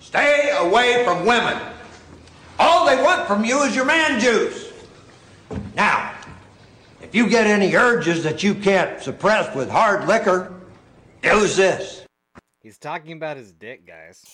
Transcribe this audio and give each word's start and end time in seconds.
Stay 0.00 0.50
away 0.56 1.04
from 1.04 1.26
women. 1.26 1.60
All 2.58 2.86
they 2.86 3.00
want 3.02 3.26
from 3.28 3.44
you 3.44 3.62
is 3.62 3.76
your 3.76 3.84
man 3.84 4.18
juice. 4.18 4.72
Now, 5.76 6.14
if 7.02 7.14
you 7.14 7.28
get 7.28 7.46
any 7.46 7.74
urges 7.74 8.22
that 8.24 8.42
you 8.42 8.54
can't 8.54 9.00
suppress 9.02 9.54
with 9.54 9.70
hard 9.70 10.08
liquor, 10.08 10.52
use 11.22 11.56
this. 11.56 12.04
He's 12.62 12.78
talking 12.78 13.12
about 13.12 13.36
his 13.36 13.52
dick, 13.52 13.86
guys. 13.86 14.24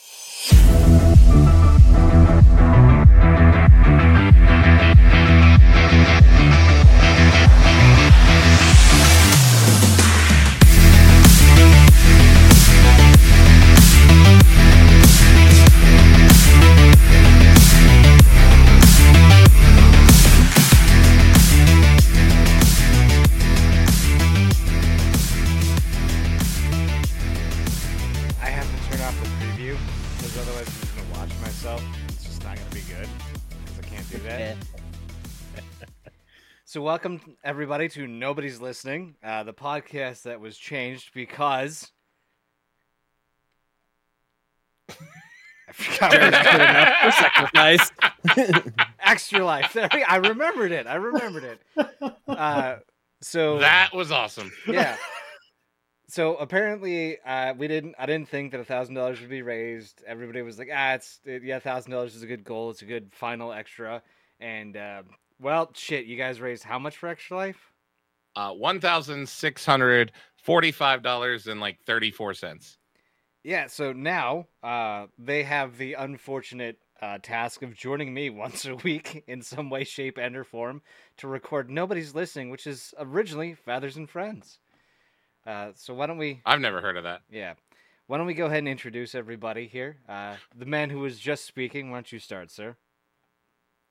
Welcome 36.86 37.20
everybody 37.42 37.88
to 37.88 38.06
Nobody's 38.06 38.60
Listening, 38.60 39.16
uh, 39.24 39.42
the 39.42 39.52
podcast 39.52 40.22
that 40.22 40.38
was 40.38 40.56
changed 40.56 41.10
because 41.12 41.90
I 45.68 45.72
forgot 45.72 46.12
what 46.12 46.30
Not 46.30 46.44
good 46.44 46.54
enough 46.54 46.94
for 47.02 47.10
sacrifice. 47.10 47.91
extra 49.00 49.44
life. 49.44 49.72
There 49.72 49.88
we- 49.92 50.05
I 50.05 50.14
remembered 50.19 50.70
it. 50.70 50.86
I 50.86 50.94
remembered 50.94 51.42
it. 51.42 51.61
Uh, 52.28 52.77
so 53.20 53.58
That 53.58 53.92
was 53.92 54.12
awesome. 54.12 54.52
yeah. 54.68 54.96
So 56.06 56.36
apparently, 56.36 57.18
uh, 57.27 57.55
we 57.55 57.66
didn't. 57.66 57.96
I 57.98 58.06
didn't 58.06 58.28
think 58.28 58.52
that 58.52 58.61
a 58.61 58.64
thousand 58.64 58.94
dollars 58.94 59.20
would 59.20 59.28
be 59.28 59.42
raised. 59.42 60.05
Everybody 60.06 60.41
was 60.42 60.56
like, 60.56 60.68
"Ah, 60.72 60.92
it's 60.92 61.18
it, 61.24 61.42
yeah, 61.42 61.58
thousand 61.58 61.91
dollars 61.91 62.14
is 62.14 62.22
a 62.22 62.28
good 62.28 62.44
goal. 62.44 62.70
It's 62.70 62.83
a 62.83 62.84
good 62.84 63.11
final 63.12 63.52
extra." 63.52 64.05
And 64.39 64.77
uh, 64.77 65.02
well, 65.41 65.70
shit, 65.75 66.06
you 66.06 66.17
guys 66.17 66.41
raised 66.41 66.65
how 66.65 66.79
much 66.79 66.97
for 66.97 67.09
Extra 67.09 67.37
Life? 67.37 67.73
Uh, 68.34 68.53
one 68.53 68.81
thousand 68.81 69.29
six 69.29 69.65
hundred 69.65 70.12
forty-five 70.37 71.03
dollars 71.03 71.47
and 71.47 71.61
like 71.61 71.81
thirty-four 71.87 72.34
cents. 72.34 72.79
Yeah. 73.42 73.67
So 73.67 73.92
now, 73.92 74.47
uh, 74.62 75.07
they 75.19 75.42
have 75.42 75.79
the 75.79 75.95
unfortunate 75.95 76.79
uh, 77.01 77.19
task 77.23 77.62
of 77.62 77.75
joining 77.75 78.12
me 78.12 78.31
once 78.31 78.67
a 78.67 78.77
week 78.77 79.25
in 79.27 79.42
some 79.42 79.70
way, 79.70 79.84
shape, 79.84 80.19
and 80.19 80.37
or 80.37 80.45
form 80.45 80.83
to 81.19 81.29
record 81.29 81.70
Nobody's 81.70 82.14
Listening, 82.14 82.51
which 82.51 82.67
is 82.67 82.95
originally 82.98 83.55
Fathers 83.55 83.97
and 83.97 84.09
Friends. 84.09 84.59
Uh, 85.47 85.70
so 85.75 85.95
why 85.95 86.07
don't 86.07 86.19
we? 86.19 86.42
I've 86.45 86.61
never 86.61 86.81
heard 86.81 86.97
of 86.97 87.05
that. 87.05 87.23
Yeah. 87.31 87.55
Why 88.07 88.19
don't 88.19 88.27
we 88.27 88.34
go 88.34 88.47
ahead 88.47 88.59
and 88.59 88.69
introduce 88.69 89.14
everybody 89.14 89.67
here? 89.67 89.97
Uh, 90.09 90.37
the 90.55 90.67
man 90.67 90.91
who 90.91 91.01
was 91.01 91.19
just 91.19 91.45
speaking. 91.45 91.91
Why 91.91 91.97
don't 91.97 92.12
you 92.12 92.19
start, 92.19 92.51
sir? 92.51 92.77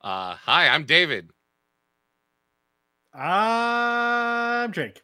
Uh, 0.00 0.36
hi, 0.36 0.68
I'm 0.68 0.84
David. 0.84 1.30
I'm 3.18 4.72
Jake. 4.72 5.02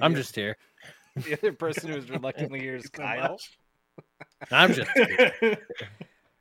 I'm 0.00 0.12
The- 0.12 0.18
just 0.20 0.34
here. 0.36 0.56
the 1.16 1.34
other 1.34 1.52
person 1.52 1.90
who 1.90 1.96
is 1.96 2.08
reluctantly 2.10 2.60
here 2.60 2.76
is 2.76 2.88
Thank 2.94 3.20
so 3.20 3.26
Kyle. 3.26 3.38
I'm 4.52 4.72
just 4.72 4.90
here. 4.94 5.58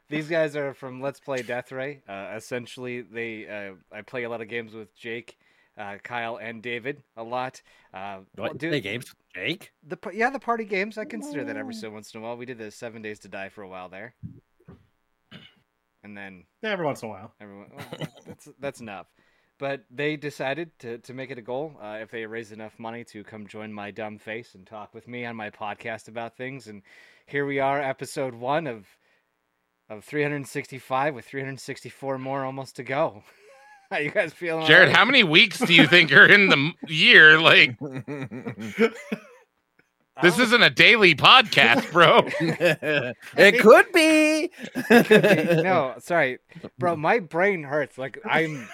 These 0.10 0.28
guys 0.28 0.56
are 0.56 0.74
from 0.74 1.02
Let's 1.02 1.20
Play 1.20 1.40
Deathray. 1.44 2.02
Uh, 2.08 2.36
essentially, 2.36 3.02
they 3.02 3.48
uh, 3.48 3.96
I 3.96 4.02
play 4.02 4.24
a 4.24 4.30
lot 4.30 4.42
of 4.42 4.48
games 4.48 4.74
with 4.74 4.96
Jake, 4.96 5.38
uh, 5.78 5.98
Kyle, 6.04 6.38
and 6.38 6.62
David 6.62 7.04
a 7.18 7.24
lot. 7.24 7.62
Uh, 7.94 8.20
well, 8.38 8.50
What? 8.50 8.58
dude, 8.58 8.72
Play 8.72 8.82
games 8.82 9.06
with 9.10 9.18
Jake? 9.36 9.72
The 9.88 9.98
yeah, 10.14 10.30
the 10.30 10.40
party 10.40 10.66
games. 10.66 10.98
I 10.98 11.06
consider 11.06 11.44
that 11.46 11.58
every 11.58 11.74
so 11.74 11.90
once 11.90 12.14
in 12.14 12.22
a 12.22 12.24
while. 12.24 12.38
We 12.38 12.46
did 12.46 12.58
the 12.60 12.72
Seven 12.72 13.02
Days 13.02 13.20
to 13.20 13.28
Die 13.28 13.50
for 13.50 13.62
a 13.64 13.68
while 13.68 13.90
there, 13.90 14.14
and 16.10 16.18
then 16.18 16.44
Yeah, 16.62 16.72
every 16.72 16.86
once 16.86 17.02
in 17.04 17.10
a 17.10 17.12
while. 17.12 17.32
Everyone, 17.40 17.70
well, 17.76 17.86
that's 18.26 18.50
that's 18.60 18.82
enough. 18.82 19.08
But 19.60 19.84
they 19.92 20.16
decided 20.16 20.72
to, 20.80 21.00
to 21.00 21.14
make 21.14 21.32
it 21.32 21.38
a 21.38 21.42
goal. 21.42 21.74
Uh, 21.82 21.98
if 22.02 22.12
they 22.12 22.26
raise 22.26 22.54
enough 22.54 22.80
money 22.80 23.04
to 23.06 23.24
come 23.26 23.46
join 23.46 23.74
my 23.74 23.92
dumb 23.92 24.18
face 24.18 24.56
and 24.56 24.66
talk 24.66 24.94
with 24.94 25.06
me 25.08 25.26
on 25.26 25.36
my 25.36 25.50
podcast 25.50 26.08
about 26.08 26.38
things, 26.38 26.68
and 26.68 26.82
here 27.26 27.46
we 27.46 27.60
are, 27.60 27.82
episode 27.82 28.34
one 28.34 28.68
of 28.68 28.88
of 29.90 30.06
365 30.06 31.16
with 31.16 31.26
364 31.26 32.18
more 32.20 32.46
almost 32.46 32.76
to 32.78 32.84
go. 32.84 33.24
how 33.92 33.98
you 33.98 34.12
guys 34.12 34.34
feeling? 34.34 34.66
Jared, 34.66 34.90
alright? 34.90 34.96
how 34.96 35.06
many 35.06 35.24
weeks 35.24 35.60
do 35.60 35.74
you 35.74 35.88
think 35.88 36.12
are 36.14 36.26
in 36.26 36.48
the 36.50 36.72
year? 36.88 37.40
Like, 37.42 37.78
this 40.22 40.40
Oh, 40.40 40.44
isn't 40.44 40.62
a 40.64 40.70
daily 40.70 41.16
podcast, 41.16 41.92
bro. 41.92 42.26
it 43.38 43.60
could 43.62 43.92
be. 43.92 44.52
no, 45.64 45.96
sorry, 46.00 46.40
bro. 46.78 46.96
My 46.96 47.20
brain 47.20 47.64
hurts. 47.64 47.98
Like 47.98 48.20
I'm, 48.26 48.68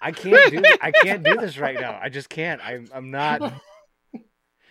I 0.00 0.12
can't 0.12 0.50
do. 0.52 0.62
I 0.80 0.90
can't 0.90 1.22
do 1.22 1.36
this 1.36 1.58
right 1.58 1.78
now. 1.80 1.98
I 2.00 2.08
just 2.08 2.28
can't. 2.28 2.60
I'm. 2.64 2.88
I'm 2.94 3.10
not. 3.10 3.52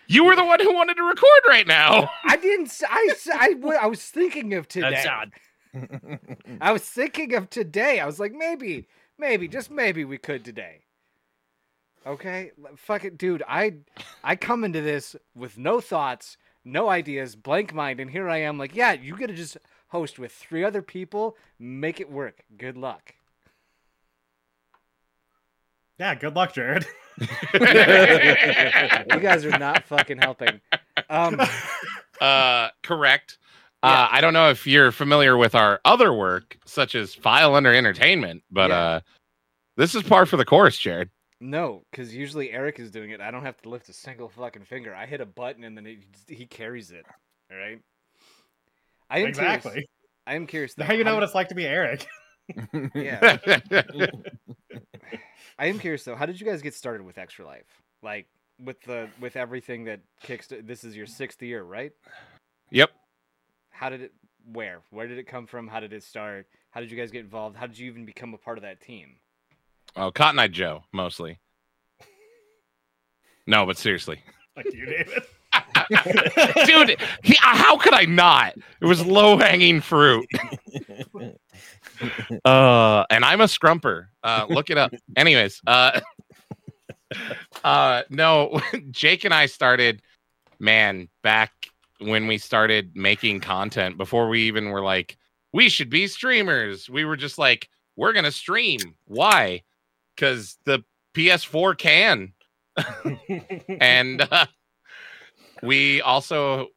You 0.08 0.26
were 0.26 0.36
the 0.36 0.44
one 0.44 0.60
who 0.60 0.74
wanted 0.74 0.96
to 0.98 1.04
record 1.04 1.42
right 1.48 1.66
now. 1.68 2.10
I 2.26 2.36
didn't. 2.36 2.66
s- 2.68 2.84
I. 2.88 3.08
s- 3.12 3.30
I. 3.34 3.54
w- 3.54 3.78
I 3.82 3.86
was 3.88 4.02
thinking 4.04 4.54
of 4.56 4.68
today. 4.68 4.90
That's 4.92 5.08
odd. 5.08 5.32
I 6.60 6.74
was 6.74 6.82
thinking 6.84 7.34
of 7.34 7.50
today. 7.50 8.02
I 8.02 8.06
was 8.06 8.20
like, 8.20 8.34
maybe, 8.34 8.88
maybe, 9.18 9.48
just 9.48 9.72
maybe 9.72 10.04
we 10.04 10.18
could 10.18 10.44
today. 10.44 10.82
Okay, 12.06 12.52
fuck 12.78 13.06
it, 13.06 13.18
dude. 13.18 13.44
I 13.48 13.76
I 14.24 14.36
come 14.36 14.64
into 14.64 14.82
this 14.82 15.16
with 15.36 15.58
no 15.58 15.80
thoughts, 15.80 16.38
no 16.66 16.90
ideas, 16.90 17.36
blank 17.36 17.74
mind, 17.74 18.00
and 18.00 18.10
here 18.10 18.28
I 18.30 18.38
am. 18.38 18.58
Like, 18.58 18.76
yeah, 18.76 18.94
you 18.94 19.16
gotta 19.16 19.34
just 19.34 19.58
host 19.90 20.18
with 20.18 20.32
three 20.32 20.64
other 20.64 20.82
people, 20.82 21.38
make 21.60 22.00
it 22.00 22.12
work. 22.12 22.44
Good 22.58 22.76
luck. 22.78 23.14
Yeah, 26.00 26.16
good 26.16 26.36
luck, 26.36 26.54
Jared. 26.54 26.86
You 27.54 29.20
guys 29.20 29.46
are 29.46 29.58
not 29.60 29.84
fucking 29.84 30.18
helping. 30.20 30.60
Um, 31.10 31.40
Uh, 32.20 32.70
correct. 32.84 33.40
Uh, 33.82 34.08
I 34.12 34.22
don't 34.22 34.34
know 34.34 34.52
if 34.52 34.68
you're 34.68 34.92
familiar 34.92 35.38
with 35.38 35.56
our 35.56 35.82
other 35.86 36.14
work, 36.14 36.56
such 36.66 36.94
as 36.94 37.16
File 37.16 37.56
Under 37.56 37.74
Entertainment, 37.74 38.44
but 38.52 38.70
Yeah. 38.70 38.78
uh, 38.78 39.00
this 39.76 39.96
is 39.96 40.04
par 40.04 40.28
for 40.28 40.38
the 40.38 40.46
course, 40.46 40.78
Jared. 40.78 41.10
No, 41.42 41.84
because 41.90 42.16
usually 42.16 42.52
Eric 42.52 42.80
is 42.80 42.92
doing 42.92 43.10
it. 43.10 43.20
I 43.20 43.32
don't 43.32 43.44
have 43.44 43.58
to 43.64 43.70
lift 43.70 43.90
a 43.90 43.94
single 43.94 44.30
fucking 44.30 44.64
finger. 44.64 44.94
I 44.96 45.08
hit 45.08 45.20
a 45.22 45.26
button 45.26 45.64
and 45.64 45.76
then 45.76 45.88
it, 45.88 46.00
he 46.28 46.46
carries 46.46 46.92
it. 46.92 47.06
All 47.52 47.58
right. 47.58 47.80
I 49.10 49.20
am 49.20 49.34
Curious, 49.34 49.38
exactly. 49.38 49.90
I 50.26 50.36
am 50.36 50.48
curious. 50.48 50.76
though, 50.76 50.86
Now 50.86 50.94
you 50.94 51.04
know 51.04 51.10
how 51.12 51.16
what 51.18 51.24
it's 51.24 51.36
like 51.36 51.50
to 51.50 51.56
be 51.56 51.66
Eric. 51.66 52.08
Yeah. 52.94 53.38
I 55.58 55.68
am 55.68 55.80
curious 55.80 56.04
though. 56.04 56.16
How 56.16 56.26
did 56.26 56.40
you 56.40 56.46
guys 56.46 56.62
get 56.62 56.74
started 56.74 57.04
with 57.04 57.18
Extra 57.18 57.46
Life? 57.46 57.82
Like 58.04 58.28
with 58.64 58.82
the 58.82 59.10
with 59.22 59.36
everything 59.38 59.86
that 59.86 60.02
kicks. 60.22 60.48
This 60.48 60.84
is 60.84 60.96
your 60.96 61.06
sixth 61.06 61.42
year, 61.42 61.64
right? 61.64 61.92
yep. 62.70 62.92
How 63.70 63.90
did 63.90 64.02
it? 64.02 64.14
Where? 64.52 64.82
Where 64.90 65.08
did 65.08 65.18
it 65.18 65.28
come 65.28 65.48
from? 65.48 65.68
How 65.68 65.80
did 65.80 65.94
it 65.94 66.04
start? 66.04 66.48
How 66.72 66.82
did 66.82 66.92
you 66.92 66.98
guys 66.98 67.12
get 67.12 67.22
involved? 67.22 67.56
How 67.56 67.68
did 67.68 67.78
you 67.78 67.88
even 67.90 68.06
become 68.06 68.34
a 68.34 68.38
part 68.38 68.58
of 68.58 68.64
that 68.64 68.82
team? 68.82 69.16
Oh, 69.96 70.12
Cotton 70.12 70.40
Eye 70.40 70.48
Joe, 70.48 70.84
mostly. 70.92 71.40
No, 73.48 73.66
but 73.66 73.78
seriously. 73.78 74.20
Like 74.56 74.74
you, 74.74 74.86
David. 74.86 75.24
Dude, 76.66 76.98
he, 77.24 77.36
uh, 77.36 77.56
how 77.56 77.78
could 77.78 77.94
I 77.94 78.06
not? 78.06 78.54
It 78.82 78.86
was 78.86 79.06
low 79.06 79.38
hanging 79.38 79.82
fruit. 79.82 80.28
Uh, 82.46 83.06
and 83.12 83.24
I'm 83.24 83.42
a 83.42 83.46
scrumper. 83.46 84.08
Uh, 84.24 84.48
look 84.50 84.72
it 84.72 84.78
up. 84.78 84.92
Anyways, 85.16 85.62
uh, 85.68 86.00
uh, 87.64 88.02
no, 88.10 88.60
Jake 88.90 89.24
and 89.24 89.34
I 89.34 89.46
started, 89.46 90.02
man, 90.60 91.10
back 91.22 91.52
when 92.00 92.28
we 92.28 92.38
started 92.38 92.96
making 92.96 93.42
content 93.42 93.98
before 93.98 94.30
we 94.30 94.42
even 94.44 94.70
were 94.70 94.82
like, 94.82 95.18
we 95.54 95.70
should 95.70 95.90
be 95.90 96.08
streamers. 96.08 96.90
We 96.90 97.06
were 97.06 97.18
just 97.18 97.38
like, 97.38 97.70
we're 97.96 98.14
gonna 98.14 98.32
stream. 98.32 98.80
Why? 99.06 99.62
Because 100.16 100.58
the 100.66 100.84
PS4 101.16 101.78
can. 101.78 102.34
and 103.82 104.22
uh, 104.32 104.46
we 105.62 106.02
also 106.02 106.68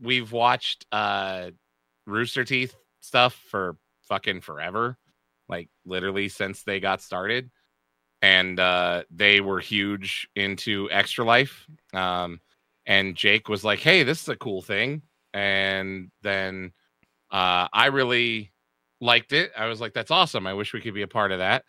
we've 0.00 0.32
watched 0.32 0.84
uh 0.90 1.50
Rooster 2.06 2.44
Teeth 2.44 2.74
stuff 3.00 3.40
for 3.50 3.76
fucking 4.08 4.40
forever, 4.40 4.98
like 5.48 5.68
literally 5.86 6.28
since 6.28 6.62
they 6.62 6.80
got 6.80 7.00
started. 7.00 7.50
And 8.20 8.58
uh 8.58 9.04
they 9.10 9.40
were 9.40 9.60
huge 9.60 10.28
into 10.34 10.88
Extra 10.90 11.24
Life. 11.24 11.66
Um 11.92 12.40
and 12.86 13.14
Jake 13.14 13.48
was 13.48 13.64
like, 13.64 13.78
"Hey, 13.78 14.02
this 14.02 14.22
is 14.22 14.28
a 14.28 14.36
cool 14.36 14.60
thing." 14.60 15.02
and 15.34 16.10
then 16.22 16.72
uh, 17.30 17.66
I 17.72 17.86
really 17.86 18.52
liked 19.00 19.32
it. 19.32 19.50
I 19.58 19.66
was 19.66 19.80
like, 19.80 19.92
"That's 19.92 20.12
awesome! 20.12 20.46
I 20.46 20.54
wish 20.54 20.72
we 20.72 20.80
could 20.80 20.94
be 20.94 21.02
a 21.02 21.08
part 21.08 21.32
of 21.32 21.38
that." 21.38 21.64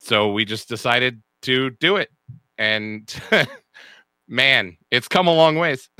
So 0.00 0.32
we 0.32 0.44
just 0.44 0.68
decided 0.68 1.22
to 1.42 1.70
do 1.70 1.96
it, 1.96 2.10
and 2.56 3.12
man, 4.28 4.76
it's 4.90 5.08
come 5.08 5.26
a 5.26 5.34
long 5.34 5.56
ways. 5.56 5.88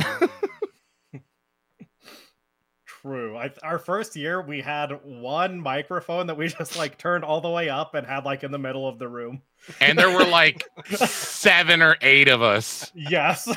True. 3.03 3.37
I, 3.37 3.53
our 3.63 3.79
first 3.79 4.17
year, 4.17 4.43
we 4.43 4.61
had 4.61 4.91
one 5.05 5.61
microphone 5.61 6.27
that 6.27 6.37
we 6.37 6.49
just 6.59 6.77
like 6.77 6.99
turned 6.99 7.25
all 7.25 7.41
the 7.41 7.49
way 7.49 7.69
up 7.69 7.95
and 7.95 8.07
had 8.07 8.25
like 8.25 8.43
in 8.43 8.51
the 8.51 8.59
middle 8.59 8.89
of 8.89 8.99
the 8.99 9.09
room. 9.09 9.41
and 9.81 9.99
there 9.99 10.11
were 10.11 10.25
like 10.25 10.67
seven 10.87 11.81
or 11.81 11.97
eight 12.03 12.29
of 12.29 12.43
us. 12.43 12.91
Yes. 12.95 13.49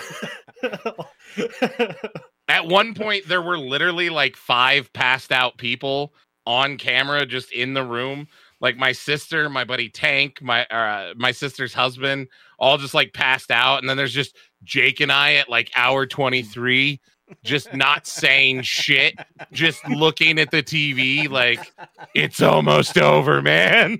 At 2.47 2.67
one 2.67 2.93
point, 2.93 3.27
there 3.27 3.41
were 3.41 3.57
literally 3.57 4.09
like 4.09 4.35
five 4.35 4.93
passed 4.93 5.31
out 5.31 5.57
people 5.57 6.13
on 6.45 6.77
camera 6.77 7.25
just 7.25 7.51
in 7.51 7.73
the 7.73 7.83
room. 7.83 8.27
Like 8.61 8.77
my 8.77 8.91
sister, 8.91 9.49
my 9.49 9.63
buddy 9.63 9.89
Tank, 9.89 10.41
my 10.41 10.65
uh, 10.67 11.13
my 11.17 11.31
sister's 11.31 11.73
husband, 11.73 12.27
all 12.59 12.77
just 12.77 12.93
like 12.93 13.13
passed 13.13 13.51
out, 13.51 13.79
and 13.79 13.89
then 13.89 13.97
there's 13.97 14.13
just 14.13 14.37
Jake 14.63 14.99
and 15.01 15.11
I 15.11 15.33
at 15.33 15.49
like 15.49 15.71
hour 15.75 16.05
twenty 16.05 16.43
three, 16.43 17.01
just 17.43 17.73
not 17.73 18.05
saying 18.05 18.61
shit, 18.61 19.15
just 19.51 19.85
looking 19.89 20.37
at 20.39 20.51
the 20.51 20.61
TV 20.61 21.29
like 21.29 21.73
it's 22.13 22.41
almost 22.41 22.97
over, 22.97 23.41
man. 23.41 23.97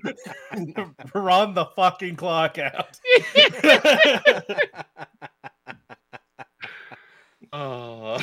Run 1.14 1.54
the 1.54 1.66
fucking 1.76 2.16
clock 2.16 2.58
out. 2.58 2.98
Oh. 7.52 8.18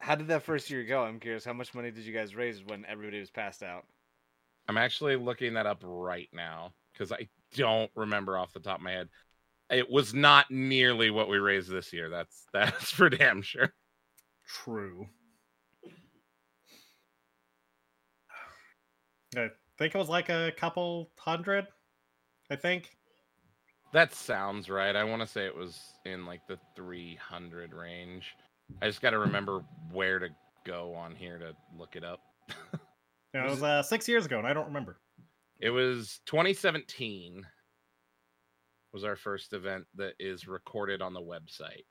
How 0.00 0.14
did 0.16 0.28
that 0.28 0.42
first 0.42 0.70
year 0.70 0.82
go? 0.84 1.04
I'm 1.04 1.20
curious. 1.20 1.44
How 1.44 1.52
much 1.52 1.74
money 1.74 1.90
did 1.90 2.04
you 2.04 2.12
guys 2.12 2.34
raise 2.34 2.64
when 2.64 2.84
everybody 2.86 3.20
was 3.20 3.30
passed 3.30 3.62
out? 3.62 3.84
I'm 4.68 4.78
actually 4.78 5.16
looking 5.16 5.54
that 5.54 5.66
up 5.66 5.82
right 5.82 6.28
now 6.32 6.72
because 6.92 7.12
I 7.12 7.28
don't 7.54 7.90
remember 7.94 8.38
off 8.38 8.52
the 8.52 8.60
top 8.60 8.78
of 8.78 8.82
my 8.82 8.92
head. 8.92 9.08
It 9.70 9.90
was 9.90 10.14
not 10.14 10.50
nearly 10.50 11.10
what 11.10 11.28
we 11.28 11.38
raised 11.38 11.70
this 11.70 11.92
year. 11.92 12.08
That's 12.08 12.46
that's 12.52 12.90
for 12.90 13.08
damn 13.08 13.42
sure. 13.42 13.72
True. 14.46 15.06
I 19.36 19.48
think 19.78 19.94
it 19.94 19.98
was 19.98 20.08
like 20.08 20.28
a 20.28 20.52
couple 20.56 21.10
hundred. 21.16 21.66
I 22.50 22.56
think. 22.56 22.90
That 23.92 24.14
sounds 24.14 24.68
right. 24.68 24.94
I 24.94 25.04
want 25.04 25.22
to 25.22 25.26
say 25.26 25.46
it 25.46 25.56
was 25.56 25.80
in 26.04 26.26
like 26.26 26.46
the 26.46 26.58
300 26.76 27.72
range. 27.74 28.36
I 28.80 28.86
just 28.86 29.00
got 29.00 29.10
to 29.10 29.18
remember 29.18 29.64
where 29.92 30.20
to 30.20 30.28
go 30.64 30.94
on 30.94 31.14
here 31.14 31.38
to 31.38 31.54
look 31.76 31.96
it 31.96 32.04
up. 32.04 32.20
Yeah, 33.34 33.42
it 33.42 33.50
Was 33.50 33.60
was 33.60 33.62
uh, 33.62 33.82
six 33.82 34.08
years 34.08 34.26
ago, 34.26 34.38
and 34.38 34.46
I 34.46 34.52
don't 34.52 34.66
remember. 34.66 34.98
It 35.60 35.70
was 35.70 36.20
2017 36.26 37.46
was 38.92 39.04
our 39.04 39.16
first 39.16 39.52
event 39.52 39.84
that 39.94 40.14
is 40.18 40.48
recorded 40.48 41.00
on 41.00 41.14
the 41.14 41.20
website. 41.20 41.84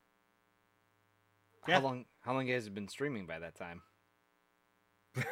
Yeah. 1.68 1.76
How 1.76 1.82
long? 1.82 2.06
How 2.22 2.34
long 2.34 2.48
has 2.48 2.68
it 2.68 2.74
been 2.74 2.88
streaming 2.90 3.26
by 3.26 3.40
that 3.40 3.56
time? 3.56 3.82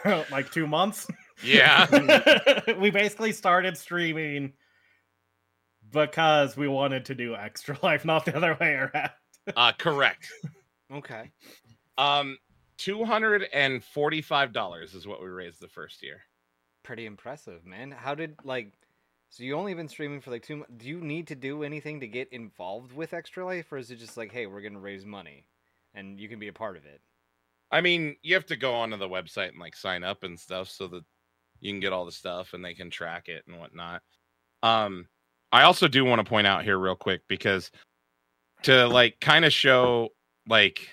like 0.32 0.52
two 0.52 0.68
months. 0.68 1.08
Yeah. 1.44 1.88
we 2.80 2.90
basically 2.90 3.32
started 3.32 3.78
streaming 3.78 4.54
because 5.92 6.58
we 6.58 6.68
wanted 6.68 7.06
to 7.06 7.16
do 7.16 7.36
extra 7.36 7.78
life, 7.84 8.06
not 8.06 8.26
the 8.26 8.36
other 8.36 8.58
way 8.60 8.74
around. 8.74 9.12
uh 9.56 9.72
correct. 9.78 10.30
Okay. 10.92 11.32
Um 11.98 12.38
$245 12.80 14.96
is 14.96 15.08
what 15.08 15.22
we 15.22 15.28
raised 15.28 15.62
the 15.62 15.68
first 15.68 16.02
year. 16.04 16.22
Pretty 16.84 17.06
impressive, 17.06 17.66
man. 17.66 17.92
How 17.92 18.16
did 18.16 18.36
like? 18.44 18.74
So 19.30 19.44
you 19.44 19.56
only 19.56 19.74
been 19.74 19.90
streaming 19.90 20.22
for 20.22 20.32
like 20.32 20.44
two 20.44 20.56
months. 20.58 20.74
Do 20.78 20.88
you 20.88 21.02
need 21.02 21.28
to 21.28 21.36
do 21.36 21.64
anything 21.64 22.00
to 22.00 22.08
get 22.08 22.32
involved 22.32 22.94
with 22.94 23.14
Extra 23.14 23.46
Life, 23.46 23.72
or 23.72 23.78
is 23.78 23.92
it 23.92 23.98
just 23.98 24.16
like, 24.16 24.32
hey, 24.32 24.48
we're 24.48 24.62
gonna 24.62 24.80
raise 24.80 25.06
money, 25.06 25.46
and 25.94 26.20
you 26.20 26.30
can 26.30 26.40
be 26.40 26.48
a 26.48 26.54
part 26.54 26.78
of 26.78 26.86
it? 26.86 27.02
I 27.72 27.82
mean, 27.82 28.16
you 28.22 28.34
have 28.36 28.46
to 28.46 28.56
go 28.56 28.74
onto 28.74 28.98
the 28.98 29.10
website 29.10 29.50
and 29.50 29.60
like 29.60 29.76
sign 29.76 30.04
up 30.04 30.24
and 30.24 30.40
stuff 30.40 30.70
so 30.70 30.88
that 30.88 31.04
you 31.60 31.72
can 31.72 31.80
get 31.80 31.92
all 31.92 32.06
the 32.06 32.12
stuff 32.12 32.54
and 32.54 32.64
they 32.64 32.74
can 32.74 32.90
track 32.90 33.28
it 33.28 33.44
and 33.48 33.60
whatnot. 33.60 34.02
Um, 34.64 35.08
I 35.52 35.64
also 35.64 35.88
do 35.88 36.06
want 36.06 36.20
to 36.20 36.30
point 36.30 36.48
out 36.48 36.64
here 36.64 36.78
real 36.78 36.96
quick 36.96 37.22
because 37.28 37.72
to 38.64 38.88
like 38.88 39.20
kind 39.20 39.46
of 39.46 39.54
show 39.54 40.10
like 40.48 40.90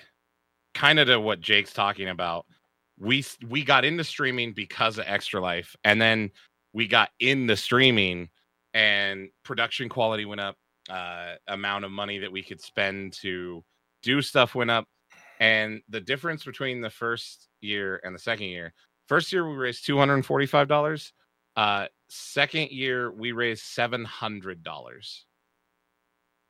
kind 0.75 0.99
of 0.99 1.07
to 1.07 1.19
what 1.19 1.41
Jake's 1.41 1.73
talking 1.73 2.09
about, 2.09 2.45
we 2.99 3.25
we 3.47 3.63
got 3.63 3.83
into 3.83 4.03
streaming 4.03 4.53
because 4.53 4.99
of 4.99 5.05
Extra 5.07 5.41
Life, 5.41 5.75
and 5.83 5.99
then 5.99 6.29
we 6.73 6.87
got 6.87 7.09
in 7.19 7.47
the 7.47 7.57
streaming 7.57 8.29
and 8.75 9.29
production 9.43 9.89
quality 9.89 10.25
went 10.25 10.41
up, 10.41 10.57
uh, 10.89 11.33
amount 11.47 11.85
of 11.85 11.91
money 11.91 12.19
that 12.19 12.31
we 12.31 12.43
could 12.43 12.61
spend 12.61 13.13
to 13.13 13.63
do 14.03 14.21
stuff 14.21 14.53
went 14.53 14.69
up 14.69 14.87
and 15.39 15.81
the 15.89 15.99
difference 15.99 16.43
between 16.43 16.81
the 16.81 16.89
first 16.89 17.47
year 17.61 17.99
and 18.03 18.13
the 18.13 18.19
second 18.19 18.47
year 18.47 18.73
first 19.07 19.33
year 19.33 19.49
we 19.49 19.55
raised 19.55 19.85
$245 19.87 21.11
uh 21.55 21.87
second 22.09 22.71
year 22.71 23.11
we 23.11 23.31
raised 23.31 23.63
$700 23.63 25.23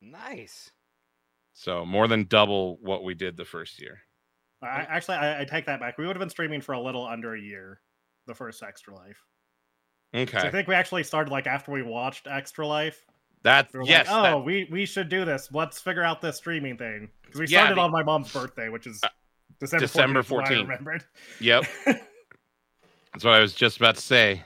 Nice. 0.02 0.70
so 1.54 1.86
more 1.86 2.06
than 2.06 2.24
double 2.24 2.76
what 2.82 3.02
we 3.02 3.14
did 3.14 3.36
the 3.36 3.44
first 3.44 3.80
year 3.80 3.98
I, 4.62 4.86
actually, 4.88 5.16
I, 5.18 5.42
I 5.42 5.44
take 5.44 5.66
that 5.66 5.80
back. 5.80 5.98
We 5.98 6.06
would 6.06 6.16
have 6.16 6.20
been 6.20 6.30
streaming 6.30 6.60
for 6.60 6.72
a 6.72 6.80
little 6.80 7.06
under 7.06 7.34
a 7.34 7.40
year, 7.40 7.80
the 8.26 8.34
first 8.34 8.62
Extra 8.62 8.94
Life. 8.94 9.22
So 10.14 10.38
I 10.38 10.50
think 10.50 10.66
we 10.66 10.74
actually 10.74 11.02
started 11.04 11.30
like 11.30 11.46
after 11.46 11.72
we 11.72 11.82
watched 11.82 12.26
Extra 12.26 12.66
Life. 12.66 13.04
that's 13.42 13.74
We 13.74 13.84
yes 13.84 14.06
like, 14.08 14.22
that- 14.22 14.32
oh, 14.34 14.40
we 14.42 14.66
we 14.70 14.86
should 14.86 15.08
do 15.10 15.24
this. 15.26 15.48
Let's 15.52 15.78
figure 15.78 16.02
out 16.02 16.22
this 16.22 16.36
streaming 16.38 16.78
thing 16.78 17.10
because 17.22 17.38
we 17.40 17.46
Yeah, 17.46 17.60
started 17.60 17.76
the- 17.76 17.82
on 17.82 17.90
my 17.92 18.02
mom's 18.02 18.32
birthday, 18.32 18.68
which 18.70 18.86
is 18.86 18.98
Uh, 19.04 19.08
December 19.60 19.86
December 19.86 20.20
14th, 20.22 20.24
is 20.24 20.30
what 20.30 20.44
I 20.46 20.48
14th. 20.54 20.62
remembered. 20.62 21.04
yep 21.40 21.64
that's 21.84 23.24
what 23.24 23.34
i 23.34 23.40
was 23.40 23.54
just 23.54 23.76
about 23.78 23.94
to 23.96 24.00
say 24.00 24.42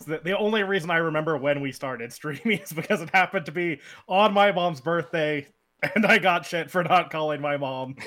So 0.00 0.12
the, 0.12 0.18
the 0.18 0.36
only 0.38 0.62
reason 0.62 0.90
I 0.90 0.96
remember 0.98 1.36
when 1.36 1.60
we 1.60 1.72
started 1.72 2.12
streaming 2.20 2.58
is 2.60 2.72
because 2.72 3.00
it 3.02 3.10
happened 3.10 3.46
to 3.46 3.52
be 3.52 3.80
on 4.08 4.32
my 4.32 4.52
mom's 4.52 4.80
birthday, 4.80 5.46
and 5.94 6.06
I 6.06 6.18
got 6.18 6.46
shit 6.46 6.70
for 6.70 6.82
not 6.84 7.10
calling 7.10 7.40
my 7.40 7.56
mom. 7.56 7.96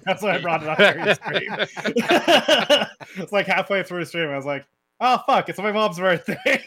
That's 0.04 0.22
why 0.22 0.36
I 0.36 0.38
brought 0.38 0.62
it 0.62 0.68
up 0.68 0.78
during 0.78 1.04
the 1.04 1.14
stream. 1.14 1.48
it's 3.22 3.32
like 3.32 3.46
halfway 3.46 3.82
through 3.82 4.00
the 4.00 4.06
stream, 4.06 4.28
I 4.28 4.36
was 4.36 4.46
like, 4.46 4.66
"Oh 5.00 5.22
fuck, 5.26 5.48
it's 5.48 5.58
my 5.58 5.72
mom's 5.72 5.98
birthday." 5.98 6.64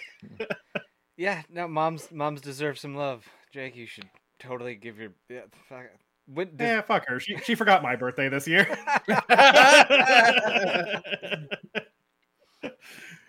Yeah. 1.17 1.41
No, 1.49 1.67
moms. 1.67 2.11
Moms 2.11 2.41
deserve 2.41 2.79
some 2.79 2.95
love. 2.95 3.27
Jake, 3.51 3.75
you 3.75 3.85
should 3.85 4.09
totally 4.39 4.75
give 4.75 4.97
your. 4.99 5.11
Yeah. 5.27 5.41
Fuck. 5.67 5.87
When 6.27 6.55
does, 6.55 6.65
yeah, 6.65 6.81
fuck 6.81 7.07
her. 7.07 7.19
She 7.19 7.37
she 7.37 7.55
forgot 7.55 7.81
my 7.83 7.95
birthday 7.95 8.29
this 8.29 8.47
year. 8.47 8.67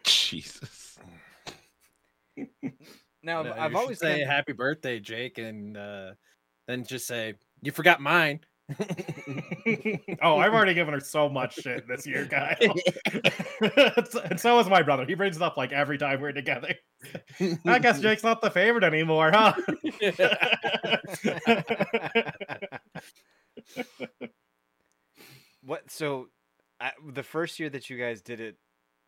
jesus 0.05 0.99
now 3.23 3.43
No, 3.43 3.53
I've 3.53 3.75
always 3.75 3.99
say 3.99 4.19
kinda- 4.19 4.33
happy 4.33 4.53
birthday, 4.53 4.99
Jake, 4.99 5.39
and 5.39 5.77
uh, 5.77 6.13
then 6.67 6.85
just 6.85 7.07
say 7.07 7.35
you 7.63 7.73
forgot 7.73 8.01
mine. 8.01 8.41
oh, 10.23 10.39
I've 10.39 10.53
already 10.53 10.75
given 10.75 10.95
her 10.95 11.01
so 11.01 11.29
much 11.29 11.55
shit 11.55 11.87
this 11.89 12.07
year, 12.07 12.27
Kyle. 12.27 12.57
and 14.25 14.39
so 14.39 14.59
is 14.59 14.69
my 14.69 14.83
brother. 14.83 15.05
He 15.07 15.15
brings 15.15 15.37
it 15.37 15.43
up 15.43 15.57
like 15.57 15.73
every 15.73 15.99
time 15.99 16.21
we're 16.21 16.33
together. 16.33 16.75
I 17.67 17.79
guess 17.79 18.01
Jake's 18.03 18.23
not 18.23 18.41
the 18.41 18.51
favorite 18.51 18.85
anymore, 18.85 19.31
huh? 19.33 19.55
what? 25.63 25.91
So, 25.91 26.29
I, 26.81 26.93
the 27.13 27.23
first 27.23 27.59
year 27.59 27.71
that 27.71 27.91
you 27.91 27.99
guys 27.99 28.23
did 28.23 28.41
it, 28.41 28.57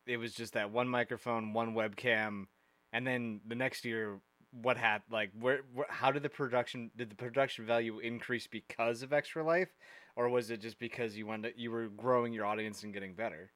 it 0.05 0.17
was 0.17 0.33
just 0.33 0.53
that 0.53 0.71
one 0.71 0.87
microphone, 0.87 1.53
one 1.53 1.73
webcam, 1.73 2.45
and 2.91 3.07
then 3.07 3.41
the 3.47 3.55
next 3.55 3.85
year, 3.85 4.19
what 4.61 4.77
happened? 4.77 5.11
Like, 5.11 5.31
where, 5.39 5.61
where? 5.73 5.87
How 5.89 6.11
did 6.11 6.23
the 6.23 6.29
production? 6.29 6.91
Did 6.95 7.09
the 7.09 7.15
production 7.15 7.65
value 7.65 7.99
increase 7.99 8.47
because 8.47 9.01
of 9.03 9.13
Extra 9.13 9.43
Life, 9.43 9.69
or 10.15 10.29
was 10.29 10.51
it 10.51 10.61
just 10.61 10.79
because 10.79 11.17
you 11.17 11.25
wanted 11.25 11.53
you 11.57 11.71
were 11.71 11.87
growing 11.87 12.33
your 12.33 12.45
audience 12.45 12.83
and 12.83 12.93
getting 12.93 13.13
better? 13.13 13.51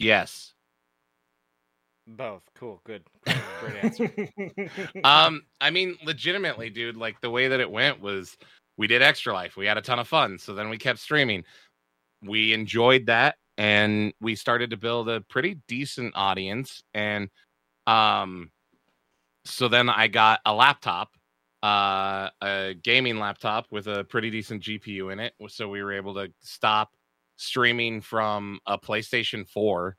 yes 0.00 0.54
Both. 2.06 2.42
Cool. 2.56 2.80
Good. 2.84 3.04
Great 3.24 3.84
answer. 3.84 4.10
um 5.04 5.42
i 5.60 5.70
mean 5.70 5.96
legitimately 6.04 6.70
dude 6.70 6.96
like 6.96 7.20
the 7.20 7.30
way 7.30 7.46
that 7.46 7.60
it 7.60 7.70
went 7.70 8.00
was 8.00 8.36
we 8.76 8.86
did 8.86 9.02
extra 9.02 9.32
life 9.32 9.56
we 9.56 9.66
had 9.66 9.76
a 9.76 9.82
ton 9.82 9.98
of 9.98 10.08
fun 10.08 10.38
so 10.38 10.54
then 10.54 10.70
we 10.70 10.78
kept 10.78 10.98
streaming 10.98 11.44
we 12.22 12.52
enjoyed 12.52 13.06
that 13.06 13.36
and 13.58 14.14
we 14.20 14.34
started 14.34 14.70
to 14.70 14.76
build 14.76 15.08
a 15.08 15.20
pretty 15.20 15.60
decent 15.68 16.12
audience 16.16 16.82
and 16.94 17.28
um 17.86 18.50
so 19.50 19.68
then 19.68 19.88
i 19.88 20.06
got 20.06 20.40
a 20.46 20.54
laptop 20.54 21.10
uh, 21.62 22.30
a 22.42 22.74
gaming 22.82 23.18
laptop 23.18 23.66
with 23.70 23.86
a 23.86 24.04
pretty 24.04 24.30
decent 24.30 24.62
GPU 24.62 25.12
in 25.12 25.20
it. 25.20 25.34
So 25.48 25.68
we 25.68 25.82
were 25.82 25.92
able 25.92 26.14
to 26.14 26.32
stop 26.40 26.90
streaming 27.36 28.00
from 28.00 28.60
a 28.66 28.78
PlayStation 28.78 29.48
4 29.48 29.96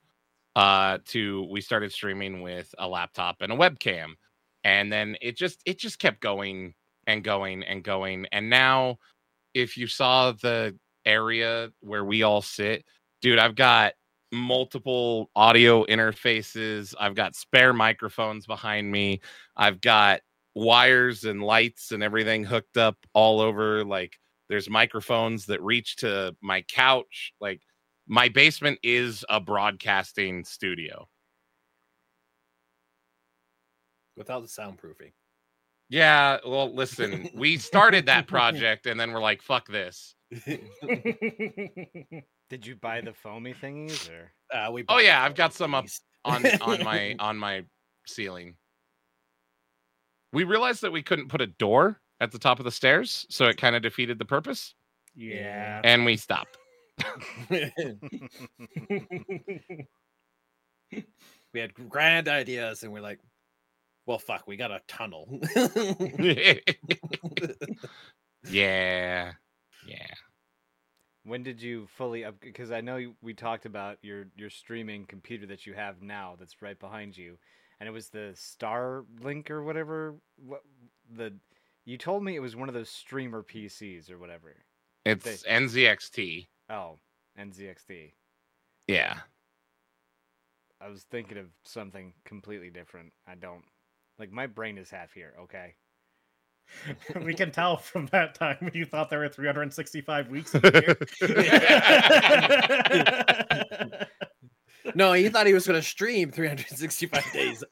uh, 0.56 0.98
to 1.06 1.48
we 1.52 1.62
started 1.62 1.92
streaming 1.92 2.42
with 2.42 2.74
a 2.78 2.88
laptop 2.88 3.38
and 3.42 3.52
a 3.52 3.56
webcam. 3.56 4.14
And 4.64 4.92
then 4.92 5.16
it 5.22 5.38
just 5.38 5.62
it 5.66 5.80
just 5.80 6.00
kept 6.00 6.20
going 6.20 6.74
and 7.08 7.24
going 7.24 7.64
and 7.64 7.84
going. 7.84 8.26
And 8.32 8.50
now 8.50 8.98
if 9.54 9.78
you 9.78 9.88
saw 9.88 10.32
the 10.32 10.78
area 11.06 11.72
where 11.82 12.06
we 12.06 12.24
all 12.24 12.42
sit, 12.42 12.86
dude, 13.22 13.40
I've 13.40 13.56
got 13.56 13.94
multiple 14.32 15.30
audio 15.36 15.86
interfaces. 15.86 16.94
I've 17.00 17.16
got 17.16 17.36
spare 17.36 17.74
microphones 17.74 18.46
behind 18.46 18.92
me. 18.92 19.22
I've 19.56 19.82
got 19.82 20.22
wires 20.56 21.24
and 21.24 21.42
lights 21.42 21.92
and 21.92 22.04
everything 22.04 22.44
hooked 22.44 22.78
up 22.78 22.98
all 23.14 23.42
over. 23.42 23.84
Like 23.84 24.18
there's 24.50 24.70
microphones 24.70 25.46
that 25.48 25.62
reach 25.62 25.98
to 25.98 26.36
my 26.42 26.64
couch. 26.64 27.34
Like 27.40 27.62
my 28.08 28.30
basement 28.30 28.80
is 28.84 29.26
a 29.30 29.40
broadcasting 29.40 30.44
studio. 30.44 31.08
Without 34.18 34.42
the 34.42 34.48
soundproofing. 34.48 35.14
Yeah, 35.90 36.38
well, 36.46 36.74
listen, 36.74 37.30
we 37.36 37.58
started 37.58 38.06
that 38.06 38.28
project 38.28 38.86
and 38.86 39.00
then 39.00 39.12
we're 39.12 39.22
like, 39.22 39.42
fuck 39.42 39.68
this. 39.68 40.16
Did 42.52 42.68
you 42.68 42.76
buy 42.76 43.00
the 43.00 43.14
foamy 43.14 43.54
thingies 43.54 44.10
or? 44.12 44.34
Uh, 44.54 44.70
we 44.74 44.84
Oh 44.90 45.00
yeah, 45.00 45.24
I've 45.24 45.36
got 45.36 45.54
some 45.54 45.74
up 45.74 45.86
on 46.26 46.46
on 46.60 46.84
my 46.84 47.16
on 47.20 47.38
my 47.38 47.64
ceiling. 48.06 48.56
We 50.34 50.44
realized 50.44 50.82
that 50.82 50.92
we 50.92 51.02
couldn't 51.02 51.30
put 51.30 51.40
a 51.40 51.48
door 51.48 52.02
at 52.20 52.34
the 52.34 52.38
top 52.38 52.60
of 52.60 52.66
the 52.66 52.72
stairs, 52.72 53.26
so 53.30 53.46
it 53.46 53.56
kind 53.56 53.74
of 53.74 53.82
defeated 53.82 54.20
the 54.20 54.26
purpose, 54.26 54.76
yeah. 55.16 55.80
and 55.86 56.04
we 56.04 56.18
stopped. 56.18 56.58
we 57.50 57.78
had 61.56 61.74
grand 61.88 62.28
ideas, 62.28 62.84
and 62.84 62.92
we're 62.92 63.00
like, 63.00 63.20
"Well, 64.06 64.20
fuck, 64.20 64.46
we 64.46 64.58
got 64.58 64.72
a 64.72 64.82
tunnel." 64.90 65.40
yeah, 68.44 69.32
yeah. 69.88 70.08
When 71.24 71.44
did 71.44 71.62
you 71.62 71.88
fully 71.98 72.26
up? 72.26 72.36
Because 72.40 72.72
I 72.72 72.82
know 72.82 72.98
you, 72.98 73.16
we 73.22 73.34
talked 73.34 73.66
about 73.66 73.98
your 74.02 74.26
your 74.36 74.50
streaming 74.50 75.06
computer 75.06 75.46
that 75.48 75.66
you 75.66 75.74
have 75.74 76.02
now, 76.02 76.36
that's 76.40 76.62
right 76.62 76.80
behind 76.80 77.18
you, 77.18 77.38
and 77.80 77.88
it 77.88 77.92
was 77.92 78.10
the 78.10 78.34
Starlink 78.36 79.50
or 79.50 79.64
whatever. 79.64 80.16
What 80.44 80.64
the? 81.16 81.34
You 81.86 81.98
told 81.98 82.24
me 82.24 82.36
it 82.36 82.42
was 82.42 82.56
one 82.56 82.70
of 82.70 82.74
those 82.74 82.90
streamer 82.90 83.44
PCs 83.44 84.12
or 84.12 84.18
whatever. 84.18 84.56
It's 85.06 85.44
NZXT. 85.44 86.48
Oh, 86.70 86.98
NZXT. 87.40 88.14
Yeah. 88.88 89.18
I 90.80 90.90
was 90.90 91.04
thinking 91.04 91.38
of 91.38 91.48
something 91.64 92.14
completely 92.26 92.70
different. 92.70 93.14
I 93.28 93.36
don't 93.36 93.64
like 94.18 94.32
my 94.32 94.48
brain 94.48 94.78
is 94.78 94.90
half 94.90 95.14
here. 95.14 95.34
Okay. 95.42 95.76
we 97.24 97.34
can 97.34 97.52
tell 97.52 97.78
from 97.78 98.08
that 98.08 98.36
time 98.36 98.70
you 98.74 98.86
thought 98.86 99.10
there 99.10 99.20
were 99.20 99.30
365 99.30 100.30
weeks 100.30 100.56
in 100.56 100.62
a 100.64 100.72
year. 100.72 100.98
no, 104.96 105.14
he 105.14 105.30
thought 105.30 105.48
he 105.48 105.54
was 105.54 105.68
going 105.68 105.80
to 105.80 105.86
stream 105.86 106.32
365 106.32 107.34
days. 107.34 107.64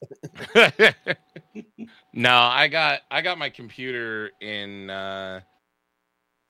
no, 2.14 2.36
I 2.36 2.68
got 2.68 3.02
I 3.10 3.22
got 3.22 3.38
my 3.38 3.50
computer 3.50 4.32
in 4.42 4.90
uh 4.90 5.42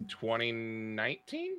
2019. 0.08 1.58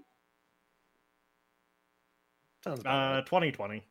Sounds 2.65 2.81
about 2.81 3.13
uh, 3.13 3.15
right. 3.17 3.27
2020. 3.27 3.83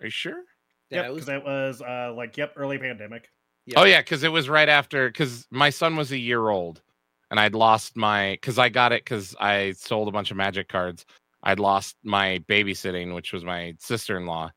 Are 0.00 0.04
you 0.04 0.10
sure? 0.10 0.42
Yeah, 0.90 0.98
yep, 0.98 1.06
it 1.06 1.12
was. 1.12 1.24
because 1.24 1.40
it 1.40 1.44
was 1.44 1.82
uh, 1.82 2.12
like, 2.16 2.36
yep, 2.36 2.54
early 2.56 2.78
pandemic. 2.78 3.30
Yeah. 3.66 3.80
Oh 3.80 3.84
yeah, 3.84 4.00
because 4.00 4.22
it 4.22 4.30
was 4.30 4.48
right 4.48 4.68
after 4.68 5.08
because 5.08 5.46
my 5.50 5.70
son 5.70 5.96
was 5.96 6.12
a 6.12 6.18
year 6.18 6.48
old, 6.48 6.82
and 7.30 7.40
I'd 7.40 7.54
lost 7.54 7.96
my 7.96 8.32
because 8.32 8.58
I 8.58 8.68
got 8.68 8.92
it 8.92 9.04
because 9.04 9.34
I 9.40 9.72
sold 9.72 10.06
a 10.06 10.12
bunch 10.12 10.30
of 10.30 10.36
magic 10.36 10.68
cards. 10.68 11.04
I'd 11.42 11.58
lost 11.58 11.96
my 12.04 12.42
babysitting, 12.48 13.14
which 13.14 13.32
was 13.32 13.44
my 13.44 13.74
sister 13.80 14.16
in 14.16 14.26
law. 14.26 14.52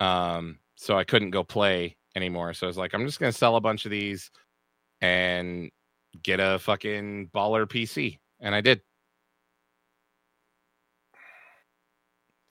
Um, 0.00 0.58
so 0.76 0.96
I 0.96 1.04
couldn't 1.04 1.30
go 1.30 1.42
play 1.42 1.96
anymore. 2.14 2.54
So 2.54 2.66
I 2.66 2.68
was 2.68 2.78
like, 2.78 2.94
I'm 2.94 3.04
just 3.04 3.18
gonna 3.18 3.32
sell 3.32 3.56
a 3.56 3.60
bunch 3.60 3.84
of 3.84 3.90
these 3.90 4.30
and 5.00 5.70
get 6.22 6.38
a 6.38 6.60
fucking 6.60 7.30
baller 7.34 7.66
PC, 7.66 8.18
and 8.40 8.54
I 8.54 8.60
did. 8.60 8.80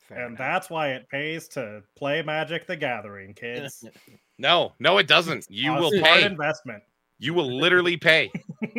Fair 0.08 0.17
and 0.17 0.27
enough. 0.27 0.38
that's 0.38 0.70
why 0.70 0.89
it 0.89 1.08
pays 1.10 1.48
to 1.50 1.82
play 1.96 2.22
Magic 2.22 2.67
the 2.67 2.75
Gathering, 2.75 3.34
kids. 3.34 3.86
No, 4.43 4.73
no, 4.77 4.97
it 4.97 5.07
doesn't. 5.07 5.47
You 5.50 5.73
A 5.73 5.79
will 5.79 5.91
smart 5.91 6.19
pay. 6.19 6.25
investment. 6.25 6.83
You 7.17 7.33
will 7.33 7.50
literally 7.50 7.95
pay. 7.95 8.29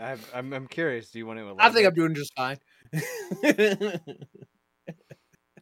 I'm, 0.00 0.18
I'm 0.34 0.52
I'm 0.54 0.66
curious. 0.66 1.10
Do 1.10 1.18
you 1.18 1.26
want 1.26 1.38
to? 1.38 1.44
Elaborate? 1.44 1.64
I 1.64 1.70
think 1.70 1.86
I'm 1.86 1.94
doing 1.94 2.14
just 2.14 2.32
fine. 2.34 2.56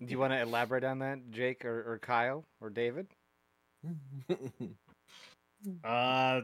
Do 0.04 0.06
you 0.06 0.18
want 0.20 0.32
to 0.32 0.40
elaborate 0.40 0.84
on 0.84 1.00
that, 1.00 1.18
Jake 1.30 1.64
or, 1.64 1.94
or 1.94 1.98
Kyle 1.98 2.46
or 2.60 2.70
David? 2.70 3.08
Uh, 5.82 6.42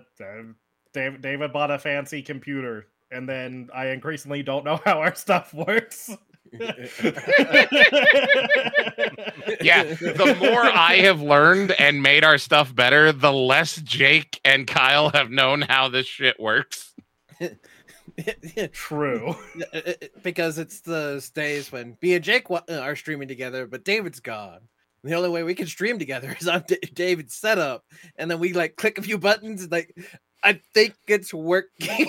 David, 0.93 1.23
David 1.23 1.53
bought 1.53 1.71
a 1.71 1.79
fancy 1.79 2.23
computer, 2.23 2.89
and 3.13 3.29
then 3.29 3.69
I 3.73 3.89
increasingly 3.89 4.43
don't 4.43 4.65
know 4.65 4.81
how 4.85 4.99
our 4.99 5.15
stuff 5.15 5.55
works. 5.55 6.11
Yeah, 9.61 9.85
the 9.85 10.37
more 10.41 10.65
I 10.65 10.97
have 11.03 11.21
learned 11.21 11.73
and 11.73 12.03
made 12.03 12.25
our 12.25 12.39
stuff 12.39 12.75
better, 12.75 13.13
the 13.13 13.33
less 13.33 13.77
Jake 13.77 14.41
and 14.45 14.67
Kyle 14.67 15.11
have 15.11 15.31
known 15.31 15.63
how 15.63 15.89
this 15.89 16.07
shit 16.07 16.39
works. 16.41 16.93
True. 18.73 19.35
because 20.23 20.59
it's 20.59 20.81
those 20.81 21.31
days 21.31 21.71
when 21.71 21.97
me 22.03 22.15
and 22.15 22.25
Jake 22.25 22.51
uh, 22.51 22.61
are 22.71 22.97
streaming 22.97 23.29
together, 23.29 23.67
but 23.67 23.85
David's 23.85 24.21
gone. 24.21 24.61
The 25.05 25.15
only 25.15 25.31
way 25.31 25.43
we 25.43 25.55
can 25.55 25.67
stream 25.67 25.99
together 25.99 26.35
is 26.41 26.47
on 26.49 26.65
D- 26.67 26.79
David's 26.93 27.35
setup, 27.35 27.85
and 28.17 28.31
then 28.31 28.39
we 28.39 28.53
like 28.53 28.77
click 28.77 28.99
a 28.99 29.03
few 29.03 29.19
buttons. 29.19 29.63
And, 29.65 29.73
like, 29.73 29.97
I 30.45 30.61
think 30.75 30.95
it's 31.07 31.33
working. 31.33 31.69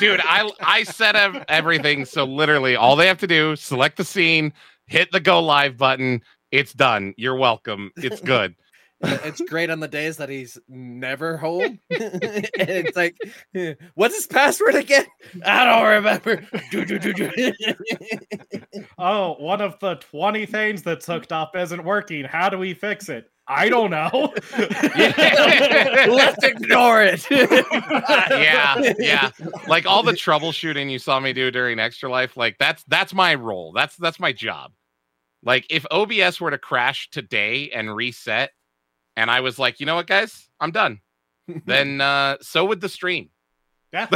Dude, 0.00 0.20
I 0.24 0.50
I 0.60 0.82
set 0.84 1.16
up 1.16 1.44
everything 1.48 2.04
so 2.04 2.24
literally 2.24 2.76
all 2.76 2.96
they 2.96 3.06
have 3.06 3.18
to 3.18 3.26
do 3.26 3.56
select 3.56 3.96
the 3.96 4.04
scene, 4.04 4.52
hit 4.86 5.10
the 5.12 5.20
go 5.20 5.40
live 5.40 5.76
button, 5.76 6.22
it's 6.54 6.72
done. 6.72 7.14
You're 7.16 7.36
welcome. 7.36 7.90
It's 7.96 8.20
good. 8.22 8.54
it's 9.00 9.40
great 9.40 9.70
on 9.70 9.80
the 9.80 9.88
days 9.88 10.16
that 10.16 10.28
he's 10.28 10.56
never 10.68 11.36
home. 11.36 11.80
and 11.90 12.50
it's 12.58 12.96
like, 12.96 13.16
what's 13.94 14.14
his 14.14 14.26
password 14.28 14.76
again? 14.76 15.04
I 15.44 15.64
don't 15.64 15.92
remember. 15.94 16.46
Do, 16.70 16.84
do, 16.84 16.98
do, 16.98 17.12
do. 17.12 17.52
Oh, 18.96 19.34
one 19.40 19.60
of 19.60 19.78
the 19.80 19.96
20 19.96 20.46
things 20.46 20.82
that's 20.82 21.06
hooked 21.06 21.32
up 21.32 21.56
isn't 21.56 21.84
working. 21.84 22.24
How 22.24 22.48
do 22.48 22.56
we 22.56 22.72
fix 22.72 23.08
it? 23.08 23.30
I 23.46 23.68
don't 23.68 23.90
know. 23.90 24.32
Let's 24.58 26.42
ignore 26.42 27.02
it. 27.02 27.30
yeah, 27.30 28.94
yeah. 28.98 29.30
Like 29.66 29.86
all 29.86 30.02
the 30.02 30.12
troubleshooting 30.14 30.90
you 30.90 30.98
saw 30.98 31.20
me 31.20 31.32
do 31.32 31.50
during 31.50 31.78
Extra 31.78 32.10
Life, 32.10 32.36
like 32.36 32.56
that's 32.58 32.82
that's 32.84 33.12
my 33.12 33.34
role. 33.34 33.72
That's 33.72 33.96
that's 33.96 34.18
my 34.18 34.32
job. 34.32 34.72
Like 35.42 35.66
if 35.68 35.84
OBS 35.90 36.40
were 36.40 36.50
to 36.52 36.58
crash 36.58 37.10
today 37.10 37.70
and 37.70 37.94
reset, 37.94 38.50
and 39.16 39.30
I 39.30 39.40
was 39.40 39.58
like, 39.58 39.78
you 39.78 39.86
know 39.86 39.96
what, 39.96 40.06
guys, 40.06 40.48
I'm 40.58 40.70
done. 40.70 41.00
then 41.66 42.00
uh 42.00 42.38
so 42.40 42.64
would 42.64 42.80
the 42.80 42.88
stream. 42.88 43.28
Yeah. 43.92 44.08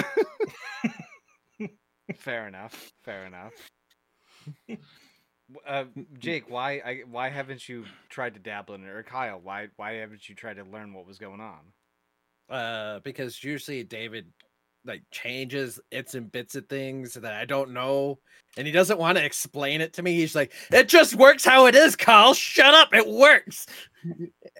Fair 2.16 2.48
enough. 2.48 2.90
Fair 3.04 3.26
enough. 3.26 3.52
W- 5.52 5.66
Uh, 5.66 5.84
Jake, 6.18 6.48
why 6.50 6.72
I, 6.84 7.02
why 7.10 7.28
haven't 7.30 7.68
you 7.68 7.84
tried 8.08 8.34
to 8.34 8.40
dabble 8.40 8.74
in 8.74 8.84
it? 8.84 8.88
Or 8.88 9.02
Kyle, 9.02 9.40
why 9.42 9.68
why 9.76 9.94
haven't 9.94 10.28
you 10.28 10.34
tried 10.34 10.56
to 10.56 10.64
learn 10.64 10.92
what 10.94 11.06
was 11.06 11.18
going 11.18 11.40
on? 11.40 11.60
uh, 12.50 13.00
because 13.00 13.42
usually 13.44 13.84
David 13.84 14.26
like 14.86 15.02
changes 15.10 15.78
its 15.90 16.14
and 16.14 16.32
bits 16.32 16.54
of 16.54 16.66
things 16.68 17.12
that 17.14 17.34
I 17.34 17.44
don't 17.44 17.72
know, 17.72 18.18
and 18.56 18.66
he 18.66 18.72
doesn't 18.72 18.98
want 18.98 19.18
to 19.18 19.24
explain 19.24 19.80
it 19.82 19.92
to 19.94 20.02
me. 20.02 20.14
He's 20.14 20.34
like, 20.34 20.52
"It 20.72 20.88
just 20.88 21.14
works 21.14 21.44
how 21.44 21.66
it 21.66 21.74
is, 21.74 21.94
Kyle. 21.96 22.32
Shut 22.32 22.72
up. 22.74 22.94
It 22.94 23.06
works." 23.06 23.66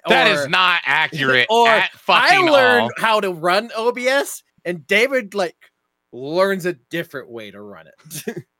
That 0.06 0.26
is 0.26 0.44
Or- 0.44 0.48
not 0.50 0.82
accurate 0.84 1.46
or 1.50 1.68
at 1.68 1.90
I 2.08 2.36
learned 2.38 2.82
all. 2.82 2.90
how 2.98 3.20
to 3.20 3.32
run 3.32 3.70
OBS, 3.74 4.42
and 4.66 4.86
David 4.86 5.32
like 5.34 5.56
learns 6.12 6.66
a 6.66 6.74
different 6.74 7.30
way 7.30 7.50
to 7.50 7.60
run 7.62 7.86
it. 7.86 8.44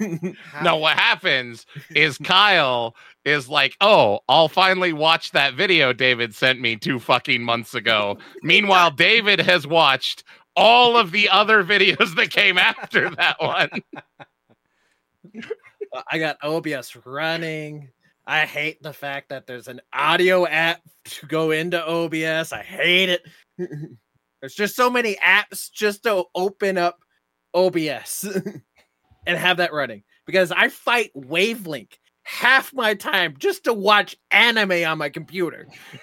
No, 0.62 0.76
what 0.76 0.96
happens 0.96 1.66
is 1.94 2.18
Kyle 2.18 2.94
is 3.24 3.48
like, 3.48 3.76
"Oh, 3.80 4.20
I'll 4.28 4.48
finally 4.48 4.92
watch 4.92 5.32
that 5.32 5.54
video 5.54 5.92
David 5.92 6.34
sent 6.34 6.60
me 6.60 6.76
two 6.76 6.98
fucking 6.98 7.42
months 7.42 7.74
ago." 7.74 8.18
Meanwhile, 8.42 8.92
David 8.92 9.40
has 9.40 9.66
watched 9.66 10.24
all 10.56 10.96
of 10.96 11.10
the 11.10 11.28
other 11.28 11.64
videos 11.64 12.14
that 12.16 12.30
came 12.30 12.58
after 12.58 13.10
that 13.10 13.40
one. 13.40 13.70
I 16.10 16.18
got 16.18 16.38
OBS 16.42 16.96
running. 17.04 17.90
I 18.26 18.46
hate 18.46 18.82
the 18.82 18.92
fact 18.92 19.28
that 19.28 19.46
there's 19.46 19.68
an 19.68 19.80
audio 19.92 20.46
app 20.46 20.80
to 21.04 21.26
go 21.26 21.50
into 21.50 21.84
OBS. 21.86 22.52
I 22.52 22.62
hate 22.62 23.10
it. 23.10 23.22
there's 24.40 24.54
just 24.54 24.76
so 24.76 24.88
many 24.88 25.16
apps 25.16 25.70
just 25.70 26.04
to 26.04 26.24
open 26.34 26.78
up 26.78 27.00
OBS 27.54 28.26
and 29.26 29.38
have 29.38 29.56
that 29.58 29.72
running 29.72 30.02
because 30.26 30.52
I 30.52 30.68
fight 30.68 31.10
Wavelink 31.16 31.92
half 32.24 32.72
my 32.72 32.94
time 32.94 33.34
just 33.38 33.64
to 33.64 33.74
watch 33.74 34.16
anime 34.30 34.84
on 34.86 34.98
my 34.98 35.08
computer. 35.10 35.66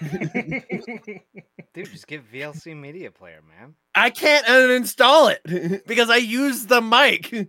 Dude, 1.74 1.90
just 1.90 2.06
get 2.06 2.30
VLC 2.30 2.76
Media 2.76 3.10
Player, 3.10 3.40
man. 3.48 3.74
I 3.94 4.10
can't 4.10 4.46
uninstall 4.46 5.34
it 5.44 5.86
because 5.86 6.10
I 6.10 6.16
use 6.16 6.66
the 6.66 6.80
mic. 6.80 7.32
And 7.32 7.48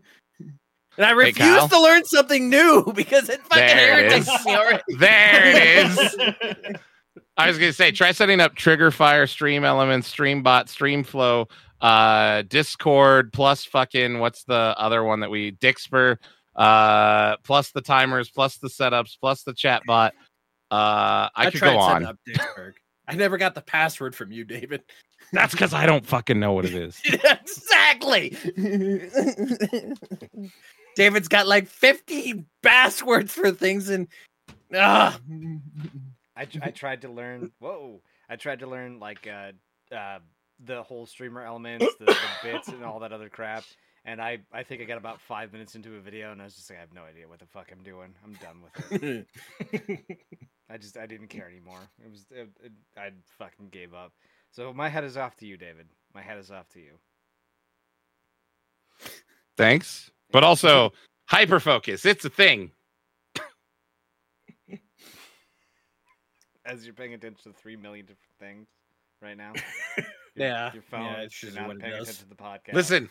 I 1.08 1.12
refuse 1.12 1.38
Kyle. 1.38 1.68
to 1.68 1.82
learn 1.82 2.06
something 2.06 2.50
new 2.50 2.92
because 2.96 3.28
it 3.30 3.42
fucking 3.42 3.66
There 3.66 4.00
irritates 4.02 4.28
is. 4.28 4.46
me 4.46 4.56
already. 4.56 4.84
There 4.98 5.42
it 5.46 5.86
is. 5.86 6.78
I 7.36 7.48
was 7.48 7.58
gonna 7.58 7.74
say, 7.74 7.92
try 7.92 8.12
setting 8.12 8.40
up 8.40 8.56
Trigger 8.56 8.92
Fire, 8.92 9.26
Stream 9.26 9.64
Elements, 9.66 10.14
Streambot, 10.14 10.66
Streamflow, 10.68 11.50
uh, 11.84 12.44
Discord, 12.44 13.34
plus 13.34 13.66
fucking 13.66 14.20
what's 14.20 14.46
the 14.46 14.74
other 14.78 15.04
one 15.04 15.20
that 15.20 15.30
we 15.30 15.52
Dixper, 15.52 16.18
uh, 16.56 17.36
plus 17.44 17.72
the 17.72 17.82
timers, 17.82 18.30
plus 18.30 18.58
the 18.58 18.70
setups, 18.70 19.18
plus 19.20 19.44
the 19.44 19.54
chatbot. 19.54 20.12
Uh, 20.72 21.30
I, 21.36 21.50
could 21.52 21.60
tried 21.60 21.74
go 21.74 21.80
on. 21.80 22.06
up 22.06 22.18
Dixper. 22.28 22.74
I 23.06 23.16
never 23.16 23.38
got 23.38 23.54
the 23.54 23.62
password 23.62 24.16
from 24.16 24.32
you, 24.32 24.46
David. 24.46 24.82
That's 25.34 25.52
because 25.52 25.74
I 25.74 25.86
don't 25.86 26.06
fucking 26.06 26.40
know 26.40 26.54
what 26.54 26.64
it 26.64 26.74
is. 26.74 27.00
exactly. 27.06 28.38
David's 30.96 31.28
got 31.28 31.48
like 31.48 31.68
50 31.68 32.46
passwords 32.62 33.34
for 33.34 33.52
things 33.52 33.90
and 33.90 34.08
ah. 34.74 35.20
I, 36.36 36.48
I 36.62 36.72
tried 36.72 37.02
to 37.02 37.10
learn. 37.10 37.52
Whoa! 37.60 38.02
I 38.30 38.38
tried 38.38 38.60
to 38.60 38.68
learn 38.68 39.00
like 39.00 39.28
uh, 39.28 39.52
uh, 39.94 40.20
the 40.66 40.84
whole 40.84 41.06
streamer 41.06 41.42
elements, 41.42 41.86
the, 42.00 42.06
the 42.06 42.18
bits, 42.44 42.68
and 42.68 42.84
all 42.84 43.00
that 43.00 43.14
other 43.14 43.30
crap. 43.30 43.64
And 44.06 44.22
I, 44.22 44.40
I 44.52 44.64
think 44.64 44.82
I 44.82 44.86
got 44.86 44.98
about 44.98 45.22
five 45.22 45.54
minutes 45.54 45.76
into 45.76 45.96
a 45.96 46.00
video, 46.00 46.32
and 46.32 46.42
I 46.42 46.46
was 46.46 46.56
just 46.56 46.70
like, 46.70 46.78
I 46.78 46.82
have 46.82 46.94
no 46.94 47.04
idea 47.04 47.28
what 47.28 47.40
the 47.40 47.46
fuck 47.46 47.70
I'm 47.72 47.84
doing. 47.84 48.14
I'm 48.24 48.34
done 48.34 48.62
with 48.62 49.04
it. 49.04 49.28
I 50.70 50.78
just, 50.78 50.98
I 50.98 51.06
didn't 51.06 51.28
care 51.28 51.48
anymore. 51.48 51.80
It 52.04 52.12
was, 52.12 52.26
it, 52.32 52.50
it, 52.64 52.72
I 52.98 53.12
fucking 53.38 53.70
gave 53.70 53.94
up. 53.94 54.12
So 54.52 54.74
my 54.74 54.90
head 54.90 55.04
is 55.04 55.18
off 55.18 55.36
to 55.38 55.46
you, 55.46 55.56
David. 55.58 55.88
My 56.14 56.22
head 56.22 56.38
is 56.38 56.52
off 56.52 56.68
to 56.70 56.80
you. 56.80 56.94
Thanks, 59.56 60.12
but 60.32 60.44
also 60.44 60.92
hyper 61.26 61.60
focus. 61.60 62.06
It's 62.06 62.26
a 62.26 62.30
thing. 62.30 62.72
As 66.66 66.86
you're 66.86 66.94
paying 66.94 67.14
attention 67.14 67.52
to 67.52 67.58
three 67.58 67.76
million 67.76 68.06
different 68.06 68.38
things 68.40 68.68
right 69.24 69.38
now. 69.38 69.54
Yeah, 70.36 70.74
Your 70.74 70.82
phone. 70.82 71.04
yeah, 71.04 71.18
it's 71.18 71.40
just 71.40 71.56
not 71.56 71.68
what 71.68 71.80
paying 71.80 71.94
attention 71.94 72.16
to 72.24 72.30
the 72.30 72.34
podcast. 72.34 72.74
Listen, 72.74 73.08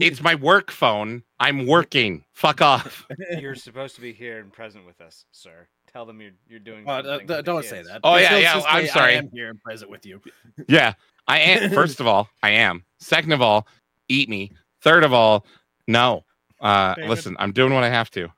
it's 0.00 0.20
my 0.20 0.34
work 0.34 0.72
phone. 0.72 1.22
I'm 1.38 1.66
working. 1.68 2.24
Fuck 2.32 2.60
off. 2.62 3.06
you're 3.38 3.54
supposed 3.54 3.94
to 3.94 4.00
be 4.00 4.12
here 4.12 4.40
and 4.40 4.52
present 4.52 4.84
with 4.84 5.00
us, 5.00 5.24
sir. 5.30 5.68
Tell 5.92 6.04
them 6.04 6.20
you're 6.20 6.32
you're 6.48 6.58
doing. 6.58 6.84
Something 6.84 7.28
d- 7.28 7.32
for 7.36 7.42
don't 7.42 7.64
say 7.64 7.82
that. 7.84 8.00
Oh, 8.02 8.16
yeah, 8.16 8.38
yeah, 8.38 8.60
I'm 8.66 8.86
say 8.86 8.92
sorry. 8.92 9.12
I 9.14 9.18
am 9.18 9.30
here 9.32 9.50
and 9.50 9.62
present 9.62 9.88
with 9.88 10.04
you. 10.04 10.20
Yeah, 10.68 10.94
I 11.28 11.38
am. 11.38 11.70
First 11.70 12.00
of 12.00 12.08
all, 12.08 12.28
I 12.42 12.50
am. 12.50 12.84
Second 12.98 13.30
of 13.30 13.40
all, 13.40 13.68
eat 14.08 14.28
me. 14.28 14.50
Third 14.82 15.04
of 15.04 15.12
all, 15.12 15.46
no. 15.86 16.24
Uh, 16.60 16.96
David. 16.96 17.10
listen, 17.10 17.36
I'm 17.38 17.52
doing 17.52 17.72
what 17.72 17.84
I 17.84 17.88
have 17.90 18.10
to. 18.12 18.32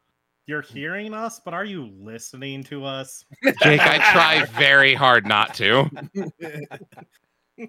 You're 0.47 0.63
hearing 0.63 1.13
us, 1.13 1.41
but 1.45 1.55
are 1.55 1.65
you 1.65 1.91
listening 1.99 2.63
to 2.65 2.85
us? 2.85 3.25
Jake, 3.63 3.81
I 3.81 3.99
try 4.13 4.45
very 4.45 4.95
hard 4.95 5.27
not 5.27 5.55
to. 5.55 5.91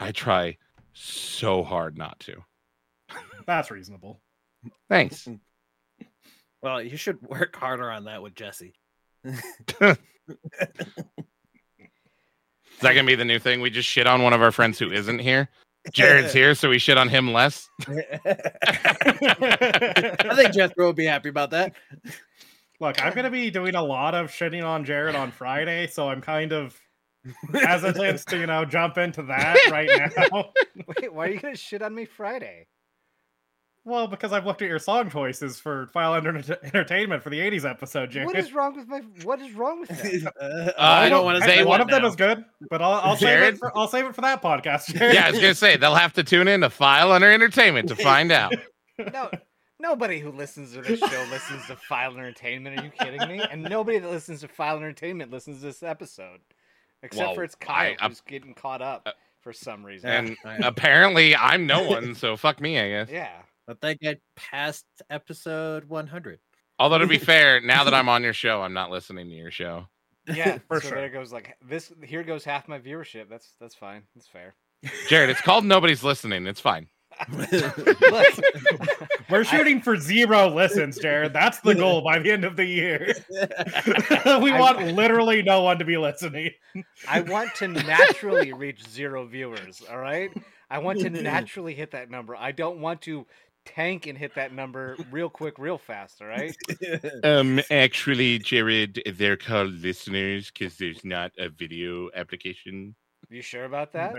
I 0.00 0.10
try 0.10 0.56
so 0.92 1.62
hard 1.62 1.96
not 1.96 2.18
to. 2.20 2.42
That's 3.46 3.70
reasonable. 3.70 4.20
Thanks. 4.88 5.28
Well, 6.62 6.82
you 6.82 6.96
should 6.96 7.22
work 7.22 7.54
harder 7.54 7.92
on 7.92 8.06
that 8.06 8.22
with 8.22 8.34
Jesse. 8.34 8.74
Is 9.22 9.40
that 9.78 9.98
gonna 12.80 13.04
be 13.04 13.14
the 13.14 13.24
new 13.24 13.38
thing? 13.38 13.60
We 13.60 13.70
just 13.70 13.88
shit 13.88 14.08
on 14.08 14.22
one 14.22 14.32
of 14.32 14.42
our 14.42 14.50
friends 14.50 14.76
who 14.76 14.90
isn't 14.90 15.20
here. 15.20 15.48
Jared's 15.92 16.32
here, 16.34 16.54
so 16.54 16.68
we 16.68 16.78
shit 16.78 16.98
on 16.98 17.08
him 17.08 17.32
less. 17.32 17.68
I 17.88 17.94
think 20.34 20.52
Jethro 20.52 20.86
will 20.86 20.92
be 20.92 21.04
happy 21.06 21.28
about 21.28 21.50
that. 21.50 21.74
Look, 22.80 23.02
I'm 23.02 23.14
gonna 23.14 23.30
be 23.30 23.50
doing 23.50 23.74
a 23.74 23.82
lot 23.82 24.14
of 24.14 24.30
shitting 24.30 24.64
on 24.64 24.84
Jared 24.84 25.14
on 25.14 25.30
Friday, 25.30 25.86
so 25.86 26.08
I'm 26.08 26.20
kind 26.20 26.52
of 26.52 26.78
hesitant 27.52 28.26
to 28.28 28.38
you 28.38 28.46
know 28.46 28.64
jump 28.64 28.98
into 28.98 29.22
that 29.24 29.56
right 29.70 29.88
now. 30.32 30.50
Wait, 31.00 31.12
why 31.12 31.26
are 31.26 31.30
you 31.30 31.40
gonna 31.40 31.56
shit 31.56 31.82
on 31.82 31.94
me 31.94 32.04
Friday? 32.04 32.66
Well, 33.86 34.06
because 34.06 34.32
I've 34.32 34.44
looked 34.44 34.60
at 34.60 34.68
your 34.68 34.78
song 34.78 35.08
choices 35.10 35.58
for 35.58 35.86
File 35.86 36.12
Under 36.12 36.36
Entertainment 36.64 37.22
for 37.22 37.30
the 37.30 37.38
'80s 37.38 37.64
episode, 37.64 38.10
Jared. 38.10 38.26
What 38.26 38.36
is 38.36 38.52
wrong 38.52 38.76
with 38.76 38.86
my? 38.88 38.98
What 39.22 39.40
is 39.40 39.52
wrong 39.54 39.80
with 39.80 39.88
that? 39.88 40.32
Uh, 40.40 40.72
I 40.78 41.06
I 41.06 41.08
don't- 41.08 41.18
don't 41.18 41.24
want 41.24 41.42
to 41.42 41.48
say 41.48 41.58
one 41.60 41.68
what 41.68 41.80
of 41.80 41.88
them 41.88 42.02
now. 42.02 42.08
is 42.08 42.16
good, 42.16 42.44
but 42.68 42.82
I'll, 42.82 42.92
I'll 42.92 43.16
save 43.16 43.42
it. 43.54 43.58
For, 43.58 43.76
I'll 43.78 43.88
save 43.88 44.04
it 44.06 44.14
for 44.14 44.20
that 44.20 44.42
podcast. 44.42 44.92
Jared. 44.94 45.14
Yeah, 45.14 45.26
I 45.26 45.30
was 45.30 45.40
gonna 45.40 45.54
say 45.54 45.76
they'll 45.76 45.94
have 45.94 46.12
to 46.14 46.24
tune 46.24 46.48
in 46.48 46.60
to 46.60 46.68
File 46.70 47.12
Under 47.12 47.30
Entertainment 47.32 47.88
to 47.88 47.96
find 47.96 48.30
out. 48.32 48.52
No, 49.12 49.30
nobody 49.78 50.18
who 50.20 50.30
listens 50.32 50.72
to 50.72 50.80
this 50.80 50.98
show 50.98 51.26
listens 51.30 51.66
to 51.66 51.76
File 51.76 52.12
Entertainment. 52.12 52.80
Are 52.80 52.84
you 52.84 52.90
kidding 52.90 53.28
me? 53.28 53.44
And 53.50 53.62
nobody 53.62 53.98
that 53.98 54.10
listens 54.10 54.40
to 54.40 54.48
File 54.48 54.76
Entertainment 54.78 55.30
listens 55.30 55.60
to 55.60 55.66
this 55.66 55.82
episode, 55.82 56.40
except 57.02 57.26
Well, 57.26 57.34
for 57.34 57.44
it's 57.44 57.54
I- 57.60 57.64
Kyle 57.64 57.94
I'm- 58.00 58.10
who's 58.10 58.22
getting 58.22 58.54
caught 58.54 58.80
up 58.80 59.06
for 59.42 59.52
some 59.52 59.84
reason. 59.84 60.08
And 60.44 60.64
apparently, 60.64 61.36
I'm 61.36 61.66
no 61.66 61.86
one, 61.86 62.14
so 62.14 62.38
fuck 62.38 62.58
me, 62.60 62.78
I 62.80 62.88
guess. 62.88 63.10
yeah. 63.10 63.32
But 63.66 63.80
they 63.80 63.94
get 63.96 64.20
past 64.36 64.84
episode 65.10 65.84
100. 65.88 66.38
Although 66.78 66.98
to 66.98 67.06
be 67.06 67.18
fair, 67.32 67.60
now 67.60 67.84
that 67.84 67.94
I'm 67.94 68.08
on 68.08 68.22
your 68.22 68.32
show, 68.32 68.62
I'm 68.62 68.74
not 68.74 68.90
listening 68.90 69.28
to 69.28 69.34
your 69.34 69.50
show. 69.50 69.86
Yeah, 70.32 70.58
For 70.68 70.80
so 70.80 70.88
sure. 70.88 70.98
there 70.98 71.08
goes 71.10 71.32
like 71.32 71.56
this. 71.66 71.92
Here 72.04 72.22
goes 72.22 72.44
half 72.44 72.68
my 72.68 72.78
viewership. 72.78 73.28
That's 73.28 73.54
that's 73.60 73.74
fine. 73.74 74.02
That's 74.14 74.28
fair. 74.28 74.54
Jared, 75.08 75.30
it's 75.30 75.40
called 75.40 75.64
Nobody's 75.64 76.04
Listening. 76.04 76.46
It's 76.46 76.60
fine. 76.60 76.86
Look, 77.32 78.34
We're 79.30 79.44
shooting 79.44 79.80
for 79.80 79.96
zero 79.96 80.48
listens, 80.48 80.98
Jared. 80.98 81.32
That's 81.32 81.60
the 81.60 81.74
goal 81.74 82.02
by 82.02 82.18
the 82.18 82.30
end 82.30 82.44
of 82.44 82.56
the 82.56 82.64
year. 82.66 83.14
we 83.30 84.52
I- 84.52 84.60
want 84.60 84.82
literally 84.94 85.42
no 85.42 85.62
one 85.62 85.78
to 85.78 85.84
be 85.84 85.96
listening. 85.96 86.50
I 87.08 87.20
want 87.20 87.54
to 87.56 87.68
naturally 87.68 88.52
reach 88.52 88.86
zero 88.88 89.24
viewers. 89.26 89.82
All 89.90 89.98
right, 89.98 90.30
I 90.70 90.78
want 90.78 91.00
to 91.00 91.10
naturally 91.10 91.74
hit 91.74 91.92
that 91.92 92.10
number. 92.10 92.36
I 92.36 92.52
don't 92.52 92.80
want 92.80 93.00
to 93.02 93.26
tank 93.66 94.06
and 94.06 94.16
hit 94.16 94.34
that 94.36 94.52
number 94.52 94.96
real 95.10 95.28
quick, 95.28 95.58
real 95.58 95.78
fast. 95.78 96.22
All 96.22 96.28
right. 96.28 96.54
Um, 97.24 97.60
actually, 97.70 98.38
Jared, 98.38 99.02
they're 99.16 99.36
called 99.36 99.72
listeners 99.74 100.50
because 100.50 100.76
there's 100.78 101.04
not 101.04 101.32
a 101.38 101.48
video 101.48 102.08
application. 102.14 102.94
You 103.28 103.42
sure 103.42 103.64
about 103.64 103.92
that? 103.92 104.14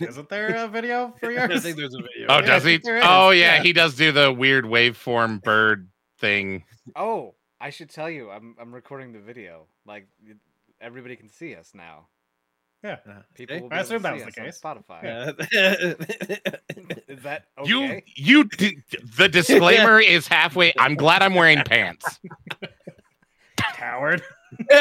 Isn't 0.00 0.28
there 0.28 0.54
a 0.56 0.66
video 0.68 1.14
for 1.20 1.28
I 1.30 1.46
yours? 1.46 1.62
think 1.62 1.76
there's 1.76 1.94
a 1.94 2.02
video. 2.02 2.26
Oh, 2.28 2.40
Yeah, 2.40 2.46
does 2.46 2.64
he? 2.64 2.70
think 2.72 2.84
there 2.84 2.96
is, 2.98 3.04
Oh, 3.06 3.30
yeah, 3.30 3.56
yeah. 3.56 3.62
he 3.62 3.72
does 3.72 3.94
do 3.94 4.10
the 4.12 4.32
weird 4.32 4.64
waveform 4.64 5.40
bird 5.42 5.88
thing. 6.18 6.64
Oh, 6.96 7.34
I 7.60 7.70
should 7.70 7.90
tell 7.90 8.10
you, 8.10 8.30
I'm 8.30 8.56
I'm 8.60 8.74
recording 8.74 9.12
the 9.12 9.20
video. 9.20 9.66
Like 9.86 10.08
everybody 10.80 11.14
can 11.14 11.28
see 11.28 11.54
us 11.54 11.72
now. 11.74 12.08
Yeah. 12.82 12.96
People 13.34 13.56
See? 13.56 13.62
will 13.62 13.68
be 13.68 13.76
I 13.76 13.80
able 13.80 13.88
to 13.90 13.98
that 13.98 14.18
see 14.18 14.24
was 14.24 14.34
the 14.34 14.40
case. 14.40 14.60
Spotify. 14.62 15.02
Yeah. 15.02 15.94
Is 17.08 17.22
that 17.22 17.44
okay? 17.58 17.68
You, 17.68 18.00
you, 18.16 18.44
d- 18.44 18.78
the 19.16 19.28
disclaimer 19.28 20.00
is 20.00 20.26
halfway. 20.26 20.72
I'm 20.78 20.94
glad 20.94 21.22
I'm 21.22 21.34
wearing 21.34 21.62
pants. 21.64 22.18
Coward. 23.74 24.22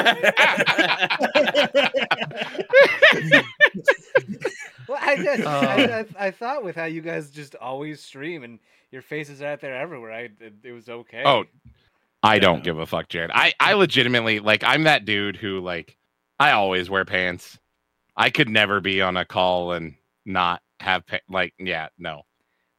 Well, 4.88 4.98
I 5.00 5.16
did. 5.18 5.42
Uh. 5.46 5.50
I, 5.50 6.00
I, 6.00 6.06
I 6.28 6.32
thought 6.32 6.64
with 6.64 6.76
how 6.76 6.86
you 6.86 7.02
guys 7.02 7.30
just 7.30 7.54
always 7.56 8.02
stream 8.02 8.44
and 8.44 8.58
your 8.92 9.04
faces 9.04 9.40
are 9.42 9.46
out 9.48 9.62
there 9.62 9.76
everywhere, 9.76 10.12
I 10.12 10.22
it, 10.40 10.54
it 10.64 10.72
was 10.72 10.90
okay. 10.90 11.22
Oh, 11.24 11.44
I 12.24 12.40
don't 12.40 12.64
give 12.64 12.80
a 12.80 12.88
fuck, 12.88 13.08
Jared. 13.08 13.30
I, 13.32 13.54
I 13.60 13.74
legitimately 13.74 14.40
like. 14.40 14.64
I'm 14.64 14.84
that 14.84 15.06
dude 15.06 15.36
who 15.36 15.60
like. 15.60 15.96
I 16.40 16.52
always 16.52 16.90
wear 16.90 17.06
pants. 17.06 17.60
I 18.20 18.30
could 18.30 18.50
never 18.50 18.80
be 18.82 19.02
on 19.02 19.18
a 19.18 19.26
call 19.26 19.72
and 19.72 19.96
not 20.26 20.62
have 20.82 21.08
pa- 21.08 21.20
like. 21.30 21.54
Yeah, 21.58 21.88
no. 21.98 22.22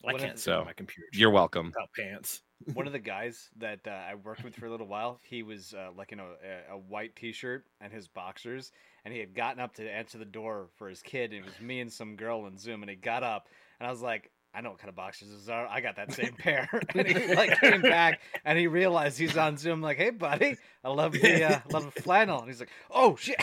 I 0.06 0.12
can't 0.12 0.22
if- 0.34 0.38
sit 0.38 0.52
on 0.52 0.60
So, 0.60 0.64
my 0.66 0.72
computer. 0.74 1.08
You're 1.12 1.30
welcome. 1.30 1.66
without 1.66 1.90
pants. 1.96 2.42
one 2.74 2.86
of 2.86 2.92
the 2.92 2.98
guys 2.98 3.48
that 3.56 3.80
uh, 3.86 3.90
I 3.90 4.14
worked 4.16 4.44
with 4.44 4.54
for 4.54 4.66
a 4.66 4.70
little 4.70 4.86
while, 4.86 5.18
he 5.22 5.42
was 5.42 5.72
uh, 5.74 5.88
like 5.96 6.12
in 6.12 6.20
a, 6.20 6.24
a, 6.24 6.74
a 6.74 6.78
white 6.78 7.16
T-shirt 7.16 7.64
and 7.80 7.90
his 7.92 8.06
boxers, 8.06 8.70
and 9.04 9.12
he 9.14 9.18
had 9.20 9.34
gotten 9.34 9.60
up 9.60 9.74
to 9.76 9.90
answer 9.90 10.18
the 10.18 10.24
door 10.26 10.68
for 10.76 10.88
his 10.88 11.00
kid, 11.02 11.32
and 11.32 11.40
it 11.40 11.44
was 11.46 11.58
me 11.60 11.80
and 11.80 11.90
some 11.90 12.16
girl 12.16 12.46
in 12.46 12.56
Zoom, 12.58 12.82
and 12.82 12.90
he 12.90 12.96
got 12.96 13.22
up, 13.22 13.48
and 13.80 13.86
I 13.86 13.90
was 13.90 14.02
like. 14.02 14.30
I 14.52 14.60
know 14.60 14.70
what 14.70 14.80
kind 14.80 14.88
of 14.88 14.96
boxers 14.96 15.30
those 15.30 15.48
are. 15.48 15.66
I 15.68 15.80
got 15.80 15.94
that 15.96 16.12
same 16.12 16.32
pair. 16.38 16.68
and 16.94 17.06
he 17.06 17.14
like 17.34 17.60
came 17.60 17.82
back 17.82 18.20
and 18.44 18.58
he 18.58 18.66
realized 18.66 19.18
he's 19.18 19.36
on 19.36 19.56
Zoom. 19.56 19.80
Like, 19.80 19.96
hey, 19.96 20.10
buddy, 20.10 20.56
I 20.82 20.88
love 20.88 21.12
the 21.12 21.44
uh, 21.44 21.60
love 21.72 21.92
the 21.94 22.02
flannel. 22.02 22.40
And 22.40 22.48
he's 22.48 22.60
like, 22.60 22.70
oh 22.90 23.16
shit. 23.16 23.40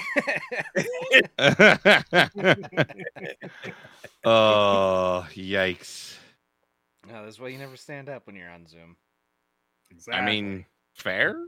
oh, 4.26 5.28
yikes. 5.34 6.18
no, 7.08 7.24
that's 7.24 7.40
why 7.40 7.48
you 7.48 7.58
never 7.58 7.78
stand 7.78 8.10
up 8.10 8.28
when 8.28 8.36
you're 8.36 8.50
on 8.50 8.68
Zoom. 8.68 8.98
Exactly. 9.90 10.22
I 10.22 10.26
mean, 10.26 10.66
fair? 10.94 11.40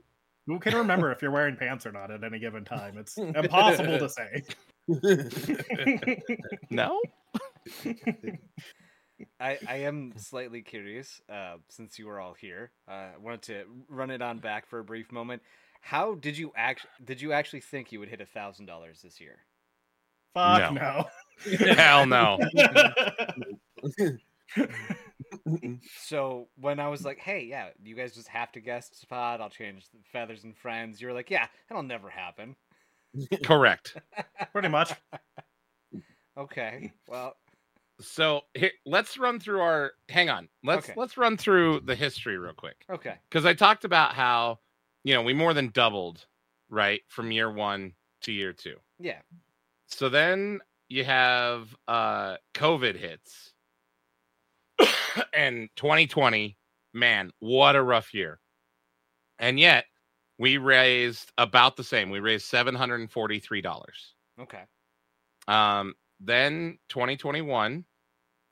who 0.46 0.58
can 0.58 0.74
remember 0.74 1.12
if 1.12 1.22
you're 1.22 1.32
wearing 1.32 1.58
pants 1.58 1.86
or 1.86 1.92
not 1.92 2.10
at 2.10 2.24
any 2.24 2.40
given 2.40 2.64
time? 2.64 2.98
It's 2.98 3.18
impossible 3.18 4.00
to 4.00 4.10
say. 4.10 4.44
No? 6.72 7.00
I, 9.40 9.58
I 9.68 9.76
am 9.78 10.14
slightly 10.18 10.62
curious, 10.62 11.22
uh, 11.30 11.56
since 11.70 11.98
you 12.00 12.08
were 12.08 12.20
all 12.20 12.34
here. 12.34 12.72
Uh, 12.88 12.92
I 13.16 13.18
wanted 13.20 13.42
to 13.44 13.64
run 13.88 14.12
it 14.12 14.22
on 14.22 14.40
back 14.40 14.68
for 14.68 14.80
a 14.80 14.84
brief 14.84 15.12
moment. 15.12 15.42
How 15.82 16.16
did 16.16 16.38
you 16.38 16.52
act? 16.56 16.86
Did 17.04 17.22
you 17.22 17.32
actually 17.34 17.62
think 17.62 17.92
you 17.92 18.00
would 18.00 18.10
hit 18.10 18.22
a 18.22 18.26
thousand 18.26 18.66
dollars 18.66 19.02
this 19.02 19.20
year? 19.22 19.38
Fuck 20.34 20.74
No. 20.74 21.06
no. 21.48 21.66
Hell 21.74 22.06
no. 22.06 22.38
So 25.98 26.48
when 26.60 26.80
I 26.80 26.88
was 26.90 27.06
like, 27.06 27.20
"Hey, 27.20 27.44
yeah, 27.44 27.70
you 27.84 27.96
guys 27.96 28.16
just 28.16 28.28
have 28.30 28.52
to 28.54 28.60
guest 28.60 29.00
spot. 29.00 29.42
I'll 29.42 29.50
change 29.50 29.86
the 29.92 30.00
feathers 30.12 30.44
and 30.44 30.58
friends." 30.58 31.00
You 31.00 31.08
were 31.08 31.14
like, 31.14 31.30
"Yeah, 31.30 31.46
that'll 31.68 31.84
never 31.84 32.10
happen." 32.10 32.56
Correct. 33.44 33.98
Pretty 34.52 34.68
much. 34.70 34.94
Okay, 36.38 36.94
well, 37.10 37.36
So 38.02 38.42
here, 38.54 38.72
let's 38.86 39.18
run 39.18 39.40
through 39.40 39.60
our. 39.62 39.92
Hang 40.08 40.30
on. 40.30 40.48
Let's 40.64 40.90
Okay. 40.90 41.00
let's 41.00 41.18
run 41.18 41.36
through 41.38 41.82
the 41.82 41.96
history 41.96 42.38
real 42.38 42.54
quick 42.54 42.86
okay, 42.90 43.16
because 43.30 43.46
I 43.46 43.54
talked 43.54 43.84
about 43.86 44.14
how 44.14 44.60
you 45.04 45.14
know 45.14 45.22
we 45.22 45.34
more 45.34 45.54
than 45.54 45.70
doubled 45.70 46.26
right 46.70 47.02
from 47.08 47.32
year 47.32 47.52
one 47.52 47.94
to 48.22 48.32
year 48.32 48.54
two. 48.54 48.76
yeah, 49.00 49.20
So 49.88 50.08
then 50.10 50.60
you 50.88 51.04
have 51.04 51.76
uh 51.88 52.38
COVID 52.54 52.96
hits. 52.96 53.54
and 55.34 55.70
2020, 55.76 56.58
man, 56.94 57.32
what 57.40 57.76
a 57.76 57.82
rough 57.84 58.14
year. 58.14 58.40
And 59.40 59.60
yet 59.60 59.86
we 60.38 60.58
raised 60.58 61.32
about 61.38 61.76
the 61.76 61.84
same. 61.84 62.10
We 62.10 62.20
raised 62.20 62.50
$743. 62.52 63.86
okay, 64.42 64.64
Um 65.48 65.96
then 66.22 66.78
2021 66.90 67.86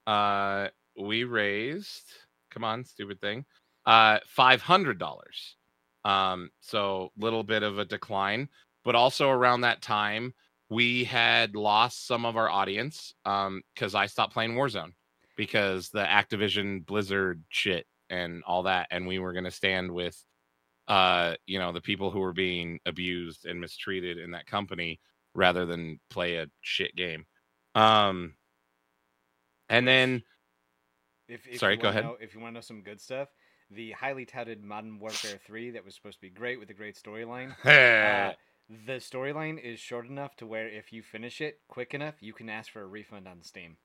uh 0.08 0.70
we 1.00 1.26
raised 1.26 2.06
come 2.52 2.64
on, 2.64 2.84
stupid 2.86 3.22
thing. 3.22 3.46
Uh 3.86 4.20
$500. 4.38 5.02
Um 6.06 6.50
so 6.62 7.12
little 7.18 7.44
bit 7.44 7.64
of 7.64 7.78
a 7.80 7.86
decline, 7.86 8.50
but 8.84 8.96
also 8.96 9.30
around 9.30 9.62
that 9.62 9.82
time 9.82 10.34
we 10.70 11.04
had 11.06 11.56
lost 11.56 12.08
some 12.08 12.26
of 12.26 12.36
our 12.38 12.50
audience 12.50 13.14
um 13.26 13.62
cuz 13.76 13.96
I 13.96 14.08
stopped 14.08 14.34
playing 14.34 14.56
Warzone 14.56 14.94
because 15.38 15.90
the 15.90 16.04
Activision 16.04 16.86
Blizzard 16.86 17.44
shit 17.50 17.86
and 18.10 18.44
all 18.46 18.64
that 18.64 18.88
and 18.92 19.06
we 19.08 19.20
were 19.20 19.34
going 19.34 19.44
to 19.46 19.52
stand 19.52 19.92
with 19.92 20.24
uh 20.88 21.36
you 21.46 21.60
know 21.60 21.72
the 21.74 21.82
people 21.82 22.12
who 22.12 22.20
were 22.20 22.34
being 22.34 22.80
abused 22.86 23.46
and 23.46 23.60
mistreated 23.62 24.18
in 24.18 24.32
that 24.32 24.48
company 24.48 25.00
rather 25.36 25.66
than 25.66 26.00
play 26.10 26.38
a 26.38 26.48
shit 26.62 26.96
game. 26.96 27.26
Um 27.76 28.36
and 29.70 29.88
then 29.88 30.24
If, 31.28 31.48
if 31.48 31.60
Sorry, 31.60 31.78
go 31.78 31.90
ahead. 31.90 32.04
Know, 32.04 32.18
if 32.20 32.34
you 32.34 32.40
want 32.40 32.54
to 32.54 32.56
know 32.56 32.62
some 32.62 32.82
good 32.82 33.02
stuff, 33.02 33.28
the 33.70 33.92
highly 33.92 34.26
touted 34.26 34.64
Modern 34.64 35.00
Warfare 35.00 35.38
3 35.46 35.72
that 35.72 35.84
was 35.84 35.96
supposed 35.96 36.18
to 36.18 36.22
be 36.22 36.30
great 36.30 36.60
with 36.60 36.70
a 36.70 36.74
great 36.74 36.96
storyline. 36.96 37.52
Uh, 37.66 38.34
the 38.86 38.94
storyline 38.94 39.62
is 39.62 39.80
short 39.80 40.08
enough 40.08 40.36
to 40.38 40.46
where 40.46 40.68
if 40.68 40.94
you 40.94 41.04
finish 41.04 41.42
it 41.42 41.60
quick 41.68 41.94
enough, 41.94 42.16
you 42.22 42.34
can 42.34 42.50
ask 42.50 42.72
for 42.72 42.82
a 42.82 42.88
refund 42.88 43.28
on 43.28 43.44
Steam. 43.44 43.78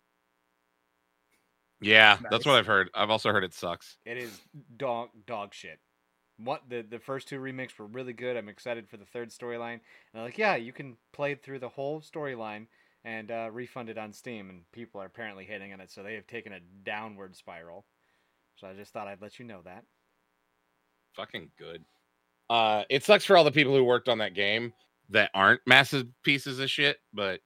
yeah, 1.81 2.19
that's 2.31 2.47
what 2.47 2.57
I've 2.57 2.67
heard. 2.67 2.91
I've 2.95 3.11
also 3.11 3.31
heard 3.33 3.45
it 3.45 3.55
sucks. 3.55 3.97
It 4.05 4.17
is 4.17 4.41
dog 4.77 5.09
dog 5.27 5.53
shit. 5.53 5.81
What 6.37 6.63
the 6.69 6.83
the 6.89 6.99
first 7.01 7.29
two 7.29 7.41
remakes 7.41 7.77
were 7.79 7.87
really 7.87 8.13
good. 8.13 8.37
I'm 8.37 8.49
excited 8.49 8.89
for 8.89 8.97
the 8.97 9.05
third 9.05 9.31
storyline. 9.31 9.75
And 9.75 9.81
they're 10.15 10.23
like, 10.25 10.39
yeah, 10.39 10.55
you 10.57 10.73
can 10.73 10.97
play 11.13 11.35
through 11.35 11.59
the 11.59 11.69
whole 11.69 12.01
storyline 12.01 12.67
and 13.05 13.31
uh, 13.31 13.49
refund 13.53 13.89
it 13.89 13.99
on 13.99 14.13
Steam. 14.13 14.51
And 14.51 14.63
people 14.73 15.01
are 15.01 15.07
apparently 15.07 15.45
hitting 15.45 15.73
on 15.73 15.81
it, 15.81 15.91
so 15.91 16.03
they 16.03 16.15
have 16.15 16.27
taken 16.27 16.53
a 16.53 16.61
downward 16.85 17.35
spiral. 17.37 17.85
So 18.57 18.67
I 18.67 18.75
just 18.75 18.93
thought 18.93 19.09
I'd 19.09 19.23
let 19.23 19.39
you 19.39 19.45
know 19.45 19.61
that. 19.65 19.85
Fucking 21.15 21.51
good. 21.59 21.85
Uh 22.51 22.85
it 22.91 23.05
sucks 23.05 23.25
for 23.25 23.37
all 23.37 23.45
the 23.45 23.51
people 23.53 23.75
who 23.75 23.85
worked 23.85 24.09
on 24.09 24.19
that 24.19 24.35
game 24.35 24.73
that 25.11 25.31
aren't 25.35 25.61
massive 25.67 26.07
pieces 26.23 26.59
of 26.59 26.69
shit, 26.71 26.99
but 27.13 27.41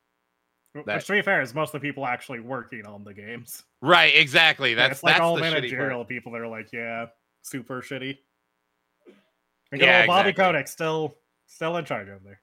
That- 0.75 0.97
Which, 0.97 1.07
to 1.07 1.13
be 1.13 1.23
fair, 1.23 1.41
is 1.43 1.55
most 1.55 1.75
of 1.75 1.81
the 1.81 1.89
people 1.89 2.07
actually 2.07 2.41
working 2.41 2.87
on 2.87 3.03
the 3.05 3.15
games. 3.15 3.65
right, 3.81 4.15
exactly. 4.15 4.71
Yeah, 4.71 4.77
That's 4.77 4.93
it's 4.99 5.03
like 5.05 5.15
that's 5.15 5.23
all 5.23 5.35
the 5.37 5.41
managerial 5.43 6.05
people 6.05 6.33
that 6.33 6.41
are 6.41 6.49
like, 6.49 6.73
yeah, 6.73 7.07
super 7.43 7.81
shitty. 7.83 8.19
And 9.73 9.81
Yeah, 9.81 10.01
old 10.01 10.07
Bobby 10.09 10.31
exactly. 10.31 10.45
Kotick 10.45 10.69
still 10.69 11.17
still 11.47 11.77
in 11.77 11.85
charge 11.85 12.09
over 12.09 12.21
there. 12.25 12.41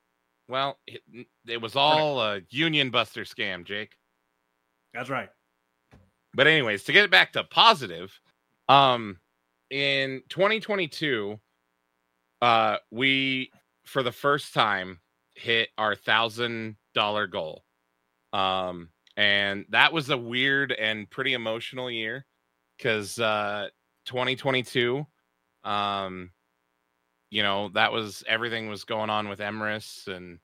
Well, 0.47 0.77
it, 0.87 1.27
it 1.47 1.61
was 1.61 1.75
all 1.75 2.21
a 2.21 2.41
union 2.49 2.89
buster 2.89 3.23
scam, 3.23 3.63
Jake. 3.63 3.93
That's 4.93 5.09
right. 5.09 5.29
But 6.33 6.47
anyways, 6.47 6.83
to 6.85 6.91
get 6.91 7.05
it 7.05 7.11
back 7.11 7.33
to 7.33 7.43
positive, 7.43 8.19
um 8.69 9.17
in 9.69 10.21
2022 10.29 11.37
uh 12.41 12.77
we 12.91 13.51
for 13.85 14.03
the 14.03 14.11
first 14.11 14.53
time 14.53 14.99
hit 15.35 15.69
our 15.77 15.95
thousand 15.95 16.77
dollar 16.93 17.27
goal. 17.27 17.63
Um 18.31 18.89
and 19.17 19.65
that 19.69 19.91
was 19.91 20.09
a 20.09 20.17
weird 20.17 20.71
and 20.71 21.09
pretty 21.09 21.33
emotional 21.33 21.91
year 21.91 22.25
because 22.77 23.19
uh 23.19 23.67
2022 24.05 25.05
um 25.63 26.29
you 27.33 27.43
know 27.43 27.69
that 27.71 27.91
was 27.93 28.23
everything 28.27 28.69
was 28.69 28.85
going 28.85 29.09
on 29.09 29.29
with 29.29 29.39
Emrys 29.41 30.07
and 30.07 30.39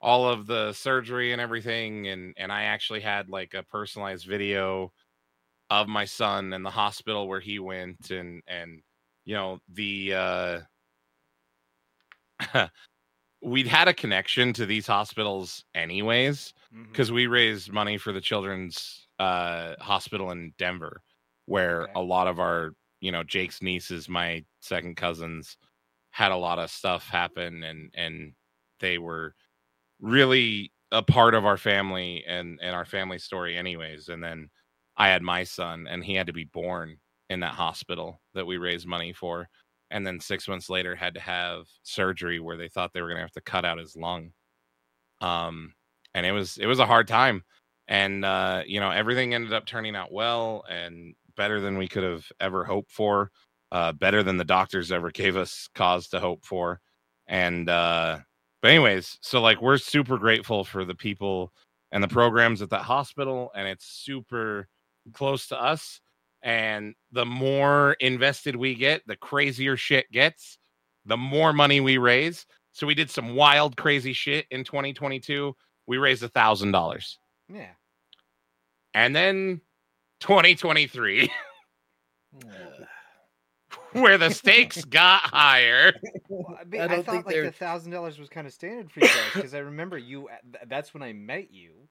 all 0.00 0.28
of 0.28 0.46
the 0.46 0.72
surgery 0.72 1.32
and 1.32 1.40
everything 1.40 2.08
and 2.08 2.34
and 2.38 2.52
I 2.52 2.64
actually 2.64 3.00
had 3.00 3.28
like 3.30 3.54
a 3.54 3.62
personalized 3.64 4.26
video 4.26 4.92
of 5.70 5.88
my 5.88 6.04
son 6.06 6.52
and 6.54 6.64
the 6.64 6.70
hospital 6.70 7.28
where 7.28 7.40
he 7.40 7.58
went 7.58 8.10
and 8.10 8.42
and 8.48 8.82
you 9.24 9.34
know 9.34 9.60
the 9.68 10.14
uh 10.14 10.60
we'd 13.42 13.66
had 13.66 13.88
a 13.88 13.94
connection 13.94 14.52
to 14.54 14.66
these 14.66 14.86
hospitals 14.86 15.64
anyways 15.74 16.54
because 16.92 17.12
we 17.12 17.26
raised 17.26 17.72
money 17.72 17.98
for 17.98 18.12
the 18.12 18.20
children's 18.20 19.08
uh 19.20 19.74
hospital 19.80 20.30
in 20.30 20.54
denver 20.58 21.02
where 21.46 21.82
Okay. 21.82 21.92
a 21.94 22.02
lot 22.02 22.28
of 22.28 22.40
our 22.40 22.72
you 23.00 23.12
know 23.12 23.24
jake's 23.24 23.62
nieces 23.62 24.08
my 24.08 24.44
second 24.60 24.96
cousins 24.96 25.56
had 26.12 26.32
a 26.32 26.36
lot 26.38 26.60
of 26.60 26.70
stuff 26.70 27.08
happen 27.08 27.64
and 27.64 27.90
and 27.94 28.34
they 28.80 28.98
were 28.98 29.34
really 30.00 30.72
a 30.92 31.02
part 31.02 31.34
of 31.34 31.46
our 31.46 31.56
family 31.56 32.24
and 32.26 32.58
and 32.62 32.74
our 32.74 32.84
family 32.84 33.18
story 33.18 33.56
anyways 33.56 34.08
and 34.08 34.22
then 34.22 34.48
i 34.96 35.08
had 35.08 35.22
my 35.22 35.44
son 35.44 35.86
and 35.88 36.04
he 36.04 36.14
had 36.14 36.26
to 36.26 36.32
be 36.32 36.44
born 36.44 36.96
in 37.30 37.40
that 37.40 37.54
hospital 37.54 38.20
that 38.34 38.46
we 38.46 38.58
raised 38.58 38.86
money 38.86 39.12
for 39.12 39.48
and 39.90 40.06
then 40.06 40.20
six 40.20 40.48
months 40.48 40.70
later 40.70 40.94
had 40.96 41.14
to 41.14 41.20
have 41.20 41.66
surgery 41.82 42.40
where 42.40 42.56
they 42.56 42.68
thought 42.68 42.92
they 42.92 43.02
were 43.02 43.08
going 43.08 43.18
to 43.18 43.22
have 43.22 43.32
to 43.32 43.42
cut 43.42 43.64
out 43.64 43.78
his 43.78 43.94
lung. 43.96 44.32
Um 45.20 45.74
and 46.14 46.26
it 46.26 46.32
was 46.32 46.58
it 46.58 46.66
was 46.66 46.78
a 46.78 46.86
hard 46.86 47.08
time 47.08 47.42
and 47.88 48.24
uh 48.24 48.62
you 48.66 48.80
know 48.80 48.90
everything 48.90 49.34
ended 49.34 49.52
up 49.52 49.66
turning 49.66 49.96
out 49.96 50.12
well 50.12 50.64
and 50.68 51.14
better 51.36 51.60
than 51.60 51.78
we 51.78 51.88
could 51.88 52.02
have 52.04 52.26
ever 52.40 52.64
hoped 52.64 52.90
for 52.90 53.30
uh 53.72 53.90
better 53.92 54.22
than 54.22 54.36
the 54.36 54.44
doctors 54.44 54.92
ever 54.92 55.10
gave 55.10 55.36
us 55.36 55.68
cause 55.74 56.06
to 56.08 56.20
hope 56.20 56.44
for. 56.44 56.80
And 57.26 57.68
uh 57.68 58.18
but 58.60 58.70
anyways 58.70 59.18
so 59.22 59.40
like 59.40 59.60
we're 59.60 59.78
super 59.78 60.18
grateful 60.18 60.62
for 60.62 60.84
the 60.84 60.94
people 60.94 61.52
and 61.90 62.04
the 62.04 62.08
programs 62.08 62.62
at 62.62 62.70
that 62.70 62.82
hospital 62.82 63.50
and 63.56 63.66
it's 63.66 63.86
super 63.86 64.68
close 65.14 65.48
to 65.48 65.60
us. 65.60 66.00
And 66.42 66.94
the 67.12 67.26
more 67.26 67.94
invested 68.00 68.54
we 68.56 68.74
get 68.74 69.02
the 69.06 69.16
crazier 69.16 69.76
shit 69.76 70.10
gets 70.12 70.58
the 71.06 71.16
more 71.16 71.52
money 71.52 71.80
we 71.80 71.98
raise. 71.98 72.46
So 72.72 72.86
we 72.86 72.94
did 72.94 73.10
some 73.10 73.34
wild 73.34 73.76
crazy 73.76 74.12
shit 74.12 74.46
in 74.50 74.62
2022 74.64 75.54
we 75.88 75.98
raised 75.98 76.22
a 76.22 76.28
thousand 76.28 76.70
dollars. 76.72 77.18
Yeah. 77.48 77.72
and 78.94 79.14
then 79.16 79.60
2023 80.20 81.30
where 83.92 84.18
the 84.18 84.30
stakes 84.30 84.84
got 84.86 85.22
higher. 85.22 85.92
Well, 86.28 86.58
I, 86.60 86.64
mean, 86.64 86.80
I 86.80 86.84
I, 86.84 86.88
thought 87.02 87.06
think 87.06 87.26
like 87.26 87.36
the 87.36 87.52
thousand 87.52 87.92
dollars 87.92 88.18
was 88.18 88.28
kind 88.28 88.46
of 88.46 88.52
standard 88.52 88.90
for 88.90 89.00
you 89.00 89.06
guys 89.06 89.30
because 89.34 89.54
I 89.54 89.58
remember 89.58 89.98
you. 89.98 90.28
That's 90.66 90.94
when 90.94 91.02
I 91.02 91.12
met 91.12 91.52
you, 91.52 91.88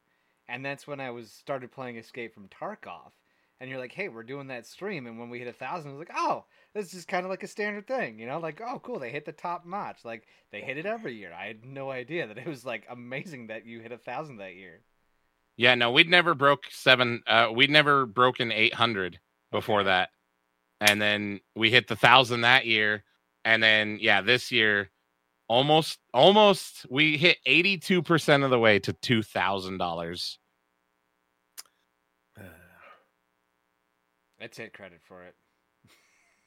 and 0.48 0.66
that's 0.66 0.88
when 0.88 1.00
I 1.00 1.12
was 1.12 1.32
started 1.32 1.72
playing 1.72 1.98
Escape 1.98 2.34
from 2.34 2.48
Tarkov. 2.50 3.12
And 3.60 3.70
you're 3.70 3.80
like, 3.80 3.92
"Hey, 3.92 4.10
we're 4.10 4.24
doing 4.24 4.48
that 4.48 4.66
stream," 4.66 5.06
and 5.06 5.20
when 5.20 5.30
we 5.30 5.38
hit 5.40 5.48
a 5.48 5.54
thousand, 5.54 5.92
I 5.92 5.94
was 5.94 6.00
like, 6.00 6.18
"Oh, 6.18 6.46
this 6.74 6.94
is 6.94 7.06
kind 7.06 7.26
of 7.26 7.30
like 7.30 7.44
a 7.44 7.48
standard 7.48 7.88
thing, 7.88 8.18
you 8.20 8.26
know? 8.26 8.40
Like, 8.40 8.62
oh, 8.66 8.80
cool, 8.80 9.00
they 9.00 9.12
hit 9.12 9.26
the 9.26 9.32
top 9.32 9.66
notch. 9.66 10.06
Like, 10.06 10.26
they 10.52 10.62
hit 10.62 10.78
it 10.78 10.86
every 10.86 11.16
year. 11.16 11.34
I 11.34 11.48
had 11.48 11.66
no 11.66 11.92
idea 11.92 12.28
that 12.28 12.38
it 12.38 12.48
was 12.48 12.66
like 12.66 12.86
amazing 12.90 13.48
that 13.48 13.66
you 13.66 13.80
hit 13.82 13.92
a 13.92 13.98
thousand 13.98 14.38
that 14.38 14.56
year. 14.56 14.82
Yeah, 15.58 15.76
no, 15.76 15.92
we'd 15.92 16.10
never 16.10 16.34
broke 16.34 16.64
seven. 16.72 17.22
Uh, 17.28 17.50
we'd 17.54 17.70
never 17.70 18.06
broken 18.06 18.52
eight 18.52 18.74
hundred 18.74 19.20
before 19.52 19.82
Okay. 19.82 19.88
that, 19.90 20.10
and 20.82 21.00
then 21.02 21.40
we 21.56 21.70
hit 21.70 21.88
the 21.88 21.96
thousand 21.96 22.42
that 22.42 22.66
year, 22.66 23.04
and 23.46 23.62
then 23.62 24.00
yeah, 24.02 24.22
this 24.22 24.52
year, 24.52 24.90
almost, 25.48 26.00
almost, 26.14 26.88
we 26.90 27.18
hit 27.18 27.38
eighty 27.46 27.78
two 27.78 28.02
percent 28.02 28.44
of 28.44 28.50
the 28.50 28.60
way 28.60 28.80
to 28.80 28.92
two 28.92 29.22
thousand 29.22 29.78
dollars. 29.78 30.40
Uh. 32.38 32.44
I 34.42 34.48
take 34.48 34.74
credit 34.74 35.00
for 35.04 35.24
it. 35.24 35.36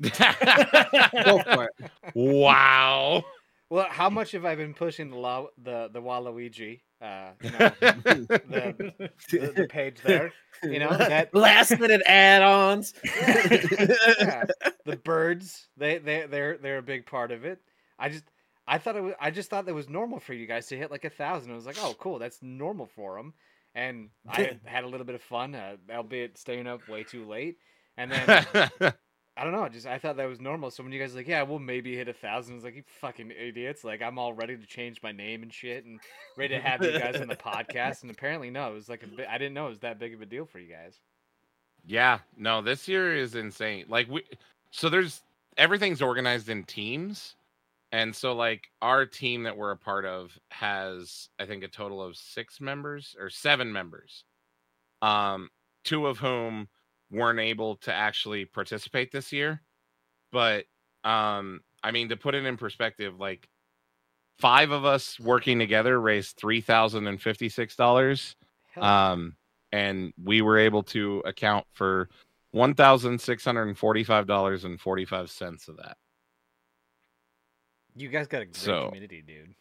Go 1.25 1.39
for 1.39 1.65
it. 1.65 1.91
wow. 2.15 3.25
Well, 3.71 3.87
how 3.89 4.11
much 4.11 4.33
have 4.33 4.45
I 4.45 4.57
been 4.57 4.75
pushing 4.75 5.11
the 5.11 5.17
la- 5.17 5.47
the 5.63 5.89
the 5.93 6.03
Waluigi? 6.03 6.81
Uh, 7.01 7.31
you 7.43 7.51
know, 7.51 7.73
the, 7.81 9.11
the, 9.31 9.53
the 9.55 9.67
page 9.69 9.99
there. 10.03 10.33
You 10.63 10.79
know 10.79 10.97
that 10.97 11.35
Last 11.35 11.79
minute 11.79 12.03
add-ons. 12.07 12.95
yeah, 13.05 14.45
the 14.85 14.97
birds 14.97 15.69
they 15.77 15.99
they 15.99 16.27
they're 16.27 16.57
they're 16.57 16.79
a 16.79 16.83
big 16.83 17.07
part 17.07 17.31
of 17.33 17.45
it. 17.45 17.61
I 17.99 18.09
just 18.09 18.25
I 18.67 18.79
thought 18.79 18.97
it 18.97 19.03
was 19.03 19.15
I 19.21 19.31
just 19.31 19.51
thought 19.51 19.67
that 19.67 19.75
was 19.75 19.89
normal 19.89 20.21
for 20.21 20.33
you 20.33 20.47
guys 20.47 20.67
to 20.69 20.77
hit 20.77 20.91
like 20.91 21.05
a 21.05 21.11
thousand. 21.11 21.53
I 21.53 21.55
was 21.55 21.67
like, 21.67 21.77
oh, 21.81 21.95
cool, 21.99 22.19
that's 22.19 22.39
normal 22.43 22.87
for 22.87 23.17
them. 23.17 23.35
And 23.75 24.11
I 24.29 24.59
had 24.65 24.85
a 24.85 24.89
little 24.89 25.05
bit 25.05 25.17
of 25.17 25.23
fun, 25.23 25.55
uh, 25.55 25.77
albeit 25.93 26.39
staying 26.39 26.69
up 26.69 26.89
way 26.89 27.03
too 27.03 27.25
late. 27.27 27.59
And 27.97 28.11
then 28.11 28.47
I 29.37 29.43
don't 29.43 29.53
know, 29.53 29.69
just 29.69 29.87
I 29.87 29.99
thought 29.99 30.17
that 30.19 30.29
was 30.29 30.41
normal. 30.41 30.71
So 30.71 30.85
when 30.85 30.93
you 30.93 31.01
guys 31.01 31.13
were 31.13 31.19
like, 31.19 31.29
yeah, 31.29 31.43
we'll 31.43 31.59
maybe 31.59 31.97
hit 31.97 32.09
a 32.09 32.13
thousand, 32.13 32.55
I 32.55 32.57
was 32.57 32.65
like, 32.65 32.77
you 32.77 32.85
fucking 33.01 33.33
idiots! 33.33 33.83
Like 33.83 34.01
I'm 34.01 34.19
all 34.19 34.33
ready 34.33 34.57
to 34.57 34.67
change 34.67 35.03
my 35.03 35.11
name 35.11 35.43
and 35.43 35.53
shit, 35.53 35.85
and 35.85 35.99
ready 36.37 36.55
to 36.55 36.61
have 36.61 36.85
you 36.85 36.97
guys 36.97 37.21
on 37.21 37.27
the 37.27 37.37
podcast. 37.37 38.03
And 38.03 38.11
apparently, 38.11 38.51
no, 38.51 38.71
it 38.71 38.75
was 38.75 38.89
like 38.89 39.03
a 39.03 39.09
bit. 39.09 39.27
I 39.29 39.39
didn't 39.39 39.55
know 39.55 39.67
it 39.67 39.71
was 39.71 39.81
that 39.81 39.99
big 39.99 40.15
of 40.15 40.23
a 40.23 40.27
deal 40.27 40.47
for 40.47 40.61
you 40.61 40.73
guys. 40.73 41.01
Yeah, 41.87 42.21
no, 42.37 42.63
this 42.63 42.89
year 42.89 43.15
is 43.15 43.35
insane. 43.35 43.87
Like 43.89 44.09
we 44.09 44.23
so 44.71 44.89
there's 44.89 45.23
everything's 45.57 46.03
organized 46.03 46.49
in 46.49 46.65
teams. 46.65 47.35
And 47.93 48.15
so 48.15 48.35
like 48.35 48.71
our 48.83 49.07
team 49.07 49.45
that 49.45 49.57
we're 49.57 49.71
a 49.71 49.77
part 49.77 50.05
of 50.05 50.39
has 50.51 51.29
I 51.39 51.47
think 51.47 51.63
a 51.63 51.69
total 51.69 52.03
of 52.03 52.17
6 52.17 52.61
members 52.61 53.15
or 53.19 53.31
7 53.31 53.73
members. 53.73 54.25
Um 55.03 55.51
two 55.85 56.07
of 56.07 56.19
whom 56.19 56.69
weren't 57.15 57.41
able 57.41 57.77
to 57.77 57.93
actually 57.93 58.45
participate 58.45 59.11
this 59.13 59.33
year. 59.33 59.63
But 60.33 60.65
um 61.05 61.61
I 61.83 61.91
mean 61.91 62.09
to 62.11 62.17
put 62.17 62.35
it 62.35 62.45
in 62.45 62.57
perspective 62.57 63.19
like 63.21 63.49
5 64.39 64.71
of 64.73 64.85
us 64.85 65.21
working 65.21 65.59
together 65.59 66.01
raised 66.01 66.39
$3056 66.41 68.35
um, 68.77 69.37
and 69.73 70.13
we 70.23 70.43
were 70.43 70.59
able 70.59 70.83
to 70.85 71.23
account 71.25 71.67
for 71.73 72.09
one 72.51 72.75
thousand 72.75 73.21
six 73.21 73.45
hundred 73.45 73.69
and 73.69 73.77
forty-five 73.79 74.27
dollars 74.27 74.65
and 74.65 74.81
forty-five 74.81 75.31
cents 75.31 75.69
of 75.69 75.77
that. 75.79 75.97
you 77.97 78.09
guys 78.09 78.27
got 78.29 78.43
a 78.43 78.47
great 78.47 78.57
so- 78.57 78.87
community, 78.87 79.23
dude. 79.27 79.55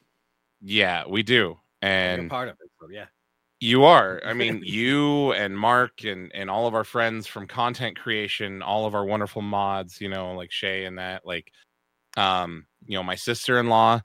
Yeah, 0.61 1.03
we 1.07 1.23
do, 1.23 1.59
You're 1.81 1.91
and 1.91 2.29
part 2.29 2.47
of 2.47 2.55
it, 2.61 2.71
so 2.79 2.87
yeah. 2.89 3.05
You 3.63 3.85
are. 3.85 4.21
I 4.25 4.33
mean, 4.33 4.61
you 4.63 5.31
and 5.33 5.57
Mark 5.57 6.03
and 6.03 6.31
and 6.35 6.49
all 6.49 6.67
of 6.67 6.75
our 6.75 6.83
friends 6.83 7.27
from 7.27 7.47
content 7.47 7.97
creation, 7.97 8.61
all 8.61 8.85
of 8.85 8.93
our 8.95 9.05
wonderful 9.05 9.41
mods, 9.41 10.01
you 10.01 10.09
know, 10.09 10.33
like 10.33 10.51
Shay 10.51 10.85
and 10.85 10.97
that, 10.99 11.25
like, 11.25 11.51
um, 12.17 12.65
you 12.85 12.97
know, 12.97 13.03
my 13.03 13.15
sister-in-law 13.15 14.01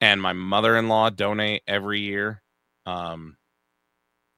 and 0.00 0.22
my 0.22 0.32
mother-in-law 0.32 1.10
donate 1.10 1.62
every 1.66 2.00
year. 2.00 2.42
Um, 2.86 3.36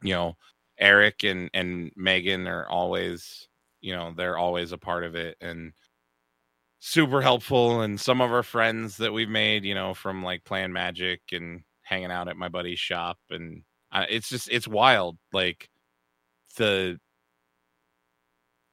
you 0.03 0.15
know, 0.15 0.37
Eric 0.79 1.25
and 1.25 1.51
and 1.55 1.91
Megan 1.97 2.47
are 2.47 2.69
always, 2.69 3.49
you 3.81 3.95
know, 3.97 4.13
they're 4.17 4.39
always 4.39 4.73
a 4.73 4.79
part 4.79 5.05
of 5.05 5.17
it 5.17 5.37
and 5.41 5.73
super 6.81 7.23
helpful. 7.23 7.83
And 7.83 8.01
some 8.01 8.21
of 8.21 8.33
our 8.33 8.43
friends 8.43 8.97
that 8.99 9.13
we've 9.13 9.29
made, 9.29 9.65
you 9.65 9.75
know, 9.75 9.95
from 9.95 10.23
like 10.23 10.45
playing 10.45 10.73
Magic 10.73 11.23
and 11.33 11.63
hanging 11.83 12.13
out 12.13 12.29
at 12.29 12.37
my 12.37 12.49
buddy's 12.49 12.79
shop, 12.81 13.19
and 13.31 13.63
uh, 13.95 14.07
it's 14.11 14.29
just 14.29 14.51
it's 14.51 14.67
wild, 14.67 15.17
like 15.33 15.71
the 16.57 16.99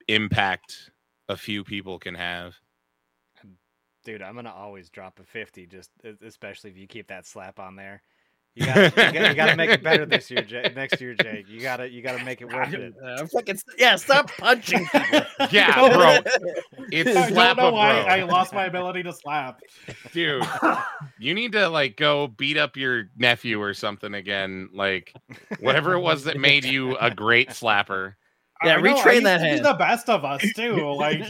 impact 0.07 0.91
a 1.29 1.37
few 1.37 1.63
people 1.63 1.99
can 1.99 2.15
have. 2.15 2.55
Dude, 4.03 4.23
I'm 4.23 4.33
gonna 4.33 4.51
always 4.51 4.89
drop 4.89 5.19
a 5.19 5.23
fifty, 5.23 5.67
just 5.67 5.91
especially 6.25 6.71
if 6.71 6.77
you 6.77 6.87
keep 6.87 7.07
that 7.09 7.27
slap 7.27 7.59
on 7.59 7.75
there. 7.75 8.01
You 8.55 8.65
gotta, 8.65 8.83
you 8.83 8.89
gotta, 8.89 9.29
you 9.29 9.35
gotta 9.35 9.55
make 9.55 9.69
it 9.69 9.83
better 9.83 10.05
this 10.05 10.29
year, 10.29 10.41
Jake. 10.41 10.75
Next 10.75 10.99
year, 10.99 11.13
Jake. 11.13 11.47
You 11.47 11.61
gotta, 11.61 11.89
you 11.89 12.01
gotta 12.01 12.23
make 12.25 12.41
it 12.41 12.45
worth 12.53 12.73
it. 12.73 12.93
Uh, 13.01 13.25
fucking 13.27 13.59
yeah, 13.77 13.95
stop 13.95 14.29
punching 14.37 14.85
people. 14.87 15.21
Yeah, 15.51 15.73
bro. 15.93 16.19
know- 17.05 17.11
It's 17.11 17.17
I 17.17 17.29
slap 17.29 17.57
don't 17.57 17.65
know 17.65 17.71
why. 17.73 18.01
I 18.01 18.23
lost 18.23 18.53
my 18.53 18.65
ability 18.65 19.03
to 19.03 19.13
slap. 19.13 19.61
dude 20.13 20.43
you 21.19 21.33
need 21.33 21.51
to 21.53 21.69
like 21.69 21.97
go 21.97 22.27
beat 22.27 22.57
up 22.57 22.75
your 22.75 23.09
nephew 23.17 23.61
or 23.61 23.73
something 23.73 24.13
again 24.13 24.69
like 24.73 25.13
whatever 25.59 25.93
it 25.93 25.99
was 25.99 26.23
that 26.25 26.37
made 26.39 26.65
you 26.65 26.97
a 26.97 27.09
great 27.11 27.49
slapper 27.49 28.15
Yeah, 28.63 28.75
I 28.75 28.81
know, 28.81 28.89
I 28.89 28.93
retrain 28.93 29.13
used 29.13 29.25
that 29.25 29.37
to 29.37 29.55
be 29.55 29.59
the 29.59 29.73
best 29.73 30.09
of 30.09 30.25
us 30.25 30.43
too. 30.55 30.91
Like 30.93 31.21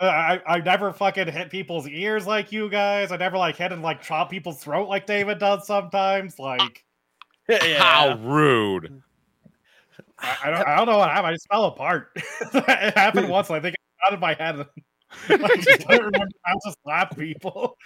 uh, 0.00 0.06
I, 0.06 0.40
I 0.46 0.58
never 0.60 0.92
fucking 0.92 1.28
hit 1.28 1.50
people's 1.50 1.86
ears 1.88 2.26
like 2.26 2.50
you 2.50 2.68
guys. 2.68 3.12
I 3.12 3.16
never 3.16 3.36
like 3.38 3.56
hit 3.56 3.72
and 3.72 3.82
like 3.82 4.02
chop 4.02 4.30
people's 4.30 4.62
throat 4.62 4.88
like 4.88 5.06
David 5.06 5.38
does 5.38 5.66
sometimes. 5.66 6.38
Like 6.38 6.84
yeah. 7.48 7.78
how 7.78 8.18
rude 8.22 9.02
I, 10.18 10.36
I 10.44 10.50
don't 10.50 10.68
I 10.68 10.76
don't 10.76 10.86
know 10.86 10.98
what 10.98 11.10
happened. 11.10 11.26
I 11.28 11.32
just 11.32 11.48
fell 11.48 11.64
apart. 11.66 12.10
it 12.16 12.96
happened 12.96 13.28
once. 13.28 13.48
and 13.48 13.56
I 13.56 13.60
think 13.60 13.74
it's 13.74 14.06
out 14.06 14.14
of 14.14 14.20
my 14.20 14.34
head. 14.34 14.66
I 15.28 15.56
just 15.60 15.86
don't 15.88 16.04
remember 16.04 16.28
how 16.44 16.54
to 16.54 16.74
slap 16.82 17.16
people. 17.16 17.76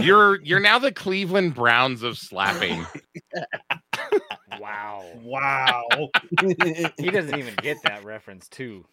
you're 0.00 0.40
you're 0.42 0.60
now 0.60 0.78
the 0.78 0.92
cleveland 0.92 1.54
browns 1.54 2.02
of 2.02 2.18
slapping 2.18 2.86
Wow. 4.60 5.04
Wow. 5.22 5.84
He 6.96 7.10
doesn't 7.10 7.38
even 7.38 7.54
get 7.56 7.82
that 7.84 8.04
reference 8.04 8.48
too. 8.48 8.84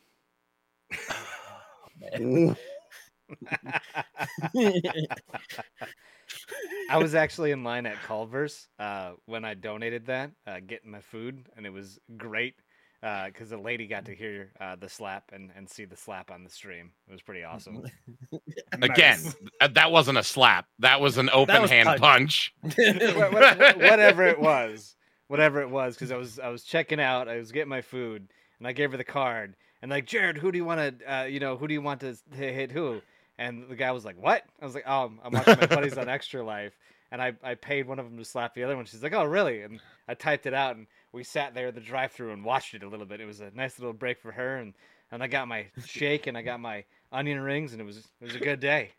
I 6.89 6.97
was 6.97 7.15
actually 7.15 7.51
in 7.51 7.63
line 7.63 7.85
at 7.85 8.01
Culver's 8.03 8.67
uh, 8.79 9.11
when 9.25 9.45
I 9.45 9.53
donated 9.53 10.07
that, 10.07 10.31
uh, 10.47 10.59
getting 10.65 10.91
my 10.91 11.01
food, 11.01 11.47
and 11.55 11.65
it 11.65 11.71
was 11.71 11.99
great 12.17 12.55
because 13.01 13.49
the 13.49 13.57
lady 13.57 13.87
got 13.87 14.05
to 14.05 14.15
hear 14.15 14.51
uh, 14.59 14.75
the 14.75 14.87
slap 14.87 15.31
and, 15.33 15.51
and 15.55 15.67
see 15.69 15.85
the 15.85 15.95
slap 15.95 16.29
on 16.31 16.43
the 16.43 16.49
stream. 16.49 16.91
It 17.07 17.11
was 17.11 17.21
pretty 17.21 17.43
awesome. 17.43 17.83
again 18.81 19.19
uh, 19.59 19.67
that 19.73 19.91
wasn't 19.91 20.17
a 20.17 20.23
slap 20.23 20.65
that 20.79 21.01
was 21.01 21.17
an 21.17 21.29
open 21.33 21.61
was 21.61 21.71
hand 21.71 21.87
punch. 21.99 22.53
punch, 22.61 22.77
Wha- 22.77 23.29
wha- 23.31 23.55
wha- 23.59 23.73
whatever 23.89 24.23
it 24.25 24.39
was, 24.39 24.95
whatever 25.27 25.61
it 25.61 25.69
was, 25.69 25.95
because 25.95 26.11
I 26.11 26.17
was 26.17 26.39
I 26.39 26.49
was 26.49 26.63
checking 26.63 26.99
out, 26.99 27.27
I 27.27 27.37
was 27.37 27.51
getting 27.51 27.69
my 27.69 27.81
food, 27.81 28.27
and 28.59 28.67
I 28.67 28.73
gave 28.73 28.91
her 28.91 28.97
the 28.97 29.03
card, 29.03 29.55
and 29.81 29.89
like 29.91 30.05
Jared, 30.05 30.37
who 30.37 30.51
do 30.51 30.57
you 30.57 30.65
want 30.65 30.99
to, 30.99 31.13
uh, 31.13 31.23
you 31.23 31.39
know, 31.39 31.57
who 31.57 31.67
do 31.67 31.73
you 31.73 31.81
want 31.81 32.01
to, 32.01 32.15
to 32.15 32.37
hit 32.53 32.71
who? 32.71 33.01
And 33.37 33.67
the 33.69 33.75
guy 33.75 33.91
was 33.91 34.05
like, 34.05 34.21
"What?" 34.21 34.43
I 34.61 34.65
was 34.65 34.75
like, 34.75 34.83
"Oh, 34.85 35.11
I'm 35.23 35.31
watching 35.31 35.57
my 35.59 35.65
buddies 35.65 35.97
on 35.97 36.07
Extra 36.17 36.43
Life," 36.43 36.77
and 37.11 37.19
I 37.21 37.33
I 37.43 37.55
paid 37.55 37.87
one 37.87 37.97
of 37.97 38.05
them 38.05 38.17
to 38.17 38.25
slap 38.25 38.53
the 38.53 38.63
other 38.63 38.75
one. 38.75 38.85
She's 38.85 39.01
like, 39.01 39.13
"Oh, 39.13 39.23
really?" 39.23 39.63
And 39.63 39.79
I 40.07 40.13
typed 40.13 40.45
it 40.45 40.53
out, 40.53 40.75
and 40.75 40.85
we 41.13 41.23
sat 41.23 41.53
there 41.53 41.67
at 41.67 41.75
the 41.75 41.81
drive-through 41.81 42.31
and 42.31 42.43
watched 42.43 42.73
it 42.73 42.83
a 42.83 42.87
little 42.87 43.05
bit. 43.05 43.21
It 43.21 43.25
was 43.25 43.41
a 43.41 43.51
nice 43.51 43.79
little 43.79 43.93
break 43.93 44.19
for 44.19 44.31
her, 44.31 44.57
and 44.57 44.73
and 45.11 45.21
I 45.21 45.27
got 45.27 45.47
my 45.47 45.67
shake 45.85 46.27
and 46.27 46.37
I 46.37 46.41
got 46.41 46.59
my 46.59 46.83
onion 47.11 47.39
rings, 47.39 47.73
and 47.73 47.81
it 47.81 47.85
was 47.85 47.97
it 47.97 48.25
was 48.25 48.35
a 48.35 48.39
good 48.39 48.59
day. 48.59 48.91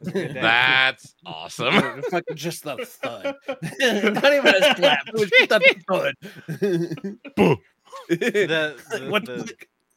A 0.00 0.10
good 0.10 0.12
day. 0.34 0.40
that's 0.40 1.14
awesome 1.26 2.02
fucking 2.10 2.36
just 2.36 2.64
the 2.64 2.76
thud. 2.76 3.34
Not 3.46 4.32
even 4.32 4.54
a 4.54 4.74
slap. 4.76 5.08
It 5.08 5.14
was 5.14 5.30
just 5.30 5.52
a 5.52 5.60
thud. 5.88 6.14
the, 8.08 8.76
the, 8.90 9.06
What 9.08 9.24
the, 9.24 9.50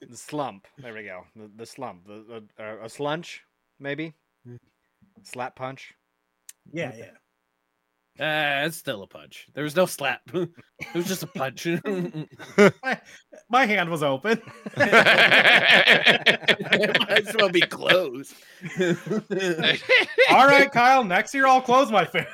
the 0.10 0.18
slump. 0.18 0.68
There 0.80 0.94
we 0.94 1.04
go. 1.04 1.26
The, 1.36 1.52
the 1.56 1.66
slump. 1.66 2.08
The, 2.08 2.44
the, 2.58 2.64
uh, 2.64 2.78
a 2.84 2.88
slunch, 2.88 3.40
maybe. 3.80 4.14
Slap 5.24 5.56
punch. 5.56 5.94
Yeah, 6.72 6.94
yeah. 6.98 7.12
Uh, 8.22 8.68
it's 8.68 8.78
still 8.78 9.02
a 9.02 9.08
punch. 9.08 9.48
There 9.56 9.64
was 9.64 9.76
no 9.76 9.88
slap. 9.88 10.22
it 10.34 10.50
was 10.94 11.08
just 11.08 11.24
a 11.24 11.28
punch. 11.28 11.66
My, 12.84 13.02
my 13.50 13.66
hand 13.66 13.90
was 13.90 14.04
open. 14.04 14.40
it 14.78 15.50
might 17.00 17.28
as 17.28 17.36
well 17.36 17.50
be 17.50 17.62
closed. 17.62 18.36
All 20.30 20.46
right, 20.46 20.72
Kyle. 20.72 21.04
Next 21.04 21.34
year 21.34 21.48
I'll 21.48 21.64
close 21.64 21.92
my 21.92 22.06
fist. 22.06 22.28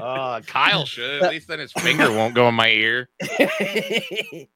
uh, 0.00 0.40
Kyle 0.46 0.86
should. 0.86 1.24
At 1.24 1.30
least 1.30 1.48
then 1.48 1.58
his 1.58 1.72
finger 1.72 2.12
won't 2.12 2.36
go 2.36 2.48
in 2.48 2.54
my 2.54 2.68
ear. 2.68 3.08
I 3.20 4.46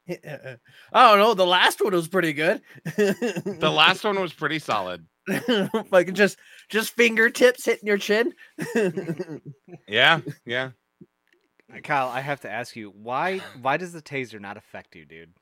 don't 0.93 1.19
know. 1.19 1.35
The 1.35 1.47
last 1.47 1.83
one 1.83 1.95
was 1.95 2.07
pretty 2.07 2.33
good. 2.33 2.63
The 2.97 3.73
last 3.73 4.05
one 4.05 4.21
was 4.21 4.33
pretty 4.33 4.61
solid. 4.61 5.05
like 5.91 6.13
just 6.13 6.39
just 6.69 6.95
fingertips 6.95 7.65
hitting 7.65 7.87
your 7.87 7.99
chin. 7.99 8.33
Yeah, 9.87 10.21
yeah. 10.45 10.71
Uh, 11.75 11.81
Kyle, 11.83 12.09
I 12.09 12.21
have 12.21 12.41
to 12.43 12.51
ask 12.51 12.75
you 12.77 12.91
why 12.91 13.39
why 13.61 13.77
does 13.77 13.93
the 13.93 14.03
taser 14.03 14.41
not 14.41 14.57
affect 14.57 14.95
you, 14.97 15.05
dude? 15.05 15.33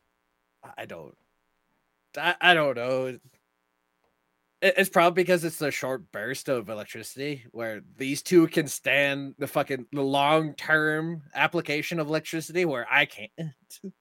I 0.76 0.84
don't. 0.86 1.14
I, 2.16 2.34
I 2.40 2.54
don't 2.54 2.76
know. 2.76 3.06
It- 3.06 3.20
It's 4.60 4.88
probably 4.88 5.22
because 5.22 5.44
it's 5.44 5.58
the 5.58 5.70
short 5.70 6.10
burst 6.12 6.48
of 6.48 6.68
electricity 6.68 7.44
where 7.52 7.82
these 7.96 8.22
two 8.22 8.46
can 8.48 8.66
stand 8.66 9.34
the 9.38 9.46
fucking 9.46 9.86
the 9.92 10.02
long 10.02 10.54
term 10.54 11.22
application 11.34 12.00
of 12.00 12.08
electricity 12.08 12.64
where 12.64 12.86
I 12.90 13.04
can't. 13.04 13.30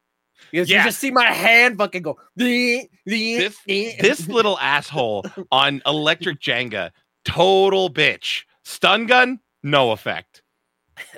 Because 0.52 0.69
you 0.69 0.76
Yeah. 0.76 0.86
just 0.86 1.00
see 1.00 1.12
my 1.12 1.26
hand 1.26 1.78
fucking 1.78 2.02
go. 2.04 2.17
This, 2.36 2.88
This 3.06 3.58
this 3.65 4.28
little 4.28 4.58
asshole 4.60 5.26
on 5.52 5.82
electric 5.86 6.39
Jenga, 6.39 6.91
total 7.24 7.89
bitch. 7.89 8.43
Stun 8.63 9.06
gun, 9.08 9.39
no 9.63 9.91
effect. 9.91 10.41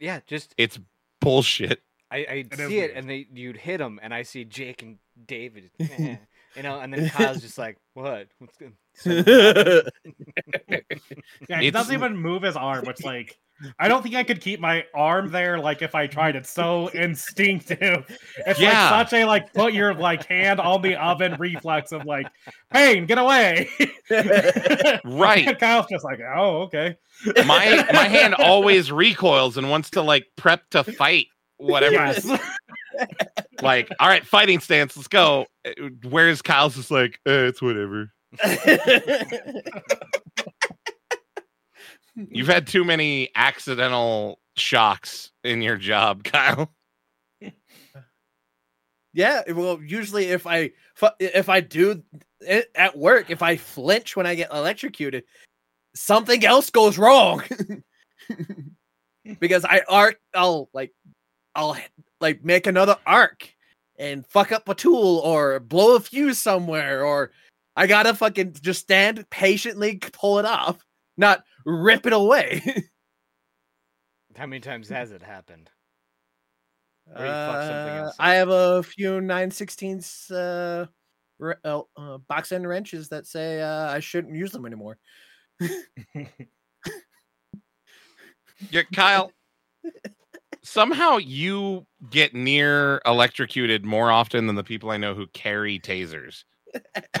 Yeah, 0.00 0.20
just 0.26 0.54
It's 0.58 0.78
bullshit. 1.20 1.80
I, 2.10 2.16
I 2.16 2.20
It 2.50 2.52
is 2.60 2.68
see 2.68 2.78
it, 2.80 2.92
and 2.94 3.08
they 3.08 3.26
you'd 3.32 3.56
hit 3.56 3.78
them, 3.78 3.98
and 4.02 4.12
I 4.12 4.22
see 4.22 4.44
Jake 4.44 4.82
and 4.82 4.98
David, 5.26 5.70
eh, 5.80 6.16
you 6.54 6.62
know, 6.62 6.78
and 6.80 6.92
then 6.92 7.08
Kyle's 7.14 7.40
just 7.40 7.56
like, 7.56 7.78
"What? 7.94 8.28
What's 8.38 8.56
good?" 8.58 8.74
Yeah, 11.48 11.60
he 11.60 11.68
It's- 11.68 11.72
doesn't 11.72 11.94
even 11.94 12.16
move 12.16 12.42
his 12.42 12.56
arm, 12.56 12.84
which 12.86 13.02
like 13.04 13.38
I 13.78 13.88
don't 13.88 14.02
think 14.02 14.14
I 14.14 14.24
could 14.24 14.40
keep 14.40 14.60
my 14.60 14.84
arm 14.94 15.30
there 15.30 15.58
like 15.58 15.80
if 15.80 15.94
I 15.94 16.06
tried. 16.06 16.36
It's 16.36 16.50
so 16.50 16.88
instinctive. 16.94 18.04
It's 18.46 18.58
Yeah. 18.60 18.90
like 18.90 19.08
such 19.08 19.18
a 19.20 19.24
like 19.24 19.52
put 19.54 19.72
your 19.74 19.94
like 19.94 20.24
hand 20.26 20.60
on 20.60 20.82
the 20.82 20.96
oven 20.96 21.36
reflex 21.38 21.92
of 21.92 22.04
like 22.04 22.26
pain, 22.72 23.06
get 23.06 23.18
away. 23.18 23.68
Right. 25.04 25.58
Kyle's 25.60 25.86
just 25.90 26.04
like, 26.04 26.20
oh, 26.36 26.62
okay. 26.62 26.96
My 27.46 27.86
my 27.92 28.06
hand 28.08 28.34
always 28.34 28.92
recoils 28.92 29.56
and 29.56 29.70
wants 29.70 29.90
to 29.90 30.02
like 30.02 30.26
prep 30.36 30.68
to 30.70 30.84
fight 30.84 31.26
whatever. 31.56 31.94
Yes. 31.94 32.26
Like, 33.62 33.88
all 33.98 34.08
right, 34.08 34.24
fighting 34.26 34.60
stance, 34.60 34.96
let's 34.96 35.08
go. 35.08 35.46
Whereas 36.08 36.42
Kyle's 36.42 36.76
just 36.76 36.90
like, 36.90 37.18
eh, 37.26 37.46
it's 37.48 37.62
whatever. 37.62 38.12
You've 42.16 42.48
had 42.48 42.66
too 42.66 42.84
many 42.84 43.30
accidental 43.34 44.38
shocks 44.56 45.32
in 45.42 45.62
your 45.62 45.76
job, 45.76 46.24
Kyle. 46.24 46.72
yeah, 49.12 49.42
well, 49.52 49.80
usually 49.82 50.26
if 50.26 50.46
I 50.46 50.70
if 51.18 51.48
I 51.48 51.60
do 51.60 52.02
it 52.40 52.70
at 52.74 52.96
work, 52.96 53.30
if 53.30 53.42
I 53.42 53.56
flinch 53.56 54.16
when 54.16 54.26
I 54.26 54.34
get 54.34 54.52
electrocuted, 54.52 55.24
something 55.94 56.44
else 56.44 56.70
goes 56.70 56.98
wrong. 56.98 57.42
because 59.40 59.64
I 59.64 59.82
arc, 59.88 60.20
I'll 60.34 60.68
like, 60.72 60.92
I'll 61.54 61.76
like 62.20 62.44
make 62.44 62.66
another 62.66 62.96
arc 63.06 63.52
and 63.98 64.26
fuck 64.26 64.52
up 64.52 64.68
a 64.68 64.74
tool 64.74 65.18
or 65.18 65.60
blow 65.60 65.96
a 65.96 66.00
fuse 66.00 66.38
somewhere, 66.38 67.04
or 67.04 67.32
I 67.76 67.86
gotta 67.86 68.14
fucking 68.14 68.56
just 68.60 68.82
stand 68.82 69.28
patiently, 69.30 69.98
pull 70.12 70.38
it 70.38 70.44
off, 70.44 70.83
not 71.16 71.44
rip 71.64 72.06
it 72.06 72.12
away. 72.12 72.62
How 74.36 74.46
many 74.46 74.60
times 74.60 74.88
has 74.88 75.12
it 75.12 75.22
happened? 75.22 75.70
Or 77.14 77.24
you 77.24 77.32
fuck 77.32 77.62
something 77.62 77.96
Uh, 77.96 78.12
I 78.18 78.34
have 78.34 78.48
a 78.48 78.82
few 78.82 79.20
916s 79.20 80.30
uh, 80.32 80.86
re- 81.38 81.54
uh, 81.64 81.82
uh, 81.96 82.18
box 82.18 82.50
end 82.50 82.66
wrenches 82.66 83.08
that 83.10 83.26
say 83.26 83.60
uh, 83.60 83.90
I 83.90 84.00
shouldn't 84.00 84.34
use 84.34 84.50
them 84.50 84.66
anymore. 84.66 84.98
Yeah, 88.70 88.82
Kyle. 88.94 89.32
somehow 90.62 91.18
you 91.18 91.86
get 92.10 92.34
near 92.34 93.00
electrocuted 93.04 93.84
more 93.84 94.10
often 94.10 94.46
than 94.46 94.56
the 94.56 94.64
people 94.64 94.90
I 94.90 94.96
know 94.96 95.14
who 95.14 95.26
carry 95.28 95.78
tasers. 95.78 96.44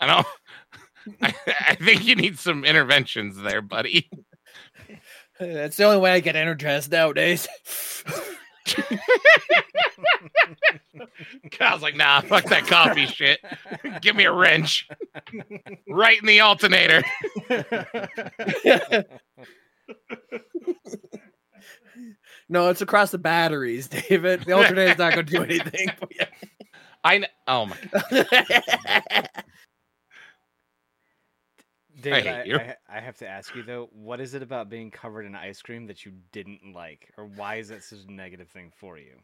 I 0.00 0.06
don't. 0.06 0.26
I, 1.22 1.34
I 1.68 1.74
think 1.74 2.04
you 2.04 2.14
need 2.14 2.38
some 2.38 2.64
interventions 2.64 3.36
there, 3.36 3.62
buddy. 3.62 4.10
That's 5.38 5.76
the 5.76 5.84
only 5.84 5.98
way 5.98 6.12
I 6.12 6.20
get 6.20 6.36
energized 6.36 6.90
nowadays. 6.90 7.46
Kyle's 11.50 11.82
like, 11.82 11.96
nah, 11.96 12.20
fuck 12.20 12.44
that 12.46 12.66
coffee 12.66 13.06
shit. 13.06 13.40
Give 14.00 14.16
me 14.16 14.24
a 14.24 14.32
wrench 14.32 14.88
right 15.88 16.18
in 16.20 16.26
the 16.26 16.40
alternator. 16.40 17.02
no, 22.48 22.68
it's 22.70 22.82
across 22.82 23.10
the 23.10 23.18
batteries, 23.18 23.88
David. 23.88 24.42
The 24.44 24.52
alternator's 24.52 24.98
not 24.98 25.14
going 25.14 25.26
to 25.26 25.32
do 25.32 25.42
anything. 25.42 25.90
I 27.04 27.18
kn- 27.18 27.30
oh 27.46 27.66
my 27.66 27.76
David, 32.00 32.24
hate 32.24 32.30
I, 32.34 32.44
you. 32.44 32.56
I, 32.58 32.76
I 32.88 33.00
have 33.00 33.16
to 33.18 33.28
ask 33.28 33.54
you 33.54 33.62
though, 33.62 33.88
what 33.92 34.20
is 34.20 34.34
it 34.34 34.42
about 34.42 34.68
being 34.68 34.90
covered 34.90 35.26
in 35.26 35.34
ice 35.34 35.60
cream 35.62 35.86
that 35.86 36.04
you 36.04 36.12
didn't 36.32 36.60
like, 36.74 37.10
or 37.16 37.24
why 37.26 37.56
is 37.56 37.68
that 37.68 37.82
such 37.82 38.00
a 38.08 38.12
negative 38.12 38.48
thing 38.48 38.72
for 38.76 38.98
you? 38.98 39.14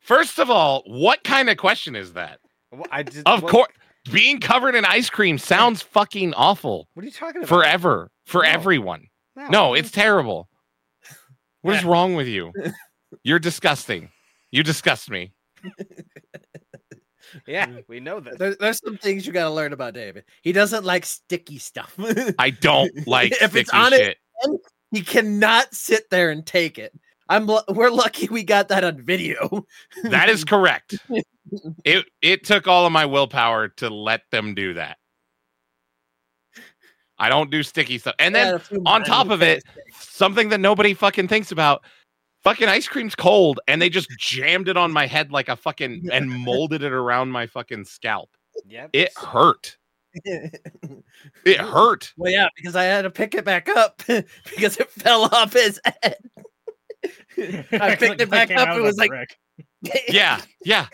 First 0.00 0.38
of 0.38 0.50
all, 0.50 0.82
what 0.86 1.24
kind 1.24 1.48
of 1.50 1.56
question 1.56 1.96
is 1.96 2.12
that? 2.12 2.38
Wh- 2.74 2.82
I 2.90 3.02
just, 3.02 3.26
Of 3.26 3.42
course, 3.44 3.68
being 4.12 4.40
covered 4.40 4.74
in 4.74 4.84
ice 4.84 5.10
cream 5.10 5.38
sounds 5.38 5.82
fucking 5.96 6.34
awful. 6.34 6.88
What 6.94 7.02
are 7.02 7.06
you 7.06 7.12
talking 7.12 7.38
about? 7.38 7.48
Forever. 7.48 8.10
For 8.26 8.42
No. 8.42 8.48
everyone. 8.48 9.06
No, 9.50 9.74
it's 9.74 9.90
terrible. 9.90 10.48
What 11.62 11.76
is 11.76 11.84
wrong 11.84 12.14
with 12.14 12.26
you? 12.28 12.52
You're 13.22 13.38
disgusting. 13.38 14.10
You 14.50 14.62
disgust 14.62 15.10
me. 15.10 15.32
yeah, 17.46 17.66
mm. 17.66 17.84
we 17.88 18.00
know 18.00 18.20
that. 18.20 18.38
There, 18.38 18.54
there's 18.54 18.78
some 18.84 18.96
things 18.96 19.26
you 19.26 19.32
got 19.32 19.44
to 19.44 19.50
learn 19.50 19.72
about 19.72 19.94
David. 19.94 20.24
He 20.42 20.52
doesn't 20.52 20.84
like 20.84 21.04
sticky 21.04 21.58
stuff. 21.58 21.94
I 22.38 22.50
don't 22.50 22.92
like 23.06 23.32
If 23.32 23.50
sticky 23.50 23.60
it's 23.60 23.70
on 23.70 23.92
it- 23.92 24.18
he 24.92 25.02
cannot 25.02 25.74
sit 25.74 26.08
there 26.10 26.30
and 26.30 26.46
take 26.46 26.78
it. 26.78 26.92
I'm 27.28 27.48
we're 27.68 27.90
lucky 27.90 28.28
we 28.28 28.44
got 28.44 28.68
that 28.68 28.84
on 28.84 29.02
video. 29.02 29.66
That 30.04 30.28
is 30.28 30.44
correct. 30.44 30.96
It 31.84 32.06
it 32.22 32.44
took 32.44 32.68
all 32.68 32.86
of 32.86 32.92
my 32.92 33.04
willpower 33.06 33.68
to 33.68 33.90
let 33.90 34.22
them 34.30 34.54
do 34.54 34.74
that. 34.74 34.98
I 37.18 37.28
don't 37.28 37.50
do 37.50 37.62
sticky 37.62 37.98
stuff. 37.98 38.14
And 38.18 38.34
then 38.34 38.46
Had 38.46 38.54
a 38.54 38.58
few 38.58 38.82
on 38.86 39.02
top 39.02 39.30
of 39.30 39.42
it, 39.42 39.62
something 39.98 40.50
that 40.50 40.60
nobody 40.60 40.94
fucking 40.94 41.28
thinks 41.28 41.50
about. 41.50 41.82
Fucking 42.46 42.68
ice 42.68 42.86
cream's 42.86 43.16
cold, 43.16 43.58
and 43.66 43.82
they 43.82 43.88
just 43.88 44.08
jammed 44.20 44.68
it 44.68 44.76
on 44.76 44.92
my 44.92 45.04
head 45.08 45.32
like 45.32 45.48
a 45.48 45.56
fucking 45.56 46.06
and 46.12 46.30
molded 46.30 46.84
it 46.84 46.92
around 46.92 47.32
my 47.32 47.48
fucking 47.48 47.84
scalp. 47.84 48.30
Yep. 48.68 48.90
It 48.92 49.12
hurt. 49.18 49.76
It 51.44 51.60
hurt. 51.60 52.12
well, 52.16 52.32
yeah, 52.32 52.48
because 52.56 52.74
I 52.74 52.84
had 52.84 53.02
to 53.02 53.10
pick 53.10 53.34
it 53.34 53.44
back 53.44 53.68
up 53.68 54.02
because 54.06 54.76
it 54.78 54.90
fell 54.90 55.24
off 55.24 55.52
his 55.52 55.78
head. 55.84 56.16
I 57.72 57.96
picked 57.96 58.20
it 58.20 58.30
back 58.30 58.50
up. 58.50 58.76
It 58.76 58.80
was 58.80 58.96
like, 58.96 59.10
brick. 59.10 59.38
Yeah, 60.08 60.40
yeah. 60.64 60.86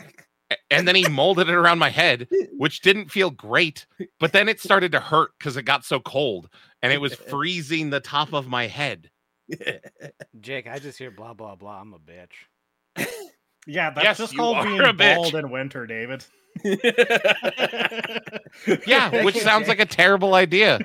And 0.70 0.88
then 0.88 0.96
he 0.96 1.06
molded 1.08 1.48
it 1.48 1.54
around 1.54 1.78
my 1.78 1.90
head, 1.90 2.28
which 2.56 2.80
didn't 2.80 3.10
feel 3.10 3.30
great. 3.30 3.86
But 4.18 4.32
then 4.32 4.48
it 4.48 4.60
started 4.60 4.90
to 4.92 5.00
hurt 5.00 5.30
because 5.38 5.56
it 5.56 5.62
got 5.62 5.84
so 5.84 6.00
cold 6.00 6.48
and 6.82 6.92
it 6.92 7.00
was 7.00 7.14
freezing 7.14 7.90
the 7.90 8.00
top 8.00 8.32
of 8.32 8.48
my 8.48 8.66
head. 8.66 9.10
Jake, 10.40 10.66
I 10.66 10.78
just 10.78 10.98
hear 10.98 11.10
blah 11.10 11.34
blah 11.34 11.54
blah. 11.56 11.80
I'm 11.80 11.92
a 11.94 11.98
bitch. 11.98 13.06
Yeah, 13.66 13.90
that's 13.90 14.04
Yes, 14.04 14.18
just 14.18 14.36
called 14.36 14.64
being 14.64 14.80
a 14.80 14.92
bitch. 14.92 15.16
bald 15.16 15.34
in 15.34 15.50
winter, 15.50 15.86
David. 15.86 16.24
Yeah, 18.86 19.24
which 19.24 19.38
sounds 19.38 19.66
like 19.68 19.80
a 19.80 19.86
terrible 19.86 20.34
idea. 20.34 20.78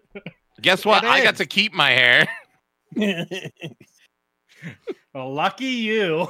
Guess 0.60 0.84
what? 0.84 1.04
I 1.04 1.22
got 1.22 1.36
to 1.36 1.46
keep 1.46 1.72
my 1.72 1.90
hair. 1.90 2.28
Well, 5.14 5.32
lucky 5.32 5.64
you. 5.66 6.28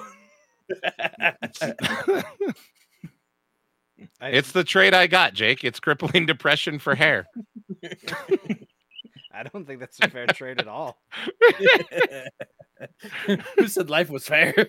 It's 4.20 4.52
the 4.52 4.64
trade 4.64 4.94
I 4.94 5.06
got, 5.08 5.34
Jake. 5.34 5.64
It's 5.64 5.80
crippling 5.80 6.26
depression 6.26 6.78
for 6.78 6.94
hair. 6.94 7.26
I 9.38 9.44
don't 9.44 9.66
think 9.66 9.80
that's 9.80 9.98
a 10.00 10.08
fair 10.10 10.26
trade 10.26 10.60
at 10.60 10.68
all. 10.68 10.98
Who 13.56 13.68
said 13.68 13.90
life 13.90 14.10
was 14.10 14.26
fair? 14.26 14.68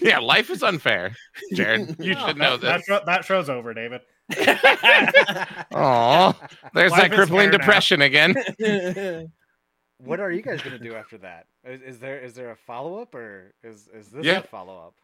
Yeah, 0.00 0.18
life 0.18 0.50
is 0.50 0.62
unfair, 0.62 1.14
Jared. 1.54 1.96
You 1.98 2.14
should 2.14 2.36
know 2.36 2.56
that, 2.58 2.78
this. 2.78 2.86
show, 2.86 3.00
that 3.06 3.24
show's 3.24 3.48
over, 3.48 3.72
David. 3.74 4.02
Aw, 5.74 6.32
there's 6.74 6.92
Life 6.92 7.00
that 7.02 7.12
is 7.12 7.16
crippling 7.16 7.50
fair 7.50 7.52
now. 7.52 7.58
depression 7.58 8.02
again. 8.02 8.34
What 9.98 10.20
are 10.20 10.30
you 10.30 10.42
guys 10.42 10.60
gonna 10.62 10.78
do 10.78 10.94
after 10.94 11.16
that? 11.18 11.46
Is, 11.64 11.80
is 11.82 11.98
there 11.98 12.18
is 12.18 12.34
there 12.34 12.50
a 12.50 12.56
follow 12.56 13.00
up 13.00 13.14
or 13.14 13.54
is 13.62 13.88
is 13.94 14.08
this 14.10 14.24
Yeah. 14.26 14.38
a 14.38 14.42
follow 14.42 14.76
up? 14.78 14.94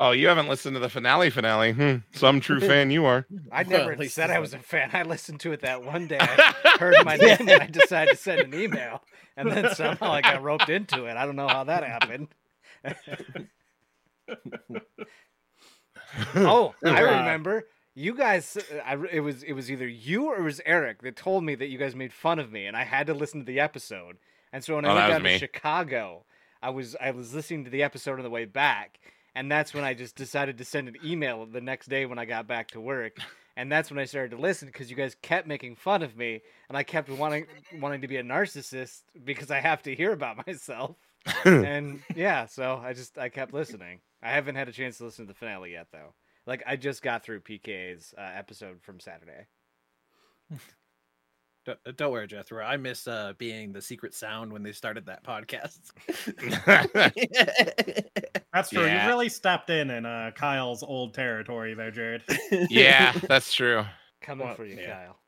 Oh, 0.00 0.12
you 0.12 0.28
haven't 0.28 0.48
listened 0.48 0.74
to 0.76 0.80
the 0.80 0.88
finale 0.88 1.28
finale. 1.30 1.72
Hmm. 1.72 1.96
Some 2.12 2.40
true 2.40 2.60
fan 2.68 2.90
you 2.90 3.04
are. 3.04 3.26
I 3.50 3.64
never 3.64 3.90
at 3.92 3.98
least 3.98 4.14
said 4.14 4.30
I 4.30 4.38
was 4.38 4.54
a 4.54 4.58
fan. 4.60 4.90
I 4.92 5.02
listened 5.02 5.40
to 5.40 5.52
it 5.52 5.62
that 5.62 5.82
one 5.84 6.06
day. 6.06 6.18
I 6.20 6.76
heard 6.78 7.04
my 7.04 7.16
name 7.16 7.36
and 7.40 7.50
I 7.62 7.66
decided 7.66 8.12
to 8.12 8.16
send 8.16 8.40
an 8.40 8.54
email, 8.54 9.02
and 9.36 9.50
then 9.50 9.74
somehow 9.74 10.12
I 10.12 10.20
got 10.22 10.42
roped 10.42 10.68
into 10.68 11.06
it. 11.06 11.16
I 11.16 11.26
don't 11.26 11.36
know 11.36 11.48
how 11.48 11.64
that 11.64 11.82
happened. 11.82 12.28
oh, 16.36 16.74
I 16.84 17.00
remember. 17.00 17.66
You 17.94 18.14
guys, 18.14 18.56
I, 18.86 18.96
it 19.10 19.20
was 19.20 19.42
it 19.42 19.54
was 19.54 19.70
either 19.72 19.88
you 19.88 20.26
or 20.26 20.36
it 20.36 20.42
was 20.44 20.60
Eric 20.64 21.02
that 21.02 21.16
told 21.16 21.42
me 21.42 21.56
that 21.56 21.66
you 21.66 21.78
guys 21.78 21.96
made 21.96 22.12
fun 22.12 22.38
of 22.38 22.52
me, 22.52 22.66
and 22.66 22.76
I 22.76 22.84
had 22.84 23.08
to 23.08 23.14
listen 23.14 23.40
to 23.40 23.46
the 23.46 23.58
episode. 23.58 24.18
And 24.52 24.62
so 24.62 24.76
when 24.76 24.84
I 24.84 24.90
Oh, 24.90 24.94
went 24.94 25.08
that 25.08 25.22
down 25.22 25.22
to. 25.24 25.38
Chicago, 25.38 26.24
I 26.62 26.70
was 26.70 26.94
I 27.00 27.10
was 27.10 27.34
listening 27.34 27.64
to 27.64 27.70
the 27.70 27.82
episode 27.82 28.18
on 28.18 28.22
the 28.22 28.30
way 28.30 28.44
back, 28.44 29.00
and 29.38 29.48
that's 29.48 29.72
when 29.72 29.84
I 29.84 29.94
just 29.94 30.16
decided 30.16 30.58
to 30.58 30.64
send 30.64 30.88
an 30.88 30.96
email 31.04 31.46
the 31.46 31.60
next 31.60 31.88
day 31.88 32.06
when 32.06 32.18
I 32.18 32.24
got 32.24 32.48
back 32.48 32.72
to 32.72 32.80
work. 32.80 33.18
And 33.56 33.70
that's 33.70 33.88
when 33.88 34.00
I 34.00 34.04
started 34.04 34.32
to 34.32 34.42
listen 34.42 34.66
because 34.66 34.90
you 34.90 34.96
guys 34.96 35.16
kept 35.22 35.46
making 35.46 35.76
fun 35.76 36.02
of 36.02 36.16
me, 36.16 36.42
and 36.68 36.76
I 36.76 36.82
kept 36.82 37.08
wanting 37.08 37.46
wanting 37.80 38.00
to 38.00 38.08
be 38.08 38.16
a 38.16 38.22
narcissist 38.22 39.02
because 39.24 39.50
I 39.50 39.60
have 39.60 39.82
to 39.82 39.94
hear 39.94 40.12
about 40.12 40.44
myself. 40.46 40.96
and 41.44 42.02
yeah, 42.16 42.46
so 42.46 42.80
I 42.82 42.94
just 42.94 43.16
I 43.16 43.28
kept 43.28 43.52
listening. 43.52 44.00
I 44.22 44.30
haven't 44.30 44.56
had 44.56 44.68
a 44.68 44.72
chance 44.72 44.98
to 44.98 45.04
listen 45.04 45.26
to 45.26 45.32
the 45.32 45.38
finale 45.38 45.72
yet, 45.72 45.88
though. 45.92 46.14
Like 46.46 46.64
I 46.66 46.76
just 46.76 47.02
got 47.02 47.24
through 47.24 47.40
PK's 47.40 48.14
uh, 48.18 48.30
episode 48.34 48.82
from 48.82 48.98
Saturday. 48.98 49.46
don't, 51.68 51.96
don't 51.96 52.12
worry, 52.12 52.26
Jethro. 52.26 52.64
I 52.64 52.76
miss 52.76 53.06
uh, 53.06 53.32
being 53.38 53.72
the 53.72 53.82
secret 53.82 54.14
sound 54.14 54.52
when 54.52 54.62
they 54.62 54.72
started 54.72 55.06
that 55.06 55.24
podcast. 55.24 55.78
That's 58.52 58.70
true. 58.70 58.84
Yeah. 58.84 59.04
You 59.04 59.08
really 59.08 59.28
stepped 59.28 59.70
in 59.70 59.90
in 59.90 60.06
uh, 60.06 60.30
Kyle's 60.34 60.82
old 60.82 61.14
territory 61.14 61.74
there, 61.74 61.90
Jared. 61.90 62.22
yeah, 62.70 63.12
that's 63.28 63.52
true. 63.52 63.84
Coming 64.22 64.46
Well, 64.46 64.56
for 64.56 64.64
you, 64.64 64.78
yeah. 64.80 64.94
Kyle. 64.94 65.18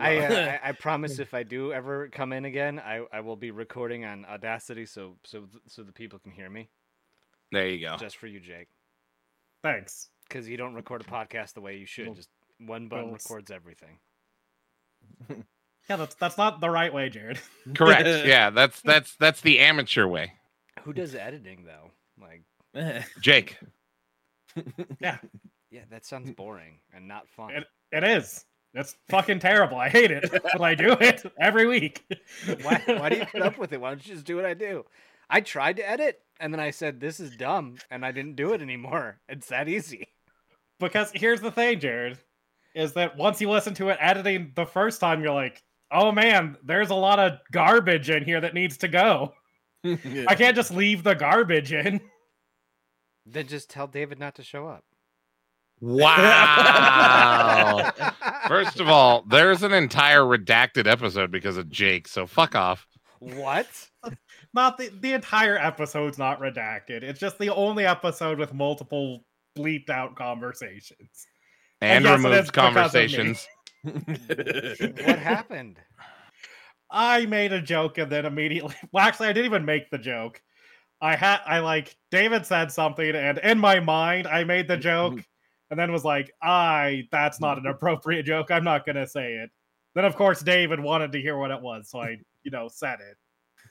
I, 0.00 0.18
uh, 0.18 0.58
I 0.64 0.70
I 0.70 0.72
promise 0.72 1.20
if 1.20 1.34
I 1.34 1.44
do 1.44 1.72
ever 1.72 2.08
come 2.08 2.32
in 2.32 2.46
again, 2.46 2.80
I, 2.80 3.04
I 3.12 3.20
will 3.20 3.36
be 3.36 3.52
recording 3.52 4.04
on 4.04 4.24
Audacity 4.24 4.86
so 4.86 5.16
so 5.24 5.44
so 5.68 5.82
the 5.82 5.92
people 5.92 6.18
can 6.18 6.32
hear 6.32 6.50
me. 6.50 6.68
There 7.52 7.68
you 7.68 7.86
go. 7.86 7.96
Just 7.96 8.16
for 8.16 8.26
you, 8.26 8.40
Jake, 8.40 8.68
Thanks. 9.62 10.08
because 10.28 10.48
you 10.48 10.56
don't 10.56 10.74
record 10.74 11.02
a 11.02 11.04
podcast 11.04 11.52
the 11.52 11.60
way 11.60 11.76
you 11.76 11.86
should. 11.86 12.16
Just 12.16 12.30
one 12.58 12.88
button 12.88 13.06
well, 13.06 13.14
records 13.14 13.52
everything. 13.52 13.98
Yeah, 15.88 15.96
that's 15.96 16.14
that's 16.14 16.38
not 16.38 16.60
the 16.60 16.70
right 16.70 16.92
way, 16.92 17.08
Jared. 17.10 17.38
Correct. 17.74 18.06
Yeah, 18.26 18.50
that's 18.50 18.80
that's 18.82 19.16
that's 19.16 19.40
the 19.42 19.60
amateur 19.60 20.06
way. 20.06 20.32
Who 20.82 20.92
does 20.92 21.14
editing 21.14 21.64
though? 21.64 21.90
Like, 22.20 23.04
Jake. 23.20 23.58
yeah, 25.00 25.18
Yeah, 25.70 25.82
that 25.90 26.04
sounds 26.06 26.30
boring 26.30 26.78
and 26.94 27.08
not 27.08 27.28
fun. 27.28 27.50
It- 27.52 27.66
It 27.92 28.04
is. 28.04 28.44
It's 28.76 28.96
fucking 29.08 29.38
terrible. 29.38 29.78
I 29.78 29.88
hate 29.88 30.10
it, 30.10 30.28
but 30.32 30.60
I 30.60 30.74
do 30.74 30.92
it 31.00 31.22
every 31.38 31.64
week. 31.68 32.02
why, 32.62 32.82
why 32.86 33.08
do 33.08 33.18
you 33.18 33.26
put 33.26 33.42
up 33.42 33.56
with 33.56 33.72
it? 33.72 33.80
Why 33.80 33.90
don't 33.90 34.04
you 34.04 34.14
just 34.14 34.26
do 34.26 34.34
what 34.34 34.44
I 34.44 34.54
do? 34.54 34.84
I 35.30 35.42
tried 35.42 35.76
to 35.76 35.88
edit 35.88 36.20
and 36.40 36.52
then 36.52 36.58
I 36.58 36.70
said 36.72 36.98
this 36.98 37.20
is 37.20 37.36
dumb 37.36 37.76
and 37.90 38.04
I 38.04 38.10
didn't 38.10 38.34
do 38.34 38.52
it 38.52 38.60
anymore. 38.60 39.20
It's 39.28 39.46
that 39.48 39.68
easy. 39.68 40.08
Because 40.80 41.12
here's 41.14 41.40
the 41.40 41.52
thing, 41.52 41.78
Jared, 41.78 42.18
is 42.74 42.94
that 42.94 43.16
once 43.16 43.40
you 43.40 43.48
listen 43.48 43.74
to 43.74 43.90
it 43.90 43.98
editing 44.00 44.50
the 44.56 44.66
first 44.66 45.00
time, 45.00 45.22
you're 45.22 45.32
like, 45.32 45.62
oh 45.94 46.12
man, 46.12 46.56
there's 46.64 46.90
a 46.90 46.94
lot 46.94 47.18
of 47.18 47.38
garbage 47.52 48.10
in 48.10 48.24
here 48.24 48.40
that 48.40 48.52
needs 48.54 48.76
to 48.78 48.88
go. 48.88 49.32
I 49.84 50.34
can't 50.34 50.56
just 50.56 50.70
leave 50.72 51.02
the 51.02 51.14
garbage 51.14 51.72
in. 51.72 52.00
Then 53.26 53.46
just 53.46 53.70
tell 53.70 53.86
David 53.86 54.18
not 54.18 54.34
to 54.36 54.42
show 54.42 54.66
up. 54.66 54.84
Wow. 55.80 57.12
First 58.48 58.80
of 58.80 58.88
all, 58.88 59.24
there's 59.28 59.62
an 59.62 59.72
entire 59.72 60.22
redacted 60.22 60.86
episode 60.86 61.30
because 61.30 61.56
of 61.56 61.70
Jake, 61.70 62.08
so 62.08 62.26
fuck 62.26 62.54
off. 62.54 62.86
what? 63.20 63.66
Not 64.54 64.78
the, 64.78 64.90
the 65.00 65.12
entire 65.14 65.58
episode's 65.58 66.16
not 66.16 66.40
redacted. 66.40 67.02
It's 67.02 67.18
just 67.18 67.38
the 67.40 67.50
only 67.52 67.84
episode 67.86 68.38
with 68.38 68.54
multiple 68.54 69.24
bleeped 69.58 69.90
out 69.90 70.14
conversations. 70.14 71.26
And 71.80 72.04
yes, 72.04 72.22
removed 72.22 72.46
because 72.46 72.48
of 72.48 72.54
me. 72.54 72.74
conversations. 72.74 73.48
What 73.84 75.18
happened? 75.18 75.78
I 76.90 77.26
made 77.26 77.52
a 77.52 77.60
joke 77.60 77.98
and 77.98 78.10
then 78.10 78.24
immediately 78.24 78.74
well 78.92 79.04
actually 79.04 79.28
I 79.28 79.32
didn't 79.32 79.46
even 79.46 79.64
make 79.64 79.90
the 79.90 79.98
joke. 79.98 80.42
I 81.00 81.16
had 81.16 81.40
I 81.46 81.58
like 81.58 81.96
David 82.10 82.46
said 82.46 82.72
something 82.72 83.14
and 83.14 83.38
in 83.38 83.58
my 83.58 83.80
mind 83.80 84.26
I 84.26 84.44
made 84.44 84.68
the 84.68 84.76
joke 84.76 85.20
and 85.70 85.78
then 85.78 85.92
was 85.92 86.04
like, 86.04 86.32
I 86.42 87.08
that's 87.10 87.40
not 87.40 87.58
an 87.58 87.66
appropriate 87.66 88.24
joke. 88.24 88.50
I'm 88.50 88.64
not 88.64 88.86
gonna 88.86 89.06
say 89.06 89.34
it. 89.34 89.50
Then 89.94 90.04
of 90.04 90.16
course 90.16 90.42
David 90.42 90.80
wanted 90.80 91.12
to 91.12 91.20
hear 91.20 91.36
what 91.36 91.50
it 91.50 91.60
was, 91.60 91.90
so 91.90 92.00
I, 92.00 92.18
you 92.42 92.50
know, 92.50 92.68
said 92.68 93.00
it. 93.00 93.16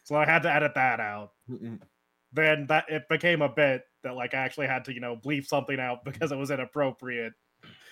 So 0.04 0.16
I 0.16 0.26
had 0.26 0.44
to 0.44 0.54
edit 0.54 0.74
that 0.76 1.00
out. 1.00 1.32
Then 2.34 2.68
that 2.68 2.86
it 2.90 3.04
became 3.10 3.42
a 3.42 3.50
bit 3.50 3.84
that 4.04 4.16
like 4.16 4.34
I 4.34 4.38
actually 4.38 4.68
had 4.68 4.86
to, 4.86 4.94
you 4.94 5.00
know, 5.00 5.16
bleep 5.16 5.46
something 5.46 5.80
out 5.80 6.04
because 6.04 6.32
it 6.32 6.38
was 6.38 6.52
inappropriate. 6.52 7.34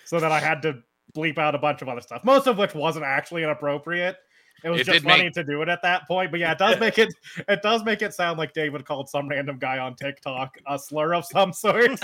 So 0.06 0.20
that 0.20 0.32
I 0.32 0.40
had 0.40 0.62
to 0.64 0.82
bleep 1.14 1.38
out 1.38 1.56
a 1.56 1.58
bunch 1.58 1.82
of 1.82 1.90
other 1.90 2.02
stuff, 2.02 2.24
most 2.24 2.48
of 2.48 2.58
which 2.58 2.74
wasn't 2.76 3.06
actually 3.06 3.44
inappropriate. 3.44 4.18
It 4.64 4.70
was 4.70 4.82
It 4.82 4.84
just 4.86 5.04
funny 5.04 5.24
make- 5.24 5.34
to 5.34 5.44
do 5.44 5.64
it 5.64 5.70
at 5.70 5.82
that 5.82 6.08
point. 6.08 6.30
But 6.30 6.40
yeah, 6.40 6.52
it 6.52 6.60
does 6.60 6.80
make 6.86 7.00
it 7.00 7.12
it 7.50 7.62
does 7.64 7.84
make 7.84 8.04
it 8.04 8.14
sound 8.14 8.38
like 8.38 8.54
David 8.54 8.86
called 8.86 9.10
some 9.10 9.28
random 9.28 9.58
guy 9.58 9.80
on 9.80 9.96
TikTok 9.96 10.56
a 10.68 10.78
slur 10.78 11.16
of 11.16 11.26
some 11.26 11.52
sort. 11.52 11.90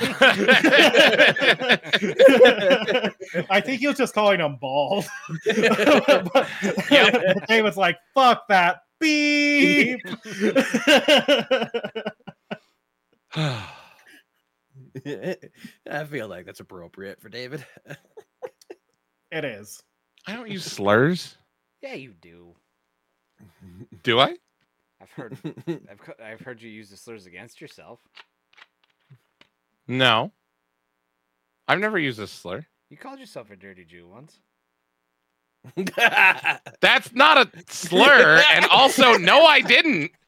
I 3.50 3.62
think 3.64 3.80
he 3.82 3.88
was 3.88 3.98
just 3.98 4.16
calling 4.16 4.40
him 4.40 4.56
bald. 4.60 5.06
but, 5.46 6.48
Yep. 6.92 7.48
David's 7.48 7.78
like, 7.78 7.98
fuck 8.16 8.48
that. 8.48 8.78
Beep. 9.00 10.00
I 15.06 16.04
feel 16.10 16.28
like 16.28 16.46
that's 16.46 16.60
appropriate 16.60 17.22
for 17.22 17.30
David. 17.30 17.66
It 19.32 19.46
is. 19.46 19.82
I 20.26 20.36
don't 20.36 20.50
use 20.50 20.66
slurs. 20.72 21.36
Yeah, 21.82 21.94
you 21.94 22.14
do. 22.22 22.56
Do 24.04 24.20
I? 24.20 24.36
I've 25.02 25.12
heard 25.12 25.38
I've 25.68 26.00
co- 26.00 26.24
I've 26.24 26.42
heard 26.42 26.62
you 26.62 26.70
use 26.70 26.90
the 26.90 26.98
slurs 26.98 27.26
against 27.28 27.62
yourself. 27.62 28.00
No. 29.88 30.32
I've 31.68 31.80
never 31.80 32.00
used 32.00 32.20
a 32.20 32.28
slur. 32.28 32.66
You 32.90 32.98
called 32.98 33.20
yourself 33.20 33.52
a 33.52 33.56
dirty 33.56 33.86
Jew 33.86 34.08
once. 34.08 34.40
That's 36.82 37.14
not 37.14 37.38
a 37.38 37.50
slur. 37.70 38.42
and 38.52 38.66
also, 38.72 39.18
no, 39.18 39.46
I 39.46 39.62
didn't. 39.62 40.12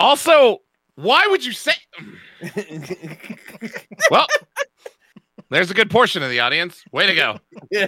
Also, 0.00 0.58
why 0.96 1.26
would 1.28 1.42
you 1.42 1.52
say? 1.52 1.72
Well, 4.10 4.26
there's 5.50 5.70
a 5.70 5.74
good 5.74 5.90
portion 5.90 6.22
of 6.22 6.30
the 6.30 6.40
audience. 6.40 6.82
Way 6.92 7.06
to 7.06 7.14
go. 7.14 7.38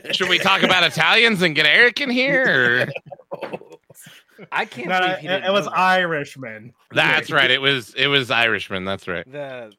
Should 0.12 0.28
we 0.28 0.38
talk 0.38 0.62
about 0.62 0.82
Italians 0.84 1.42
and 1.42 1.54
get 1.54 1.66
Eric 1.66 2.00
in 2.00 2.10
here? 2.10 2.88
or- 3.32 3.48
I 4.52 4.64
can't 4.64 4.88
No, 4.88 4.98
believe 5.00 5.12
it, 5.12 5.20
he 5.20 5.26
it 5.26 5.30
didn't 5.40 5.52
was 5.52 5.64
know 5.66 5.70
that. 5.72 5.78
Irishman. 5.78 6.72
That's 6.92 7.30
right. 7.30 7.50
It 7.50 7.60
was 7.60 7.92
it 7.94 8.06
was 8.06 8.30
Irishman. 8.30 8.84
That's 8.86 9.06
right. 9.06 9.30
the 9.30 9.72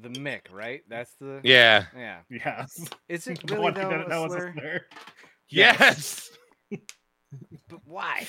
the 0.00 0.08
Mick, 0.10 0.52
right? 0.52 0.82
That's 0.88 1.14
the 1.20 1.40
Yeah. 1.42 1.84
yeah. 1.96 2.18
Yes. 2.28 2.84
Is 3.08 3.26
it 3.26 3.40
The 3.46 3.54
really 3.54 3.62
one 3.64 3.74
who 3.74 3.80
though 3.82 3.90
didn't 3.90 4.08
know 4.10 4.22
was 4.24 4.34
a 4.34 4.36
slur? 4.38 4.52
slur. 4.54 4.80
Yes. 5.48 6.30
But 7.68 7.80
why? 7.86 8.26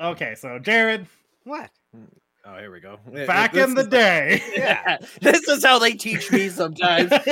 Okay, 0.00 0.34
so 0.36 0.58
Jared, 0.58 1.06
What? 1.44 1.70
Oh, 2.44 2.58
here 2.58 2.72
we 2.72 2.80
go. 2.80 2.98
back 3.26 3.54
in 3.54 3.74
the 3.74 3.84
day. 3.84 4.42
Yeah. 4.52 4.98
this 5.20 5.46
is 5.48 5.64
how 5.64 5.78
they 5.78 5.92
teach 5.92 6.30
me 6.32 6.48
sometimes. 6.48 7.10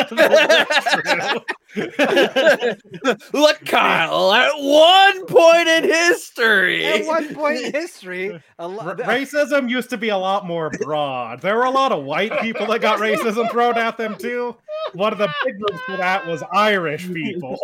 Look, 3.33 3.65
Kyle, 3.65 4.33
at 4.33 4.53
one 4.57 5.27
point 5.27 5.69
in 5.69 5.85
history. 5.85 6.85
At 6.87 7.07
one 7.07 7.35
point 7.35 7.59
in 7.61 7.73
history, 7.73 8.29
a 8.31 8.43
R- 8.63 8.69
lot. 8.69 8.99
racism 8.99 9.69
used 9.69 9.91
to 9.91 9.97
be 9.99 10.09
a 10.11 10.17
lot 10.17 10.47
more 10.47 10.71
broad. 10.71 11.41
There 11.41 11.57
were 11.57 11.65
a 11.65 11.71
lot 11.71 11.91
of 11.93 12.05
white 12.05 12.41
people 12.41 12.67
that 12.67 12.81
got 12.81 12.99
racism 13.01 13.51
thrown 13.51 13.77
at 13.79 13.97
them 13.97 14.17
too. 14.17 14.57
one 14.95 15.13
of 15.13 15.19
the 15.19 15.29
big 15.45 15.55
ones 15.61 15.81
for 15.87 15.97
that 15.97 16.27
was 16.27 16.43
Irish 16.53 17.13
people. 17.13 17.57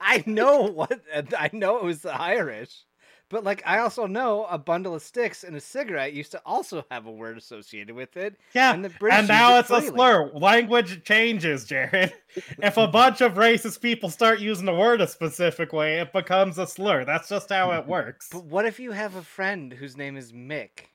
I 0.00 0.22
know 0.26 0.62
what 0.62 1.00
I 1.38 1.50
know 1.52 1.78
it 1.78 1.84
was 1.84 2.02
the 2.02 2.14
Irish, 2.14 2.84
but 3.30 3.42
like 3.44 3.62
I 3.64 3.78
also 3.78 4.06
know 4.06 4.44
a 4.50 4.58
bundle 4.58 4.94
of 4.94 5.02
sticks 5.02 5.44
and 5.44 5.56
a 5.56 5.60
cigarette 5.60 6.12
used 6.12 6.32
to 6.32 6.42
also 6.44 6.84
have 6.90 7.06
a 7.06 7.10
word 7.10 7.38
associated 7.38 7.94
with 7.96 8.16
it. 8.18 8.36
Yeah, 8.52 8.74
And 8.74 8.84
the 8.84 8.90
British 8.90 9.20
and 9.20 9.28
now 9.28 9.56
it 9.56 9.60
it's 9.60 9.70
a 9.70 9.80
slur. 9.82 10.30
Language 10.34 11.02
changes, 11.04 11.64
Jared. 11.64 12.12
If 12.62 12.76
a 12.76 12.86
bunch 12.86 13.20
of 13.22 13.34
racist 13.34 13.80
people 13.80 14.08
start 14.10 14.38
using 14.40 14.66
the 14.66 14.74
word 14.74 15.00
a 15.00 15.06
specific 15.08 15.72
way, 15.72 15.98
it 16.00 16.12
becomes 16.12 16.58
a 16.58 16.66
slur. 16.66 17.04
That's 17.04 17.28
just 17.28 17.48
how 17.50 17.72
it 17.72 17.86
works. 17.88 18.28
But 18.30 18.44
what 18.44 18.66
if 18.66 18.78
you 18.78 18.92
have 18.92 19.16
a 19.16 19.22
friend 19.22 19.72
whose 19.72 19.96
name 19.96 20.16
is 20.16 20.32
Mick? 20.32 20.86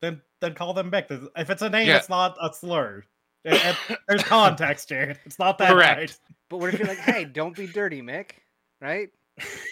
Then, 0.00 0.20
then 0.40 0.54
call 0.54 0.74
them 0.74 0.90
Mick. 0.90 1.06
If 1.36 1.48
it's 1.50 1.62
a 1.62 1.70
name, 1.70 1.86
Yeah. 1.88 1.96
it's 1.98 2.08
not 2.08 2.36
a 2.42 2.52
slur. 2.52 3.04
It- 3.44 3.76
it- 3.90 3.98
there's 4.08 4.22
context, 4.24 4.88
Jared. 4.88 5.18
It's 5.24 5.38
not 5.38 5.58
that 5.58 5.70
Correct. 5.70 5.98
right. 6.00 6.18
But 6.48 6.58
what 6.58 6.72
if 6.74 6.78
you're 6.78 6.88
like, 6.88 6.98
hey, 6.98 7.24
don't 7.24 7.56
be 7.56 7.66
dirty, 7.66 8.02
Mick, 8.02 8.32
right? 8.80 9.08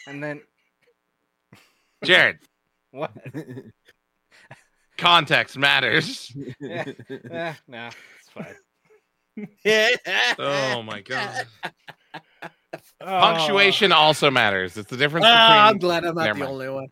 And 0.07 0.22
then 0.22 0.40
Jared, 2.05 2.38
what? 2.92 3.12
context 4.98 5.57
matters. 5.59 6.32
Eh, 6.62 6.92
eh, 7.30 7.55
no, 7.68 7.88
it's 8.18 8.28
fine. 8.30 8.55
Oh 10.38 10.82
my 10.82 11.01
god. 11.01 11.46
Oh. 13.03 13.20
Punctuation 13.20 13.90
also 13.92 14.30
matters. 14.30 14.76
It's 14.76 14.90
the 14.90 14.96
difference 14.96 15.24
Ah, 15.28 15.68
I'm 15.68 15.78
glad 15.78 16.05
I'm 16.05 16.14
not 16.14 16.24
Never 16.24 16.38
the 16.40 16.44
mind. 16.44 16.53
only 16.53 16.68
one. 16.68 16.88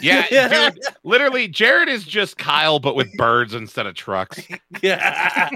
Yeah, 0.00 0.70
dude. 0.70 0.78
Literally, 1.04 1.46
Jared 1.48 1.88
is 1.88 2.04
just 2.04 2.38
Kyle, 2.38 2.78
but 2.80 2.96
with 2.96 3.12
birds 3.16 3.54
instead 3.54 3.86
of 3.86 3.94
trucks. 3.94 4.40
yeah. 4.82 5.48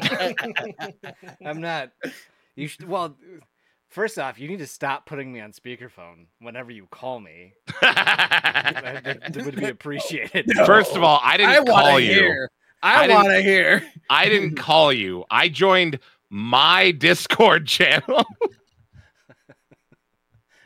I'm 1.44 1.60
not. 1.60 1.90
You 2.54 2.68
should. 2.68 2.86
Well, 2.88 3.16
first 3.88 4.18
off, 4.18 4.38
you 4.38 4.48
need 4.48 4.58
to 4.58 4.66
stop 4.66 5.06
putting 5.06 5.32
me 5.32 5.40
on 5.40 5.52
speakerphone 5.52 6.26
whenever 6.40 6.70
you 6.70 6.86
call 6.90 7.20
me. 7.20 7.54
That, 7.80 9.00
that- 9.04 9.32
that 9.32 9.44
would 9.44 9.56
be 9.56 9.66
appreciated. 9.66 10.50
First 10.66 10.96
of 10.96 11.02
all, 11.02 11.20
I 11.22 11.36
didn't 11.36 11.50
I 11.52 11.64
call 11.64 11.96
to 11.96 12.02
you. 12.02 12.12
hear. 12.14 12.50
I 12.82 13.04
I, 13.06 13.08
want 13.14 13.28
to 13.28 13.40
hear. 13.42 13.82
I 14.10 14.28
didn't 14.28 14.56
call 14.58 14.92
you. 14.92 15.24
I 15.30 15.48
joined 15.48 15.98
my 16.30 16.90
Discord 16.92 17.66
channel. 17.66 18.24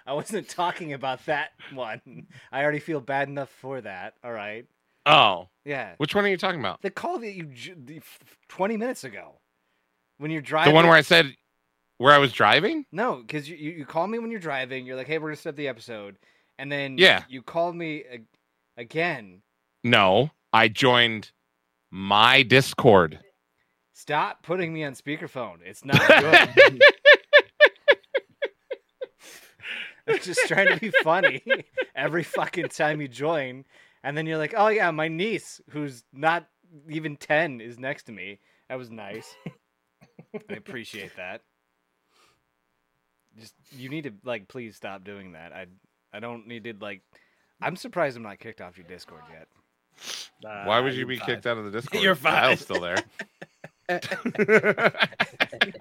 I 0.07 0.13
wasn't 0.13 0.49
talking 0.49 0.93
about 0.93 1.25
that 1.27 1.51
one. 1.73 2.27
I 2.51 2.63
already 2.63 2.81
feel 2.81 3.01
bad 3.01 3.29
enough 3.29 3.49
for 3.61 3.81
that. 3.81 4.15
All 4.25 4.33
right. 4.33 4.67
Oh, 5.07 5.49
Yeah. 5.65 5.95
which 5.99 6.15
one 6.15 6.25
are 6.25 6.29
you 6.29 6.37
talking 6.37 6.61
about? 6.61 6.83
The 6.83 6.91
call 6.91 7.19
that 7.21 7.33
you 7.33 7.45
j- 7.45 7.75
the 7.77 7.99
f- 7.99 8.19
20 8.49 8.77
minutes 8.77 9.05
ago 9.05 9.37
when 10.19 10.31
you're 10.31 10.43
driving. 10.43 10.73
The 10.73 10.75
one 10.75 10.87
where 10.87 10.97
I 10.97 11.01
said 11.03 11.35
where 12.01 12.15
I 12.15 12.19
was 12.19 12.33
driving? 12.33 12.87
No, 12.91 13.17
because 13.17 13.47
you, 13.47 13.57
you 13.57 13.71
you 13.73 13.85
call 13.85 14.07
me 14.07 14.19
when 14.19 14.31
you're 14.31 14.41
driving. 14.41 14.87
You're 14.87 14.97
like, 14.97 15.07
hey, 15.07 15.19
we're 15.19 15.29
gonna 15.29 15.37
start 15.37 15.57
the 15.57 15.69
episode, 15.69 16.17
and 16.59 16.73
then 16.73 16.97
Yeah. 16.97 17.25
you 17.29 17.43
called 17.43 17.77
me 17.77 18.05
ag- 18.11 18.25
again. 18.79 19.43
No, 19.85 20.31
I 20.51 20.69
joined 20.69 21.31
my 21.91 22.43
Discord. 22.43 23.21
Stop 23.93 24.43
putting 24.43 24.73
me 24.73 24.83
on 24.83 24.95
speakerphone. 24.95 25.59
It's 25.63 25.85
not 25.85 26.01
good. 26.09 26.81
I'm 30.09 30.19
just 30.21 30.41
trying 30.49 30.69
to 30.69 30.81
be 30.81 30.91
funny 31.05 31.43
every 31.95 32.23
fucking 32.23 32.69
time 32.71 33.01
you 33.03 33.09
join, 33.09 33.65
and 34.03 34.17
then 34.17 34.25
you're 34.27 34.39
like, 34.39 34.55
oh 34.57 34.69
yeah, 34.69 34.91
my 34.91 35.09
niece, 35.09 35.61
who's 35.71 36.03
not 36.15 36.49
even 36.89 37.17
ten, 37.17 37.61
is 37.61 37.79
next 37.79 38.05
to 38.05 38.13
me. 38.13 38.41
That 38.71 38.79
was 38.79 38.91
nice. 38.91 39.37
I 40.49 40.55
appreciate 40.55 41.15
that. 41.17 41.43
Just 43.39 43.55
you 43.73 43.89
need 43.89 44.05
to 44.05 44.13
like 44.25 44.49
please 44.49 44.77
stop 44.77 45.05
doing 45.05 45.33
that. 45.33 45.53
I 45.53 45.67
I 46.13 46.21
don't 46.21 46.47
need 46.47 46.65
to 46.65 46.75
like. 46.81 47.03
I'm 47.63 47.77
surprised 47.77 48.17
I'm 48.17 48.23
not 48.23 48.39
kicked 48.39 48.61
off 48.61 48.77
your 48.79 48.87
Discord 48.87 49.23
yet. 49.31 49.47
Uh, 50.45 50.65
Why 50.65 50.81
would 50.81 50.95
you 50.95 51.07
be 51.07 51.19
kicked 51.19 51.47
out 51.47 51.59
of 51.59 51.65
the 51.65 51.71
Discord? 51.71 52.03
You're 52.03 52.17
Kyle's 52.17 52.63
fine. 52.63 52.65
still 52.65 52.81
there. 52.81 52.97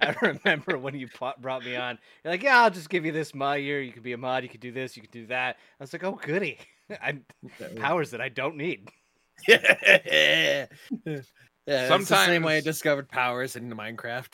I 0.02 0.14
remember 0.20 0.76
when 0.78 0.94
you 0.98 1.08
brought 1.40 1.64
me 1.64 1.76
on. 1.76 1.98
You're 2.24 2.32
like, 2.32 2.42
yeah, 2.42 2.60
I'll 2.60 2.70
just 2.70 2.90
give 2.90 3.06
you 3.06 3.12
this 3.12 3.34
mod 3.34 3.60
here. 3.60 3.80
You 3.80 3.92
could 3.92 4.02
be 4.02 4.12
a 4.12 4.18
mod. 4.18 4.42
You 4.42 4.48
could 4.48 4.60
do 4.60 4.72
this. 4.72 4.96
You 4.96 5.02
could 5.02 5.12
do 5.12 5.26
that. 5.26 5.56
I 5.78 5.82
was 5.82 5.92
like, 5.92 6.02
oh, 6.04 6.18
goody. 6.22 6.58
I 6.90 7.18
powers 7.76 8.10
that 8.10 8.20
I 8.20 8.28
don't 8.28 8.56
need. 8.56 8.90
yeah, 9.48 10.66
it's 11.06 11.06
the 11.06 11.24
same 11.68 11.88
Sometimes- 11.88 12.44
way 12.44 12.56
I 12.58 12.60
discovered 12.60 13.08
powers 13.08 13.56
in 13.56 13.70
Minecraft. 13.70 14.32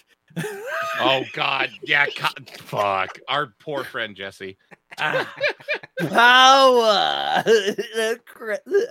Oh 1.01 1.25
God, 1.33 1.71
yeah. 1.83 2.07
co- 2.07 2.29
fuck, 2.59 3.19
our 3.29 3.53
poor 3.61 3.85
friend 3.85 4.17
Jesse. 4.17 4.57
Ah. 4.99 5.33
Power. 6.01 7.45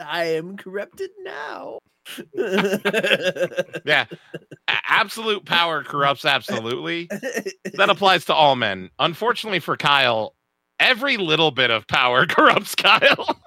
I 0.06 0.24
am 0.38 0.58
corrupted 0.58 1.12
now. 1.24 1.80
Yeah, 3.86 4.06
absolute 4.68 5.46
power 5.46 5.84
corrupts 5.84 6.26
absolutely. 6.26 7.08
That 7.74 7.90
applies 7.90 8.26
to 8.26 8.34
all 8.34 8.56
men. 8.56 8.90
Unfortunately 9.00 9.60
for 9.60 9.78
Kyle, 9.78 10.36
every 10.80 11.18
little 11.18 11.52
bit 11.52 11.70
of 11.72 11.88
power 11.88 12.26
corrupts 12.30 12.76
Kyle. 12.76 13.40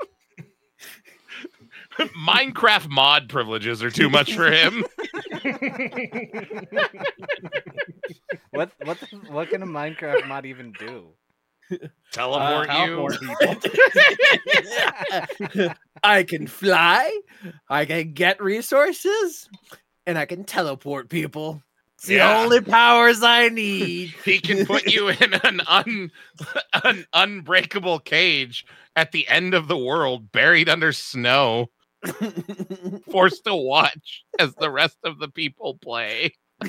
Minecraft 1.99 2.89
mod 2.89 3.29
privileges 3.29 3.83
are 3.83 3.91
too 3.91 4.09
much 4.09 4.35
for 4.35 4.51
him. 4.51 4.85
What 8.51 8.73
what 8.79 8.99
the, 9.01 9.07
what 9.31 9.51
can 9.51 9.63
a 9.63 9.67
Minecraft 9.67 10.25
mod 10.27 10.47
even 10.47 10.73
do? 10.73 11.11
Teleport 12.13 12.71
Uh, 12.71 12.87
you. 12.87 13.09
teleport. 13.41 13.65
I 16.03 16.23
can 16.23 16.47
fly, 16.47 17.15
I 17.69 17.85
can 17.85 18.15
get 18.15 18.43
resources, 18.43 19.49
and 20.07 20.17
I 20.19 20.25
can 20.27 20.45
teleport 20.45 21.11
people. 21.11 21.63
It's 21.97 22.07
the 22.07 22.17
Yeah. 22.17 22.43
only 22.43 22.61
powers 22.63 23.23
I 23.23 23.49
need. 23.49 24.15
He 24.25 24.41
can 24.41 24.65
put 24.65 24.91
you 24.91 25.09
in 25.21 25.35
an 25.35 25.61
un 25.67 26.11
an 26.85 27.05
unbreakable 27.13 27.99
cage 28.01 28.65
at 28.97 29.13
the 29.13 29.29
end 29.29 29.53
of 29.55 29.69
the 29.69 29.79
world, 29.79 30.33
buried 30.33 30.69
under 30.69 30.93
snow, 30.93 31.69
forced 33.11 33.45
to 33.45 33.55
watch 33.55 34.25
as 34.39 34.55
the 34.55 34.71
rest 34.71 34.99
of 35.05 35.19
the 35.19 35.29
people 35.29 35.79
play. 35.79 36.33
Why 36.59 36.69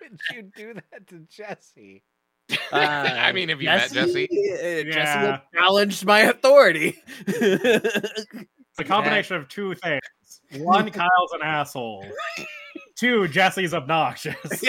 would 0.00 0.20
you 0.32 0.42
do 0.56 0.74
that 0.74 1.06
to 1.08 1.20
Jesse? 1.30 2.02
I 2.72 3.32
mean, 3.32 3.50
if 3.50 3.60
you 3.60 3.66
met 3.68 3.90
Jesse? 3.92 4.24
uh, 4.24 4.82
Jesse 4.84 4.90
Yeah. 4.92 5.40
challenged 5.54 6.04
my 6.04 6.20
authority. 6.20 6.98
It's 7.26 8.80
a 8.80 8.84
combination 8.84 9.36
of 9.36 9.48
two 9.48 9.74
things. 9.76 10.00
One, 10.56 10.90
Kyle's 10.90 11.32
an 11.32 11.42
asshole. 11.42 12.04
Two, 12.96 13.28
Jesse's 13.28 13.72
obnoxious. 13.74 14.62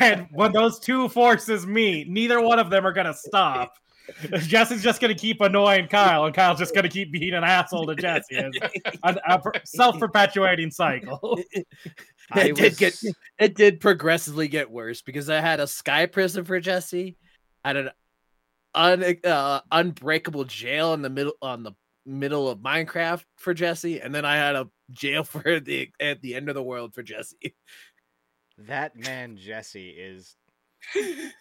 and 0.00 0.26
when 0.32 0.52
those 0.52 0.78
two 0.78 1.08
forces 1.08 1.66
meet, 1.66 2.08
neither 2.08 2.40
one 2.40 2.58
of 2.58 2.70
them 2.70 2.86
are 2.86 2.92
gonna 2.92 3.14
stop. 3.14 3.74
Jesse's 4.38 4.82
just 4.82 5.00
gonna 5.00 5.14
keep 5.14 5.40
annoying 5.40 5.88
Kyle, 5.88 6.26
and 6.26 6.34
Kyle's 6.34 6.58
just 6.58 6.74
gonna 6.74 6.88
keep 6.88 7.12
being 7.12 7.34
an 7.34 7.44
asshole 7.44 7.86
to 7.86 7.94
Jesse. 7.94 8.36
It's 8.36 8.58
a, 9.02 9.16
a 9.26 9.40
self-perpetuating 9.64 10.70
cycle. 10.70 11.38
I 12.30 12.48
it 12.48 12.56
did 12.56 12.76
get 12.76 13.02
it 13.38 13.54
did 13.54 13.80
progressively 13.80 14.48
get 14.48 14.70
worse 14.70 15.02
because 15.02 15.28
I 15.28 15.40
had 15.40 15.60
a 15.60 15.66
sky 15.66 16.06
prison 16.06 16.44
for 16.44 16.60
Jesse, 16.60 17.16
I 17.64 17.68
had 17.68 17.76
an 17.76 17.90
un, 18.74 19.16
uh, 19.24 19.60
unbreakable 19.70 20.44
jail 20.44 20.94
in 20.94 21.02
the 21.02 21.10
middle 21.10 21.34
on 21.40 21.62
the 21.62 21.72
middle 22.06 22.48
of 22.48 22.58
Minecraft 22.58 23.24
for 23.36 23.54
Jesse, 23.54 24.00
and 24.00 24.14
then 24.14 24.24
I 24.24 24.36
had 24.36 24.54
a 24.54 24.68
jail 24.90 25.24
for 25.24 25.60
the 25.60 25.90
at 26.00 26.20
the 26.20 26.34
end 26.34 26.48
of 26.48 26.54
the 26.54 26.62
world 26.62 26.94
for 26.94 27.02
Jesse. 27.02 27.54
That 28.58 28.96
man 28.96 29.36
Jesse 29.36 29.90
is 29.90 30.36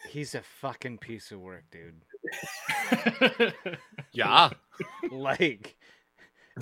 he's 0.09 0.35
a 0.35 0.41
fucking 0.41 0.99
piece 0.99 1.31
of 1.31 1.39
work, 1.39 1.65
dude. 1.71 2.01
Yeah. 4.13 4.49
Like 5.11 5.75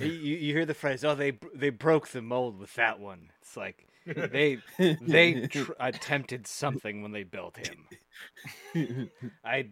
you, 0.00 0.08
you 0.08 0.54
hear 0.54 0.64
the 0.64 0.74
phrase, 0.74 1.04
"Oh, 1.04 1.14
they 1.14 1.38
they 1.54 1.70
broke 1.70 2.08
the 2.08 2.22
mold 2.22 2.58
with 2.58 2.74
that 2.74 2.98
one." 2.98 3.30
It's 3.42 3.56
like 3.56 3.86
they 4.06 4.58
they 5.00 5.46
tr- 5.48 5.72
attempted 5.78 6.46
something 6.46 7.02
when 7.02 7.12
they 7.12 7.24
built 7.24 7.58
him. 7.58 9.10
I 9.44 9.68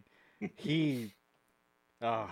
he 0.57 1.12
oh 2.03 2.30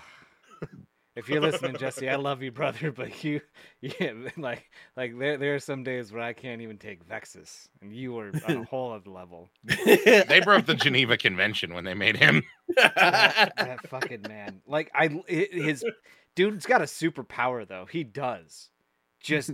if 1.18 1.28
you're 1.28 1.40
listening, 1.40 1.76
Jesse, 1.76 2.08
I 2.08 2.16
love 2.16 2.42
you, 2.42 2.50
brother, 2.52 2.92
but 2.96 3.22
you 3.24 3.40
yeah 3.80 4.12
like 4.36 4.70
like 4.96 5.18
there 5.18 5.36
there 5.36 5.54
are 5.54 5.58
some 5.60 5.82
days 5.82 6.12
where 6.12 6.22
I 6.22 6.32
can't 6.32 6.62
even 6.62 6.78
take 6.78 7.04
Vexus, 7.06 7.68
and 7.82 7.94
you 7.94 8.18
are 8.18 8.32
on 8.48 8.56
a 8.56 8.64
whole 8.70 8.92
other 8.92 9.10
level. 9.10 9.48
They 9.64 10.40
broke 10.44 10.66
the 10.66 10.74
Geneva 10.74 11.16
Convention 11.16 11.74
when 11.74 11.84
they 11.84 11.94
made 11.94 12.16
him. 12.16 12.42
that, 12.76 13.52
that 13.56 13.88
fucking 13.88 14.22
man. 14.28 14.62
Like 14.66 14.90
I, 14.94 15.08
his 15.28 15.84
dude's 16.34 16.66
got 16.66 16.80
a 16.80 16.84
superpower 16.86 17.66
though. 17.66 17.86
He 17.90 18.04
does. 18.04 18.70
Just 19.20 19.50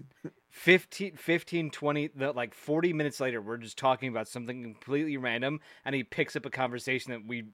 15, 0.51 1.17
15 1.17 1.71
20 1.71 2.11
the, 2.15 2.33
like 2.33 2.53
40 2.55 2.93
minutes 2.93 3.19
later 3.19 3.41
we're 3.41 3.57
just 3.57 3.79
talking 3.79 4.11
about 4.11 4.29
something 4.29 4.63
completely 4.63 5.17
random 5.17 5.59
and 5.87 5.95
he 5.95 6.05
picks 6.05 6.37
up 6.37 6.45
a 6.45 6.51
conversation 6.51 7.13
that 7.13 7.27
we 7.27 7.45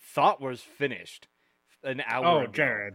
thought 0.00 0.40
was 0.40 0.60
finished 0.60 1.26
an 1.82 2.00
hour 2.06 2.24
Oh, 2.24 2.38
ago. 2.42 2.52
Jared, 2.52 2.94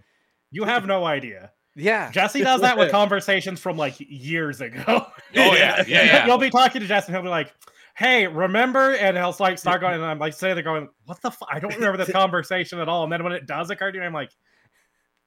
you 0.51 0.63
have 0.65 0.85
no 0.85 1.05
idea. 1.05 1.51
yeah 1.75 2.11
Jesse 2.11 2.41
does 2.43 2.61
that 2.61 2.77
with 2.77 2.91
conversations 2.91 3.59
from 3.59 3.77
like 3.77 3.95
years 3.99 4.61
ago. 4.61 4.83
Oh 4.87 5.11
yeah, 5.33 5.83
yeah, 5.87 6.03
yeah. 6.03 6.25
You'll 6.27 6.37
be 6.37 6.49
talking 6.49 6.81
to 6.81 6.87
Jesse, 6.87 7.07
and 7.07 7.15
he'll 7.15 7.23
be 7.23 7.29
like, 7.29 7.53
"Hey, 7.95 8.27
remember?" 8.27 8.91
And 8.93 9.15
he'll 9.17 9.35
like 9.39 9.57
start 9.57 9.79
going, 9.81 9.95
and 9.95 10.03
I'm 10.05 10.19
like 10.19 10.33
sitting 10.33 10.55
there 10.55 10.63
going, 10.63 10.89
"What 11.05 11.21
the? 11.21 11.31
fuck? 11.31 11.47
I 11.51 11.59
don't 11.59 11.73
remember 11.75 11.97
this 11.97 12.11
conversation 12.21 12.79
at 12.79 12.89
all." 12.89 13.03
And 13.03 13.11
then 13.11 13.23
when 13.23 13.31
it 13.33 13.45
does 13.47 13.69
occur 13.69 13.91
to 13.91 13.99
me, 13.99 14.05
I'm 14.05 14.11
like, 14.13 14.31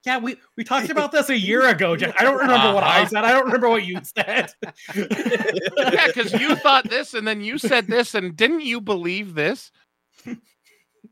"Yeah, 0.05 0.19
we 0.19 0.37
we 0.59 0.65
talked 0.65 0.91
about 0.91 1.11
this 1.13 1.31
a 1.31 1.39
year 1.39 1.67
ago. 1.69 1.97
Jess. 1.97 2.13
I 2.19 2.25
don't 2.25 2.37
remember 2.39 2.75
what 2.75 2.85
I 2.85 2.99
Uh-huh. 3.01 3.07
said. 3.09 3.25
I 3.25 3.33
don't 3.33 3.47
remember 3.47 3.71
what 3.71 3.85
you 3.87 4.01
said." 4.05 4.53
yeah, 4.95 6.07
because 6.09 6.35
you 6.35 6.55
thought 6.57 6.91
this 6.91 7.15
and 7.15 7.27
then 7.27 7.41
you 7.41 7.57
said 7.57 7.87
this, 7.87 8.15
and 8.15 8.37
didn't 8.37 8.61
you 8.61 8.83
believe 8.83 9.35
this? 9.35 9.73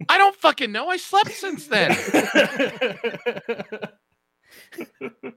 I 0.08 0.18
don't 0.18 0.34
fucking 0.36 0.72
know. 0.72 0.88
I 0.88 0.96
slept 0.96 1.30
since 1.32 1.68
then. 1.68 1.96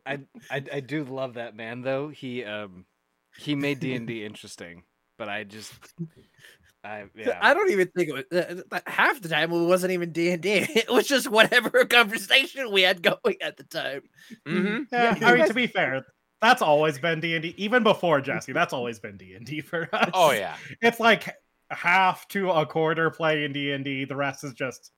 I, 0.05 0.19
I 0.49 0.63
i 0.73 0.79
do 0.79 1.03
love 1.03 1.35
that 1.35 1.55
man 1.55 1.81
though 1.81 2.09
he 2.09 2.43
um 2.43 2.85
he 3.37 3.55
made 3.55 3.79
d&d 3.79 4.25
interesting 4.25 4.83
but 5.17 5.29
i 5.29 5.43
just 5.43 5.73
i 6.83 7.05
yeah 7.15 7.39
I 7.41 7.53
don't 7.53 7.71
even 7.71 7.87
think 7.95 8.09
it 8.09 8.13
was 8.31 8.81
half 8.85 9.19
the 9.21 9.29
time. 9.29 9.51
It 9.51 9.65
wasn't 9.65 9.93
even 9.93 10.11
D 10.11 10.29
and 10.29 10.41
D. 10.41 10.67
It 10.75 10.89
was 10.89 11.07
just 11.07 11.27
whatever 11.27 11.83
conversation 11.89 12.71
we 12.71 12.83
had 12.83 13.01
going 13.01 13.37
at 13.41 13.57
the 13.57 13.63
time. 13.63 14.01
hmm 14.45 14.83
yeah, 14.91 15.15
Yeah, 15.19 15.27
I 15.29 15.35
mean, 15.35 15.47
to 15.47 15.53
be 15.55 15.65
fair, 15.65 16.05
that's 16.41 16.61
always 16.61 16.99
been 16.99 17.19
D 17.19 17.33
and 17.33 17.41
D. 17.41 17.55
Even 17.57 17.81
before 17.81 18.21
Jesse, 18.21 18.53
that's 18.53 18.73
always 18.73 18.99
been 18.99 19.17
D 19.17 19.33
and 19.33 19.45
D 19.45 19.61
for 19.61 19.89
us. 19.93 20.11
Oh 20.13 20.31
yeah. 20.31 20.55
it's 20.81 20.99
like 20.99 21.35
half 21.71 22.27
to 22.29 22.51
a 22.51 22.65
quarter 22.67 23.09
play 23.09 23.45
in 23.45 23.53
D 23.53 23.71
and 23.71 23.83
D. 23.83 24.05
The 24.05 24.15
rest 24.15 24.43
is 24.43 24.53
just 24.53 24.91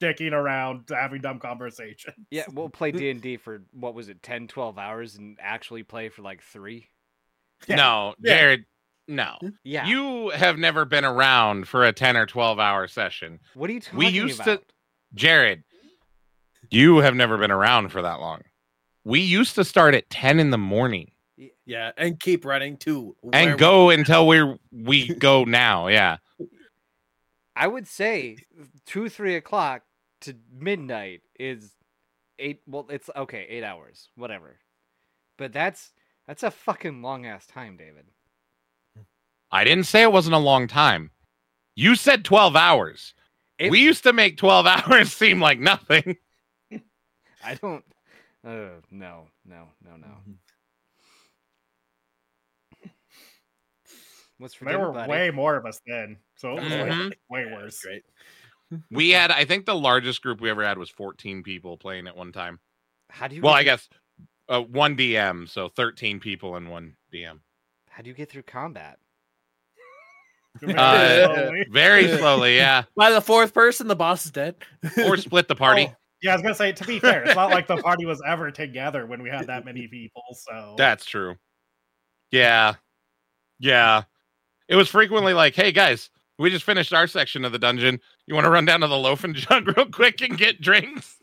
dicking 0.00 0.32
around, 0.32 0.88
having 0.90 1.20
dumb 1.20 1.38
conversation. 1.38 2.14
yeah 2.30 2.44
we'll 2.52 2.68
play 2.68 2.90
d&d 2.92 3.36
for 3.36 3.62
what 3.72 3.94
was 3.94 4.08
it 4.08 4.22
10 4.22 4.48
12 4.48 4.78
hours 4.78 5.16
and 5.16 5.38
actually 5.40 5.82
play 5.82 6.08
for 6.08 6.22
like 6.22 6.42
three 6.42 6.88
Yeah. 7.68 7.76
No, 7.76 8.14
Yeah. 8.22 8.34
Jared. 8.34 8.64
No, 9.08 9.36
yeah 9.64 9.86
you 9.86 10.28
have 10.30 10.56
never 10.56 10.84
been 10.84 11.04
around 11.04 11.66
for 11.66 11.84
a 11.84 11.92
ten 11.92 12.16
or 12.16 12.26
twelve 12.26 12.60
hour 12.60 12.86
session. 12.86 13.40
what 13.54 13.68
are 13.68 13.72
you 13.72 13.80
talking 13.80 13.98
about? 13.98 14.12
we 14.12 14.16
used 14.18 14.44
to- 14.44 14.62
Jared, 15.14 15.64
you 16.70 16.98
have 16.98 17.16
never 17.16 17.36
been 17.36 17.50
around 17.50 17.88
for 17.88 18.02
that 18.02 18.20
long. 18.20 18.42
We 19.02 19.18
used 19.20 19.56
to 19.56 19.64
start 19.64 19.94
at 19.96 20.08
ten 20.10 20.38
in 20.38 20.50
the 20.50 20.58
morning 20.58 21.10
Yeah, 21.66 21.90
and 21.96 22.20
keep 22.20 22.44
running 22.44 22.76
too. 22.76 23.16
and 23.32 23.58
go 23.58 23.90
until 23.90 24.28
we're 24.28 24.56
we 24.70 25.12
go 25.14 25.42
now. 25.42 25.88
Yeah. 25.88 26.18
I 27.56 27.66
would 27.66 27.88
say 27.88 28.36
two, 28.86 29.08
three 29.08 29.34
o'clock 29.34 29.82
to 30.22 30.34
midnight 30.52 31.22
is 31.38 31.74
eight. 32.38 32.60
Well, 32.66 32.86
it's 32.90 33.10
okay, 33.16 33.46
eight 33.48 33.64
hours, 33.64 34.08
whatever. 34.16 34.58
But 35.38 35.52
that's 35.52 35.92
that's 36.26 36.42
a 36.42 36.50
fucking 36.50 37.02
long 37.02 37.26
ass 37.26 37.46
time, 37.46 37.76
David. 37.76 38.06
I 39.50 39.64
didn't 39.64 39.84
say 39.84 40.02
it 40.02 40.12
wasn't 40.12 40.34
a 40.36 40.38
long 40.38 40.68
time. 40.68 41.10
You 41.74 41.94
said 41.96 42.24
12 42.24 42.54
hours. 42.56 43.14
It- 43.58 43.70
we 43.70 43.80
used 43.80 44.02
to 44.04 44.12
make 44.12 44.36
12 44.36 44.66
hours 44.66 45.12
seem 45.12 45.40
like 45.40 45.58
nothing. 45.58 46.16
I 47.44 47.54
don't. 47.54 47.84
Uh, 48.44 48.80
no, 48.90 49.26
no, 49.44 49.68
no, 49.84 49.96
no. 49.96 50.16
What's 54.38 54.54
for 54.54 54.64
There 54.64 54.74
dinner, 54.74 54.86
were 54.88 54.94
buddy? 54.94 55.10
way 55.10 55.30
more 55.30 55.56
of 55.56 55.66
us 55.66 55.80
then, 55.86 56.16
so 56.36 56.56
it 56.56 56.64
was 56.64 56.72
like, 56.72 56.92
Mhm. 56.92 57.12
way 57.28 57.44
Yeah, 57.44 57.54
worse. 57.56 57.82
great. 57.82 58.04
We 58.90 59.10
had, 59.10 59.30
I 59.30 59.44
think 59.44 59.66
the 59.66 59.74
largest 59.74 60.22
group 60.22 60.40
we 60.40 60.50
ever 60.50 60.64
had 60.64 60.78
was 60.78 60.90
14 60.90 61.42
people 61.42 61.76
playing 61.76 62.06
at 62.06 62.16
one 62.16 62.32
time. 62.32 62.60
How 63.08 63.26
do 63.28 63.36
you? 63.36 63.42
Well, 63.42 63.54
get 63.54 63.58
I 63.58 63.62
guess 63.64 63.88
uh, 64.48 64.60
one 64.62 64.96
DM, 64.96 65.48
so 65.48 65.68
13 65.68 66.20
people 66.20 66.56
and 66.56 66.70
one 66.70 66.96
DM. 67.12 67.40
How 67.88 68.02
do 68.02 68.08
you 68.08 68.14
get 68.14 68.30
through 68.30 68.42
combat? 68.42 68.98
Very 70.60 70.74
Uh, 70.78 71.34
slowly. 71.34 71.66
Very 71.70 72.08
slowly, 72.18 72.56
yeah. 72.56 72.84
By 72.96 73.10
the 73.10 73.20
fourth 73.20 73.52
person, 73.54 73.88
the 73.88 73.96
boss 73.96 74.24
is 74.24 74.30
dead. 74.30 74.56
Or 75.04 75.16
split 75.18 75.48
the 75.48 75.54
party. 75.56 75.86
Oh, 75.90 75.96
yeah, 76.22 76.32
I 76.32 76.34
was 76.34 76.42
gonna 76.42 76.54
say. 76.54 76.72
To 76.72 76.84
be 76.84 76.98
fair, 76.98 77.22
it's 77.24 77.34
not 77.34 77.50
like 77.50 77.66
the 77.66 77.78
party 77.78 78.04
was 78.04 78.20
ever 78.26 78.50
together 78.50 79.06
when 79.06 79.22
we 79.22 79.30
had 79.30 79.46
that 79.46 79.64
many 79.64 79.88
people. 79.88 80.22
So 80.32 80.74
That's 80.76 81.06
true. 81.06 81.36
Yeah. 82.30 82.74
Yeah. 83.58 84.02
It 84.68 84.76
was 84.76 84.88
frequently 84.88 85.32
like, 85.34 85.54
hey 85.54 85.72
guys, 85.72 86.10
we 86.40 86.50
just 86.50 86.64
finished 86.64 86.92
our 86.92 87.06
section 87.06 87.44
of 87.44 87.52
the 87.52 87.58
dungeon. 87.58 88.00
You 88.26 88.34
want 88.34 88.46
to 88.46 88.50
run 88.50 88.64
down 88.64 88.80
to 88.80 88.86
the 88.88 88.96
loaf 88.96 89.24
and 89.24 89.34
jug 89.36 89.68
real 89.76 89.86
quick 89.86 90.20
and 90.22 90.36
get 90.36 90.60
drinks? 90.60 91.18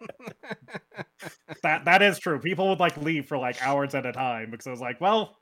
that 1.62 1.84
that 1.84 2.02
is 2.02 2.18
true. 2.18 2.38
People 2.40 2.68
would 2.70 2.80
like 2.80 2.96
leave 2.96 3.26
for 3.26 3.36
like 3.36 3.60
hours 3.62 3.94
at 3.94 4.06
a 4.06 4.12
time 4.12 4.50
because 4.50 4.66
I 4.66 4.70
was 4.70 4.80
like, 4.80 5.00
well, 5.00 5.36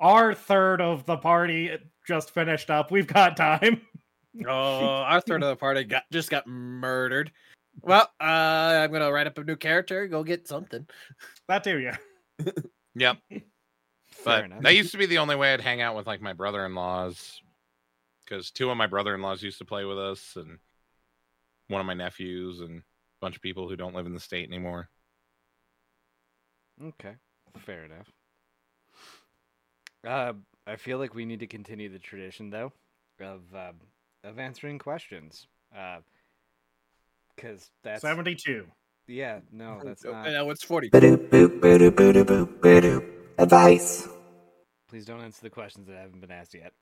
our 0.00 0.34
third 0.34 0.80
of 0.80 1.04
the 1.04 1.16
party 1.16 1.76
just 2.06 2.32
finished 2.32 2.70
up. 2.70 2.90
We've 2.90 3.06
got 3.06 3.36
time. 3.36 3.82
Oh, 4.46 4.50
our 4.98 5.20
third 5.20 5.42
of 5.42 5.48
the 5.48 5.56
party 5.56 5.82
got 5.82 6.04
just 6.12 6.30
got 6.30 6.46
murdered. 6.46 7.32
Well, 7.80 8.08
uh, 8.20 8.24
I'm 8.24 8.92
gonna 8.92 9.10
write 9.10 9.26
up 9.26 9.36
a 9.38 9.42
new 9.42 9.56
character. 9.56 10.06
Go 10.06 10.22
get 10.22 10.46
something. 10.46 10.86
That 11.48 11.64
too, 11.64 11.78
yeah. 11.80 11.96
Yep. 12.94 13.16
Fair 13.30 13.42
But 14.24 14.44
enough. 14.44 14.62
that 14.62 14.76
used 14.76 14.92
to 14.92 14.98
be 14.98 15.06
the 15.06 15.18
only 15.18 15.34
way 15.34 15.54
I'd 15.54 15.60
hang 15.60 15.80
out 15.80 15.96
with 15.96 16.06
like 16.06 16.20
my 16.20 16.34
brother 16.34 16.64
in 16.66 16.76
laws. 16.76 17.40
Because 18.28 18.50
two 18.50 18.70
of 18.70 18.76
my 18.76 18.86
brother 18.86 19.14
in 19.14 19.22
laws 19.22 19.42
used 19.42 19.58
to 19.58 19.64
play 19.64 19.84
with 19.84 19.98
us, 19.98 20.34
and 20.36 20.58
one 21.68 21.80
of 21.80 21.86
my 21.86 21.94
nephews, 21.94 22.60
and 22.60 22.80
a 22.80 22.82
bunch 23.20 23.36
of 23.36 23.42
people 23.42 23.68
who 23.68 23.76
don't 23.76 23.94
live 23.94 24.06
in 24.06 24.14
the 24.14 24.20
state 24.20 24.48
anymore. 24.48 24.88
Okay, 26.82 27.14
fair 27.58 27.84
enough. 27.84 28.12
Uh, 30.06 30.34
I 30.66 30.76
feel 30.76 30.98
like 30.98 31.14
we 31.14 31.24
need 31.24 31.40
to 31.40 31.46
continue 31.46 31.88
the 31.88 31.98
tradition 31.98 32.50
though 32.50 32.72
of 33.20 33.42
uh, 33.54 33.72
of 34.24 34.38
answering 34.38 34.78
questions. 34.78 35.46
Uh, 35.76 35.98
because 37.34 37.70
that's 37.82 38.02
Seventy-two. 38.02 38.66
yeah, 39.06 39.40
no, 39.52 39.80
that's 39.84 40.04
not. 40.04 40.26
I 40.26 40.32
know 40.32 40.50
it's 40.50 40.64
forty. 40.64 40.90
Ba-doop, 40.90 41.28
boop, 41.28 41.60
ba-doop, 41.60 41.94
ba-doop, 41.94 42.24
boop, 42.24 42.60
ba-doop. 42.60 43.04
Advice. 43.38 44.08
Please 44.88 45.04
don't 45.04 45.20
answer 45.20 45.40
the 45.42 45.50
questions 45.50 45.86
that 45.86 45.96
haven't 45.96 46.20
been 46.20 46.30
asked 46.30 46.54
yet. 46.54 46.72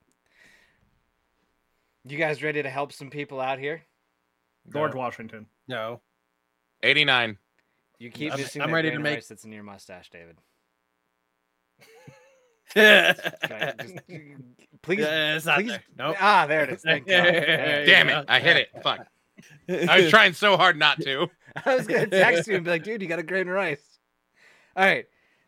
You 2.08 2.18
guys 2.18 2.42
ready 2.42 2.62
to 2.62 2.70
help 2.70 2.92
some 2.92 3.10
people 3.10 3.40
out 3.40 3.58
here? 3.58 3.82
George 4.72 4.94
Washington. 4.94 5.46
No. 5.68 6.00
89. 6.82 7.38
You 7.98 8.10
keep 8.10 8.32
I'm- 8.32 8.40
missing 8.40 8.62
I'm 8.62 8.68
that 8.68 8.74
ready 8.74 8.90
to 8.90 8.96
grain 8.96 9.02
make- 9.02 9.14
rice 9.16 9.28
that's 9.28 9.44
in 9.44 9.52
your 9.52 9.62
mustache, 9.64 10.10
David. 10.10 10.38
yeah, 12.76 13.12
just- 13.80 13.96
please, 14.82 15.00
it's 15.00 15.46
not 15.46 15.58
please. 15.58 15.68
there. 15.70 15.82
Nope. 15.96 16.16
Ah, 16.20 16.46
there 16.46 16.64
it 16.64 16.70
is. 16.70 16.82
Thank 16.82 17.06
God. 17.08 17.22
Damn 17.24 18.08
it. 18.08 18.24
I 18.28 18.40
hit 18.40 18.56
it. 18.56 18.68
Fuck. 18.82 19.06
I 19.68 20.00
was 20.00 20.10
trying 20.10 20.32
so 20.32 20.56
hard 20.56 20.78
not 20.78 21.00
to. 21.02 21.28
I 21.64 21.74
was 21.76 21.86
gonna 21.86 22.06
text 22.06 22.48
you 22.48 22.56
and 22.56 22.64
be 22.64 22.70
like, 22.70 22.82
dude, 22.84 23.02
you 23.02 23.08
got 23.08 23.18
a 23.18 23.22
grain 23.22 23.48
of 23.48 23.54
rice. 23.54 23.82
All 24.76 24.84
right. 24.84 25.06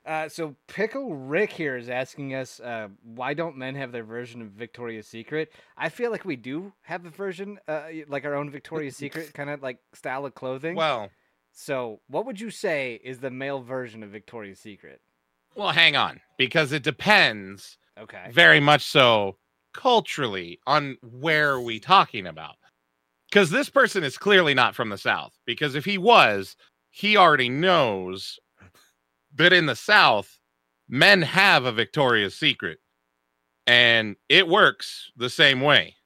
Uh, 0.09 0.27
so 0.27 0.57
Pickle 0.69 1.15
Rick 1.15 1.53
here 1.53 1.77
is 1.77 1.91
asking 1.91 2.35
us, 2.35 2.61
uh, 2.61 2.89
why 3.05 3.35
don't 3.35 3.59
men 3.59 3.75
have 3.75 3.93
their 3.93 4.05
version 4.05 4.41
of 4.41 4.49
Victoria's 4.49 5.07
Secret? 5.07 5.53
I 5.77 5.91
feel 5.91 6.11
like 6.11 6.25
we 6.25 6.35
do 6.35 6.73
have 6.81 7.05
a 7.05 7.11
version, 7.11 7.59
uh, 7.69 7.83
like 8.09 8.25
our 8.25 8.35
own 8.35 8.49
Victoria's 8.49 8.97
Secret 8.97 9.35
kind 9.35 9.51
of 9.51 9.63
like 9.63 9.81
style 9.93 10.25
of 10.25 10.35
clothing. 10.35 10.77
Well, 10.77 11.11
so 11.53 12.01
what 12.09 12.25
would 12.25 12.41
you 12.41 12.49
say 12.51 12.99
is 13.05 13.19
the 13.19 13.31
male 13.31 13.61
version 13.61 14.03
of 14.03 14.09
Victoria's 14.09 14.59
Secret? 14.59 15.03
well, 15.55 15.73
hang 15.73 15.95
on, 15.95 16.21
because 16.39 16.73
it 16.73 16.83
depends 16.83 17.77
Okay. 18.01 18.29
very 18.31 18.61
much 18.61 18.85
so 18.85 19.37
culturally 19.75 20.59
on 20.67 20.97
where 21.03 21.51
are 21.51 21.61
we 21.61 21.81
talking 21.81 22.27
about. 22.27 22.57
Because 23.29 23.51
this 23.51 23.69
person 23.69 24.05
is 24.05 24.17
clearly 24.17 24.55
not 24.55 24.75
from 24.75 24.89
the 24.89 24.97
South. 24.97 25.35
Because 25.45 25.75
if 25.75 25.85
he 25.85 25.99
was, 25.99 26.57
he 26.91 27.17
already 27.17 27.49
knows 27.51 28.39
that 29.39 29.53
in 29.53 29.67
the 29.67 29.77
South, 29.77 30.39
men 30.89 31.23
have 31.23 31.65
a 31.65 31.73
Victoria's 31.73 32.35
Secret, 32.35 32.81
and 33.67 34.17
it 34.29 34.49
works 34.49 35.11
the 35.17 35.31
same 35.31 35.61
way, 35.61 35.97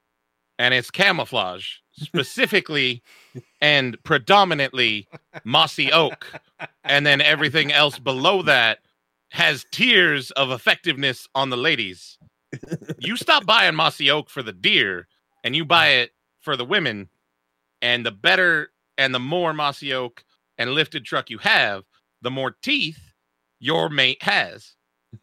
and 0.59 0.73
it's 0.73 0.91
camouflage 0.91 1.67
specifically 1.95 3.03
and 3.61 4.03
predominantly 4.05 5.09
mossy 5.45 5.93
oak, 5.93 6.41
and 6.85 7.05
then 7.07 7.21
everything 7.21 7.73
else 7.73 7.99
below 7.99 8.43
that 8.43 8.79
has 9.31 9.65
tiers 9.73 10.31
of 10.33 10.51
effectiveness 10.51 11.27
on 11.35 11.51
the 11.51 11.57
ladies. 11.57 12.19
you 12.99 13.17
stop 13.17 13.47
buying 13.47 13.75
mossy 13.75 14.11
oak 14.11 14.29
for 14.29 14.43
the 14.43 14.53
deer 14.53 15.09
and 15.43 15.57
you 15.57 15.65
buy 15.65 15.89
it 15.89 16.13
for 16.41 16.57
the 16.57 16.65
women, 16.65 17.09
and 17.81 18.05
the 18.05 18.11
better 18.11 18.71
and 18.99 19.15
the 19.15 19.21
more 19.21 19.53
mossy 19.53 19.93
oak 19.93 20.23
and 20.59 20.73
lifted 20.73 21.05
truck 21.05 21.31
you 21.31 21.39
have, 21.39 21.85
the 22.21 22.31
more 22.31 22.55
teeth 22.63 23.12
your 23.63 23.89
mate 23.89 24.23
has. 24.23 24.75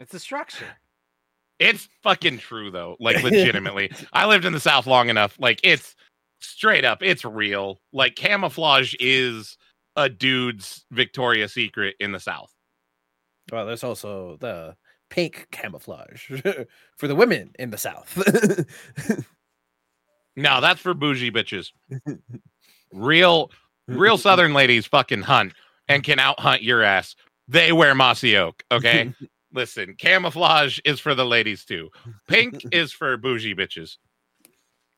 It's 0.00 0.14
a 0.14 0.18
structure. 0.18 0.64
It's 1.58 1.86
fucking 2.02 2.38
true 2.38 2.70
though. 2.70 2.96
Like 2.98 3.22
legitimately. 3.22 3.92
I 4.14 4.26
lived 4.26 4.46
in 4.46 4.54
the 4.54 4.60
South 4.60 4.86
long 4.86 5.10
enough. 5.10 5.38
Like 5.38 5.60
it's 5.62 5.94
straight 6.40 6.86
up, 6.86 7.02
it's 7.02 7.24
real. 7.24 7.80
Like 7.92 8.16
camouflage 8.16 8.94
is 8.98 9.58
a 9.96 10.08
dude's 10.08 10.86
Victoria's 10.90 11.52
Secret 11.52 11.96
in 12.00 12.12
the 12.12 12.20
South. 12.20 12.50
well, 13.52 13.66
there's 13.66 13.84
also 13.84 14.38
the 14.40 14.74
pink 15.10 15.48
camouflage 15.50 16.30
for 16.96 17.06
the 17.06 17.14
women 17.14 17.50
in 17.58 17.70
the 17.70 17.78
South. 17.78 18.16
No, 20.36 20.62
that's 20.62 20.80
for 20.80 20.94
bougie 20.94 21.30
bitches. 21.30 21.72
Real 22.92 23.50
real 23.90 24.18
southern 24.18 24.52
ladies 24.52 24.86
fucking 24.86 25.22
hunt 25.22 25.52
and 25.88 26.02
can 26.02 26.18
out 26.18 26.40
hunt 26.40 26.62
your 26.62 26.82
ass. 26.82 27.16
They 27.48 27.72
wear 27.72 27.94
mossy 27.94 28.36
oak, 28.36 28.62
okay? 28.70 29.12
Listen, 29.52 29.94
camouflage 29.94 30.78
is 30.84 31.00
for 31.00 31.14
the 31.14 31.26
ladies 31.26 31.64
too. 31.64 31.90
Pink 32.28 32.62
is 32.72 32.92
for 32.92 33.16
bougie 33.16 33.54
bitches. 33.54 33.96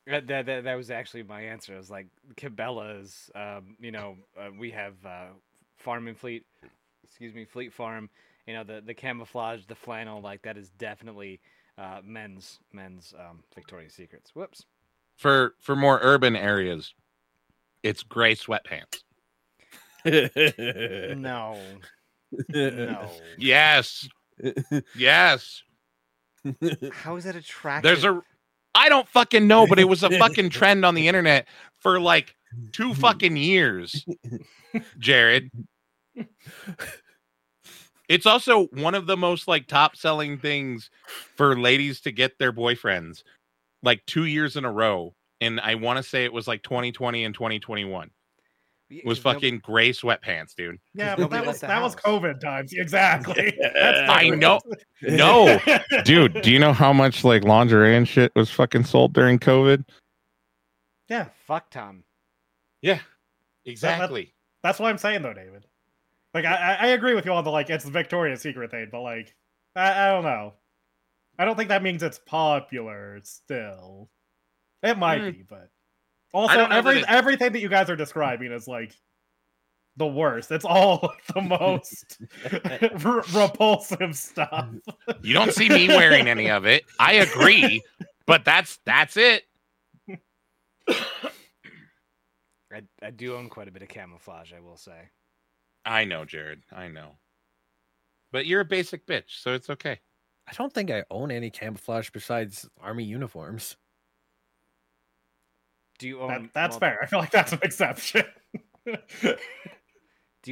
That, 0.05 0.27
that, 0.27 0.45
that, 0.45 0.63
that 0.65 0.75
was 0.75 0.91
actually 0.91 1.23
my 1.23 1.41
answer. 1.41 1.73
I 1.73 1.77
was 1.77 1.89
like, 1.89 2.07
Cabela's, 2.35 3.31
um, 3.35 3.77
you 3.79 3.91
know, 3.91 4.17
uh, 4.37 4.49
we 4.59 4.69
have 4.71 4.93
uh, 5.05 5.27
Farm 5.77 6.07
and 6.07 6.17
Fleet, 6.17 6.45
excuse 7.03 7.33
me, 7.33 7.45
Fleet 7.45 7.73
Farm. 7.73 8.09
You 8.45 8.53
know, 8.53 8.63
the, 8.63 8.81
the 8.85 8.93
camouflage, 8.93 9.61
the 9.67 9.75
flannel, 9.75 10.21
like 10.21 10.41
that 10.41 10.57
is 10.57 10.69
definitely 10.71 11.39
uh, 11.77 12.01
men's 12.03 12.59
men's 12.73 13.13
um, 13.17 13.43
Victoria's 13.55 13.93
Secrets. 13.93 14.31
Whoops. 14.35 14.65
For 15.15 15.55
for 15.59 15.75
more 15.75 15.99
urban 16.01 16.35
areas, 16.35 16.93
it's 17.83 18.03
gray 18.03 18.35
sweatpants. 18.35 19.01
No, 21.15 21.57
no. 22.49 23.09
Yes. 23.37 24.07
Yes. 24.95 25.63
How 26.91 27.15
is 27.15 27.23
that 27.23 27.35
attractive? 27.37 27.83
There's 27.83 28.03
a 28.03 28.21
I 28.75 28.89
don't 28.89 29.07
fucking 29.07 29.47
know, 29.47 29.67
but 29.67 29.79
it 29.79 29.87
was 29.87 30.03
a 30.03 30.09
fucking 30.09 30.49
trend 30.51 30.83
on 30.85 30.95
the 30.95 31.07
internet 31.07 31.47
for 31.79 31.99
like 31.99 32.35
two 32.71 32.93
fucking 32.95 33.37
years. 33.37 34.05
Jared. 34.99 35.51
It's 38.09 38.25
also 38.25 38.65
one 38.73 38.95
of 38.95 39.05
the 39.05 39.15
most 39.15 39.47
like 39.47 39.67
top 39.67 39.95
selling 39.95 40.37
things 40.37 40.89
for 41.35 41.57
ladies 41.57 42.01
to 42.01 42.11
get 42.11 42.39
their 42.39 42.51
boyfriends 42.51 43.23
like 43.81 44.05
2 44.05 44.25
years 44.25 44.55
in 44.57 44.65
a 44.65 44.71
row 44.71 45.13
and 45.41 45.59
I 45.59 45.75
want 45.75 45.97
to 45.97 46.03
say 46.03 46.25
it 46.25 46.33
was 46.33 46.47
like 46.47 46.63
2020 46.63 47.23
and 47.23 47.33
2021. 47.33 48.09
It 48.89 49.05
was 49.05 49.17
fucking 49.17 49.59
gray 49.59 49.91
sweatpants, 49.91 50.53
dude. 50.55 50.77
Yeah, 50.93 51.15
but 51.15 51.29
that 51.31 51.45
was 51.45 51.59
the 51.59 51.67
that 51.67 51.81
was. 51.81 51.95
COVID 51.95 52.39
times. 52.39 52.73
Exactly. 52.73 53.57
I 53.75 54.23
different. 54.23 54.41
know. 54.41 54.59
No. 55.01 55.59
Dude, 56.03 56.41
do 56.41 56.51
you 56.51 56.59
know 56.59 56.73
how 56.73 56.93
much 56.93 57.23
like 57.23 57.43
lingerie 57.43 57.95
and 57.95 58.07
shit 58.07 58.31
was 58.35 58.51
fucking 58.51 58.83
sold 58.83 59.13
during 59.13 59.39
COVID? 59.39 59.83
Yeah, 61.09 61.27
Fuck 61.47 61.71
Tom. 61.71 62.03
Yeah. 62.81 62.99
Exactly. 63.65 64.33
that's 64.61 64.79
what 64.79 64.89
I'm 64.89 64.97
saying 64.97 65.21
though, 65.23 65.33
David. 65.33 65.65
Like 66.33 66.45
I, 66.45 66.55
I 66.55 66.73
I 66.73 66.87
agree 66.87 67.13
with 67.15 67.25
you 67.25 67.31
on 67.31 67.43
the 67.43 67.51
like 67.51 67.69
it's 67.69 67.85
the 67.85 67.91
Victoria's 67.91 68.41
Secret 68.41 68.71
thing, 68.71 68.89
but 68.91 69.01
like 69.01 69.33
I, 69.75 70.07
I 70.07 70.11
don't 70.11 70.23
know. 70.23 70.53
I 71.39 71.45
don't 71.45 71.55
think 71.55 71.69
that 71.69 71.81
means 71.83 72.03
it's 72.03 72.19
popular 72.19 73.19
still. 73.23 74.09
It 74.83 74.97
might 74.97 75.21
Hmm. 75.21 75.31
be, 75.31 75.43
but 75.47 75.69
also 76.33 76.55
don't 76.55 76.69
know 76.69 76.75
that 76.75 76.87
every 76.87 76.99
it- 76.99 77.05
everything 77.07 77.51
that 77.53 77.59
you 77.61 77.69
guys 77.69 77.89
are 77.89 77.95
describing 77.95 78.51
is 78.51 78.67
like 78.67 78.93
the 79.95 80.07
worst. 80.07 80.51
It's 80.51 80.65
all 80.65 81.13
the 81.33 81.41
most 81.41 82.19
r- 83.05 83.23
repulsive 83.47 84.15
stuff. 84.17 84.69
You 85.21 85.33
don't 85.33 85.53
see 85.53 85.69
me 85.69 85.87
wearing 85.87 86.27
any 86.27 86.49
of 86.49 86.65
it. 86.65 86.83
I 86.99 87.13
agree, 87.13 87.81
but 88.25 88.43
that's 88.45 88.79
that's 88.85 89.15
it. 89.17 89.43
I, 92.71 92.81
I 93.03 93.11
do 93.11 93.35
own 93.35 93.49
quite 93.49 93.67
a 93.67 93.71
bit 93.71 93.83
of 93.83 93.89
camouflage, 93.89 94.51
I 94.51 94.59
will 94.59 94.77
say. 94.77 95.09
I 95.85 96.05
know, 96.05 96.25
Jared. 96.25 96.63
I 96.71 96.87
know. 96.87 97.17
But 98.31 98.47
you're 98.47 98.61
a 98.61 98.65
basic 98.65 99.05
bitch, 99.05 99.39
so 99.41 99.53
it's 99.53 99.69
okay. 99.69 99.99
I 100.49 100.53
don't 100.53 100.73
think 100.73 100.89
I 100.89 101.03
own 101.11 101.29
any 101.29 101.51
camouflage 101.51 102.09
besides 102.09 102.67
army 102.81 103.03
uniforms. 103.03 103.77
Do 106.03 106.09
you 106.09 106.19
own? 106.19 106.27
That, 106.27 106.53
that's 106.53 106.73
mul- 106.73 106.79
fair. 106.81 106.99
I 107.01 107.05
feel 107.05 107.19
like 107.19 107.31
that's 107.31 107.53
an 107.53 107.59
exception. 107.63 108.25
Do 108.85 109.37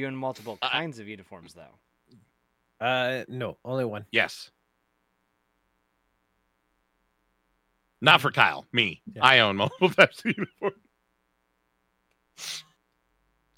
you 0.00 0.06
own 0.06 0.16
multiple 0.16 0.56
I- 0.62 0.70
kinds 0.70 0.98
of 0.98 1.06
uniforms 1.08 1.52
though? 1.52 1.76
Uh, 2.82 3.24
no, 3.28 3.58
only 3.62 3.84
one. 3.84 4.06
Yes. 4.10 4.50
Not 8.00 8.22
for 8.22 8.30
Kyle, 8.30 8.64
me. 8.72 9.02
Yeah. 9.14 9.22
I 9.22 9.40
own 9.40 9.56
multiple 9.56 9.90
types 9.96 10.20
of 10.24 10.32
uniforms. 10.38 10.82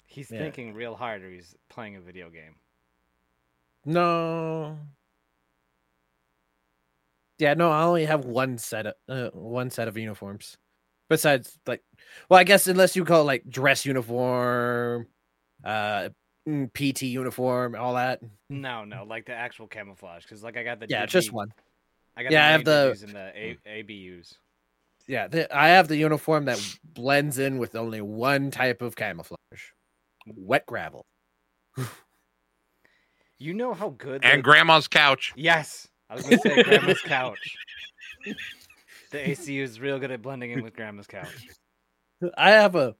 He's 0.05 0.29
Yeah. 0.29 0.39
thinking 0.39 0.73
real 0.73 0.95
hard, 0.95 1.23
or 1.23 1.29
he's 1.31 1.55
playing 1.69 1.95
a 1.95 2.01
video 2.01 2.29
game. 2.29 2.55
No. 3.85 4.77
Yeah, 7.37 7.53
no, 7.53 7.71
I 7.71 7.83
only 7.83 8.03
have 8.03 8.25
one 8.25 8.57
set 8.57 8.85
of 8.85 8.93
uh, 9.07 9.29
one 9.31 9.69
set 9.69 9.87
of 9.87 9.95
uniforms. 9.97 10.57
Besides, 11.09 11.57
like, 11.67 11.83
well, 12.29 12.39
I 12.39 12.43
guess 12.43 12.67
unless 12.67 12.95
you 12.95 13.05
call 13.05 13.21
it 13.21 13.25
like 13.25 13.49
dress 13.49 13.85
uniform, 13.85 15.07
uh, 15.63 16.09
mm, 16.47 16.73
PT 16.73 17.03
uniform, 17.03 17.75
all 17.75 17.93
that. 17.93 18.21
No, 18.49 18.85
no, 18.85 19.03
like 19.03 19.25
the 19.27 19.33
actual 19.33 19.67
camouflage, 19.67 20.23
because 20.23 20.43
like 20.43 20.57
I 20.57 20.63
got 20.63 20.79
the 20.79 20.87
Yeah, 20.89 21.05
DB, 21.05 21.09
just 21.09 21.31
one. 21.31 21.53
I 22.17 22.23
got 22.23 22.31
Yeah, 22.31 22.45
I 22.45 22.47
the 22.47 22.51
have 22.53 22.65
the- 22.65 22.91
DBs 22.95 23.03
and 23.03 23.13
the 23.15 23.31
A- 23.67 23.83
ABUs. 23.83 24.33
Yeah, 25.07 25.27
the, 25.27 25.55
I 25.55 25.67
have 25.67 25.87
the 25.87 25.97
uniform 25.97 26.45
that 26.45 26.59
blends 26.83 27.37
in 27.37 27.59
with 27.59 27.75
only 27.75 28.01
one 28.01 28.49
type 28.49 28.81
of 28.81 28.95
camouflage: 28.95 29.37
wet 30.25 30.65
gravel. 30.65 31.05
You 33.37 33.53
know 33.53 33.73
how 33.75 33.89
good 33.89 34.23
And 34.25 34.39
the- 34.39 34.43
grandma's 34.43 34.87
couch. 34.87 35.33
yes, 35.35 35.87
I 36.09 36.15
was 36.15 36.23
gonna 36.23 36.39
say 36.39 36.63
grandma's 36.63 37.01
couch. 37.05 37.55
The 39.11 39.19
ACU 39.19 39.61
is 39.61 39.79
real 39.79 39.99
good 39.99 40.11
at 40.11 40.21
blending 40.21 40.51
in 40.51 40.63
with 40.63 40.75
grandma's 40.75 41.07
couch. 41.07 41.47
I 42.37 42.51
have 42.51 42.75
a 42.75 42.95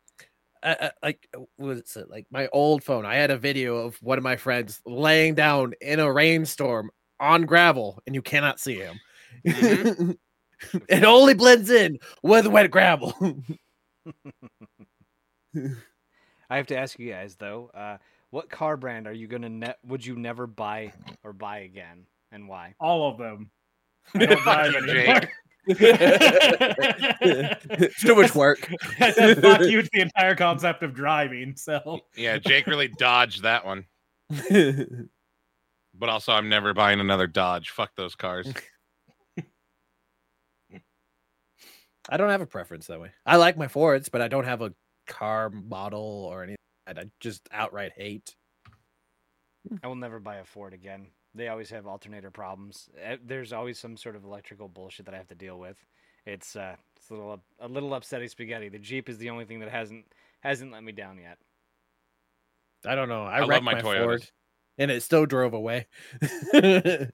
like, 1.01 1.27
what 1.57 1.77
is 1.77 1.95
it? 1.95 2.09
Like 2.09 2.25
my 2.31 2.47
old 2.51 2.83
phone. 2.83 3.05
I 3.05 3.15
had 3.15 3.31
a 3.31 3.37
video 3.37 3.77
of 3.77 3.95
one 4.01 4.17
of 4.17 4.23
my 4.23 4.35
friends 4.35 4.81
laying 4.85 5.35
down 5.35 5.73
in 5.81 5.99
a 5.99 6.11
rainstorm 6.11 6.91
on 7.19 7.43
gravel, 7.43 8.01
and 8.05 8.15
you 8.15 8.21
cannot 8.21 8.59
see 8.59 8.75
him. 8.75 8.99
it 9.43 11.03
only 11.03 11.33
blends 11.33 11.69
in 11.69 11.99
with 12.23 12.47
wet 12.47 12.71
gravel. 12.71 13.13
I 16.49 16.57
have 16.57 16.67
to 16.67 16.77
ask 16.77 16.99
you 16.99 17.11
guys 17.11 17.35
though, 17.35 17.71
uh, 17.73 17.97
what 18.29 18.49
car 18.49 18.77
brand 18.77 19.07
are 19.07 19.13
you 19.13 19.27
gonna 19.27 19.49
ne- 19.49 19.75
would 19.85 20.05
you 20.05 20.15
never 20.15 20.47
buy 20.47 20.93
or 21.23 21.33
buy 21.33 21.59
again, 21.59 22.05
and 22.31 22.47
why? 22.47 22.75
All 22.79 23.09
of 23.11 23.17
them. 23.17 23.51
I 24.15 24.25
don't 24.25 24.41
drive 24.41 24.73
Fuck 24.83 24.83
anymore. 24.83 25.29
Too 27.99 28.15
much 28.15 28.35
work. 28.35 28.71
I 28.99 29.11
said 29.13 29.41
fuck 29.41 29.61
you 29.61 29.81
to 29.81 29.89
the 29.91 30.01
entire 30.01 30.35
concept 30.35 30.83
of 30.83 30.93
driving. 30.93 31.55
So 31.55 32.01
Yeah, 32.15 32.37
Jake 32.37 32.67
really 32.67 32.87
dodged 32.87 33.43
that 33.43 33.65
one. 33.65 33.85
But 35.97 36.09
also, 36.09 36.33
I'm 36.33 36.49
never 36.49 36.73
buying 36.73 36.99
another 36.99 37.27
Dodge. 37.27 37.69
Fuck 37.69 37.95
those 37.95 38.15
cars. 38.15 38.51
I 42.09 42.17
don't 42.17 42.29
have 42.29 42.41
a 42.41 42.45
preference 42.45 42.87
that 42.87 42.99
way. 42.99 43.11
I 43.25 43.37
like 43.37 43.57
my 43.57 43.67
Fords, 43.67 44.09
but 44.09 44.21
I 44.21 44.27
don't 44.27 44.45
have 44.45 44.61
a 44.61 44.73
car 45.07 45.49
model 45.49 46.27
or 46.29 46.43
anything. 46.43 46.57
I 46.87 46.93
just 47.19 47.47
outright 47.51 47.93
hate. 47.95 48.35
I 49.83 49.87
will 49.87 49.95
never 49.95 50.19
buy 50.19 50.35
a 50.35 50.45
Ford 50.45 50.73
again. 50.73 51.07
They 51.35 51.49
always 51.49 51.69
have 51.69 51.85
alternator 51.85 52.31
problems. 52.31 52.89
Eh, 53.01 53.17
There's 53.23 53.51
always 53.53 53.77
some 53.77 53.97
sort 53.97 54.15
of 54.15 54.23
electrical 54.23 54.69
bullshit 54.69 55.05
that 55.05 55.13
I 55.13 55.17
have 55.17 55.27
to 55.27 55.35
deal 55.35 55.59
with. 55.59 55.77
It's 56.25 56.55
uh, 56.55 56.75
it's 56.95 57.09
a 57.09 57.13
little 57.13 57.43
a 57.59 57.67
little 57.67 57.93
upsetting 57.93 58.29
spaghetti. 58.29 58.69
The 58.69 58.79
Jeep 58.79 59.09
is 59.09 59.17
the 59.17 59.29
only 59.29 59.45
thing 59.45 59.59
that 59.59 59.69
hasn't 59.69 60.05
hasn't 60.39 60.71
let 60.71 60.83
me 60.83 60.91
down 60.91 61.17
yet. 61.19 61.37
I 62.85 62.95
don't 62.95 63.09
know. 63.09 63.23
I, 63.23 63.37
I 63.37 63.39
love 63.41 63.49
wrecked 63.49 63.63
my 63.63 63.75
my, 63.75 63.81
Toyotas. 63.81 64.03
Ford, 64.03 64.31
and 64.77 64.91
it 64.91 65.03
still 65.03 65.25
drove 65.25 65.53
away. 65.53 65.87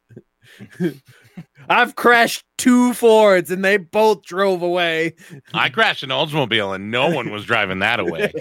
I've 1.70 1.96
crashed 1.96 2.44
two 2.58 2.94
Fords, 2.94 3.52
and 3.52 3.64
they 3.64 3.78
both 3.78 4.24
drove 4.24 4.62
away. 4.62 5.16
I 5.54 5.70
crashed 5.70 6.04
an 6.04 6.10
Oldsmobile 6.10 6.76
and 6.76 6.92
no 6.92 7.10
one 7.10 7.32
was 7.32 7.46
driving 7.46 7.80
that 7.80 8.00
away. 8.00 8.32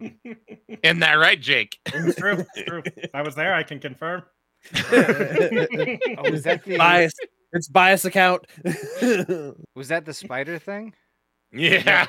Isn't 0.82 1.00
that 1.00 1.14
right, 1.14 1.40
Jake? 1.40 1.78
it's 1.86 2.18
true. 2.18 2.44
It's 2.54 2.68
true. 2.68 2.82
I 3.14 3.22
was 3.22 3.34
there. 3.34 3.54
I 3.54 3.62
can 3.62 3.78
confirm. 3.78 4.22
Oh, 4.92 6.30
was 6.30 6.42
that 6.42 6.62
the 6.66 6.76
bias. 6.76 7.14
It's 7.52 7.68
bias 7.68 8.04
account. 8.04 8.46
was 9.74 9.88
that 9.88 10.04
the 10.04 10.12
spider 10.12 10.58
thing? 10.58 10.92
Yeah. 11.50 12.06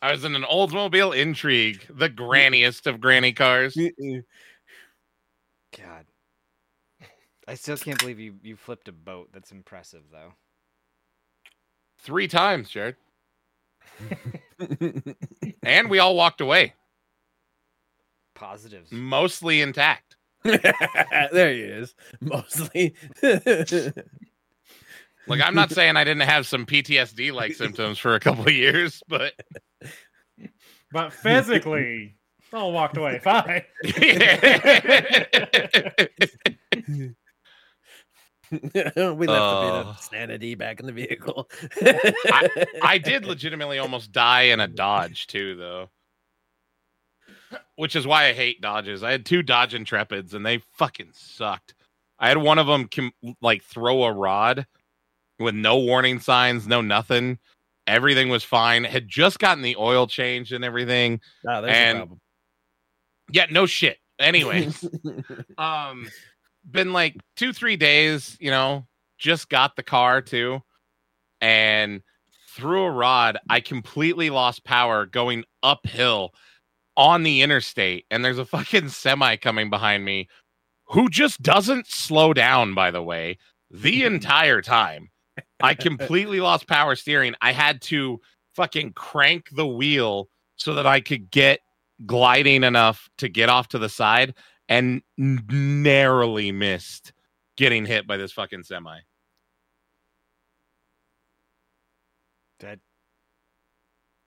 I 0.00 0.12
was 0.12 0.24
in 0.24 0.36
an 0.36 0.44
Oldsmobile 0.44 1.16
Intrigue, 1.16 1.84
the 1.90 2.08
granniest 2.08 2.86
of 2.86 3.00
granny 3.00 3.32
cars. 3.32 3.76
God. 5.76 6.06
I 7.48 7.54
still 7.54 7.76
can't 7.76 7.98
believe 7.98 8.20
you 8.20 8.34
you 8.42 8.56
flipped 8.56 8.88
a 8.88 8.92
boat. 8.92 9.30
That's 9.32 9.52
impressive 9.52 10.02
though. 10.12 10.32
Three 11.98 12.28
times, 12.28 12.70
Jared. 12.70 12.96
And 15.62 15.90
we 15.90 15.98
all 15.98 16.16
walked 16.16 16.40
away, 16.40 16.74
Positives. 18.34 18.90
mostly 18.92 19.60
intact. 19.60 20.16
there 20.44 21.52
he 21.52 21.60
is. 21.60 21.94
Mostly. 22.20 22.94
Like, 25.28 25.40
I'm 25.40 25.56
not 25.56 25.72
saying 25.72 25.96
I 25.96 26.04
didn't 26.04 26.22
have 26.28 26.46
some 26.46 26.64
PTSD 26.66 27.32
like 27.32 27.54
symptoms 27.54 27.98
for 27.98 28.14
a 28.14 28.20
couple 28.20 28.44
of 28.46 28.52
years, 28.52 29.02
but 29.08 29.32
But 30.92 31.12
physically, 31.12 32.14
all 32.52 32.72
walked 32.72 32.96
away 32.96 33.18
fine. 33.18 33.64
we 38.50 38.58
left 38.68 38.84
a 38.90 39.14
bit 39.16 39.26
Oh. 39.28 39.84
of 39.88 40.00
sanity 40.00 40.54
back 40.54 40.80
in 40.80 40.86
the 40.86 40.92
vehicle. 40.92 41.48
I 42.82 42.98
did 43.04 43.24
legitimately 43.24 43.78
almost 43.78 44.12
die 44.12 44.42
in 44.42 44.60
a 44.60 44.68
Dodge 44.68 45.26
too, 45.26 45.56
though. 45.56 45.90
Which 47.76 47.94
is 47.96 48.06
why 48.06 48.26
I 48.28 48.32
hate 48.32 48.60
Dodges. 48.60 49.02
I 49.02 49.10
had 49.12 49.26
two 49.26 49.42
Dodge 49.42 49.74
Intrepids 49.74 50.34
and 50.34 50.44
they 50.44 50.58
fucking 50.78 51.10
sucked. 51.12 51.74
I 52.18 52.28
had 52.28 52.38
one 52.38 52.58
of 52.58 52.66
them 52.66 52.88
com- 52.88 53.12
like 53.42 53.62
throw 53.62 54.04
a 54.04 54.12
rod 54.12 54.66
with 55.38 55.54
no 55.54 55.78
warning 55.78 56.18
signs, 56.20 56.66
no 56.66 56.80
nothing. 56.80 57.38
Everything 57.86 58.28
was 58.30 58.42
fine. 58.42 58.84
Had 58.84 59.06
just 59.08 59.38
gotten 59.38 59.62
the 59.62 59.76
oil 59.76 60.06
changed 60.06 60.52
and 60.52 60.64
everything. 60.64 61.20
There's 61.44 61.64
And- 61.66 61.96
a 61.98 62.00
problem. 62.00 62.20
Yeah, 63.30 63.46
no 63.50 63.66
shit. 63.66 63.98
Anyways, 64.18 64.82
um 65.58 66.08
been 66.70 66.92
like 66.92 67.16
2-3 67.36 67.78
days, 67.78 68.36
you 68.40 68.50
know, 68.50 68.86
just 69.18 69.48
got 69.48 69.76
the 69.76 69.82
car 69.82 70.20
too 70.20 70.62
and 71.40 72.02
through 72.54 72.84
a 72.84 72.90
rod, 72.90 73.38
I 73.50 73.60
completely 73.60 74.30
lost 74.30 74.64
power 74.64 75.04
going 75.04 75.44
uphill 75.62 76.32
on 76.96 77.22
the 77.22 77.42
interstate 77.42 78.06
and 78.10 78.24
there's 78.24 78.38
a 78.38 78.44
fucking 78.46 78.88
semi 78.88 79.36
coming 79.36 79.70
behind 79.70 80.04
me 80.04 80.28
who 80.86 81.08
just 81.10 81.42
doesn't 81.42 81.86
slow 81.86 82.32
down 82.32 82.74
by 82.74 82.90
the 82.90 83.02
way 83.02 83.38
the 83.70 84.04
entire 84.12 84.62
time. 84.62 85.10
I 85.60 85.74
completely 85.74 86.40
lost 86.40 86.66
power 86.66 86.96
steering. 86.96 87.34
I 87.42 87.52
had 87.52 87.82
to 87.82 88.20
fucking 88.54 88.94
crank 88.94 89.50
the 89.54 89.66
wheel 89.66 90.30
so 90.56 90.74
that 90.74 90.86
I 90.86 91.00
could 91.00 91.30
get 91.30 91.60
gliding 92.06 92.64
enough 92.64 93.10
to 93.18 93.28
get 93.28 93.50
off 93.50 93.68
to 93.68 93.78
the 93.78 93.90
side 93.90 94.34
and 94.68 95.02
narrowly 95.16 96.52
missed 96.52 97.12
getting 97.56 97.86
hit 97.86 98.06
by 98.06 98.16
this 98.16 98.32
fucking 98.32 98.62
semi. 98.62 98.98
That 102.60 102.78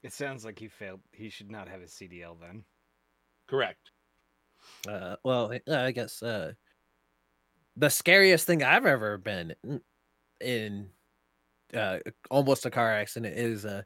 it 0.03 0.13
sounds 0.13 0.45
like 0.45 0.59
he 0.59 0.67
failed. 0.67 1.01
He 1.11 1.29
should 1.29 1.51
not 1.51 1.67
have 1.67 1.81
a 1.81 1.85
CDL 1.85 2.39
then. 2.39 2.63
Correct. 3.47 3.91
Uh, 4.87 5.15
well, 5.23 5.51
uh, 5.67 5.75
I 5.75 5.91
guess 5.91 6.21
uh, 6.21 6.53
the 7.75 7.89
scariest 7.89 8.45
thing 8.45 8.63
I've 8.63 8.85
ever 8.85 9.17
been 9.17 9.55
in, 9.63 9.81
in 10.39 10.89
uh, 11.73 11.99
almost 12.29 12.65
a 12.65 12.71
car 12.71 12.91
accident 12.91 13.37
is 13.37 13.65
uh, 13.65 13.83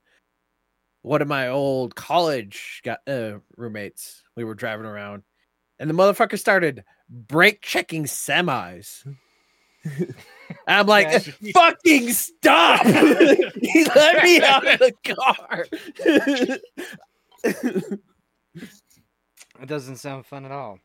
one 1.01 1.22
of 1.22 1.28
my 1.28 1.47
old 1.49 1.95
college 1.95 2.82
got, 2.84 2.99
uh, 3.08 3.39
roommates. 3.58 4.24
We 4.36 4.43
were 4.43 4.56
driving 4.56 4.86
around, 4.86 5.24
and 5.84 5.89
the 5.89 5.93
motherfucker 5.93 6.39
started 6.39 6.86
brake 7.09 7.61
checking 7.61 8.05
semis. 8.05 9.05
I'm 10.67 10.88
like, 10.88 11.27
Yeah. 11.41 11.51
fucking 11.53 12.09
stop! 12.13 12.86
he 12.86 13.86
let 13.93 14.23
me 14.23 14.41
out 14.41 14.65
of 14.65 14.79
the 14.79 14.93
car. 15.13 15.65
It 19.59 19.67
doesn't 19.67 19.97
sound 19.97 20.25
fun 20.25 20.45
at 20.45 20.51
all. 20.51 20.79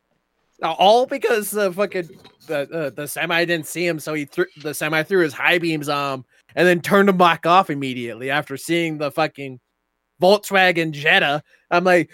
All 0.65 1.07
because 1.07 1.53
the 1.53 1.73
fucking 1.73 2.09
the 2.49 2.69
uh, 2.73 2.91
the 2.91 3.07
semi 3.07 3.45
didn't 3.45 3.69
see 3.69 3.87
him, 3.87 4.01
so 4.01 4.15
he 4.15 4.25
threw 4.25 4.47
the 4.65 4.75
semi 4.75 5.05
threw 5.05 5.23
his 5.23 5.33
high 5.33 5.59
beams 5.59 5.89
on 5.89 6.15
him 6.15 6.25
and 6.57 6.67
then 6.67 6.81
turned 6.81 7.09
him 7.09 7.17
back 7.19 7.47
off 7.47 7.71
immediately 7.71 8.33
after 8.33 8.57
seeing 8.57 8.99
the 8.99 9.13
fucking 9.13 9.61
Volkswagen 10.21 10.91
Jetta. 10.91 11.45
I'm 11.71 11.85
like, 11.85 12.11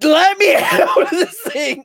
let 0.00 0.38
me 0.38 0.54
out 0.54 1.02
of 1.02 1.10
this 1.10 1.38
thing. 1.42 1.84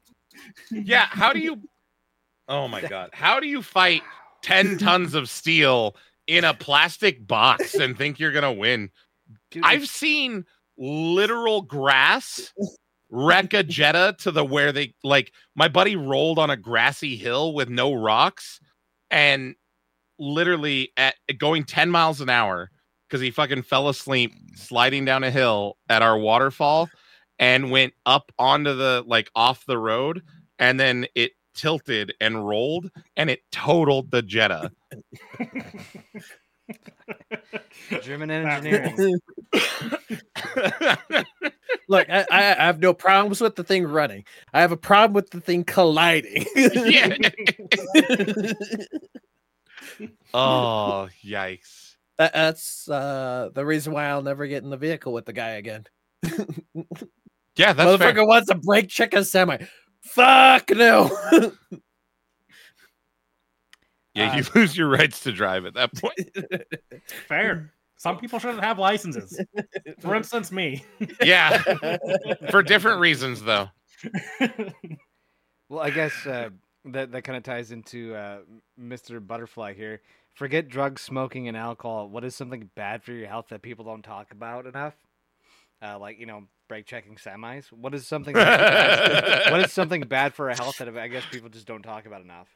Yeah, 0.72 1.06
how 1.06 1.34
do 1.34 1.40
you 1.40 1.62
Oh 2.48 2.68
my 2.68 2.82
god. 2.82 3.10
How 3.14 3.40
do 3.40 3.48
you 3.48 3.62
fight 3.62 4.04
10 4.44 4.78
tons 4.80 5.14
of 5.14 5.30
steel 5.30 5.96
in 6.28 6.44
a 6.44 6.54
plastic 6.54 7.28
box 7.28 7.76
and 7.76 7.98
think 7.98 8.20
you're 8.20 8.32
going 8.32 8.44
to 8.44 8.52
win? 8.52 8.90
Dude, 9.52 9.64
I've 9.66 9.88
seen 9.88 10.46
literal 10.78 11.62
grass 11.62 12.54
wreck 13.10 13.54
a 13.54 13.64
Jetta 13.64 14.16
to 14.20 14.32
the 14.32 14.46
where 14.46 14.72
they 14.72 14.94
like 15.04 15.34
my 15.56 15.68
buddy 15.68 15.96
rolled 15.96 16.40
on 16.40 16.50
a 16.50 16.58
grassy 16.58 17.16
hill 17.16 17.54
with 17.54 17.70
no 17.70 17.94
rocks 17.94 18.60
and 19.10 19.56
literally 20.20 20.92
at 20.98 21.16
going 21.38 21.64
10 21.64 21.90
miles 21.90 22.22
an 22.22 22.30
hour 22.30 22.70
because 23.08 23.22
he 23.22 23.32
fucking 23.32 23.64
fell 23.64 23.88
asleep 23.90 24.34
sliding 24.56 25.06
down 25.06 25.24
a 25.24 25.32
hill 25.32 25.78
at 25.90 26.02
our 26.02 26.18
waterfall 26.18 26.90
and 27.40 27.72
went 27.72 27.94
up 28.06 28.32
onto 28.38 28.76
the 28.76 29.04
like 29.08 29.30
off 29.36 29.66
the 29.66 29.78
road 29.78 30.22
and 30.60 30.80
then 30.80 31.08
it 31.16 31.32
tilted 31.54 32.14
and 32.22 32.48
rolled 32.48 32.90
and 33.16 33.30
it 33.30 33.42
totaled 33.52 34.12
the 34.12 34.22
Jetta. 34.22 34.72
German 38.02 38.30
engineering. 38.30 39.20
Look, 41.90 42.10
I, 42.10 42.26
I 42.30 42.32
I 42.32 42.66
have 42.66 42.80
no 42.80 42.94
problems 42.94 43.40
with 43.40 43.56
the 43.56 43.64
thing 43.64 43.86
running. 43.86 44.26
I 44.54 44.60
have 44.62 44.74
a 44.74 44.78
problem 44.78 45.14
with 45.14 45.30
the 45.30 45.40
thing 45.40 45.64
colliding. 45.64 46.46
yeah. 46.56 47.14
oh, 50.34 51.08
yikes. 51.24 51.96
That, 52.18 52.34
that's 52.34 52.90
uh, 52.90 53.50
the 53.54 53.66
reason 53.66 53.94
why 53.94 54.08
I'll 54.08 54.24
never 54.24 54.48
get 54.48 54.64
in 54.64 54.70
the 54.70 54.78
vehicle 54.78 55.14
with 55.14 55.26
the 55.26 55.34
guy 55.34 55.52
again. 55.52 55.86
Yeah, 57.56 57.74
that's 57.74 57.98
fair. 57.98 58.14
Motherfucker 58.14 58.28
wants 58.28 58.50
to 58.50 58.56
brake 58.56 58.90
check 58.90 59.14
a 59.14 59.24
semi. 59.24 59.58
Fuck 60.10 60.72
no. 60.72 61.12
Yeah, 64.18 64.36
you 64.36 64.44
lose 64.56 64.76
your 64.76 64.88
rights 64.88 65.20
to 65.22 65.32
drive 65.32 65.68
at 65.68 65.76
that 65.76 65.94
point. 65.94 66.64
Fair. 67.28 67.72
Some 67.98 68.18
people 68.18 68.40
shouldn't 68.40 68.64
have 68.64 68.80
licenses. 68.80 69.40
For 70.00 70.16
instance, 70.16 70.52
me. 70.52 70.84
Yeah, 71.22 71.60
for 72.50 72.64
different 72.64 73.00
reasons 73.00 73.44
though. 73.44 73.70
Well, 75.70 75.82
I 75.82 75.92
guess 75.92 76.26
uh, 76.26 76.50
that 76.86 77.12
that 77.12 77.24
kind 77.24 77.38
of 77.38 77.44
ties 77.44 77.72
into 77.72 78.16
uh, 78.16 78.40
Mr. 78.80 79.26
Butterfly 79.26 79.74
here. 79.74 80.02
Forget 80.34 80.68
drugs, 80.68 81.02
smoking, 81.02 81.48
and 81.48 81.58
alcohol. 81.58 82.10
What 82.10 82.24
is 82.24 82.36
something 82.36 82.70
bad 82.76 83.04
for 83.04 83.12
your 83.12 83.28
health 83.28 83.48
that 83.50 83.62
people 83.62 83.86
don't 83.86 84.04
talk 84.04 84.32
about 84.32 84.66
enough? 84.66 84.96
Uh, 85.82 86.00
like 86.00 86.20
you 86.20 86.26
know, 86.26 86.44
brake 86.68 86.86
checking 86.86 87.16
semis. 87.16 87.72
What 87.72 87.94
is 87.94 88.08
something? 88.08 88.34
bad- 88.34 89.52
what 89.52 89.62
is 89.62 89.72
something 89.74 90.02
bad 90.02 90.34
for 90.34 90.50
a 90.50 90.56
health 90.56 90.78
that 90.78 90.96
I 90.98 91.08
guess 91.08 91.24
people 91.32 91.50
just 91.50 91.68
don't 91.68 91.84
talk 91.84 92.06
about 92.06 92.22
enough? 92.22 92.48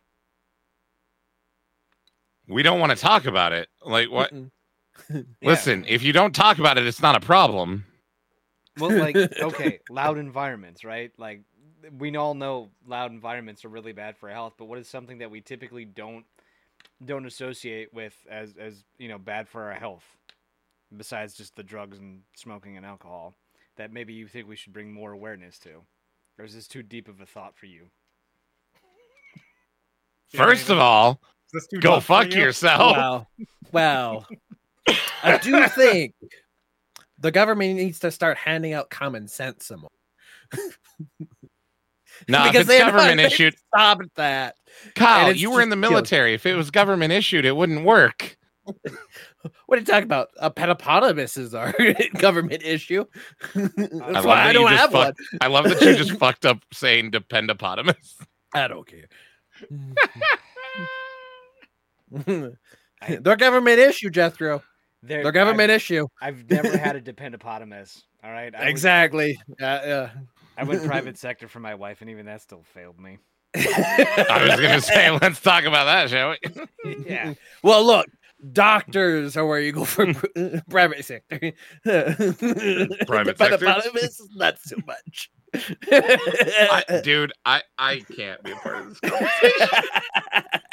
We 2.48 2.64
don't 2.64 2.80
want 2.80 2.92
to 2.92 2.98
talk 2.98 3.26
about 3.26 3.54
it. 3.54 3.70
Like 3.86 4.12
what? 4.12 4.32
Listen, 5.42 5.86
if 5.88 6.04
you 6.04 6.14
don't 6.14 6.36
talk 6.36 6.60
about 6.60 6.78
it, 6.78 6.86
it's 6.86 7.02
not 7.02 7.16
a 7.16 7.20
problem. 7.20 7.86
Well, 8.80 8.92
like 8.92 9.16
okay, 9.42 9.80
loud 9.90 10.18
environments, 10.18 10.84
right? 10.84 11.12
Like 11.18 11.42
we 11.98 12.16
all 12.16 12.34
know 12.34 12.70
loud 12.86 13.12
environments 13.12 13.66
are 13.66 13.70
really 13.70 13.94
bad 13.94 14.18
for 14.18 14.30
health, 14.30 14.54
but 14.58 14.66
what 14.66 14.80
is 14.80 14.88
something 14.88 15.20
that 15.20 15.32
we 15.32 15.42
typically 15.42 15.86
don't 15.86 16.26
don't 17.04 17.26
associate 17.26 17.94
with 17.94 18.16
as 18.30 18.56
as 18.60 18.84
you 18.98 19.08
know 19.08 19.18
bad 19.18 19.48
for 19.48 19.64
our 19.64 19.74
health, 19.74 20.06
besides 20.96 21.36
just 21.36 21.56
the 21.56 21.64
drugs 21.64 21.98
and 22.00 22.22
smoking 22.36 22.78
and 22.78 22.86
alcohol, 22.86 23.36
that 23.78 23.92
maybe 23.92 24.14
you 24.14 24.28
think 24.28 24.48
we 24.48 24.56
should 24.56 24.74
bring 24.74 24.92
more 24.94 25.12
awareness 25.12 25.58
to, 25.60 25.82
or 26.38 26.46
is 26.46 26.54
this 26.54 26.68
too 26.68 26.84
deep 26.84 27.08
of 27.08 27.20
a 27.22 27.26
thought 27.26 27.56
for 27.56 27.66
you? 27.68 27.86
First 30.34 30.70
of 30.70 30.78
all, 30.80 31.20
Is 31.54 31.64
this 31.64 31.68
too 31.68 31.80
go 31.80 32.00
fuck 32.00 32.34
you? 32.34 32.42
yourself. 32.42 32.96
Well, 32.98 33.28
Wow. 33.72 34.26
I 35.24 35.38
do 35.38 35.68
think 35.76 36.14
the 37.20 37.32
government 37.32 37.76
needs 37.76 38.00
to 38.00 38.12
start 38.12 38.38
handing 38.38 38.74
out 38.74 38.90
common 38.90 39.28
sense 39.28 39.66
some 39.68 39.82
more. 39.82 39.90
No, 42.28 42.46
if 42.46 42.52
Because 42.52 42.62
it's 42.62 42.68
they're 42.68 42.86
not- 42.86 42.92
government 42.94 43.20
issued, 43.32 43.56
Stop 43.74 44.00
that. 44.16 44.56
Kyle, 44.96 45.32
you 45.32 45.50
were 45.52 45.62
in 45.62 45.70
the 45.70 45.76
just 45.76 45.82
killing- 45.82 45.94
military. 45.94 46.34
If 46.34 46.46
it 46.46 46.56
was 46.56 46.70
government 46.72 47.12
issued, 47.14 47.46
it 47.46 47.56
wouldn't 47.56 47.84
work. 47.86 48.38
What 49.66 49.78
are 49.78 49.80
you 49.80 49.86
talking 49.86 50.04
about? 50.04 50.30
A 50.38 50.52
petapotamus 50.52 51.38
is 51.38 51.54
our 51.56 51.74
government 52.20 52.62
issue. 52.64 53.06
That's 53.56 53.78
love 53.94 54.26
why 54.26 54.44
I 54.48 54.54
don't 54.54 54.70
just 54.70 54.80
have 54.82 54.94
one. 54.94 55.14
I 55.40 55.48
love 55.48 55.66
that 55.66 55.82
you 55.82 55.96
just 55.96 56.12
fucked 56.20 56.46
up 56.46 56.60
saying 56.74 57.12
dependopotamus. 57.12 58.18
I 58.54 58.68
don't 58.68 58.86
care. 58.88 59.08
Their 63.10 63.36
government 63.36 63.80
issue, 63.80 64.10
Jethro. 64.10 64.64
There- 65.04 65.24
Their 65.24 65.32
government 65.32 65.72
I've, 65.72 65.78
issue. 65.78 66.08
I've 66.22 66.50
never 66.50 66.78
had 66.78 66.96
a 66.96 67.02
dependopotamus. 67.02 68.04
All 68.24 68.32
right. 68.32 68.54
I 68.54 68.60
was- 68.66 68.70
Exactly. 68.70 69.40
Uh, 69.60 69.80
yeah. 69.86 70.10
I 70.58 70.64
went 70.64 70.86
private 70.86 71.18
sector 71.18 71.48
for 71.48 71.60
my 71.60 71.74
wife, 71.76 72.02
and 72.02 72.10
even 72.10 72.26
that 72.28 72.42
still 72.42 72.62
failed 72.76 73.00
me. 73.00 73.18
I 73.56 74.46
was 74.48 74.62
gonna 74.62 74.82
say, 74.82 75.10
let's 75.10 75.42
talk 75.42 75.64
about 75.64 75.86
that, 75.86 76.10
shall 76.10 76.36
we? 76.86 76.96
Yeah. 77.06 77.34
Well, 77.64 77.84
look, 77.86 78.06
doctors 78.52 79.36
are 79.38 79.46
where 79.46 79.60
you 79.60 79.72
go 79.72 79.86
for 79.86 80.14
private 80.70 81.04
sector. 81.06 81.40
Private 81.84 83.38
sector, 83.38 83.38
But 83.38 83.62
bottom 83.62 83.98
is 83.98 84.28
not 84.36 84.58
so 84.60 84.78
much. 84.86 85.30
I, 85.54 87.02
dude, 87.04 87.34
I 87.46 87.62
I 87.78 88.00
can't 88.16 88.42
be 88.42 88.52
a 88.52 88.56
part 88.56 88.78
of 88.78 88.90
this. 88.90 89.00
conversation. 89.12 89.68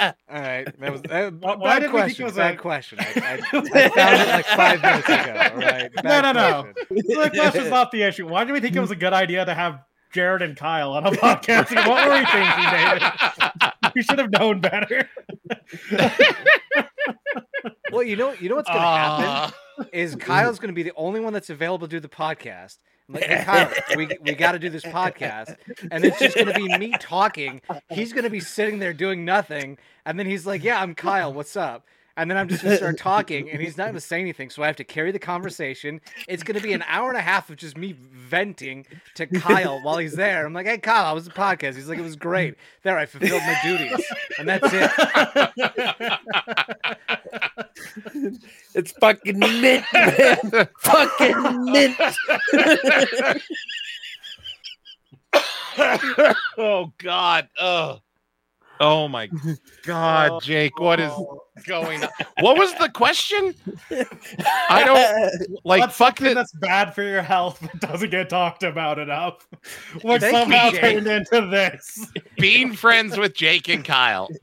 All 0.01 0.41
right. 0.41 0.81
That 0.81 0.93
was 0.93 1.03
uh, 1.11 1.31
Why- 1.41 1.57
why 1.57 1.79
bad 1.79 1.81
did 1.81 1.93
we 1.93 2.01
think 2.03 2.11
it 2.13 2.23
question. 2.23 2.25
was 2.27 2.35
Bad 2.37 2.55
a- 2.55 2.59
question. 2.59 2.99
I, 3.01 3.05
I, 3.05 3.11
I 3.59 3.89
found 3.89 4.23
it 4.23 4.29
like 4.29 4.47
five 4.47 4.81
minutes 4.83 5.09
ago. 5.09 5.51
All 5.53 5.59
right. 5.61 5.91
No, 5.97 6.03
Bad 6.03 6.23
no, 6.23 6.33
no. 6.33 6.63
question. 6.63 6.87
The 6.89 7.31
question's 7.35 7.71
not 7.71 7.91
the 7.91 8.03
issue. 8.03 8.29
Why 8.29 8.45
do 8.45 8.53
we 8.53 8.61
think 8.61 8.77
it 8.77 8.81
was 8.81 8.93
a 8.93 8.97
good 8.97 9.13
idea 9.13 9.45
to 9.45 9.53
have 9.55 9.81
Jared 10.13 10.43
and 10.43 10.57
Kyle 10.57 10.93
on 10.93 11.05
a 11.07 11.11
podcast? 11.11 11.75
what 11.87 12.07
were 12.07 12.15
we 12.15 12.25
thinking, 12.27 12.71
David? 12.71 13.93
We 13.97 14.03
should 14.03 14.19
have 14.21 14.31
known 14.31 14.61
better. 14.61 15.09
Well, 17.93 18.03
you 18.03 18.17
know, 18.17 18.33
you 18.33 18.49
know 18.49 18.57
what's 18.57 18.69
gonna 18.69 18.81
Ah. 18.81 19.53
happen 19.77 19.89
is 19.93 20.15
Kyle's 20.21 20.59
gonna 20.59 20.73
be 20.73 20.83
the 20.83 20.93
only 20.97 21.21
one 21.21 21.33
that's 21.33 21.51
available 21.51 21.87
to 21.87 21.91
do 21.91 22.01
the 22.01 22.09
podcast. 22.09 22.79
I'm 23.09 23.15
like, 23.15 23.25
hey, 23.25 23.43
Kyle, 23.45 23.73
we 23.97 24.09
we 24.21 24.35
got 24.35 24.53
to 24.53 24.59
do 24.59 24.69
this 24.69 24.85
podcast, 24.85 25.57
and 25.91 26.05
it's 26.05 26.19
just 26.19 26.37
gonna 26.37 26.53
be 26.53 26.77
me 26.79 26.93
talking. 27.01 27.61
He's 27.91 28.13
gonna 28.13 28.29
be 28.31 28.41
sitting 28.41 28.79
there 28.81 28.93
doing 28.93 29.25
nothing, 29.25 29.79
and 30.05 30.19
then 30.19 30.27
he's 30.27 30.47
like, 30.47 30.63
"Yeah, 30.63 30.81
I'm 30.83 30.95
Kyle. 30.95 31.33
What's 31.33 31.57
up?" 31.57 31.87
And 32.19 32.29
then 32.29 32.37
I'm 32.37 32.49
just 32.49 32.65
gonna 32.65 32.77
start 32.77 32.99
talking, 32.99 33.49
and 33.49 33.63
he's 33.63 33.79
not 33.79 33.87
gonna 33.87 34.01
say 34.01 34.21
anything. 34.21 34.51
So 34.51 34.65
I 34.65 34.67
have 34.67 34.75
to 34.77 34.85
carry 34.85 35.13
the 35.13 35.21
conversation. 35.21 36.01
It's 36.27 36.43
gonna 36.43 36.61
be 36.61 36.73
an 36.73 36.83
hour 36.89 37.11
and 37.11 37.17
a 37.17 37.23
half 37.23 37.49
of 37.49 37.55
just 37.55 37.77
me 37.77 37.93
venting 37.93 38.87
to 39.15 39.29
Kyle 39.29 39.81
while 39.85 39.99
he's 39.99 40.15
there. 40.15 40.45
I'm 40.45 40.53
like, 40.53 40.67
"Hey, 40.67 40.79
Kyle, 40.79 41.05
how 41.05 41.15
was 41.15 41.27
the 41.27 41.31
podcast?" 41.31 41.77
He's 41.77 41.89
like, 41.89 42.01
"It 42.01 42.03
was 42.03 42.17
great." 42.17 42.57
There, 42.83 42.99
I 42.99 43.07
fulfilled 43.07 43.43
my 43.43 43.57
duties, 43.63 44.05
and 44.37 44.49
that's 44.49 44.69
it. 44.73 44.91
it's 48.75 48.91
fucking 49.01 49.39
mint, 49.39 49.85
man. 49.93 50.69
fucking 50.81 51.65
mint. 51.67 51.97
oh 56.59 56.93
God. 56.99 57.49
Oh. 57.61 58.01
Oh 58.81 59.09
my 59.09 59.29
God, 59.85 60.43
Jake, 60.43 60.79
what 60.79 61.01
is 61.01 61.13
going 61.67 62.03
on? 62.05 62.11
What 62.41 62.57
was 62.57 62.73
the 62.75 62.89
question? 62.89 63.55
I 64.71 64.85
don't 64.85 65.59
like 65.65 65.81
What's 65.81 65.97
fuck 65.97 66.19
something 66.19 66.33
it. 66.33 66.35
that's 66.35 66.53
bad 66.55 66.95
for 66.95 67.03
your 67.03 67.23
health 67.23 67.59
but 67.61 67.81
doesn't 67.81 68.11
get 68.11 68.29
talked 68.29 68.63
about 68.63 68.99
enough. 68.99 69.47
Which 70.03 70.21
Thank 70.21 70.23
you, 70.23 70.31
somehow 70.31 70.71
Jake. 70.71 70.81
turned 70.81 71.07
into 71.09 71.47
this. 71.51 72.07
Being 72.39 72.73
friends 72.75 73.19
with 73.19 73.35
Jake 73.35 73.69
and 73.69 73.85
Kyle. 73.85 74.29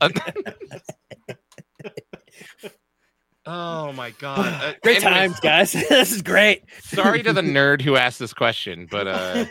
oh 3.46 3.92
my 3.92 4.10
God. 4.18 4.38
Uh, 4.62 4.72
Great 4.82 5.02
anyways, 5.04 5.14
times, 5.38 5.40
guys. 5.40 5.72
this 5.72 6.12
is 6.12 6.22
great. 6.22 6.64
sorry 6.82 7.22
to 7.22 7.32
the 7.32 7.40
nerd 7.42 7.80
who 7.80 7.96
asked 7.96 8.18
this 8.18 8.34
question, 8.34 8.86
but 8.90 9.06
uh 9.06 9.44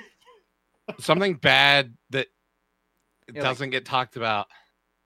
something 1.00 1.34
bad 1.36 1.96
that 2.12 2.28
Yeah, 3.28 3.42
like- 3.42 3.44
doesn't 3.52 3.70
get 3.72 3.86
talked 3.86 4.18
about. 4.18 4.48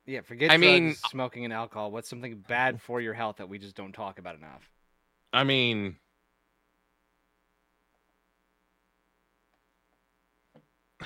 Yeah, 0.10 0.22
forget 0.22 0.50
I 0.50 0.58
drugs, 0.58 0.62
mean- 0.62 0.96
smoking 0.96 1.46
and 1.46 1.54
alcohol. 1.54 1.92
What's 1.92 2.10
something 2.10 2.44
bad 2.48 2.82
for 2.82 3.00
your 3.00 3.14
health 3.14 3.38
that 3.38 3.48
we 3.48 3.60
just 3.60 3.76
don't 3.76 3.92
talk 3.92 4.18
about 4.18 4.36
enough? 4.36 4.68
I 5.32 5.44
mean, 5.44 5.98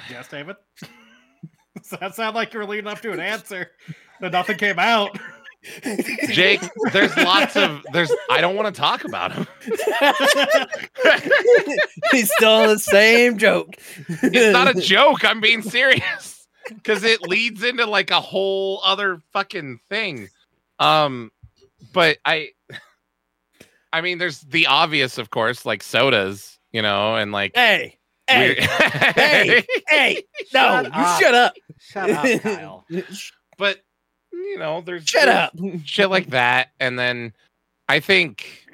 Yes, 0.10 0.30
David. 0.30 0.56
Does 1.76 2.00
that 2.00 2.16
sound 2.16 2.36
like 2.36 2.54
you 2.54 2.60
were 2.60 2.66
leading 2.66 2.88
up 2.88 3.02
to 3.02 3.12
an 3.12 3.20
answer? 3.20 3.72
That 4.22 4.32
nothing 4.32 4.58
came 4.58 4.80
out. 4.80 5.20
Jake, 6.30 6.62
there's 6.94 7.16
lots 7.18 7.58
of 7.58 7.86
there's 7.92 8.12
I 8.30 8.40
don't 8.42 8.56
want 8.56 8.74
to 8.74 8.80
talk 8.82 9.04
about 9.04 9.34
him. 9.34 9.48
He's 12.12 12.32
still 12.34 12.52
on 12.52 12.68
the 12.70 12.80
same 12.80 13.38
joke. 13.38 13.76
It's 14.08 14.54
not 14.54 14.76
a 14.76 14.80
joke. 14.80 15.24
I'm 15.26 15.42
being 15.42 15.62
serious 15.62 16.33
because 16.70 17.04
it 17.04 17.22
leads 17.22 17.64
into 17.64 17.86
like 17.86 18.12
a 18.12 18.22
whole 18.22 18.80
other 18.84 19.22
fucking 19.32 19.80
thing. 19.90 20.30
Um, 20.80 21.32
but 21.94 22.18
I, 22.26 22.50
I 23.92 24.02
mean, 24.02 24.18
there's 24.18 24.42
the 24.42 24.68
obvious, 24.68 25.18
of 25.18 25.30
course, 25.30 25.66
like 25.66 25.84
sodas, 25.84 26.58
you 26.72 26.82
know, 26.82 27.16
and 27.16 27.32
like. 27.32 27.52
Hey, 27.56 27.98
hey, 28.28 28.56
hey, 29.16 29.66
hey! 29.88 30.24
No, 30.54 30.84
Shut 30.84 30.86
you 30.86 30.92
up. 30.94 31.20
shut 31.22 31.34
up. 31.36 31.54
Shut 31.80 32.10
up, 32.10 32.42
Kyle. 32.42 32.86
but 33.58 33.80
you 34.32 34.58
know, 34.58 34.82
there's 34.82 35.04
Shut 35.06 35.26
there's 35.26 35.74
up. 35.76 35.82
shit 35.86 36.10
like 36.10 36.30
that, 36.32 36.70
and 36.80 36.98
then 36.98 37.34
I 37.88 38.00
think 38.00 38.66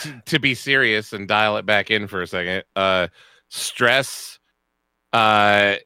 t- 0.00 0.12
to 0.26 0.38
be 0.38 0.54
serious 0.54 1.12
and 1.12 1.26
dial 1.28 1.56
it 1.56 1.64
back 1.66 1.90
in 1.90 2.06
for 2.08 2.20
a 2.22 2.26
second, 2.26 2.64
uh, 2.76 3.08
stress, 3.48 4.38
uh, 5.12 5.76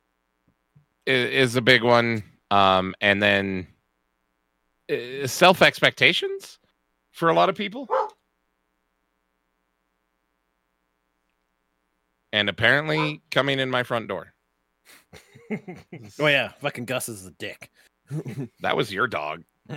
i- 1.07 1.11
is 1.11 1.57
a 1.57 1.61
big 1.63 1.83
one, 1.83 2.23
um, 2.51 2.95
and 3.01 3.23
then 3.23 3.67
uh, 4.91 5.27
self 5.27 5.63
expectations 5.63 6.59
for 7.13 7.29
a 7.29 7.35
lot 7.35 7.49
of 7.49 7.55
people. 7.57 7.89
And 12.33 12.49
apparently 12.49 13.23
coming 13.31 13.59
in 13.61 13.71
my 13.71 13.83
front 13.83 14.09
door. 14.09 14.33
Oh 16.19 16.27
yeah, 16.27 16.49
fucking 16.61 16.87
Gus 16.87 17.09
is 17.09 17.25
a 17.25 17.31
dick. 17.31 17.71
That 18.61 18.77
was 18.77 18.93
your 18.93 19.07
dog. 19.07 19.45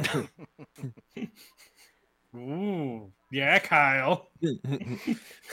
Ooh, 2.36 3.12
yeah, 3.32 3.60
Kyle. 3.60 4.28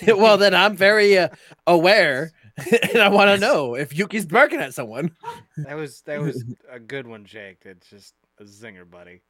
well, 0.06 0.36
then 0.38 0.54
I'm 0.54 0.74
very 0.76 1.18
uh, 1.18 1.28
aware, 1.66 2.32
and 2.92 3.02
I 3.02 3.08
want 3.08 3.28
to 3.28 3.38
know 3.38 3.74
if 3.74 3.96
Yuki's 3.96 4.26
barking 4.26 4.60
at 4.60 4.74
someone. 4.74 5.14
That 5.58 5.74
was 5.74 6.00
that 6.02 6.20
was 6.20 6.42
a 6.70 6.78
good 6.80 7.06
one, 7.06 7.24
Jake. 7.24 7.62
It's 7.64 7.88
just 7.90 8.14
a 8.40 8.44
zinger, 8.44 8.88
buddy. 8.88 9.22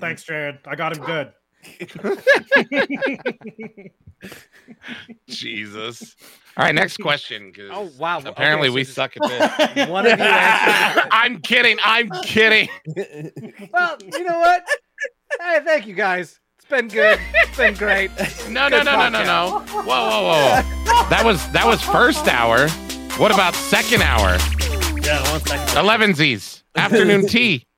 Thanks, 0.00 0.24
Jared. 0.24 0.58
I 0.66 0.74
got 0.74 0.96
him 0.96 1.04
good. 1.04 1.32
Jesus. 5.28 6.16
All 6.56 6.64
right, 6.64 6.74
next 6.74 6.96
question. 7.02 7.52
Oh 7.70 7.90
wow! 7.98 8.20
Apparently, 8.24 8.68
okay, 8.68 8.74
we 8.74 8.84
so 8.84 8.92
suck 8.92 9.16
at 9.20 9.74
this. 9.74 9.88
One 9.88 10.06
of 10.06 10.18
you 10.18 10.24
answered. 10.24 11.08
I'm 11.12 11.40
kidding. 11.40 11.78
I'm 11.84 12.10
kidding. 12.22 12.68
Well, 13.72 13.96
you 14.00 14.24
know 14.24 14.38
what? 14.38 14.64
Hey, 15.40 15.60
thank 15.64 15.86
you 15.86 15.94
guys. 15.94 16.40
It's 16.72 16.80
been 16.80 16.88
good. 16.88 17.20
It's 17.34 17.56
been 17.58 17.74
great. 17.74 18.10
No, 18.48 18.68
no, 18.68 18.82
no, 18.82 18.96
no, 18.96 19.08
no, 19.10 19.24
no. 19.24 19.60
Whoa, 19.60 19.82
whoa, 19.82 20.22
whoa. 20.24 21.08
That 21.10 21.22
was 21.24 21.46
that 21.52 21.66
was 21.66 21.80
first 21.82 22.26
hour. 22.28 22.68
What 23.18 23.30
about 23.32 23.54
second 23.54 24.02
hour? 24.02 24.36
yeah, 25.02 25.30
one 25.30 25.40
second. 25.40 25.78
Eleven 25.78 26.14
Z's. 26.14 26.64
Afternoon 26.74 27.26
tea. 27.28 27.66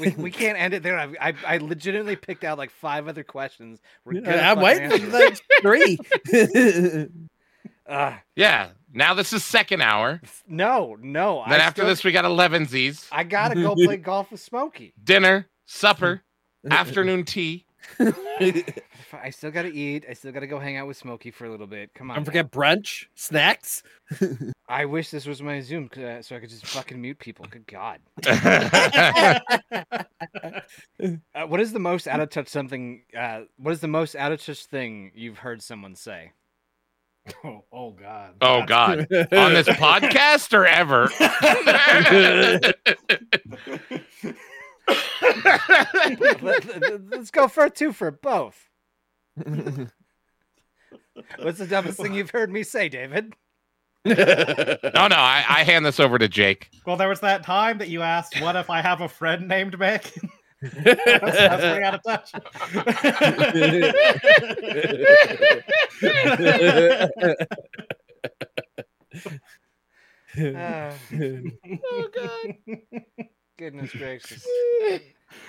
We, 0.00 0.08
we 0.16 0.30
can't 0.30 0.56
end 0.58 0.72
it 0.72 0.82
there. 0.82 0.98
I, 0.98 1.12
I 1.20 1.34
I 1.46 1.56
legitimately 1.58 2.16
picked 2.16 2.44
out 2.44 2.56
like 2.56 2.70
five 2.70 3.08
other 3.08 3.22
questions. 3.22 3.78
We're 4.06 4.22
gonna 4.22 4.38
I'm 4.38 4.56
fucking 4.58 4.88
waiting 4.90 5.10
for 5.10 5.16
answer 5.22 5.42
the 5.60 7.08
three. 7.10 7.46
Ugh, 7.86 8.14
Yeah. 8.34 8.68
Now 8.94 9.12
this 9.12 9.34
is 9.34 9.44
second 9.44 9.82
hour. 9.82 10.22
no, 10.48 10.96
no. 10.98 11.44
Then 11.46 11.60
I 11.60 11.64
after 11.64 11.82
still- 11.82 11.88
this, 11.88 12.04
we 12.04 12.12
got 12.12 12.24
eleven 12.24 12.64
Z's. 12.64 13.06
I 13.12 13.24
gotta 13.24 13.54
go 13.60 13.74
play 13.74 13.98
golf 13.98 14.30
with 14.30 14.40
Smokey. 14.40 14.94
Dinner, 15.04 15.46
supper, 15.66 16.22
afternoon 16.70 17.24
tea. 17.26 17.66
I 17.98 19.30
still 19.30 19.50
gotta 19.50 19.68
eat. 19.68 20.04
I 20.08 20.14
still 20.14 20.32
gotta 20.32 20.46
go 20.46 20.58
hang 20.58 20.76
out 20.76 20.86
with 20.86 20.96
Smokey 20.96 21.30
for 21.30 21.46
a 21.46 21.50
little 21.50 21.66
bit. 21.66 21.92
Come 21.94 22.10
on. 22.10 22.16
Don't 22.16 22.22
now. 22.22 22.26
forget 22.26 22.50
brunch, 22.50 23.06
snacks. 23.14 23.82
I 24.68 24.84
wish 24.84 25.10
this 25.10 25.26
was 25.26 25.42
my 25.42 25.60
Zoom 25.60 25.90
uh, 25.96 26.22
so 26.22 26.36
I 26.36 26.40
could 26.40 26.50
just 26.50 26.66
fucking 26.66 27.00
mute 27.00 27.18
people. 27.18 27.46
Good 27.50 27.66
God. 27.66 28.00
Uh, 31.34 31.46
what 31.46 31.60
is 31.60 31.72
the 31.72 31.78
most 31.78 32.06
out 32.06 32.20
of 32.20 32.30
touch 32.30 32.48
something? 32.48 33.02
Uh, 33.16 33.42
what 33.56 33.72
is 33.72 33.80
the 33.80 33.88
most 33.88 34.14
out 34.14 34.32
of 34.32 34.42
touch 34.42 34.64
thing 34.66 35.10
you've 35.14 35.38
heard 35.38 35.60
someone 35.60 35.96
say? 35.96 36.32
Oh, 37.44 37.64
oh 37.72 37.90
God. 37.90 38.34
oh 38.40 38.64
God. 38.64 39.00
On 39.00 39.52
this 39.52 39.68
podcast 39.68 40.52
or 40.52 40.66
ever? 40.66 41.08
Let, 46.42 47.12
us 47.12 47.30
go 47.30 47.48
for 47.48 47.68
two 47.68 47.92
for 47.92 48.10
both. 48.10 48.70
What's 49.36 49.92
the 51.58 51.66
dumbest 51.68 51.98
thing 51.98 52.14
you've 52.14 52.30
heard 52.30 52.50
me 52.52 52.62
say, 52.62 52.88
David? 52.88 53.34
No, 54.04 55.06
no, 55.06 55.16
I, 55.16 55.44
I 55.48 55.64
hand 55.64 55.86
this 55.86 56.00
over 56.00 56.18
to 56.18 56.28
Jake. 56.28 56.68
Well, 56.84 56.96
there 56.96 57.08
was 57.08 57.20
that 57.20 57.44
time 57.44 57.78
that 57.78 57.88
you 57.88 58.02
asked, 58.02 58.40
"What 58.40 58.56
if 58.56 58.68
I 58.68 58.82
have 58.82 59.00
a 59.00 59.08
friend 59.08 59.46
named 59.46 59.78
Mick?" 59.78 60.10
that's, 60.62 60.74
that's 60.84 61.62
way 61.62 61.82
out 61.82 61.94
of 61.94 62.02
touch. 62.02 62.32
Ah, 70.56 70.92
goodness 73.58 73.92
gracious. 73.92 74.46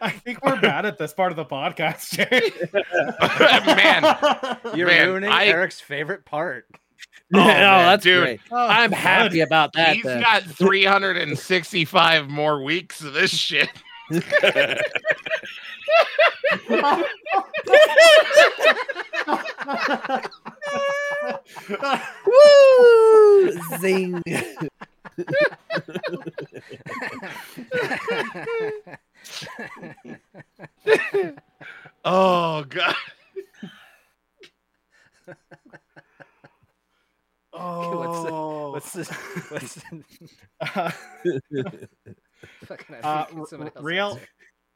I 0.00 0.10
think 0.24 0.42
we're 0.44 0.60
bad 0.60 0.86
at 0.86 0.98
this 0.98 1.12
part 1.12 1.30
of 1.32 1.36
the 1.36 1.44
podcast, 1.44 2.10
Jerry. 2.12 2.50
Man, 3.66 4.76
You're 4.76 4.86
Man, 4.88 5.08
ruining 5.08 5.30
I- 5.30 5.46
Eric's 5.46 5.80
favorite 5.80 6.24
part. 6.24 6.66
Oh, 7.34 7.40
oh 7.40 7.44
man, 7.44 7.86
that's 7.86 8.04
dude. 8.04 8.22
great. 8.24 8.40
Oh, 8.50 8.56
I'm 8.56 8.90
good. 8.90 8.98
happy 8.98 9.40
about 9.40 9.72
that. 9.72 9.94
he's 9.96 10.04
then. 10.04 10.20
got 10.20 10.42
365 10.42 12.28
more 12.28 12.62
weeks 12.62 13.00
of 13.02 13.12
this 13.14 13.30
shit. 13.30 13.70
Woo! 22.26 23.52
Zing. 23.78 24.22
Oh 32.04 32.64
god. 32.68 32.94
Oh. 37.52 38.72
What's 38.72 38.92
this? 38.92 39.10
What's 39.50 39.74
this? 39.74 39.84
Uh, 40.64 40.90
I 42.70 43.02
Uh, 43.02 43.26
r- 43.58 43.72
real- 43.80 44.20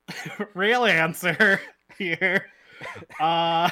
answer. 0.09 0.51
real 0.55 0.85
answer 0.87 1.61
here. 1.99 2.47
Uh, 3.21 3.71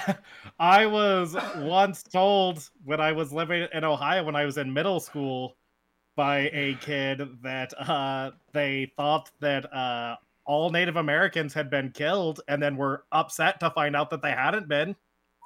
I 0.58 0.86
was 0.86 1.36
once 1.58 2.02
told 2.02 2.68
when 2.84 3.00
I 3.00 3.12
was 3.12 3.32
living 3.32 3.68
in 3.72 3.84
Ohio 3.84 4.24
when 4.24 4.36
I 4.36 4.44
was 4.44 4.56
in 4.58 4.72
middle 4.72 5.00
school 5.00 5.56
by 6.16 6.50
a 6.52 6.76
kid 6.80 7.22
that 7.42 7.72
uh, 7.78 8.30
they 8.52 8.92
thought 8.96 9.30
that 9.40 9.72
uh, 9.72 10.16
all 10.44 10.70
Native 10.70 10.96
Americans 10.96 11.54
had 11.54 11.70
been 11.70 11.90
killed 11.90 12.40
and 12.48 12.62
then 12.62 12.76
were 12.76 13.04
upset 13.12 13.60
to 13.60 13.70
find 13.70 13.96
out 13.96 14.10
that 14.10 14.22
they 14.22 14.32
hadn't 14.32 14.68
been. 14.68 14.94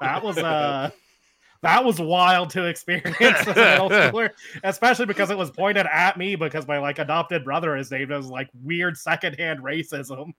That 0.00 0.22
was 0.22 0.38
uh 0.38 0.90
that 1.62 1.84
was 1.84 2.00
wild 2.00 2.50
to 2.50 2.64
experience 2.66 3.16
as 3.20 3.46
a 3.46 3.54
middle 3.54 3.90
schooler, 3.90 4.30
especially 4.62 5.06
because 5.06 5.30
it 5.30 5.38
was 5.38 5.50
pointed 5.50 5.86
at 5.86 6.16
me 6.16 6.36
because 6.36 6.66
my 6.68 6.78
like 6.78 6.98
adopted 6.98 7.44
brother 7.44 7.76
is 7.76 7.90
named 7.90 8.12
as 8.12 8.26
like 8.26 8.48
weird 8.62 8.96
secondhand 8.96 9.60
racism. 9.60 10.32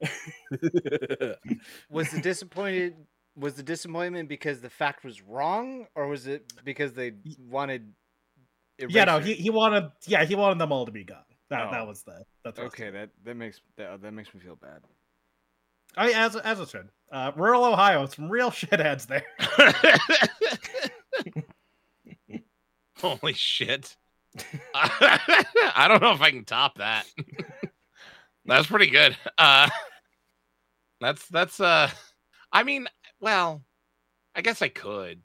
Was 1.90 2.10
the 2.10 2.20
disappointed? 2.22 2.94
Was 3.36 3.54
the 3.54 3.62
disappointment 3.62 4.28
because 4.28 4.60
the 4.60 4.70
fact 4.70 5.04
was 5.04 5.22
wrong, 5.22 5.86
or 5.94 6.06
was 6.06 6.26
it 6.26 6.52
because 6.64 6.92
they 6.92 7.12
wanted? 7.48 7.92
Yeah, 8.88 9.04
no, 9.04 9.18
he, 9.20 9.34
he 9.34 9.50
wanted 9.50 9.90
yeah, 10.06 10.24
he 10.24 10.34
wanted 10.34 10.58
them 10.58 10.72
all 10.72 10.86
to 10.86 10.92
be 10.92 11.04
gone. 11.04 11.18
That 11.50 11.68
Oh. 11.68 11.70
that 11.70 11.86
was 11.86 12.02
the 12.02 12.24
that's 12.44 12.58
Okay, 12.58 12.90
that 12.90 13.10
that 13.24 13.36
makes 13.36 13.60
that, 13.76 14.00
that 14.02 14.12
makes 14.12 14.32
me 14.34 14.40
feel 14.40 14.56
bad. 14.56 14.80
I 15.96 16.12
as 16.12 16.36
as 16.36 16.60
it 16.60 16.68
should. 16.70 16.88
Uh, 17.10 17.32
rural 17.36 17.64
Ohio, 17.64 18.06
some 18.06 18.30
real 18.30 18.50
shitheads 18.50 19.06
there. 19.06 19.24
Holy 22.98 23.32
shit. 23.34 23.96
I 24.74 25.86
don't 25.88 26.00
know 26.00 26.12
if 26.12 26.22
I 26.22 26.30
can 26.30 26.44
top 26.44 26.78
that. 26.78 27.04
that's 28.46 28.66
pretty 28.66 28.88
good. 28.88 29.16
Uh 29.36 29.68
that's 31.00 31.26
that's 31.28 31.60
uh 31.60 31.90
I 32.52 32.62
mean, 32.62 32.86
well, 33.20 33.62
I 34.34 34.40
guess 34.42 34.62
I 34.62 34.68
could. 34.68 35.20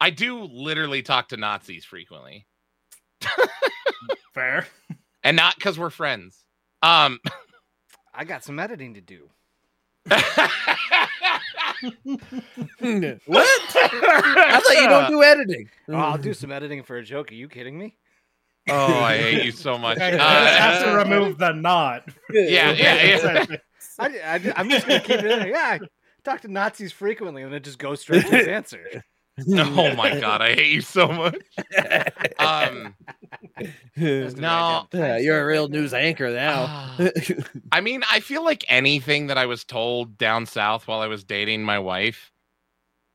I 0.00 0.10
do 0.10 0.42
literally 0.44 1.02
talk 1.02 1.28
to 1.28 1.36
Nazis 1.36 1.84
frequently. 1.84 2.46
Fair. 4.34 4.66
And 5.24 5.36
not 5.36 5.56
because 5.56 5.78
we're 5.78 5.90
friends. 5.90 6.44
Um 6.82 7.18
I 8.14 8.24
got 8.24 8.44
some 8.44 8.58
editing 8.58 8.94
to 8.94 9.00
do. 9.00 9.28
what? 10.08 10.26
I 12.80 14.60
thought 14.62 14.76
you 14.80 14.88
don't 14.88 15.10
do 15.10 15.22
editing. 15.22 15.68
Oh, 15.88 15.94
I'll 15.94 16.18
do 16.18 16.34
some 16.34 16.50
editing 16.52 16.82
for 16.82 16.96
a 16.96 17.04
joke. 17.04 17.30
Are 17.30 17.34
you 17.34 17.48
kidding 17.48 17.78
me? 17.78 17.96
Oh, 18.70 18.94
I 19.00 19.16
hate 19.16 19.44
you 19.44 19.52
so 19.52 19.78
much. 19.84 19.98
I 19.98 20.12
Uh, 20.12 20.18
have 20.58 20.84
to 20.84 20.90
remove 20.96 21.38
the 21.38 21.52
not. 21.52 22.08
yeah, 22.30 22.70
yeah, 22.72 23.02
yeah. 23.02 23.46
I, 23.98 24.06
I, 24.06 24.52
I'm 24.56 24.68
just 24.70 24.86
gonna 24.86 25.00
keep 25.00 25.18
it 25.18 25.24
in 25.24 25.38
there. 25.40 25.48
Yeah, 25.48 25.78
I 25.80 25.86
talk 26.24 26.42
to 26.42 26.48
Nazis 26.48 26.92
frequently, 26.92 27.42
and 27.42 27.52
then 27.52 27.62
just 27.62 27.78
go 27.78 27.94
straight 27.94 28.26
to 28.26 28.36
his 28.36 28.46
answer. 28.58 29.02
Oh 29.76 29.90
my 29.92 30.12
god, 30.12 30.42
I 30.42 30.54
hate 30.54 30.72
you 30.72 30.80
so 30.80 31.08
much. 31.08 31.36
Um 32.38 32.96
That's 34.20 34.34
'cause 34.34 34.48
I 34.48 34.62
No. 34.62 34.88
Yeah, 34.92 35.18
you're 35.18 35.40
a 35.42 35.46
real 35.46 35.68
news 35.68 35.94
anchor 35.94 36.30
now. 36.30 36.72
I 37.72 37.80
mean, 37.80 38.02
I 38.10 38.20
feel 38.20 38.44
like 38.44 38.64
anything 38.68 39.26
that 39.28 39.38
I 39.38 39.46
was 39.46 39.64
told 39.64 40.18
down 40.18 40.46
south 40.46 40.88
while 40.88 41.00
I 41.00 41.06
was 41.06 41.24
dating 41.24 41.64
my 41.64 41.78
wife 41.78 42.32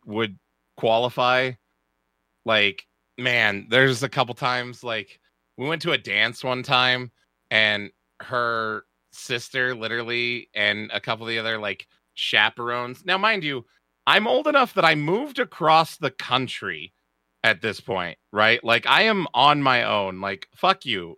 would 0.05 0.39
qualify. 0.78 1.53
Like, 2.45 2.88
man, 3.17 3.67
there's 3.69 4.03
a 4.03 4.09
couple 4.09 4.36
times 4.36 4.84
like 4.84 5.19
we 5.57 5.67
went 5.67 5.82
to 5.84 5.93
a 5.93 5.97
dance 5.97 6.43
one 6.43 6.63
time 6.63 7.11
and 7.51 7.91
her 8.21 8.86
sister 9.13 9.76
literally 9.76 10.49
and 10.55 10.91
a 10.93 11.01
couple 11.01 11.26
of 11.26 11.30
the 11.30 11.39
other 11.39 11.57
like 11.59 11.88
chaperones. 12.15 13.05
Now, 13.05 13.17
mind 13.17 13.43
you, 13.43 13.65
I'm 14.06 14.28
old 14.28 14.47
enough 14.47 14.74
that 14.74 14.86
I 14.86 14.95
moved 14.95 15.39
across 15.39 15.97
the 15.97 16.12
country 16.12 16.93
at 17.43 17.62
this 17.62 17.80
point, 17.80 18.18
right? 18.32 18.64
Like 18.64 18.86
I 18.86 19.04
am 19.04 19.28
on 19.34 19.62
my 19.62 19.84
own. 19.84 20.22
Like, 20.22 20.47
fuck 20.56 20.86
you. 20.86 21.18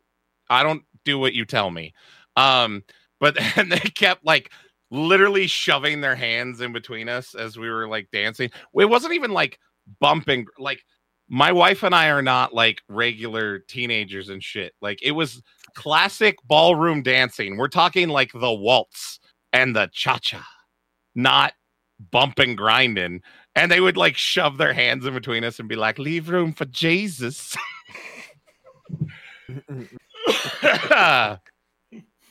I 0.50 0.64
don't 0.64 0.84
do 1.04 1.18
what 1.18 1.34
you 1.34 1.46
tell 1.46 1.72
me. 1.72 1.94
Um, 2.36 2.84
but 3.20 3.38
and 3.58 3.72
they 3.72 3.80
kept 3.80 4.26
like 4.26 4.52
literally 4.92 5.48
shoving 5.48 6.02
their 6.02 6.16
hands 6.16 6.62
in 6.62 6.74
between 6.74 7.10
us 7.10 7.36
as 7.36 7.58
we 7.58 7.70
were 7.70 7.88
like 7.88 8.10
dancing. 8.12 8.50
It 8.76 8.86
wasn't 8.86 9.14
even 9.14 9.32
like 9.32 9.60
bumping, 10.00 10.46
like 10.58 10.84
my 11.28 11.52
wife 11.52 11.84
and 11.84 11.96
I 11.96 12.10
are 12.10 12.22
not 12.22 12.54
like 12.54 12.82
regular 12.88 13.60
teenagers 13.60 14.30
and 14.30 14.44
shit. 14.44 14.74
Like 14.82 15.00
it 15.02 15.12
was 15.12 15.42
classic 15.74 16.38
ballroom 16.46 17.02
dancing. 17.02 17.58
We're 17.58 17.68
talking 17.68 18.10
like 18.10 18.32
the 18.32 18.54
waltz 18.54 19.20
and 19.54 19.76
the 19.76 19.90
cha 19.92 20.20
cha, 20.20 20.46
not 22.00 22.12
bumping 22.12 22.56
grinding. 22.56 23.22
And 23.56 23.72
they 23.72 23.80
would 23.80 23.98
like 23.98 24.18
shove 24.18 24.58
their 24.58 24.74
hands 24.74 25.06
in 25.06 25.14
between 25.14 25.44
us 25.44 25.60
and 25.60 25.70
be 25.70 25.76
like, 25.76 26.00
leave 26.00 26.30
room 26.30 26.54
for 26.54 26.66
Jesus. 26.66 27.56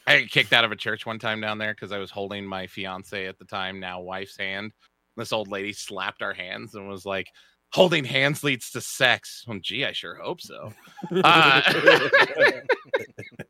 I 0.07 0.19
got 0.21 0.31
kicked 0.31 0.53
out 0.53 0.65
of 0.65 0.73
a 0.73 0.77
church 0.77 1.07
one 1.07 1.19
time 1.19 1.41
down 1.41 1.59
there 1.59 1.75
because 1.75 1.93
I 1.93 1.99
was 1.99 2.11
holding 2.11 2.45
my 2.45 2.67
fiance 2.67 3.27
at 3.27 3.39
the 3.39 3.45
time, 3.45 3.81
now 3.81 4.01
wife's 4.01 4.37
hand. 4.37 4.73
This 5.17 5.33
old 5.33 5.49
lady 5.49 5.73
slapped 5.73 6.23
our 6.23 6.35
hands 6.35 6.75
and 6.75 6.89
was 6.89 7.07
like, 7.07 7.29
"Holding 7.73 8.05
hands 8.05 8.45
leads 8.45 8.71
to 8.73 8.81
sex." 8.81 9.45
Well, 9.47 9.61
gee, 9.63 9.85
I 9.85 9.93
sure 9.93 10.17
hope 10.17 10.41
so. 10.41 10.73
Uh, 11.25 11.63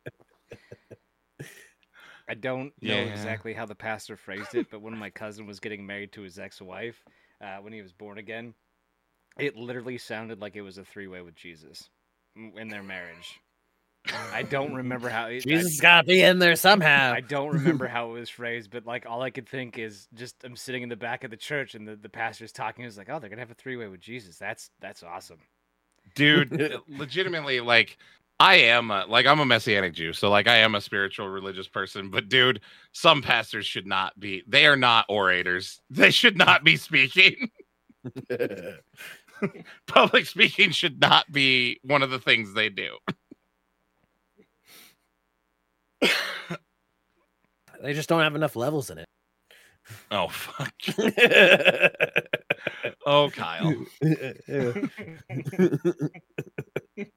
I 2.34 2.36
don't 2.36 2.72
know 2.82 2.96
Yeah. 2.96 3.12
exactly 3.12 3.52
how 3.54 3.64
the 3.64 3.76
pastor 3.76 4.16
phrased 4.16 4.56
it, 4.56 4.66
but 4.68 4.82
when 4.82 4.98
my 4.98 5.08
cousin 5.08 5.46
was 5.46 5.60
getting 5.60 5.86
married 5.86 6.10
to 6.12 6.22
his 6.22 6.36
ex-wife, 6.36 7.00
uh, 7.40 7.58
when 7.58 7.72
he 7.72 7.80
was 7.80 7.92
born 7.92 8.18
again, 8.18 8.54
it 9.38 9.56
literally 9.56 9.98
sounded 9.98 10.40
like 10.40 10.56
it 10.56 10.62
was 10.62 10.76
a 10.76 10.84
three-way 10.84 11.20
with 11.20 11.36
Jesus 11.36 11.88
in 12.56 12.68
their 12.68 12.82
marriage. 12.82 13.40
I 14.32 14.42
don't 14.42 14.74
remember 14.74 15.08
how 15.10 15.26
it, 15.26 15.44
I- 15.48 15.48
Jesus 15.48 15.80
got 15.80 16.00
to 16.02 16.06
be 16.08 16.22
in 16.22 16.40
there 16.40 16.56
somehow. 16.56 17.12
I 17.12 17.20
don't 17.20 17.50
remember 17.52 17.86
how 17.86 18.10
it 18.10 18.18
was 18.18 18.30
phrased, 18.30 18.72
but 18.72 18.84
like 18.84 19.06
all 19.06 19.22
I 19.22 19.30
could 19.30 19.48
think 19.48 19.78
is 19.78 20.08
just 20.14 20.42
I'm 20.42 20.56
sitting 20.56 20.82
in 20.82 20.88
the 20.88 20.96
back 20.96 21.22
of 21.22 21.30
the 21.30 21.36
church 21.36 21.76
and 21.76 21.86
the, 21.86 21.94
the 21.94 22.08
pastor's 22.08 22.50
talking. 22.52 22.84
He's 22.84 22.98
like, 22.98 23.08
"Oh, 23.08 23.20
they're 23.20 23.30
gonna 23.30 23.42
have 23.42 23.52
a 23.52 23.54
three 23.54 23.76
way 23.76 23.86
with 23.86 24.00
Jesus. 24.00 24.38
That's 24.38 24.70
that's 24.80 25.04
awesome." 25.04 25.38
dude 26.14 26.80
legitimately 26.88 27.60
like 27.60 27.96
i 28.40 28.56
am 28.56 28.90
a, 28.90 29.04
like 29.06 29.26
i'm 29.26 29.40
a 29.40 29.44
messianic 29.44 29.94
jew 29.94 30.12
so 30.12 30.28
like 30.30 30.48
i 30.48 30.56
am 30.56 30.74
a 30.74 30.80
spiritual 30.80 31.28
religious 31.28 31.68
person 31.68 32.10
but 32.10 32.28
dude 32.28 32.60
some 32.92 33.22
pastors 33.22 33.66
should 33.66 33.86
not 33.86 34.18
be 34.18 34.42
they 34.46 34.66
are 34.66 34.76
not 34.76 35.06
orators 35.08 35.80
they 35.90 36.10
should 36.10 36.36
not 36.36 36.64
be 36.64 36.76
speaking 36.76 37.50
public 39.86 40.26
speaking 40.26 40.70
should 40.70 41.00
not 41.00 41.30
be 41.32 41.78
one 41.82 42.02
of 42.02 42.10
the 42.10 42.18
things 42.18 42.54
they 42.54 42.68
do 42.68 42.96
They 47.82 47.92
just 47.92 48.08
don't 48.08 48.22
have 48.22 48.34
enough 48.34 48.56
levels 48.56 48.88
in 48.88 48.96
it. 48.96 49.06
Oh 50.10 50.28
fuck. 50.28 50.72
Oh 53.04 53.28
Kyle. 53.28 53.74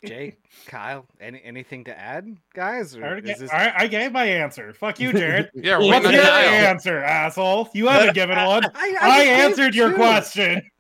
Jay, 0.06 0.38
Kyle, 0.66 1.06
any 1.20 1.42
anything 1.44 1.84
to 1.86 1.98
add, 1.98 2.36
guys? 2.54 2.96
I, 2.96 3.00
Or 3.00 3.04
already 3.04 3.30
is 3.32 3.38
ga- 3.38 3.42
this... 3.44 3.52
I, 3.54 3.74
I 3.78 3.88
gave 3.88 4.12
my 4.12 4.26
answer. 4.26 4.74
Fuck 4.74 5.00
you, 5.00 5.14
Jared. 5.14 5.50
Yeah, 5.56 5.78
What's 5.78 6.10
your 6.12 6.22
Kyle. 6.22 6.50
answer, 6.50 6.98
asshole? 7.00 7.70
You 7.74 7.88
haven't 7.88 8.16
given 8.16 8.38
one. 8.38 8.66
I, 8.74 8.96
I 9.02 9.24
gave 9.26 9.38
answered 9.40 9.76
your 9.76 9.90
two. 9.92 9.96
question. 9.96 10.62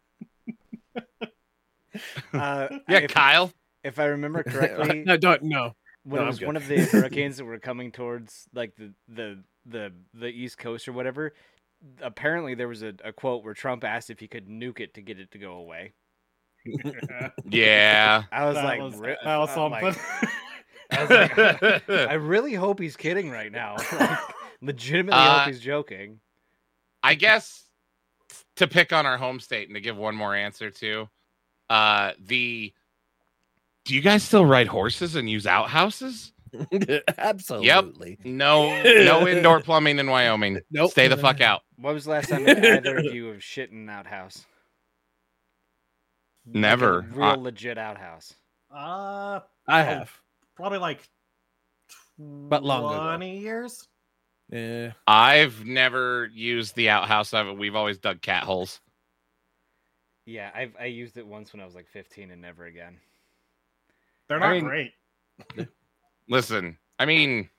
Uh, 2.33 2.67
Yeah, 2.87 2.99
if, 2.99 3.13
Kyle. 3.13 3.51
if 3.83 3.97
I 3.99 4.05
remember 4.05 4.43
correctly, 4.43 5.03
no, 5.05 5.17
don't 5.17 5.41
no. 5.43 5.75
when 6.03 6.19
No, 6.21 6.25
it 6.25 6.29
was 6.29 6.41
one 6.41 6.55
of 6.55 6.67
the 6.67 6.77
hurricanes 6.81 7.37
that 7.37 7.45
were 7.45 7.57
coming 7.59 7.91
towards 7.91 8.47
like 8.53 8.75
the 8.75 8.93
the 9.07 9.43
the 9.65 9.91
the 10.13 10.27
east 10.27 10.57
coast 10.59 10.87
or 10.87 10.93
whatever 10.93 11.33
apparently 12.01 12.53
there 12.55 12.67
was 12.67 12.83
a, 12.83 12.93
a 13.03 13.11
quote 13.11 13.43
where 13.43 13.53
trump 13.53 13.83
asked 13.83 14.09
if 14.09 14.19
he 14.19 14.27
could 14.27 14.47
nuke 14.47 14.79
it 14.79 14.93
to 14.95 15.01
get 15.01 15.19
it 15.19 15.29
to 15.31 15.37
go 15.37 15.53
away 15.53 15.93
Yeah. 17.49 18.23
i 18.31 18.45
was 18.45 18.55
that 18.55 18.65
like 18.65 18.81
was, 18.81 18.95
re- 18.95 19.17
that 19.23 19.37
was 19.37 19.49
I'm 19.57 19.71
like- 19.71 19.93
something. 19.95 20.29
I, 20.91 21.01
was 21.01 21.09
like, 21.09 21.89
I 22.09 22.13
really 22.13 22.53
hope 22.53 22.79
he's 22.79 22.95
kidding 22.95 23.29
right 23.29 23.51
now 23.51 23.75
Like, 23.99 24.19
legitimately 24.61 25.19
Uh, 25.19 25.39
hope 25.39 25.47
he's 25.49 25.59
joking 25.59 26.19
I 27.03 27.15
guess 27.15 27.63
to 28.57 28.67
pick 28.67 28.91
on 28.93 29.05
our 29.05 29.17
home 29.17 29.39
state 29.39 29.67
and 29.67 29.75
to 29.75 29.81
give 29.81 29.97
one 29.97 30.15
more 30.15 30.33
answer 30.35 30.69
to 30.71 31.09
uh 31.69 32.11
the 32.19 32.73
do 33.85 33.95
you 33.95 34.01
guys 34.01 34.23
still 34.23 34.45
ride 34.45 34.67
horses 34.67 35.15
and 35.15 35.29
use 35.29 35.47
outhouses? 35.47 36.33
Absolutely. 37.17 37.67
Yep. 37.67 38.25
No, 38.25 38.83
no 38.83 39.25
indoor 39.27 39.61
plumbing 39.61 39.97
in 39.99 40.09
Wyoming. 40.09 40.59
Nope. 40.71 40.91
Stay 40.91 41.07
the 41.07 41.15
fuck 41.15 41.39
out. 41.39 41.61
what 41.77 41.93
was 41.93 42.03
the 42.05 42.11
last 42.11 42.29
time 42.29 42.47
either 42.47 42.97
of 42.97 43.05
you 43.05 43.27
have 43.27 43.41
shit 43.43 43.71
in 43.71 43.77
an 43.77 43.89
outhouse 43.89 44.45
Like 46.47 46.55
a 46.55 46.57
Never. 46.59 47.01
real 47.11 47.23
Uh, 47.23 47.35
legit 47.35 47.77
outhouse 47.77 48.33
uh, 48.73 49.39
I 49.67 49.83
have. 49.83 50.11
probably 50.55 50.79
like 50.79 51.07
But 52.17 52.63
long 52.63 52.85
ago. 52.93 53.03
20 53.03 53.39
years. 53.39 53.87
Yeah. 54.49 54.93
I've 55.05 55.65
never 55.65 56.29
used 56.33 56.75
the 56.75 56.89
outhouse 56.89 57.33
of 57.33 57.47
it. 57.47 57.57
We've 57.57 57.75
always 57.75 57.97
dug 57.97 58.21
cat 58.21 58.43
holes. 58.43 58.79
yeah 60.25 60.51
I've, 60.55 60.73
i 60.79 60.85
used 60.85 61.17
it 61.17 61.25
once 61.27 61.53
when 61.53 61.61
i 61.61 61.65
was 61.65 61.75
like 61.75 61.87
15 61.87 62.31
and 62.31 62.41
never 62.41 62.65
again 62.65 62.99
They're 64.27 64.37
I 64.43 64.47
not 64.47 64.51
mean- 64.53 64.63
great. 64.65 64.91
Listen, 66.29 66.77
I 66.99 67.05
mean, 67.05 67.49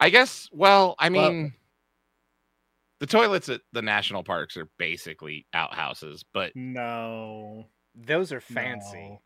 I 0.00 0.08
guess. 0.10 0.48
Well, 0.52 0.94
I 0.98 1.10
Well- 1.10 1.30
mean, 1.32 1.52
the 3.00 3.06
toilets 3.06 3.48
at 3.50 3.60
the 3.72 3.82
national 3.82 4.24
parks 4.24 4.56
are 4.56 4.68
basically 4.78 5.46
outhouses, 5.52 6.24
but 6.32 6.52
No. 6.56 7.68
Those 7.94 8.32
are 8.32 8.40
fancy 8.40 9.08
no. 9.10 9.20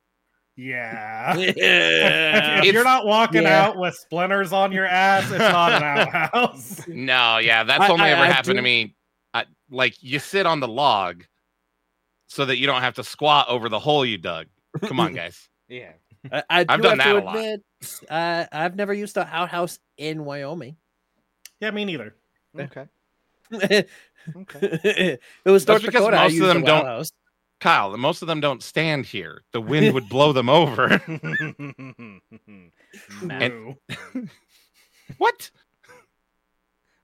Yeah. 0.57 1.37
yeah. 1.37 2.59
If, 2.59 2.65
if 2.67 2.75
you're 2.75 2.83
not 2.85 3.07
walking 3.07 3.43
yeah. 3.43 3.65
out 3.67 3.79
with 3.79 3.95
splinters 3.95 4.53
on 4.53 4.73
your 4.73 4.87
ass, 4.87 5.31
it's 5.31 5.39
not 5.39 5.73
an 5.75 5.83
outhouse. 5.85 6.83
no, 6.89 7.39
yeah, 7.39 7.63
that's 7.63 7.85
I- 7.85 7.89
only 7.89 8.05
I- 8.07 8.11
ever 8.11 8.23
I 8.23 8.27
happened 8.27 8.45
to 8.47 8.55
do- 8.55 8.63
me. 8.63 8.97
I, 9.33 9.45
like 9.71 10.03
you 10.03 10.19
sit 10.19 10.47
on 10.47 10.59
the 10.59 10.67
log, 10.67 11.25
so 12.27 12.45
that 12.45 12.57
you 12.59 12.67
don't 12.67 12.81
have 12.81 12.95
to 12.95 13.05
squat 13.05 13.47
over 13.49 13.69
the 13.69 13.79
hole 13.79 14.05
you 14.05 14.19
dug. 14.19 14.47
Come 14.83 14.99
on, 14.99 15.15
guys. 15.23 15.49
yeah 15.69 15.93
I, 16.33 16.43
I 16.51 16.67
I've 16.69 16.79
do 16.83 16.89
done 16.89 16.99
that 16.99 17.05
to 17.05 17.19
a 17.19 17.23
lot. 17.23 17.59
uh, 18.11 18.47
I've 18.51 18.75
never 18.75 18.93
used 18.93 19.17
an 19.17 19.29
outhouse 19.31 19.79
in 19.97 20.25
Wyoming. 20.25 20.77
Yeah, 21.61 21.71
me 21.71 21.85
neither. 21.85 22.17
okay 22.59 22.87
okay. 23.53 23.89
it 25.45 25.51
was 25.51 25.67
North 25.67 25.83
because 25.83 26.01
Dakota. 26.03 26.17
I 26.17 26.29
most 26.29 26.41
of 26.41 26.47
them 26.49 26.63
don't- 26.65 26.81
outhouse. 26.81 27.13
Kyle, 27.61 27.97
most 27.97 28.23
of 28.23 28.29
them 28.29 28.41
don't 28.41 28.63
stand 28.63 29.05
here. 29.07 29.43
The 29.53 29.61
wind 29.61 29.93
would 29.95 30.09
blow 30.09 30.33
them 30.33 30.49
over. 30.49 30.89
Matt, 33.23 33.51
Boo. 33.51 33.75
what? 35.19 35.51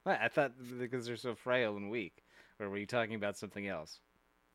what? 0.05 0.21
I 0.21 0.29
thought 0.29 0.53
because 0.79 1.07
they're 1.07 1.17
so 1.17 1.35
frail 1.35 1.77
and 1.77 1.91
weak. 1.91 2.23
Or 2.61 2.71
were 2.71 2.79
you 2.79 2.87
talking 2.87 3.17
about 3.17 3.37
something 3.37 3.67
else? 3.67 3.99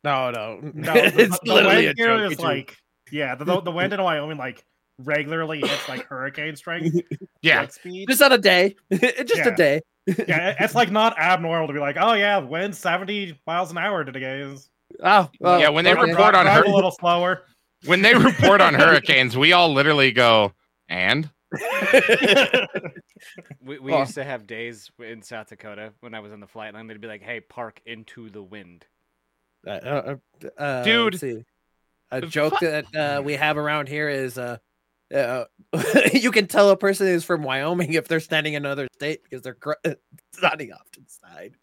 No, 0.06 0.32
no, 0.32 0.60
No, 0.74 0.94
the, 0.94 1.06
it's 1.24 1.40
the 1.44 1.54
literally 1.54 1.86
a 1.86 1.88
wind 1.90 1.98
here 1.98 2.30
joke. 2.30 2.40
like, 2.40 2.78
yeah, 3.12 3.36
the, 3.36 3.60
the 3.60 3.72
wind 3.72 3.92
in 3.92 4.02
Wyoming 4.02 4.38
like 4.38 4.64
regularly 5.00 5.60
hits 5.60 5.90
like 5.90 6.06
hurricane 6.06 6.56
strength 6.56 6.96
Yeah, 7.42 7.62
like 7.62 7.74
speed. 7.74 8.08
just 8.08 8.22
on 8.22 8.32
a 8.32 8.38
day, 8.38 8.76
just 8.92 9.36
Yeah. 9.36 9.48
a 9.50 9.56
day. 9.56 9.82
yeah, 10.28 10.56
it's 10.60 10.76
like 10.76 10.90
not 10.92 11.20
abnormal 11.20 11.68
to 11.68 11.74
be 11.74 11.80
like, 11.80 11.98
oh 12.00 12.14
yeah, 12.14 12.38
wind 12.38 12.74
seventy 12.76 13.38
miles 13.46 13.72
an 13.72 13.78
hour 13.78 14.06
today 14.06 14.40
is. 14.40 14.70
Oh, 15.04 15.30
well, 15.40 15.60
Yeah, 15.60 15.70
when 15.70 15.84
they 15.86 15.94
okay. 15.94 16.02
report 16.12 16.36
on 16.36 16.46
drive 16.46 16.66
her- 16.66 16.72
a 16.72 16.76
little 16.76 16.92
slower. 16.92 17.44
when 17.86 18.02
they 18.02 18.14
report 18.16 18.62
on 18.62 18.74
hurricanes, 18.74 19.38
we 19.38 19.54
all 19.54 19.74
literally 19.74 20.12
go, 20.12 20.54
and 20.90 21.30
We, 23.62 23.80
we 23.80 23.92
Oh. 23.94 24.00
used 24.00 24.16
to 24.16 24.24
have 24.24 24.48
days 24.48 24.90
in 25.00 25.22
South 25.22 25.48
Dakota 25.50 25.94
when 26.00 26.14
I 26.14 26.20
was 26.22 26.32
on 26.32 26.40
the 26.40 26.48
flight 26.48 26.74
line. 26.74 26.88
They'd 26.88 27.02
be 27.02 27.08
like, 27.08 27.22
"Hey, 27.22 27.40
park 27.42 27.82
into 27.86 28.30
the 28.30 28.42
wind." 28.42 28.86
Uh, 29.68 29.70
uh, 29.72 30.16
uh, 30.58 30.84
Dude. 30.84 31.20
see. 31.20 31.44
a 32.12 32.22
joke 32.22 32.58
fu- 32.60 32.66
that 32.66 32.96
uh, 32.96 33.22
we 33.22 33.34
have 33.34 33.58
around 33.58 33.90
here 33.90 34.08
is 34.10 34.38
uh, 34.38 34.58
uh, 35.14 35.46
you 36.14 36.32
can 36.32 36.48
tell 36.48 36.70
a 36.70 36.78
person 36.78 37.08
is 37.08 37.24
from 37.26 37.44
Wyoming 37.44 37.94
if 37.94 38.08
they're 38.08 38.20
standing 38.22 38.54
in 38.54 38.66
another 38.66 38.88
state 38.96 39.22
because 39.24 39.42
they're 39.42 39.56
gr- 39.60 39.74
standing 40.34 40.72
off 40.72 40.90
to 40.92 41.02
the 41.02 41.10
side. 41.10 41.56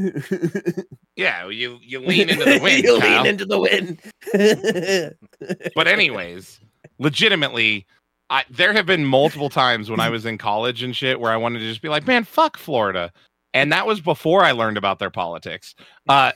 yeah, 1.16 1.48
you 1.48 1.78
you 1.82 2.00
lean 2.00 2.30
into 2.30 2.44
the 2.44 2.60
wind. 2.62 2.84
you 2.84 2.98
Kyle. 2.98 3.22
lean 3.22 3.26
into 3.26 3.44
the 3.44 3.60
wind. 3.60 4.00
but 5.74 5.88
anyways, 5.88 6.60
legitimately, 6.98 7.86
I, 8.30 8.44
there 8.50 8.72
have 8.72 8.86
been 8.86 9.04
multiple 9.04 9.50
times 9.50 9.90
when 9.90 10.00
I 10.00 10.08
was 10.08 10.24
in 10.24 10.38
college 10.38 10.82
and 10.82 10.94
shit 10.96 11.20
where 11.20 11.32
I 11.32 11.36
wanted 11.36 11.60
to 11.60 11.66
just 11.66 11.82
be 11.82 11.88
like, 11.88 12.06
man, 12.06 12.24
fuck 12.24 12.56
Florida. 12.56 13.12
And 13.52 13.72
that 13.72 13.86
was 13.86 14.00
before 14.00 14.44
I 14.44 14.52
learned 14.52 14.78
about 14.78 15.00
their 15.00 15.10
politics. 15.10 15.74
Uh, 16.08 16.32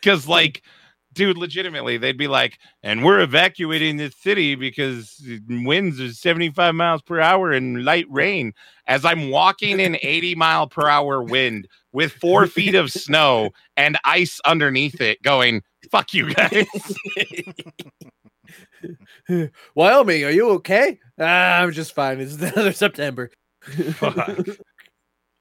because 0.00 0.28
like 0.28 0.62
dude 1.18 1.36
legitimately 1.36 1.98
they'd 1.98 2.16
be 2.16 2.28
like 2.28 2.60
and 2.84 3.04
we're 3.04 3.18
evacuating 3.18 3.96
this 3.96 4.14
city 4.14 4.54
because 4.54 5.20
winds 5.48 6.00
are 6.00 6.12
75 6.12 6.76
miles 6.76 7.02
per 7.02 7.18
hour 7.18 7.50
and 7.50 7.84
light 7.84 8.06
rain 8.08 8.52
as 8.86 9.04
i'm 9.04 9.28
walking 9.28 9.80
in 9.80 9.98
80 10.02 10.36
mile 10.36 10.68
per 10.68 10.88
hour 10.88 11.20
wind 11.20 11.66
with 11.90 12.12
four 12.12 12.46
feet 12.46 12.76
of 12.76 12.92
snow 12.92 13.50
and 13.76 13.98
ice 14.04 14.40
underneath 14.44 15.00
it 15.00 15.20
going 15.22 15.60
fuck 15.90 16.14
you 16.14 16.32
guys 16.32 16.66
Wyoming, 19.74 20.24
are 20.24 20.30
you 20.30 20.50
okay? 20.52 20.98
Ah, 21.20 21.60
I'm 21.60 21.72
just 21.72 21.94
fine. 21.94 22.18
It's 22.20 22.34
another 22.40 22.72
September. 22.72 23.30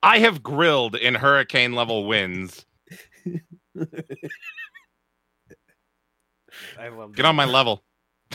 I 0.04 0.20
have 0.20 0.44
grilled 0.44 0.96
in 0.96 1.16
hurricane 1.16 1.74
level 1.74 2.06
winds 2.06 2.66
I 6.80 6.90
love. 6.90 7.16
get 7.16 7.26
on 7.26 7.36
my 7.36 7.46
level 7.46 7.84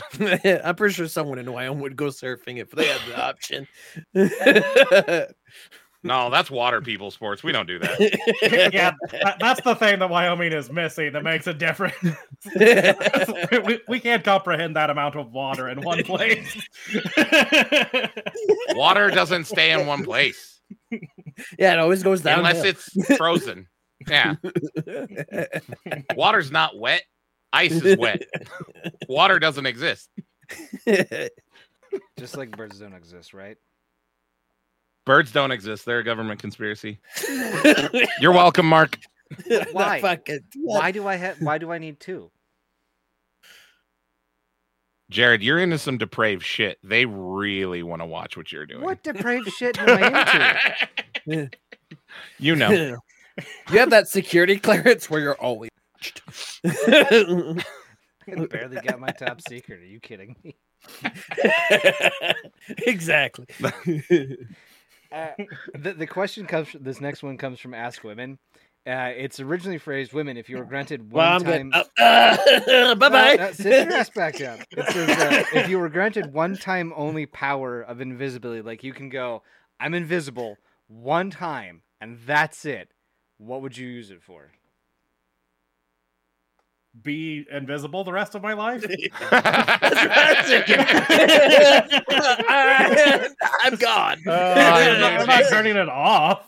I'm 0.19 0.75
pretty 0.75 0.93
sure 0.93 1.07
someone 1.07 1.37
in 1.39 1.51
Wyoming 1.51 1.81
would 1.81 1.95
go 1.95 2.05
surfing 2.05 2.57
if 2.57 2.71
they 2.71 2.87
had 2.87 3.01
the 3.07 3.21
option. 3.21 3.67
no 6.05 6.29
that's 6.29 6.51
water 6.51 6.81
people 6.81 7.09
sports 7.11 7.43
we 7.43 7.53
don't 7.53 7.65
do 7.65 7.79
that 7.79 7.97
yeah, 8.73 8.91
that, 9.11 9.37
that's 9.39 9.61
the 9.61 9.73
thing 9.75 9.99
that 9.99 10.09
Wyoming 10.09 10.51
is 10.51 10.69
missing 10.69 11.13
that 11.13 11.23
makes 11.23 11.47
it 11.47 11.57
different. 11.59 11.93
we, 13.65 13.79
we 13.87 13.99
can't 14.01 14.23
comprehend 14.23 14.75
that 14.75 14.89
amount 14.89 15.15
of 15.15 15.31
water 15.31 15.69
in 15.69 15.79
one 15.81 16.03
place. 16.03 16.61
water 18.75 19.09
doesn't 19.11 19.45
stay 19.45 19.71
in 19.71 19.87
one 19.87 20.03
place 20.03 20.59
yeah, 21.57 21.71
it 21.73 21.79
always 21.79 22.03
goes 22.03 22.21
down. 22.21 22.39
unless 22.39 22.65
it's 22.65 22.89
frozen 23.15 23.67
yeah 24.09 24.35
Water's 26.15 26.51
not 26.51 26.77
wet. 26.77 27.03
Ice 27.53 27.71
is 27.71 27.97
wet. 27.97 28.23
Water 29.07 29.39
doesn't 29.39 29.65
exist. 29.65 30.09
Just 32.17 32.35
like 32.35 32.51
birds 32.57 32.79
don't 32.79 32.93
exist, 32.93 33.33
right? 33.33 33.57
Birds 35.05 35.31
don't 35.31 35.51
exist. 35.51 35.85
They're 35.85 35.99
a 35.99 36.03
government 36.03 36.41
conspiracy. 36.41 36.99
You're 38.19 38.31
welcome, 38.31 38.65
Mark. 38.65 38.97
Why? 39.71 40.01
Fucking, 40.01 40.39
Why 40.55 40.91
do 40.91 41.07
I 41.07 41.15
have? 41.15 41.41
Why 41.41 41.57
do 41.59 41.71
I 41.71 41.77
need 41.77 41.99
two? 41.99 42.31
Jared, 45.09 45.43
you're 45.43 45.59
into 45.59 45.77
some 45.77 45.97
depraved 45.99 46.43
shit. 46.43 46.79
They 46.81 47.05
really 47.05 47.83
want 47.83 48.01
to 48.01 48.05
watch 48.05 48.35
what 48.35 48.51
you're 48.51 48.65
doing. 48.65 48.81
What 48.81 49.03
depraved 49.03 49.47
shit 49.49 49.77
am 49.79 49.89
I 49.89 50.59
into? 51.25 51.49
you 52.39 52.55
know. 52.55 52.71
You 52.71 53.79
have 53.79 53.91
that 53.91 54.07
security 54.07 54.57
clearance 54.57 55.09
where 55.09 55.21
you're 55.21 55.35
always 55.35 55.69
watched. 56.03 56.21
I 58.27 58.45
barely 58.45 58.77
got 58.77 58.99
my 58.99 59.09
top 59.09 59.41
secret. 59.41 59.81
Are 59.81 59.85
you 59.85 59.99
kidding 59.99 60.35
me? 60.43 60.55
exactly. 62.69 63.45
Uh, 65.11 65.27
the 65.77 65.93
the 65.93 66.07
question 66.07 66.47
comes. 66.47 66.69
This 66.73 66.99
next 66.99 67.21
one 67.21 67.37
comes 67.37 67.59
from 67.59 67.75
Ask 67.75 68.03
Women. 68.03 68.39
Uh, 68.87 69.11
it's 69.15 69.39
originally 69.39 69.77
phrased, 69.77 70.11
"Women, 70.11 70.37
if 70.37 70.49
you 70.49 70.57
were 70.57 70.65
granted 70.65 71.11
one 71.11 71.23
Well, 71.23 71.39
time." 71.39 71.69
good. 71.69 71.85
Uh, 71.99 72.95
bye 72.95 73.09
bye. 73.09 73.35
No, 73.35 73.45
no, 73.45 73.51
sit 73.51 73.89
your 73.89 73.93
ass 73.95 74.09
back 74.09 74.39
down. 74.39 74.63
It 74.71 74.87
says, 74.91 75.09
uh, 75.09 75.43
if 75.53 75.69
you 75.69 75.77
were 75.77 75.89
granted 75.89 76.33
one 76.33 76.57
time 76.57 76.91
only 76.95 77.27
power 77.27 77.79
of 77.83 78.01
invisibility, 78.01 78.63
like 78.63 78.83
you 78.83 78.91
can 78.91 79.09
go, 79.09 79.43
I'm 79.79 79.93
invisible 79.93 80.57
one 80.87 81.29
time, 81.29 81.83
and 82.01 82.17
that's 82.25 82.65
it. 82.65 82.89
What 83.37 83.61
would 83.61 83.77
you 83.77 83.87
use 83.87 84.09
it 84.09 84.23
for? 84.23 84.51
Be 87.01 87.45
invisible 87.51 88.03
the 88.03 88.13
rest 88.13 88.35
of 88.35 88.43
my 88.43 88.53
life. 88.53 88.83
I'm 93.63 93.75
gone. 93.77 94.21
Uh, 94.27 94.31
I'm, 94.31 94.99
not, 95.01 95.13
I'm 95.21 95.25
not 95.27 95.43
turning 95.49 95.75
it 95.75 95.89
off. 95.89 96.45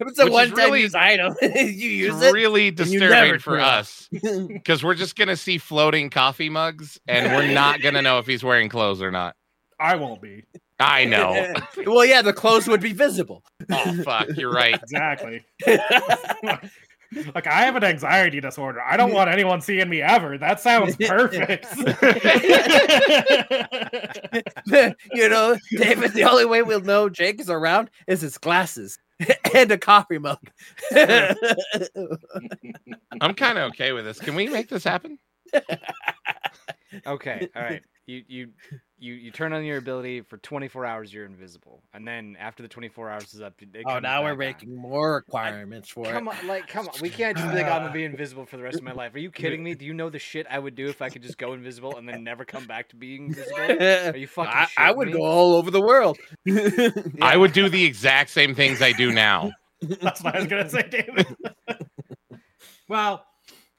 It's 0.00 0.18
a 0.18 0.30
one-time 0.30 0.56
really- 0.56 0.82
use 0.82 0.94
item, 0.94 1.34
you 1.42 1.50
use 1.50 2.14
It's 2.16 2.24
it. 2.26 2.32
really 2.32 2.70
disturbing 2.70 3.38
for 3.40 3.56
it 3.58 3.62
us 3.62 4.08
because 4.12 4.84
we're 4.84 4.94
just 4.94 5.16
gonna 5.16 5.36
see 5.36 5.58
floating 5.58 6.10
coffee 6.10 6.48
mugs, 6.50 6.98
and 7.08 7.34
we're 7.34 7.52
not 7.52 7.80
gonna 7.82 8.02
know 8.02 8.18
if 8.18 8.26
he's 8.26 8.44
wearing 8.44 8.68
clothes 8.68 9.02
or 9.02 9.10
not. 9.10 9.34
I 9.80 9.96
won't 9.96 10.20
be. 10.22 10.44
I 10.80 11.04
know. 11.04 11.54
well, 11.86 12.04
yeah, 12.04 12.22
the 12.22 12.32
clothes 12.32 12.68
would 12.68 12.80
be 12.80 12.92
visible. 12.92 13.42
Oh 13.70 14.02
fuck, 14.04 14.28
you're 14.36 14.52
right. 14.52 14.74
Exactly. 14.80 15.44
Like 17.34 17.46
I 17.46 17.62
have 17.62 17.76
an 17.76 17.84
anxiety 17.84 18.40
disorder. 18.40 18.80
I 18.82 18.96
don't 18.96 19.12
want 19.12 19.30
anyone 19.30 19.60
seeing 19.60 19.88
me 19.88 20.02
ever. 20.02 20.38
That 20.38 20.60
sounds 20.60 20.96
perfect. 20.96 21.66
you 25.12 25.28
know, 25.28 25.56
David, 25.76 26.12
the 26.12 26.26
only 26.28 26.44
way 26.44 26.62
we'll 26.62 26.80
know 26.80 27.08
Jake 27.08 27.40
is 27.40 27.50
around 27.50 27.90
is 28.06 28.20
his 28.20 28.38
glasses 28.38 28.98
and 29.54 29.72
a 29.72 29.78
coffee 29.78 30.18
mug. 30.18 30.38
I'm 33.20 33.34
kind 33.34 33.58
of 33.58 33.70
okay 33.70 33.92
with 33.92 34.04
this. 34.04 34.20
Can 34.20 34.34
we 34.34 34.48
make 34.48 34.68
this 34.68 34.84
happen? 34.84 35.18
Okay, 37.06 37.48
all 37.54 37.62
right. 37.62 37.82
You 38.06 38.24
you 38.26 38.48
you 38.98 39.14
you 39.14 39.30
turn 39.30 39.52
on 39.52 39.64
your 39.64 39.78
ability 39.78 40.22
for 40.22 40.36
24 40.38 40.84
hours. 40.84 41.12
You're 41.12 41.24
invisible, 41.24 41.82
and 41.94 42.06
then 42.06 42.36
after 42.38 42.62
the 42.62 42.68
24 42.68 43.10
hours 43.10 43.32
is 43.34 43.40
up, 43.40 43.54
oh, 43.86 43.98
now 43.98 44.22
we're 44.22 44.30
back 44.30 44.32
on. 44.32 44.38
making 44.38 44.76
more 44.76 45.14
requirements 45.14 45.88
for 45.88 46.04
Come 46.04 46.28
it. 46.28 46.38
on, 46.40 46.46
like, 46.46 46.66
come 46.66 46.88
on. 46.88 46.94
We 47.00 47.08
can't 47.10 47.36
just 47.36 47.48
be 47.50 47.56
like, 47.56 47.66
I'm 47.66 47.82
gonna 47.82 47.92
be 47.92 48.04
invisible 48.04 48.46
for 48.46 48.56
the 48.56 48.62
rest 48.62 48.78
of 48.78 48.82
my 48.82 48.92
life. 48.92 49.14
Are 49.14 49.18
you 49.18 49.30
kidding 49.30 49.62
me? 49.62 49.74
Do 49.74 49.84
you 49.84 49.94
know 49.94 50.10
the 50.10 50.18
shit 50.18 50.46
I 50.50 50.58
would 50.58 50.74
do 50.74 50.88
if 50.88 51.00
I 51.00 51.08
could 51.10 51.22
just 51.22 51.38
go 51.38 51.52
invisible 51.52 51.96
and 51.96 52.08
then 52.08 52.24
never 52.24 52.44
come 52.44 52.66
back 52.66 52.88
to 52.90 52.96
being 52.96 53.26
invisible? 53.26 53.58
Are 54.12 54.16
you 54.16 54.26
fucking? 54.26 54.52
I, 54.52 54.66
I 54.76 54.92
would 54.92 55.08
me? 55.08 55.12
go 55.14 55.22
all 55.24 55.54
over 55.54 55.70
the 55.70 55.80
world. 55.80 56.18
I 57.22 57.36
would 57.36 57.52
do 57.52 57.68
the 57.68 57.84
exact 57.84 58.30
same 58.30 58.54
things 58.54 58.82
I 58.82 58.92
do 58.92 59.12
now. 59.12 59.52
That's 59.80 60.22
what 60.22 60.34
I 60.34 60.38
was 60.40 60.48
gonna 60.48 60.68
say, 60.68 60.88
David. 60.90 61.26
well, 62.88 63.24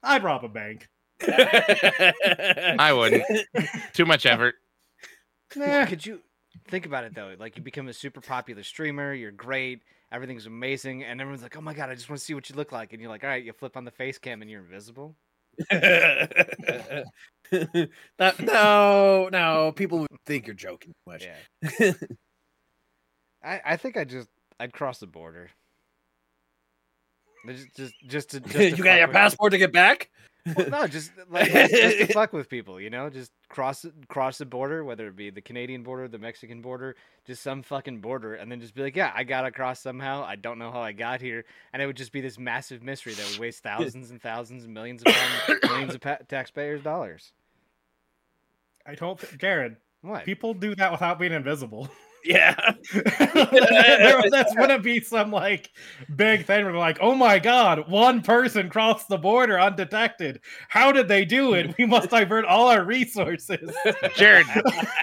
I'd 0.02 0.24
rob 0.24 0.46
a 0.46 0.50
bank. 0.50 0.88
I 1.22 2.94
wouldn't. 2.96 3.24
Too 3.94 4.06
much 4.06 4.26
effort. 4.26 4.56
Nah, 5.56 5.86
Could 5.86 6.06
you 6.06 6.22
think 6.68 6.86
about 6.86 7.04
it 7.04 7.14
though? 7.16 7.36
Like 7.40 7.58
you 7.58 7.64
become 7.64 7.88
a 7.88 7.94
super 7.94 8.22
popular 8.22 8.64
streamer, 8.64 9.14
you're 9.14 9.32
great, 9.32 9.82
everything's 10.12 10.46
amazing, 10.46 11.04
and 11.04 11.20
everyone's 11.22 11.42
like, 11.44 11.58
"Oh 11.58 11.62
my 11.62 11.74
god, 11.74 11.90
I 11.90 11.96
just 11.96 12.10
want 12.10 12.20
to 12.20 12.26
see 12.26 12.34
what 12.34 12.50
you 12.50 12.56
look 12.56 12.72
like," 12.72 12.94
and 12.94 13.02
you're 13.02 13.10
like, 13.10 13.24
"All 13.24 13.30
right," 13.30 13.44
you 13.44 13.54
flip 13.54 13.76
on 13.78 13.86
the 13.86 13.92
face 13.92 14.18
cam 14.18 14.42
and 14.42 14.50
you're 14.50 14.62
invisible. 14.62 15.16
no, 15.72 17.04
no, 18.40 19.30
no, 19.32 19.72
people 19.76 20.00
would 20.00 20.08
think 20.26 20.48
you're 20.48 20.54
joking 20.56 20.92
too 20.92 21.12
much. 21.12 21.28
Yeah. 21.62 21.92
I 23.44 23.62
I 23.66 23.78
think 23.78 23.98
I 23.98 24.04
just 24.04 24.30
I'd 24.60 24.74
cross 24.74 25.00
the 25.00 25.08
border. 25.08 25.50
Just 27.48 27.76
just 27.76 27.94
just 28.08 28.30
to 28.32 28.40
just 28.42 28.54
to 28.56 28.70
you 28.78 28.84
got 28.84 28.98
your 28.98 29.08
with- 29.08 29.16
passport 29.16 29.52
to 29.54 29.58
get 29.58 29.72
back? 29.74 30.10
Well, 30.46 30.70
no, 30.70 30.88
just 30.88 31.12
like 31.30 31.52
just, 31.52 31.72
to 31.72 32.08
fuck 32.08 32.34
with 32.34 32.50
people, 32.50 32.80
you 32.80 32.90
know, 32.90 33.10
just 33.10 33.32
cross 33.50 33.86
cross 34.08 34.38
the 34.38 34.46
border, 34.46 34.84
whether 34.84 35.08
it 35.08 35.16
be 35.16 35.30
the 35.30 35.42
Canadian 35.42 35.84
border, 35.84 36.08
the 36.08 36.18
Mexican 36.18 36.62
border, 36.62 36.96
just 37.26 37.44
some 37.44 37.62
fucking 37.62 38.00
border, 38.00 38.36
and 38.36 38.52
then 38.52 38.60
just 38.62 38.74
be 38.74 38.82
like, 38.82 38.96
yeah, 38.96 39.12
I 39.14 39.24
got 39.24 39.46
across 39.46 39.80
somehow. 39.82 40.24
I 40.24 40.36
don't 40.36 40.58
know 40.58 40.72
how 40.72 40.82
I 40.82 40.94
got 40.94 41.22
here, 41.22 41.46
and 41.74 41.82
it 41.82 41.86
would 41.86 41.98
just 41.98 42.12
be 42.12 42.22
this 42.22 42.40
massive 42.40 42.82
mystery 42.82 43.14
that 43.14 43.30
would 43.30 43.40
waste 43.40 43.64
thousands 43.64 44.12
and 44.12 44.22
thousands 44.22 44.64
and 44.64 44.74
millions 44.74 45.04
of 45.06 45.14
millions 45.64 45.94
of 45.94 46.02
pa- 46.02 46.20
taxpayers' 46.28 46.82
dollars. 46.82 47.34
I 48.86 48.96
don't, 48.96 49.20
th- 49.20 49.38
Jared. 49.38 49.76
What? 50.02 50.24
People 50.24 50.54
do 50.54 50.74
that 50.76 50.92
without 50.92 51.20
being 51.20 51.34
invisible. 51.34 51.90
Yeah. 52.24 52.56
That's 52.94 54.56
gonna 54.56 54.80
be 54.80 55.00
some 55.02 55.32
like 55.32 55.70
big 56.16 56.46
thing 56.46 56.64
where 56.64 56.74
they're 56.74 56.80
like, 56.80 57.00
oh 57.02 57.16
my 57.16 57.40
god, 57.40 57.90
one 57.90 58.22
person 58.22 58.70
crossed 58.70 59.08
the 59.08 59.18
border 59.18 59.60
undetected. 59.60 60.42
How 60.68 60.92
did 60.92 61.08
they 61.08 61.26
do 61.26 61.54
it? 61.54 61.76
We 61.78 61.86
must 61.86 62.10
divert 62.10 62.46
all 62.46 62.68
our 62.68 62.84
resources. 62.84 63.74
Jared, 64.16 64.48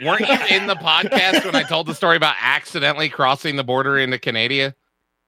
weren't 0.05 0.29
you 0.29 0.57
in 0.57 0.67
the 0.67 0.77
podcast 0.77 1.45
when 1.45 1.55
I 1.55 1.63
told 1.63 1.87
the 1.87 1.95
story 1.95 2.17
about 2.17 2.37
accidentally 2.41 3.09
crossing 3.09 3.57
the 3.57 3.65
border 3.65 3.99
into 3.99 4.19
Canada? 4.19 4.75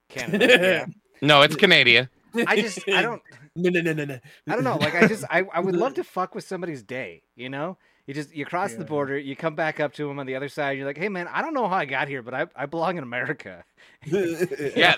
Canada. 0.09 0.47
Yeah. 0.47 0.87
No, 1.23 1.43
it's 1.43 1.57
Canada. 1.57 2.11
I 2.47 2.61
just 2.61 2.89
I 2.89 3.03
don't 3.03 3.23
No, 3.59 3.71
no, 3.71 3.81
no, 3.81 3.93
no, 3.93 4.05
no. 4.05 4.19
I 4.49 4.55
don't 4.55 4.63
know. 4.63 4.77
Like 4.77 4.95
I 4.95 5.09
just 5.09 5.25
I, 5.29 5.45
I 5.53 5.59
would 5.59 5.75
love 5.75 5.95
to 5.95 6.05
fuck 6.05 6.35
with 6.35 6.45
somebody's 6.45 6.83
day, 6.83 7.23
you 7.35 7.49
know? 7.49 7.77
You 8.09 8.15
just 8.15 8.35
you 8.35 8.47
cross 8.47 8.73
the 8.73 8.87
border, 8.87 9.19
you 9.19 9.37
come 9.37 9.55
back 9.55 9.81
up 9.81 9.93
to 9.95 10.09
him 10.11 10.19
on 10.19 10.25
the 10.25 10.35
other 10.35 10.49
side, 10.49 10.79
you're 10.79 10.87
like, 10.87 10.97
Hey 10.97 11.11
man, 11.11 11.29
I 11.29 11.43
don't 11.43 11.53
know 11.53 11.69
how 11.69 11.77
I 11.77 11.85
got 11.85 12.09
here, 12.09 12.23
but 12.23 12.33
I, 12.33 12.47
I 12.57 12.65
belong 12.65 12.97
in 12.97 13.05
America. 13.05 13.63
Yeah, 14.07 14.95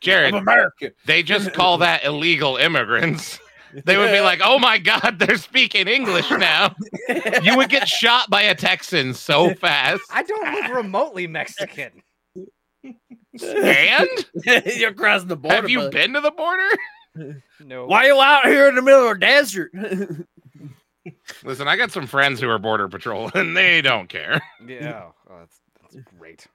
Jared, 0.00 0.32
Of 0.34 0.42
America. 0.42 0.92
they 1.06 1.24
just 1.24 1.52
call 1.52 1.78
that 1.86 2.04
illegal 2.04 2.56
immigrants. 2.56 3.40
They 3.84 3.96
would 3.98 4.12
be 4.12 4.20
like, 4.20 4.40
"Oh 4.44 4.58
my 4.60 4.78
God, 4.78 5.16
they're 5.18 5.36
speaking 5.38 5.88
English 5.88 6.30
now." 6.30 6.74
You 7.42 7.56
would 7.56 7.68
get 7.68 7.88
shot 8.02 8.30
by 8.30 8.42
a 8.42 8.54
Texan 8.54 9.12
so 9.12 9.52
fast. 9.54 10.02
I 10.12 10.22
don't 10.22 10.52
look 10.54 10.72
remotely 10.76 11.26
Mexican. 11.26 12.02
And 12.84 14.08
You're 14.76 14.94
crossing 14.94 15.28
the 15.28 15.36
border. 15.36 15.56
have 15.56 15.68
you 15.68 15.80
bud. 15.80 15.92
been 15.92 16.12
to 16.14 16.20
the 16.20 16.30
border? 16.30 16.68
No. 17.64 17.86
Why 17.86 18.04
are 18.04 18.06
you 18.14 18.20
out 18.20 18.46
here 18.46 18.68
in 18.68 18.76
the 18.76 18.82
middle 18.82 19.08
of 19.10 19.18
the 19.18 19.26
desert? 19.26 19.72
Listen, 21.44 21.68
I 21.68 21.76
got 21.76 21.90
some 21.92 22.06
friends 22.06 22.40
who 22.40 22.48
are 22.48 22.58
border 22.58 22.88
patrol, 22.88 23.30
and 23.34 23.56
they 23.56 23.82
don't 23.82 24.08
care. 24.08 24.40
Yeah. 24.66 25.10
Oh, 25.30 25.38
that's 25.38 25.60
that's 25.82 25.96
great. 26.18 26.46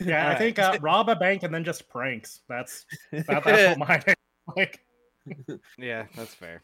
Yeah, 0.00 0.30
I 0.30 0.34
think 0.36 0.58
uh, 0.58 0.78
rob 0.80 1.08
a 1.10 1.16
bank 1.16 1.42
and 1.42 1.54
then 1.54 1.64
just 1.64 1.88
pranks. 1.88 2.40
That's 2.48 2.86
that, 3.12 3.26
that's 3.44 3.78
what 3.78 3.78
mine 3.88 4.02
is. 4.06 4.14
Like, 4.56 4.80
Yeah, 5.78 6.06
that's 6.16 6.34
fair. 6.34 6.62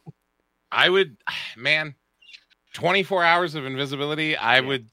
I 0.72 0.88
would, 0.88 1.16
man, 1.56 1.94
twenty-four 2.72 3.22
hours 3.22 3.54
of 3.54 3.66
invisibility. 3.66 4.36
I 4.36 4.56
Yeah. 4.60 4.66
would, 4.66 4.88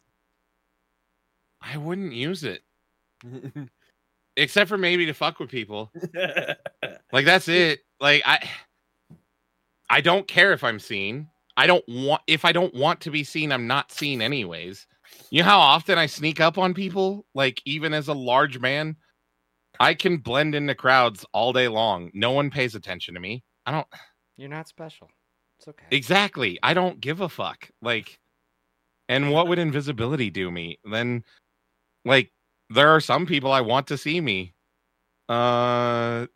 I 1.61 1.77
wouldn't 1.77 2.13
use 2.13 2.43
it, 2.43 2.61
except 4.35 4.69
for 4.69 4.77
maybe 4.77 5.05
to 5.05 5.13
fuck 5.13 5.39
with 5.39 5.49
people. 5.49 5.91
Like 7.11 7.25
that's 7.25 7.47
it. 7.47 7.79
Like 8.01 8.21
I 8.25 8.49
I 9.89 10.01
don't 10.01 10.27
care 10.27 10.53
if 10.53 10.63
I'm 10.63 10.79
seen. 10.79 11.29
I 11.57 11.67
don't 11.67 11.83
want 11.87 12.21
if 12.27 12.43
I 12.43 12.51
don't 12.51 12.73
want 12.73 13.01
to 13.01 13.11
be 13.11 13.23
seen, 13.23 13.51
I'm 13.51 13.67
not 13.67 13.91
seen 13.91 14.21
anyways. 14.21 14.87
You 15.29 15.43
know 15.43 15.49
how 15.49 15.59
often 15.59 15.97
I 15.97 16.05
sneak 16.05 16.41
up 16.41 16.57
on 16.57 16.73
people, 16.73 17.25
like 17.33 17.61
even 17.65 17.93
as 17.93 18.07
a 18.07 18.13
large 18.13 18.59
man? 18.59 18.97
I 19.79 19.93
can 19.93 20.17
blend 20.17 20.55
into 20.55 20.75
crowds 20.75 21.25
all 21.33 21.53
day 21.53 21.67
long. 21.67 22.11
No 22.13 22.31
one 22.31 22.49
pays 22.49 22.75
attention 22.75 23.13
to 23.13 23.19
me. 23.19 23.43
I 23.65 23.71
don't 23.71 23.87
You're 24.37 24.49
not 24.49 24.67
special. 24.67 25.09
It's 25.59 25.67
okay. 25.67 25.85
exactly. 25.91 26.59
I 26.63 26.73
don't 26.73 26.99
give 26.99 27.21
a 27.21 27.29
fuck. 27.29 27.69
Like 27.81 28.19
and 29.07 29.31
what 29.31 29.47
would 29.47 29.59
invisibility 29.59 30.29
do 30.29 30.51
me? 30.51 30.79
Then 30.83 31.23
like 32.03 32.31
there 32.69 32.89
are 32.89 32.99
some 32.99 33.25
people 33.25 33.51
I 33.51 33.61
want 33.61 33.87
to 33.87 33.97
see 33.97 34.19
me. 34.19 34.53
Uh 35.29 36.27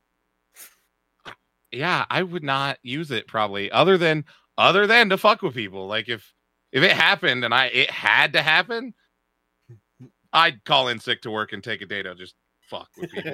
yeah, 1.71 2.05
I 2.09 2.23
would 2.23 2.43
not 2.43 2.77
use 2.83 3.11
it 3.11 3.27
probably 3.27 3.71
other 3.71 3.97
than 3.97 4.25
other 4.57 4.87
than 4.87 5.09
to 5.09 5.17
fuck 5.17 5.41
with 5.41 5.53
people. 5.53 5.87
Like 5.87 6.09
if 6.09 6.33
if 6.71 6.83
it 6.83 6.91
happened 6.91 7.45
and 7.45 7.53
I 7.53 7.65
it 7.67 7.89
had 7.89 8.33
to 8.33 8.41
happen, 8.41 8.93
I'd 10.33 10.63
call 10.65 10.87
in 10.89 10.99
sick 10.99 11.21
to 11.23 11.31
work 11.31 11.53
and 11.53 11.63
take 11.63 11.81
a 11.81 11.85
day 11.85 12.03
to 12.03 12.15
just 12.15 12.35
fuck 12.61 12.89
with 12.97 13.11
people. 13.11 13.31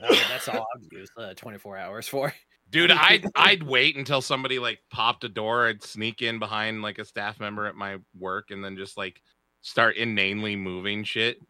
that's 0.00 0.48
all 0.48 0.66
I've 0.76 0.92
used 0.92 1.12
uh, 1.16 1.34
24 1.34 1.76
hours 1.76 2.08
for. 2.08 2.32
Dude, 2.70 2.90
I'd 2.92 3.26
I'd 3.34 3.62
wait 3.62 3.96
until 3.96 4.20
somebody 4.20 4.58
like 4.58 4.80
popped 4.90 5.24
a 5.24 5.28
door. 5.28 5.68
I'd 5.68 5.82
sneak 5.82 6.22
in 6.22 6.38
behind 6.38 6.82
like 6.82 6.98
a 6.98 7.04
staff 7.04 7.40
member 7.40 7.66
at 7.66 7.74
my 7.74 7.98
work 8.18 8.50
and 8.50 8.64
then 8.64 8.76
just 8.76 8.96
like 8.96 9.20
start 9.64 9.96
inanely 9.96 10.54
moving 10.56 11.02
shit. 11.04 11.38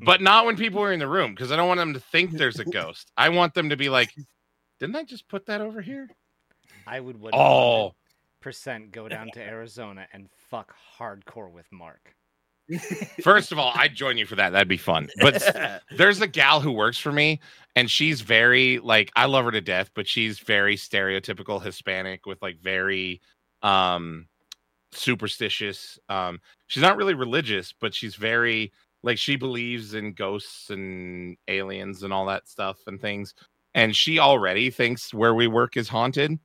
But 0.00 0.22
not 0.22 0.46
when 0.46 0.56
people 0.56 0.80
are 0.82 0.92
in 0.92 1.00
the 1.00 1.08
room 1.08 1.34
because 1.34 1.52
I 1.52 1.56
don't 1.56 1.68
want 1.68 1.78
them 1.78 1.92
to 1.94 2.00
think 2.00 2.30
there's 2.30 2.60
a 2.60 2.64
ghost. 2.64 3.10
I 3.16 3.28
want 3.28 3.52
them 3.52 3.68
to 3.70 3.76
be 3.76 3.88
like, 3.88 4.14
didn't 4.80 4.96
I 4.96 5.04
just 5.04 5.28
put 5.28 5.46
that 5.46 5.60
over 5.60 5.82
here? 5.82 6.08
I 6.86 7.00
would. 7.00 7.20
100% 7.20 7.30
Oh, 7.34 7.94
percent 8.40 8.92
go 8.92 9.08
down 9.08 9.28
to 9.34 9.40
Arizona 9.42 10.06
and 10.12 10.28
fuck 10.50 10.74
hardcore 10.98 11.50
with 11.50 11.66
Mark. 11.72 12.14
First 13.22 13.50
of 13.50 13.58
all, 13.58 13.72
I'd 13.74 13.94
join 13.94 14.16
you 14.16 14.24
for 14.26 14.36
that. 14.36 14.50
That'd 14.50 14.68
be 14.68 14.76
fun. 14.76 15.08
But 15.20 15.82
there's 15.96 16.20
a 16.20 16.26
gal 16.26 16.60
who 16.60 16.70
works 16.72 16.98
for 16.98 17.12
me, 17.12 17.40
and 17.76 17.90
she's 17.90 18.20
very 18.20 18.78
like 18.78 19.10
I 19.16 19.24
love 19.26 19.44
her 19.46 19.50
to 19.50 19.60
death, 19.60 19.90
but 19.94 20.06
she's 20.06 20.38
very 20.38 20.76
stereotypical 20.76 21.62
Hispanic 21.62 22.24
with 22.24 22.40
like 22.40 22.60
very 22.60 23.20
um 23.62 24.26
superstitious. 24.92 25.98
Um, 26.08 26.40
she's 26.66 26.82
not 26.82 26.96
really 26.96 27.14
religious, 27.14 27.74
but 27.78 27.94
she's 27.94 28.14
very 28.14 28.72
like 29.02 29.18
she 29.18 29.36
believes 29.36 29.94
in 29.94 30.12
ghosts 30.12 30.70
and 30.70 31.36
aliens 31.46 32.02
and 32.02 32.12
all 32.12 32.26
that 32.26 32.48
stuff 32.48 32.78
and 32.86 33.00
things. 33.00 33.34
And 33.74 33.94
she 33.94 34.18
already 34.18 34.70
thinks 34.70 35.14
where 35.14 35.34
we 35.34 35.46
work 35.46 35.76
is 35.76 35.88
haunted. 35.88 36.38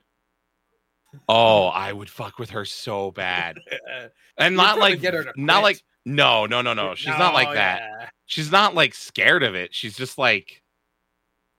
Oh, 1.29 1.67
I 1.67 1.93
would 1.93 2.09
fuck 2.09 2.39
with 2.39 2.49
her 2.51 2.65
so 2.65 3.11
bad. 3.11 3.57
And 4.35 4.57
not 4.57 4.79
like 4.79 4.99
get 4.99 5.13
her 5.13 5.31
not 5.35 5.61
like 5.61 5.79
no, 6.05 6.47
no, 6.47 6.63
no, 6.63 6.73
no. 6.73 6.95
She's 6.95 7.15
not 7.19 7.35
like 7.35 7.53
that. 7.53 7.81
yeah. 7.81 8.09
She's 8.25 8.51
not 8.51 8.73
like 8.73 8.95
scared 8.95 9.43
of 9.43 9.53
it. 9.53 9.75
She's 9.75 9.95
just 9.95 10.17
like 10.17 10.62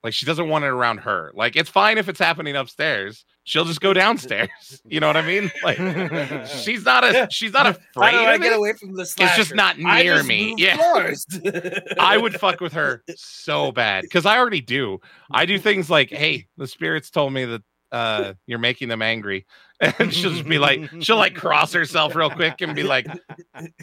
like 0.05 0.13
she 0.13 0.25
doesn't 0.25 0.47
want 0.47 0.63
it 0.63 0.67
around 0.67 0.99
her. 0.99 1.31
Like 1.33 1.55
it's 1.55 1.69
fine 1.69 1.97
if 1.97 2.07
it's 2.07 2.19
happening 2.19 2.55
upstairs. 2.55 3.25
She'll 3.43 3.65
just 3.65 3.81
go 3.81 3.91
downstairs. 3.91 4.49
You 4.87 4.99
know 4.99 5.07
what 5.07 5.17
I 5.17 5.23
mean? 5.23 5.51
Like 5.63 5.77
she's 6.47 6.85
not 6.85 7.03
a 7.03 7.27
she's 7.31 7.51
not 7.53 7.65
How 7.65 7.71
do 7.73 7.79
afraid 7.95 8.15
I 8.15 8.33
of 8.35 8.41
get 8.41 8.51
it. 8.53 8.57
away 8.57 8.73
from 8.73 8.93
the 8.93 9.01
just 9.03 9.15
slasher? 9.17 9.55
not 9.55 9.75
I 9.83 10.03
near 10.03 10.17
just 10.17 10.27
me. 10.27 10.53
Yeah. 10.57 10.77
I 11.99 12.17
would 12.17 12.35
fuck 12.39 12.61
with 12.61 12.73
her 12.73 13.03
so 13.15 13.71
bad 13.71 14.03
because 14.03 14.25
I 14.27 14.37
already 14.37 14.61
do. 14.61 14.99
I 15.31 15.45
do 15.47 15.57
things 15.57 15.89
like, 15.89 16.11
"Hey, 16.11 16.45
the 16.57 16.67
spirits 16.67 17.09
told 17.09 17.33
me 17.33 17.45
that 17.45 17.63
uh, 17.91 18.33
you're 18.45 18.59
making 18.59 18.89
them 18.89 19.01
angry," 19.01 19.45
and 19.81 20.13
she'll 20.13 20.31
just 20.31 20.47
be 20.47 20.59
like, 20.59 20.87
she'll 21.01 21.17
like 21.17 21.33
cross 21.35 21.73
herself 21.73 22.15
real 22.15 22.29
quick 22.29 22.61
and 22.61 22.75
be 22.75 22.83
like, 22.83 23.07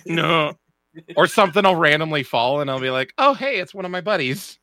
"No," 0.07 0.55
or 1.17 1.27
something 1.27 1.65
will 1.65 1.77
randomly 1.77 2.23
fall, 2.23 2.61
and 2.61 2.71
I'll 2.71 2.81
be 2.81 2.91
like, 2.91 3.13
"Oh, 3.19 3.35
hey, 3.35 3.59
it's 3.59 3.75
one 3.75 3.85
of 3.85 3.91
my 3.91 4.01
buddies." 4.01 4.59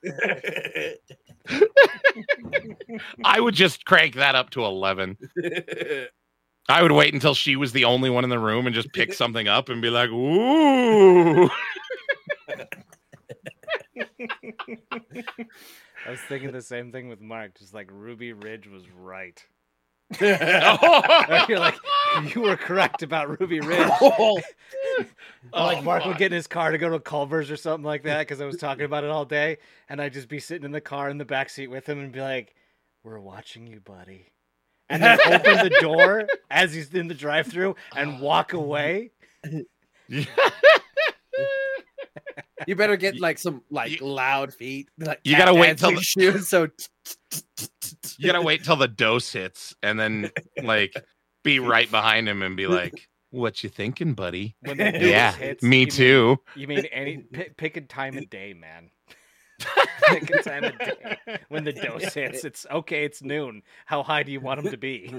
I 3.23 3.39
would 3.39 3.55
just 3.55 3.85
crank 3.85 4.15
that 4.15 4.35
up 4.35 4.49
to 4.51 4.63
eleven. 4.63 5.17
I 6.69 6.84
would 6.84 6.91
wait 6.91 7.13
until 7.13 7.34
she 7.34 7.55
was 7.55 7.71
the 7.71 7.85
only 7.85 8.09
one 8.09 8.23
in 8.23 8.30
the 8.30 8.39
room 8.39 8.67
and 8.67 8.76
just 8.76 8.93
pick 8.93 9.13
something 9.13 9.47
up 9.47 9.69
and 9.69 9.81
be 9.81 9.89
like, 9.89 10.09
"Ooh." 10.09 11.49
I 16.05 16.11
was 16.11 16.19
thinking 16.27 16.51
the 16.51 16.61
same 16.61 16.91
thing 16.91 17.09
with 17.09 17.21
Mark. 17.21 17.57
Just 17.57 17.73
like 17.73 17.89
Ruby 17.91 18.34
Ridge 18.34 18.67
was 18.67 18.84
right. 18.89 19.43
You're 20.19 21.60
like 21.60 21.76
you 22.34 22.41
were 22.41 22.56
correct 22.57 23.03
about 23.03 23.40
Ruby 23.40 23.60
Ridge. 23.60 23.90
Oh, 25.53 25.65
like 25.65 25.77
Oh, 25.80 25.81
Mark 25.84 26.06
would 26.06 26.18
get 26.18 26.31
in 26.34 26.36
his 26.36 26.48
car 26.48 26.72
to 26.72 26.77
go 26.77 26.90
to 26.90 26.99
Culver's 26.99 27.49
or 27.49 27.56
something 27.56 27.86
like 27.86 28.03
that 28.03 28.19
because 28.19 28.41
I 28.41 28.45
was 28.45 28.57
talking 28.57 28.84
about 28.84 29.03
it 29.06 29.10
all 29.10 29.23
day, 29.23 29.57
and 29.88 30.02
I'd 30.02 30.11
just 30.14 30.27
be 30.27 30.40
sitting 30.40 30.65
in 30.65 30.72
the 30.72 30.81
car 30.81 31.10
in 31.10 31.18
the 31.18 31.26
back 31.26 31.49
seat 31.49 31.68
with 31.68 31.88
him 31.88 31.99
and 31.99 32.11
be 32.11 32.19
like, 32.19 32.53
"We're 33.03 33.19
watching 33.19 33.65
you, 33.65 33.80
buddy," 33.80 34.34
and 34.90 35.02
then 35.02 35.18
open 35.27 35.57
the 35.64 35.77
door 35.81 36.27
as 36.52 36.73
he's 36.73 36.94
in 36.94 37.07
the 37.07 37.14
drive-through 37.14 37.76
and 37.95 38.19
walk 38.19 38.52
away. 38.53 39.11
You 42.68 42.76
better 42.76 42.98
get 42.98 43.19
like 43.19 43.38
some 43.40 43.61
like 43.69 43.99
loud 44.02 44.53
feet. 44.53 44.90
Like 44.98 45.19
You 45.23 45.38
gotta 45.38 45.53
wait 45.53 45.77
till 45.77 45.91
the 45.95 46.02
shoes. 46.02 46.48
So 46.48 46.68
you 48.18 48.26
gotta 48.27 48.41
wait 48.41 48.64
till 48.64 48.76
the 48.76 48.88
dose 48.88 49.31
hits 49.31 49.76
and 49.84 49.99
then 49.99 50.30
like 50.64 50.94
be 51.44 51.60
right 51.60 51.90
behind 51.90 52.27
him 52.27 52.41
and 52.41 52.56
be 52.57 52.68
like, 52.68 53.07
"What 53.31 53.64
you 53.64 53.69
thinking, 53.69 54.14
buddy?" 54.14 54.56
When 54.61 54.77
Yeah, 54.77 55.31
hits, 55.34 55.64
me 55.64 55.80
you 55.81 55.86
mean- 55.86 55.90
too. 55.90 56.38
You 56.56 56.68
mean 56.68 56.86
any 56.91 57.18
pick, 57.31 57.57
pick 57.57 57.77
a 57.77 57.81
time 57.81 58.18
of 58.18 58.30
day, 58.30 58.53
man. 58.53 58.90
pick 60.07 60.30
a 60.30 60.41
time 60.41 60.64
of 60.64 60.77
day. 60.80 61.40
When 61.49 61.64
the 61.65 61.73
dose 61.73 62.14
hits, 62.14 62.45
it's 62.45 62.65
okay. 62.72 63.03
It's 63.03 63.22
noon. 63.22 63.61
How 63.86 64.03
high 64.03 64.23
do 64.23 64.31
you 64.31 64.40
want 64.40 64.61
them 64.64 64.72
to 64.72 64.77
be? 64.77 65.14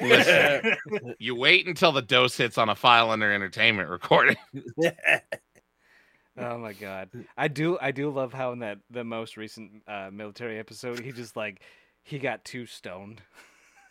Listen, 0.00 0.76
you 1.18 1.34
wait 1.34 1.66
until 1.66 1.90
the 1.90 2.02
dose 2.02 2.36
hits 2.36 2.56
on 2.58 2.68
a 2.68 2.74
file 2.76 3.10
under 3.10 3.32
entertainment 3.32 3.88
recording. 3.88 4.36
Oh 6.36 6.58
my 6.58 6.72
god, 6.72 7.10
I 7.36 7.48
do 7.48 7.78
I 7.80 7.92
do 7.92 8.10
love 8.10 8.32
how 8.32 8.52
in 8.52 8.58
that 8.60 8.78
the 8.90 9.04
most 9.04 9.36
recent 9.36 9.82
uh, 9.86 10.10
military 10.12 10.58
episode 10.58 11.00
he 11.00 11.12
just 11.12 11.36
like 11.36 11.60
he 12.02 12.18
got 12.18 12.44
too 12.44 12.66
stoned. 12.66 13.22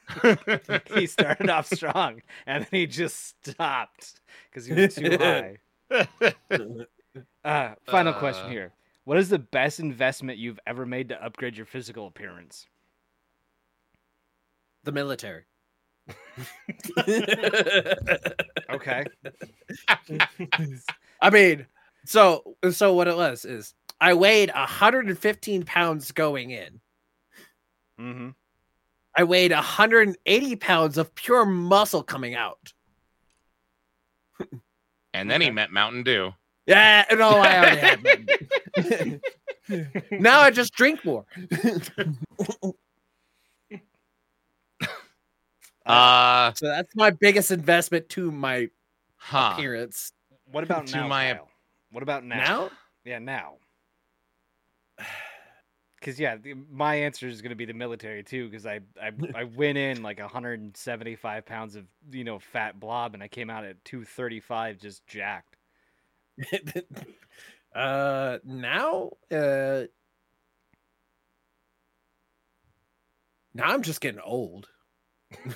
he 0.85 1.07
started 1.07 1.49
off 1.49 1.67
strong 1.67 2.21
and 2.45 2.63
then 2.63 2.69
he 2.71 2.85
just 2.87 3.35
stopped 3.45 4.19
because 4.49 4.65
he 4.65 4.73
was 4.73 4.87
too 4.87 5.13
high. 5.13 5.57
Uh, 7.43 7.75
final 7.85 8.13
question 8.13 8.49
Uh. 8.49 8.53
here: 8.53 8.73
What 9.05 9.17
is 9.17 9.29
the 9.29 9.39
best 9.39 9.79
investment 9.79 10.37
you've 10.39 10.59
ever 10.65 10.85
made 10.85 11.09
to 11.09 11.23
upgrade 11.23 11.55
your 11.57 11.65
physical 11.65 12.07
appearance? 12.07 12.67
the 14.83 14.91
military. 14.91 15.45
Okay, 18.69 19.07
I 21.21 21.29
mean, 21.29 21.65
so 22.05 22.55
so 22.71 22.93
what 22.93 23.07
it 23.07 23.15
was 23.15 23.45
is 23.45 23.73
I 24.01 24.13
weighed 24.13 24.49
115 24.53 25.63
pounds 25.63 26.11
going 26.11 26.51
in. 26.51 26.79
mm-hmm. 27.99 28.29
I 29.15 29.23
weighed 29.23 29.51
180 29.51 30.55
pounds 30.57 30.97
of 30.97 31.13
pure 31.15 31.45
muscle 31.45 32.03
coming 32.03 32.35
out. 32.35 32.73
And 35.15 35.29
then 35.29 35.41
he 35.41 35.51
met 35.51 35.69
Mountain 35.71 36.01
Dew. 36.01 36.33
Yeah, 36.65 37.05
no, 37.11 37.29
I 37.37 37.57
already 37.59 37.77
had 37.77 39.21
one. 39.69 39.91
now 40.19 40.39
I 40.39 40.49
just 40.49 40.73
drink 40.73 41.05
more. 41.05 41.23
Uh, 45.85 46.51
So 46.55 46.67
that's 46.67 46.95
my 46.95 47.09
biggest 47.11 47.51
investment 47.51 48.09
to 48.09 48.31
my 48.31 48.69
huh. 49.17 49.51
appearance. 49.53 50.11
What 50.51 50.63
about 50.63 50.87
To 50.87 50.95
now? 50.97 51.07
my- 51.07 51.33
Kyle? 51.33 51.49
What 51.93 52.03
about 52.03 52.25
now? 52.25 52.37
Now? 52.37 52.69
Yeah, 53.05 53.19
now. 53.19 53.53
Because 55.99 56.19
yeah, 56.19 56.35
the, 56.35 56.53
my 56.69 56.95
answer 56.95 57.29
is 57.29 57.41
going 57.41 57.51
to 57.51 57.55
be 57.55 57.63
the 57.63 57.73
military 57.73 58.23
too. 58.23 58.49
Because 58.49 58.65
I, 58.65 58.81
I 59.01 59.11
I 59.35 59.43
went 59.45 59.77
in 59.77 60.03
like 60.03 60.19
175 60.19 61.45
pounds 61.45 61.77
of 61.77 61.85
you 62.11 62.25
know 62.25 62.39
fat 62.39 62.77
blob, 62.77 63.13
and 63.13 63.23
I 63.23 63.29
came 63.29 63.49
out 63.49 63.63
at 63.63 63.85
235 63.85 64.79
just 64.79 65.07
jacked. 65.07 65.55
uh 67.73 68.39
now 68.43 69.11
uh 69.31 69.83
now 73.53 73.67
I'm 73.67 73.81
just 73.81 74.01
getting 74.01 74.19
old. 74.19 74.67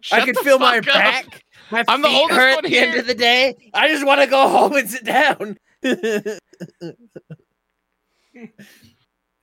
Shut 0.00 0.22
I 0.22 0.24
can 0.24 0.34
feel 0.36 0.58
my 0.58 0.78
up. 0.78 0.84
back. 0.84 1.42
My 1.70 1.84
I'm 1.88 2.02
the 2.02 2.08
feet 2.08 2.16
oldest 2.16 2.38
hurt 2.38 2.54
one 2.56 2.64
at 2.64 2.70
the 2.70 2.78
end 2.78 2.98
of 2.98 3.06
the 3.06 3.14
day. 3.14 3.54
I 3.72 3.88
just 3.88 4.04
want 4.06 4.20
to 4.20 4.26
go 4.26 4.48
home 4.48 4.74
and 4.76 4.88
sit 4.88 5.04
down. 5.04 5.56
and 5.82 6.40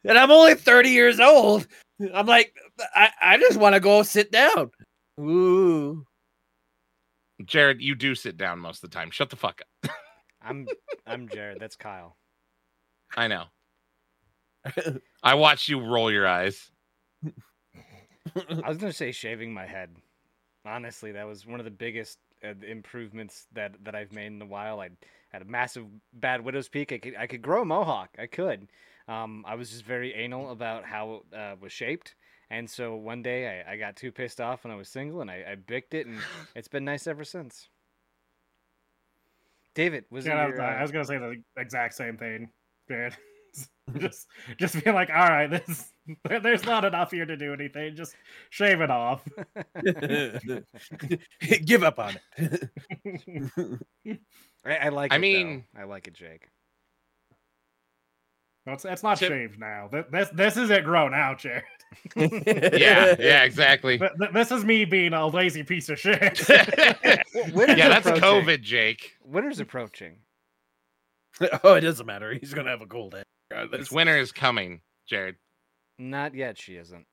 I'm 0.05 0.31
only 0.31 0.55
30 0.55 0.89
years 0.89 1.19
old. 1.19 1.67
I'm 2.13 2.25
like, 2.25 2.53
I, 2.95 3.09
I 3.21 3.37
just 3.37 3.57
want 3.57 3.75
to 3.75 3.79
go 3.79 4.03
sit 4.03 4.31
down. 4.31 4.71
Ooh. 5.19 6.05
Jared, 7.45 7.81
you 7.81 7.95
do 7.95 8.15
sit 8.15 8.37
down 8.37 8.59
most 8.59 8.83
of 8.83 8.89
the 8.89 8.95
time. 8.95 9.11
Shut 9.11 9.29
the 9.29 9.35
fuck 9.35 9.61
up. 9.83 9.91
I'm 10.41 10.67
I'm 11.05 11.27
Jared. 11.27 11.59
That's 11.59 11.75
Kyle. 11.75 12.17
I 13.15 13.27
know. 13.27 13.45
I 15.23 15.35
watched 15.35 15.69
you 15.69 15.79
roll 15.79 16.11
your 16.11 16.27
eyes. 16.27 16.71
I 17.23 18.69
was 18.69 18.77
gonna 18.77 18.93
say 18.93 19.11
shaving 19.11 19.53
my 19.53 19.65
head. 19.65 19.95
Honestly, 20.65 21.11
that 21.11 21.27
was 21.27 21.45
one 21.45 21.59
of 21.59 21.65
the 21.65 21.71
biggest 21.71 22.19
uh, 22.43 22.53
improvements 22.67 23.47
that 23.53 23.73
that 23.83 23.95
I've 23.95 24.11
made 24.11 24.27
in 24.27 24.41
a 24.41 24.45
while. 24.45 24.79
I 24.79 24.89
had 25.29 25.41
a 25.41 25.45
massive 25.45 25.85
bad 26.13 26.41
widow's 26.41 26.69
peak. 26.69 26.91
I 26.91 26.97
could 26.97 27.15
I 27.15 27.27
could 27.27 27.41
grow 27.41 27.61
a 27.61 27.65
mohawk. 27.65 28.09
I 28.19 28.27
could. 28.27 28.67
Um, 29.07 29.43
I 29.47 29.55
was 29.55 29.71
just 29.71 29.83
very 29.83 30.13
anal 30.13 30.51
about 30.51 30.85
how 30.85 31.23
it 31.31 31.37
uh, 31.37 31.55
was 31.59 31.71
shaped, 31.71 32.15
and 32.49 32.69
so 32.69 32.95
one 32.95 33.21
day 33.21 33.63
I, 33.65 33.73
I 33.73 33.77
got 33.77 33.95
too 33.95 34.11
pissed 34.11 34.39
off 34.39 34.63
when 34.63 34.71
I 34.71 34.75
was 34.75 34.89
single, 34.89 35.21
and 35.21 35.31
I, 35.31 35.43
I 35.51 35.55
bicked 35.55 35.93
it, 35.93 36.05
and 36.05 36.19
it's 36.55 36.67
been 36.67 36.85
nice 36.85 37.07
ever 37.07 37.23
since. 37.23 37.69
David, 39.73 40.05
was 40.09 40.25
Yeah, 40.25 40.33
I 40.33 40.45
was, 40.47 40.55
your, 40.55 40.63
I 40.63 40.77
uh, 40.77 40.81
was 40.81 40.91
gonna 40.91 41.05
say 41.05 41.17
the 41.17 41.41
exact 41.57 41.95
same 41.95 42.17
thing, 42.17 42.49
dude. 42.87 43.15
just, 43.97 44.27
just 44.57 44.83
being 44.83 44.95
like, 44.95 45.09
all 45.09 45.27
right, 45.27 45.47
this, 45.49 45.91
there's 46.41 46.65
not 46.65 46.85
enough 46.85 47.11
here 47.11 47.25
to 47.25 47.35
do 47.37 47.53
anything. 47.53 47.95
Just 47.95 48.15
shave 48.49 48.81
it 48.81 48.89
off. 48.91 49.23
Give 51.65 51.83
up 51.83 51.99
on 51.99 52.17
it. 52.37 52.69
I, 54.65 54.75
I 54.75 54.89
like. 54.89 55.11
I 55.11 55.15
it, 55.15 55.17
though. 55.17 55.21
mean- 55.21 55.65
I 55.77 55.83
like 55.83 56.07
it, 56.07 56.13
Jake. 56.13 56.47
No, 58.67 58.73
it's, 58.73 58.85
it's 58.85 59.01
not 59.01 59.17
Chip- 59.17 59.29
shaved 59.29 59.59
now. 59.59 59.87
Th- 59.91 60.05
This 60.11 60.29
this 60.33 60.55
is 60.57 60.69
it 60.69 60.83
grown 60.83 61.15
out, 61.15 61.39
Jared. 61.39 61.63
yeah, 62.15 63.15
yeah, 63.19 63.43
exactly. 63.43 63.97
Th- 63.97 64.11
th- 64.19 64.31
This 64.33 64.51
is 64.51 64.63
me 64.63 64.85
being 64.85 65.13
a 65.13 65.25
lazy 65.27 65.63
piece 65.63 65.89
of 65.89 65.99
shit. 65.99 66.47
yeah, 66.47 67.23
that's. 67.33 68.07
COVID, 68.07 68.61
Jake. 68.61 69.13
Winter's 69.25 69.59
approaching. 69.59 70.17
oh, 71.63 71.73
it 71.73 71.81
doesn't 71.81 72.05
matter. 72.05 72.35
He's 72.39 72.53
gonna 72.53 72.69
have 72.69 72.81
a 72.81 72.85
cold 72.85 73.15
head. 73.15 73.25
This 73.71 73.91
winter 73.91 74.15
is 74.15 74.31
coming, 74.31 74.81
Jared. 75.07 75.37
Not 76.01 76.33
yet. 76.33 76.57
She 76.57 76.77
isn't. 76.77 77.05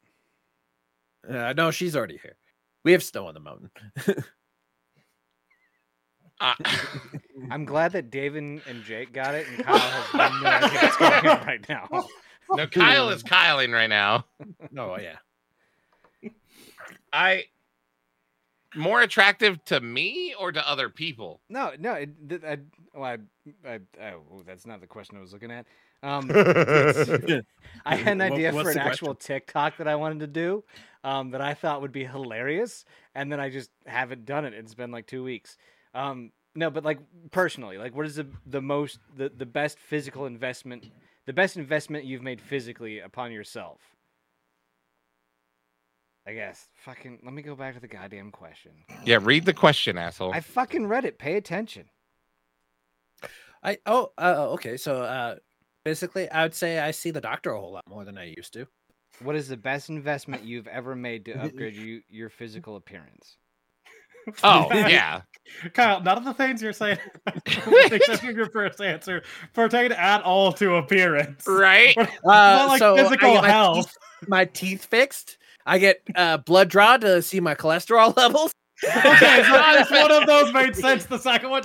Uh, 1.28 1.52
no, 1.52 1.70
she's 1.70 1.94
already 1.94 2.18
here. 2.22 2.36
We 2.84 2.92
have 2.92 3.02
snow 3.02 3.26
on 3.26 3.34
the 3.34 3.40
mountain. 3.40 3.70
Uh, 6.40 6.54
I'm 7.50 7.64
glad 7.64 7.90
that 7.94 8.12
David 8.12 8.62
and 8.64 8.84
Jake 8.84 9.12
got 9.12 9.34
it, 9.34 9.44
and 9.48 9.64
Kyle 9.64 9.76
has 9.76 10.40
no 10.40 10.48
idea 10.48 10.78
what's 10.80 10.96
going 10.96 11.26
on 11.40 11.46
right 11.46 11.68
now. 11.68 12.06
no, 12.52 12.66
Kyle 12.68 13.08
is 13.08 13.24
Kyling 13.24 13.72
right 13.72 13.88
now. 13.88 14.24
oh 14.76 14.96
yeah. 15.00 15.16
I 17.12 17.46
more 18.76 19.00
attractive 19.02 19.64
to 19.64 19.80
me 19.80 20.32
or 20.38 20.52
to 20.52 20.68
other 20.68 20.88
people? 20.88 21.40
No, 21.48 21.72
no. 21.76 21.94
It, 21.94 22.10
I, 22.46 22.58
well, 22.94 23.16
I, 23.66 23.80
I, 24.00 24.12
oh, 24.12 24.44
that's 24.46 24.64
not 24.64 24.80
the 24.80 24.86
question 24.86 25.16
I 25.16 25.20
was 25.20 25.32
looking 25.32 25.50
at. 25.50 25.66
Um, 26.02 26.30
I 27.84 27.96
had 27.96 28.12
an 28.12 28.20
idea 28.20 28.52
what's 28.52 28.64
for 28.64 28.70
an 28.70 28.76
the 28.76 28.82
actual 28.82 29.14
TikTok 29.14 29.78
that 29.78 29.88
I 29.88 29.96
wanted 29.96 30.20
to 30.20 30.26
do, 30.26 30.64
um, 31.04 31.30
that 31.30 31.40
I 31.40 31.54
thought 31.54 31.80
would 31.80 31.92
be 31.92 32.04
hilarious, 32.04 32.84
and 33.14 33.30
then 33.30 33.40
I 33.40 33.50
just 33.50 33.70
haven't 33.86 34.24
done 34.24 34.44
it. 34.44 34.54
It's 34.54 34.74
been 34.74 34.90
like 34.90 35.06
two 35.06 35.24
weeks. 35.24 35.56
Um, 35.94 36.32
no, 36.54 36.70
but 36.70 36.84
like 36.84 36.98
personally, 37.30 37.78
like, 37.78 37.94
what 37.94 38.06
is 38.06 38.16
the 38.16 38.26
the 38.46 38.60
most 38.60 38.98
the 39.16 39.28
the 39.28 39.46
best 39.46 39.78
physical 39.78 40.26
investment, 40.26 40.90
the 41.26 41.32
best 41.32 41.56
investment 41.56 42.04
you've 42.04 42.22
made 42.22 42.40
physically 42.40 43.00
upon 43.00 43.32
yourself? 43.32 43.80
I 46.26 46.34
guess. 46.34 46.68
Fucking. 46.84 47.20
Let 47.24 47.32
me 47.32 47.40
go 47.40 47.54
back 47.54 47.74
to 47.74 47.80
the 47.80 47.88
goddamn 47.88 48.30
question. 48.30 48.72
Yeah, 49.04 49.18
read 49.22 49.46
the 49.46 49.54
question, 49.54 49.96
asshole. 49.96 50.34
I 50.34 50.40
fucking 50.40 50.86
read 50.86 51.06
it. 51.06 51.18
Pay 51.18 51.36
attention. 51.36 51.86
I 53.62 53.78
oh 53.86 54.12
uh, 54.18 54.48
okay. 54.50 54.76
So 54.76 55.02
uh, 55.02 55.36
basically, 55.88 56.30
I 56.30 56.42
would 56.42 56.54
say 56.54 56.78
I 56.78 56.90
see 56.90 57.10
the 57.10 57.20
doctor 57.20 57.50
a 57.52 57.58
whole 57.58 57.72
lot 57.72 57.88
more 57.88 58.04
than 58.04 58.18
I 58.18 58.34
used 58.36 58.52
to. 58.52 58.66
What 59.22 59.36
is 59.36 59.48
the 59.48 59.56
best 59.56 59.88
investment 59.88 60.44
you've 60.44 60.66
ever 60.68 60.94
made 60.94 61.24
to 61.24 61.32
upgrade 61.42 61.74
you, 61.74 62.02
your 62.10 62.28
physical 62.28 62.76
appearance? 62.76 63.38
oh, 64.42 64.68
yeah. 64.70 65.22
Kyle, 65.72 66.02
none 66.02 66.18
of 66.18 66.24
the 66.24 66.34
things 66.34 66.60
you're 66.60 66.74
saying, 66.74 66.98
except 67.56 68.22
for 68.22 68.32
your 68.32 68.50
first 68.50 68.82
answer, 68.82 69.22
pertain 69.54 69.92
at 69.92 70.22
all 70.22 70.52
to 70.52 70.74
appearance. 70.74 71.46
Right? 71.46 71.94
It's 71.96 72.12
Uh, 72.22 72.28
not 72.28 72.68
like 72.68 72.78
so 72.80 72.96
physical 72.96 73.32
get 73.32 73.42
my 73.42 73.48
health. 73.48 73.86
Teeth, 73.86 74.28
my 74.28 74.44
teeth 74.44 74.84
fixed. 74.84 75.38
I 75.64 75.78
get 75.78 76.02
uh, 76.14 76.36
blood 76.36 76.68
draw 76.68 76.98
to 76.98 77.22
see 77.22 77.40
my 77.40 77.54
cholesterol 77.54 78.14
levels. 78.14 78.52
Okay, 78.84 79.42
so 79.42 79.54
if 79.80 79.90
one 79.90 80.12
of 80.12 80.26
those 80.26 80.52
made 80.52 80.76
sense. 80.76 81.06
The 81.06 81.18
second 81.18 81.50
one 81.50 81.64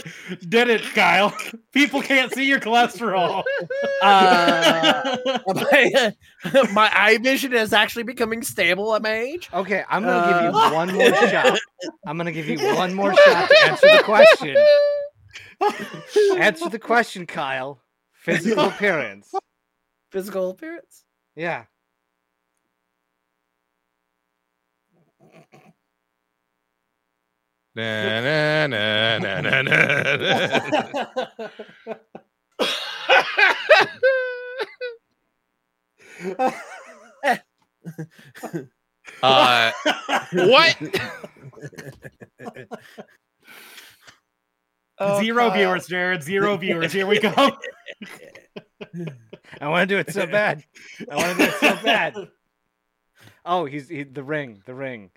did 0.50 0.68
it, 0.70 0.82
Kyle. 0.96 1.36
People 1.72 2.02
can't 2.02 2.34
see 2.34 2.46
your 2.46 2.60
cholesterol. 2.60 3.44
Uh, 4.02 5.18
my, 5.48 6.14
my 6.74 6.92
eye 6.94 7.18
vision 7.22 7.54
is 7.54 7.72
actually 7.72 8.04
becoming 8.04 8.42
stable 8.44 8.94
at 8.96 9.02
my 9.02 9.14
age. 9.14 9.50
Okay, 9.54 9.84
I'm 9.90 10.04
gonna 10.04 10.28
give 10.28 10.54
Uh, 10.56 10.68
you 10.70 10.74
one 10.76 10.94
more 10.94 11.16
shot. 11.30 11.60
I'm 12.06 12.18
gonna 12.18 12.34
give 12.34 12.48
you 12.50 12.58
one 12.76 12.94
more 12.94 13.14
shot 13.16 13.50
to 13.50 13.58
answer 13.66 13.88
the 13.98 14.04
question. 14.04 14.58
Answer 16.38 16.70
the 16.70 16.80
question, 16.80 17.26
Kyle. 17.26 17.80
Physical 18.12 18.66
appearance. 18.66 19.32
Physical 20.12 20.50
appearance. 20.50 21.06
Yeah. 21.36 21.64
Na, 27.76 28.22
na, 28.22 28.68
na, 28.68 29.18
na, 29.20 29.42
na, 29.42 29.62
na. 29.64 30.60
uh, 39.24 39.72
what? 40.34 40.78
Zero 45.20 45.50
viewers, 45.50 45.88
Jared. 45.88 46.24
Zero 46.24 46.56
viewers. 46.58 46.94
Here 46.94 47.08
we 47.08 47.20
go. 47.20 47.34
I 49.60 49.68
want 49.68 49.90
to 49.90 49.96
do 49.96 50.00
it 50.00 50.12
so 50.12 50.26
bad. 50.28 50.64
I 51.10 51.16
want 51.16 51.32
to 51.32 51.38
do 51.38 51.44
it 51.44 51.54
so 51.60 51.76
bad. 51.84 52.16
Oh, 53.46 53.66
he's 53.66 53.90
he, 53.90 54.04
the 54.04 54.24
ring, 54.24 54.64
the 54.66 54.74
ring, 54.74 55.12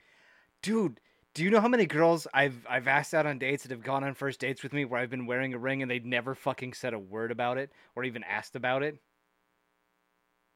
dude. 0.60 0.98
Do 1.36 1.44
you 1.44 1.50
know 1.50 1.60
how 1.60 1.68
many 1.68 1.84
girls 1.84 2.26
I've 2.32 2.66
I've 2.66 2.88
asked 2.88 3.12
out 3.12 3.26
on 3.26 3.38
dates 3.38 3.62
that 3.64 3.70
have 3.70 3.82
gone 3.82 4.02
on 4.02 4.14
first 4.14 4.40
dates 4.40 4.62
with 4.62 4.72
me 4.72 4.86
where 4.86 4.98
I've 4.98 5.10
been 5.10 5.26
wearing 5.26 5.52
a 5.52 5.58
ring 5.58 5.82
and 5.82 5.90
they'd 5.90 6.06
never 6.06 6.34
fucking 6.34 6.72
said 6.72 6.94
a 6.94 6.98
word 6.98 7.30
about 7.30 7.58
it 7.58 7.70
or 7.94 8.04
even 8.04 8.24
asked 8.24 8.56
about 8.56 8.82
it? 8.82 8.98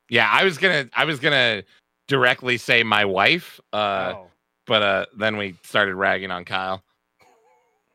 Yeah, 0.09 0.27
I 0.33 0.43
was 0.43 0.57
gonna, 0.57 0.89
I 0.97 1.05
was 1.05 1.21
gonna 1.21 1.65
directly 2.09 2.57
say 2.57 2.83
my 2.83 3.05
wife, 3.05 3.61
uh, 3.75 4.15
oh. 4.17 4.27
but 4.67 4.83
uh, 4.83 5.07
then 5.15 5.37
we 5.37 5.55
started 5.63 5.97
ragging 5.97 6.31
on 6.31 6.47
Kyle. 6.47 6.83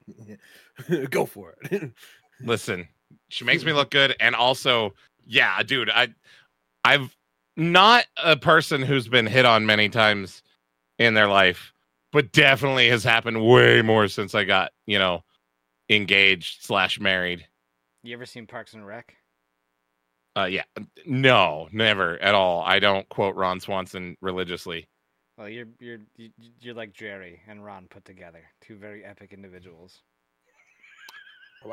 Go 1.09 1.25
for 1.25 1.55
it. 1.63 1.91
Listen, 2.39 2.87
she 3.29 3.45
makes 3.45 3.65
me 3.65 3.73
look 3.73 3.89
good, 3.89 4.15
and 4.19 4.35
also, 4.35 4.93
yeah, 5.25 5.63
dude, 5.63 5.89
I, 5.89 6.09
I've 6.83 7.17
not 7.57 8.05
a 8.23 8.37
person 8.37 8.83
who's 8.83 9.07
been 9.07 9.25
hit 9.25 9.45
on 9.45 9.65
many 9.65 9.89
times 9.89 10.43
in 10.99 11.15
their 11.15 11.27
life, 11.27 11.73
but 12.15 12.31
definitely 12.31 12.87
has 12.89 13.03
happened 13.03 13.45
way 13.45 13.81
more 13.81 14.07
since 14.07 14.33
I 14.33 14.45
got, 14.45 14.71
you 14.85 14.97
know, 14.97 15.21
engaged 15.89 16.63
slash 16.63 16.97
married. 16.97 17.45
You 18.03 18.13
ever 18.13 18.25
seen 18.25 18.47
Parks 18.47 18.73
and 18.73 18.87
Rec? 18.87 19.13
Uh, 20.37 20.45
yeah, 20.45 20.63
no, 21.05 21.67
never 21.73 22.17
at 22.21 22.33
all. 22.33 22.61
I 22.61 22.79
don't 22.79 23.07
quote 23.09 23.35
Ron 23.35 23.59
Swanson 23.59 24.15
religiously. 24.21 24.87
Well, 25.37 25.49
you're 25.49 25.67
you're 25.81 25.99
you- 26.15 26.31
you're 26.61 26.73
like 26.73 26.93
Jerry 26.93 27.41
and 27.49 27.63
Ron 27.65 27.87
put 27.89 28.05
together, 28.05 28.43
two 28.61 28.77
very 28.77 29.03
epic 29.03 29.33
individuals. 29.33 30.01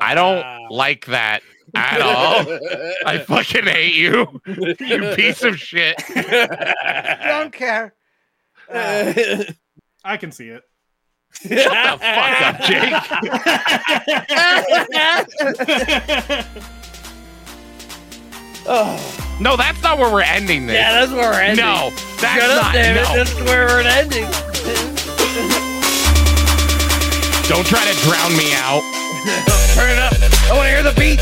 I 0.01 0.17
don't 0.17 0.71
like 0.71 1.07
that 1.07 1.43
at 1.77 2.01
all. 2.03 2.59
I 3.07 3.19
fucking 3.19 3.65
hate 3.65 3.95
you, 3.95 4.41
you 4.47 5.15
piece 5.15 5.45
of 5.45 5.59
shit. 5.61 6.03
Don't 7.25 7.53
care. 7.53 7.95
Uh, 8.73 9.45
I 10.05 10.17
can 10.17 10.33
see 10.33 10.49
it. 10.49 10.63
Shut 11.35 11.51
the 11.51 11.99
fuck 11.99 12.43
up, 12.43 12.61
Jake. 12.63 12.93
oh, 18.67 19.37
No, 19.41 19.57
that's 19.57 19.83
not 19.83 19.99
where 19.99 20.11
we're 20.13 20.23
ending 20.23 20.67
this. 20.67 20.75
yeah, 20.77 20.93
that's 20.93 21.13
where 21.13 21.31
we're 21.31 21.41
ending. 21.41 21.65
no, 21.65 21.91
that's 22.21 22.41
Shut 22.43 22.51
up, 22.51 22.63
not. 22.65 22.73
David. 22.75 23.03
no. 23.03 23.17
That's 23.17 23.35
where 23.43 23.67
we're 23.67 23.81
ending. 23.83 24.27
Don't 27.49 27.67
try 27.67 27.85
to 27.85 27.95
drown 28.07 28.37
me 28.37 28.53
out. 28.55 28.83
Turn 29.75 29.91
it 29.91 29.99
up. 29.99 30.13
I 30.51 30.53
want 30.57 30.67
to 30.67 30.71
hear 30.71 30.83
the 30.83 30.95
beat. 30.99 31.19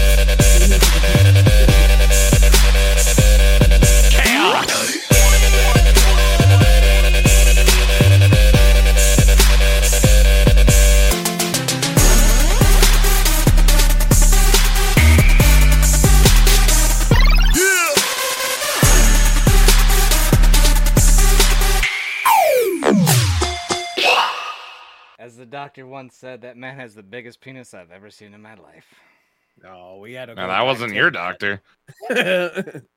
Doctor 25.51 25.86
once 25.86 26.16
said, 26.16 26.43
that 26.43 26.56
man 26.56 26.77
has 26.77 26.94
the 26.94 27.02
biggest 27.02 27.40
penis 27.40 27.74
I've 27.74 27.90
ever 27.90 28.10
seen 28.10 28.35
in 28.35 28.43
my 28.43 28.55
life. 28.55 28.86
No, 29.62 29.98
we 30.01 30.14
had 30.14 30.31
a. 30.31 30.35
No, 30.35 30.47
that 30.47 30.62
wasn't 30.62 30.94
your 30.94 31.10
doctor. 31.10 31.60
doctor. 32.09 32.85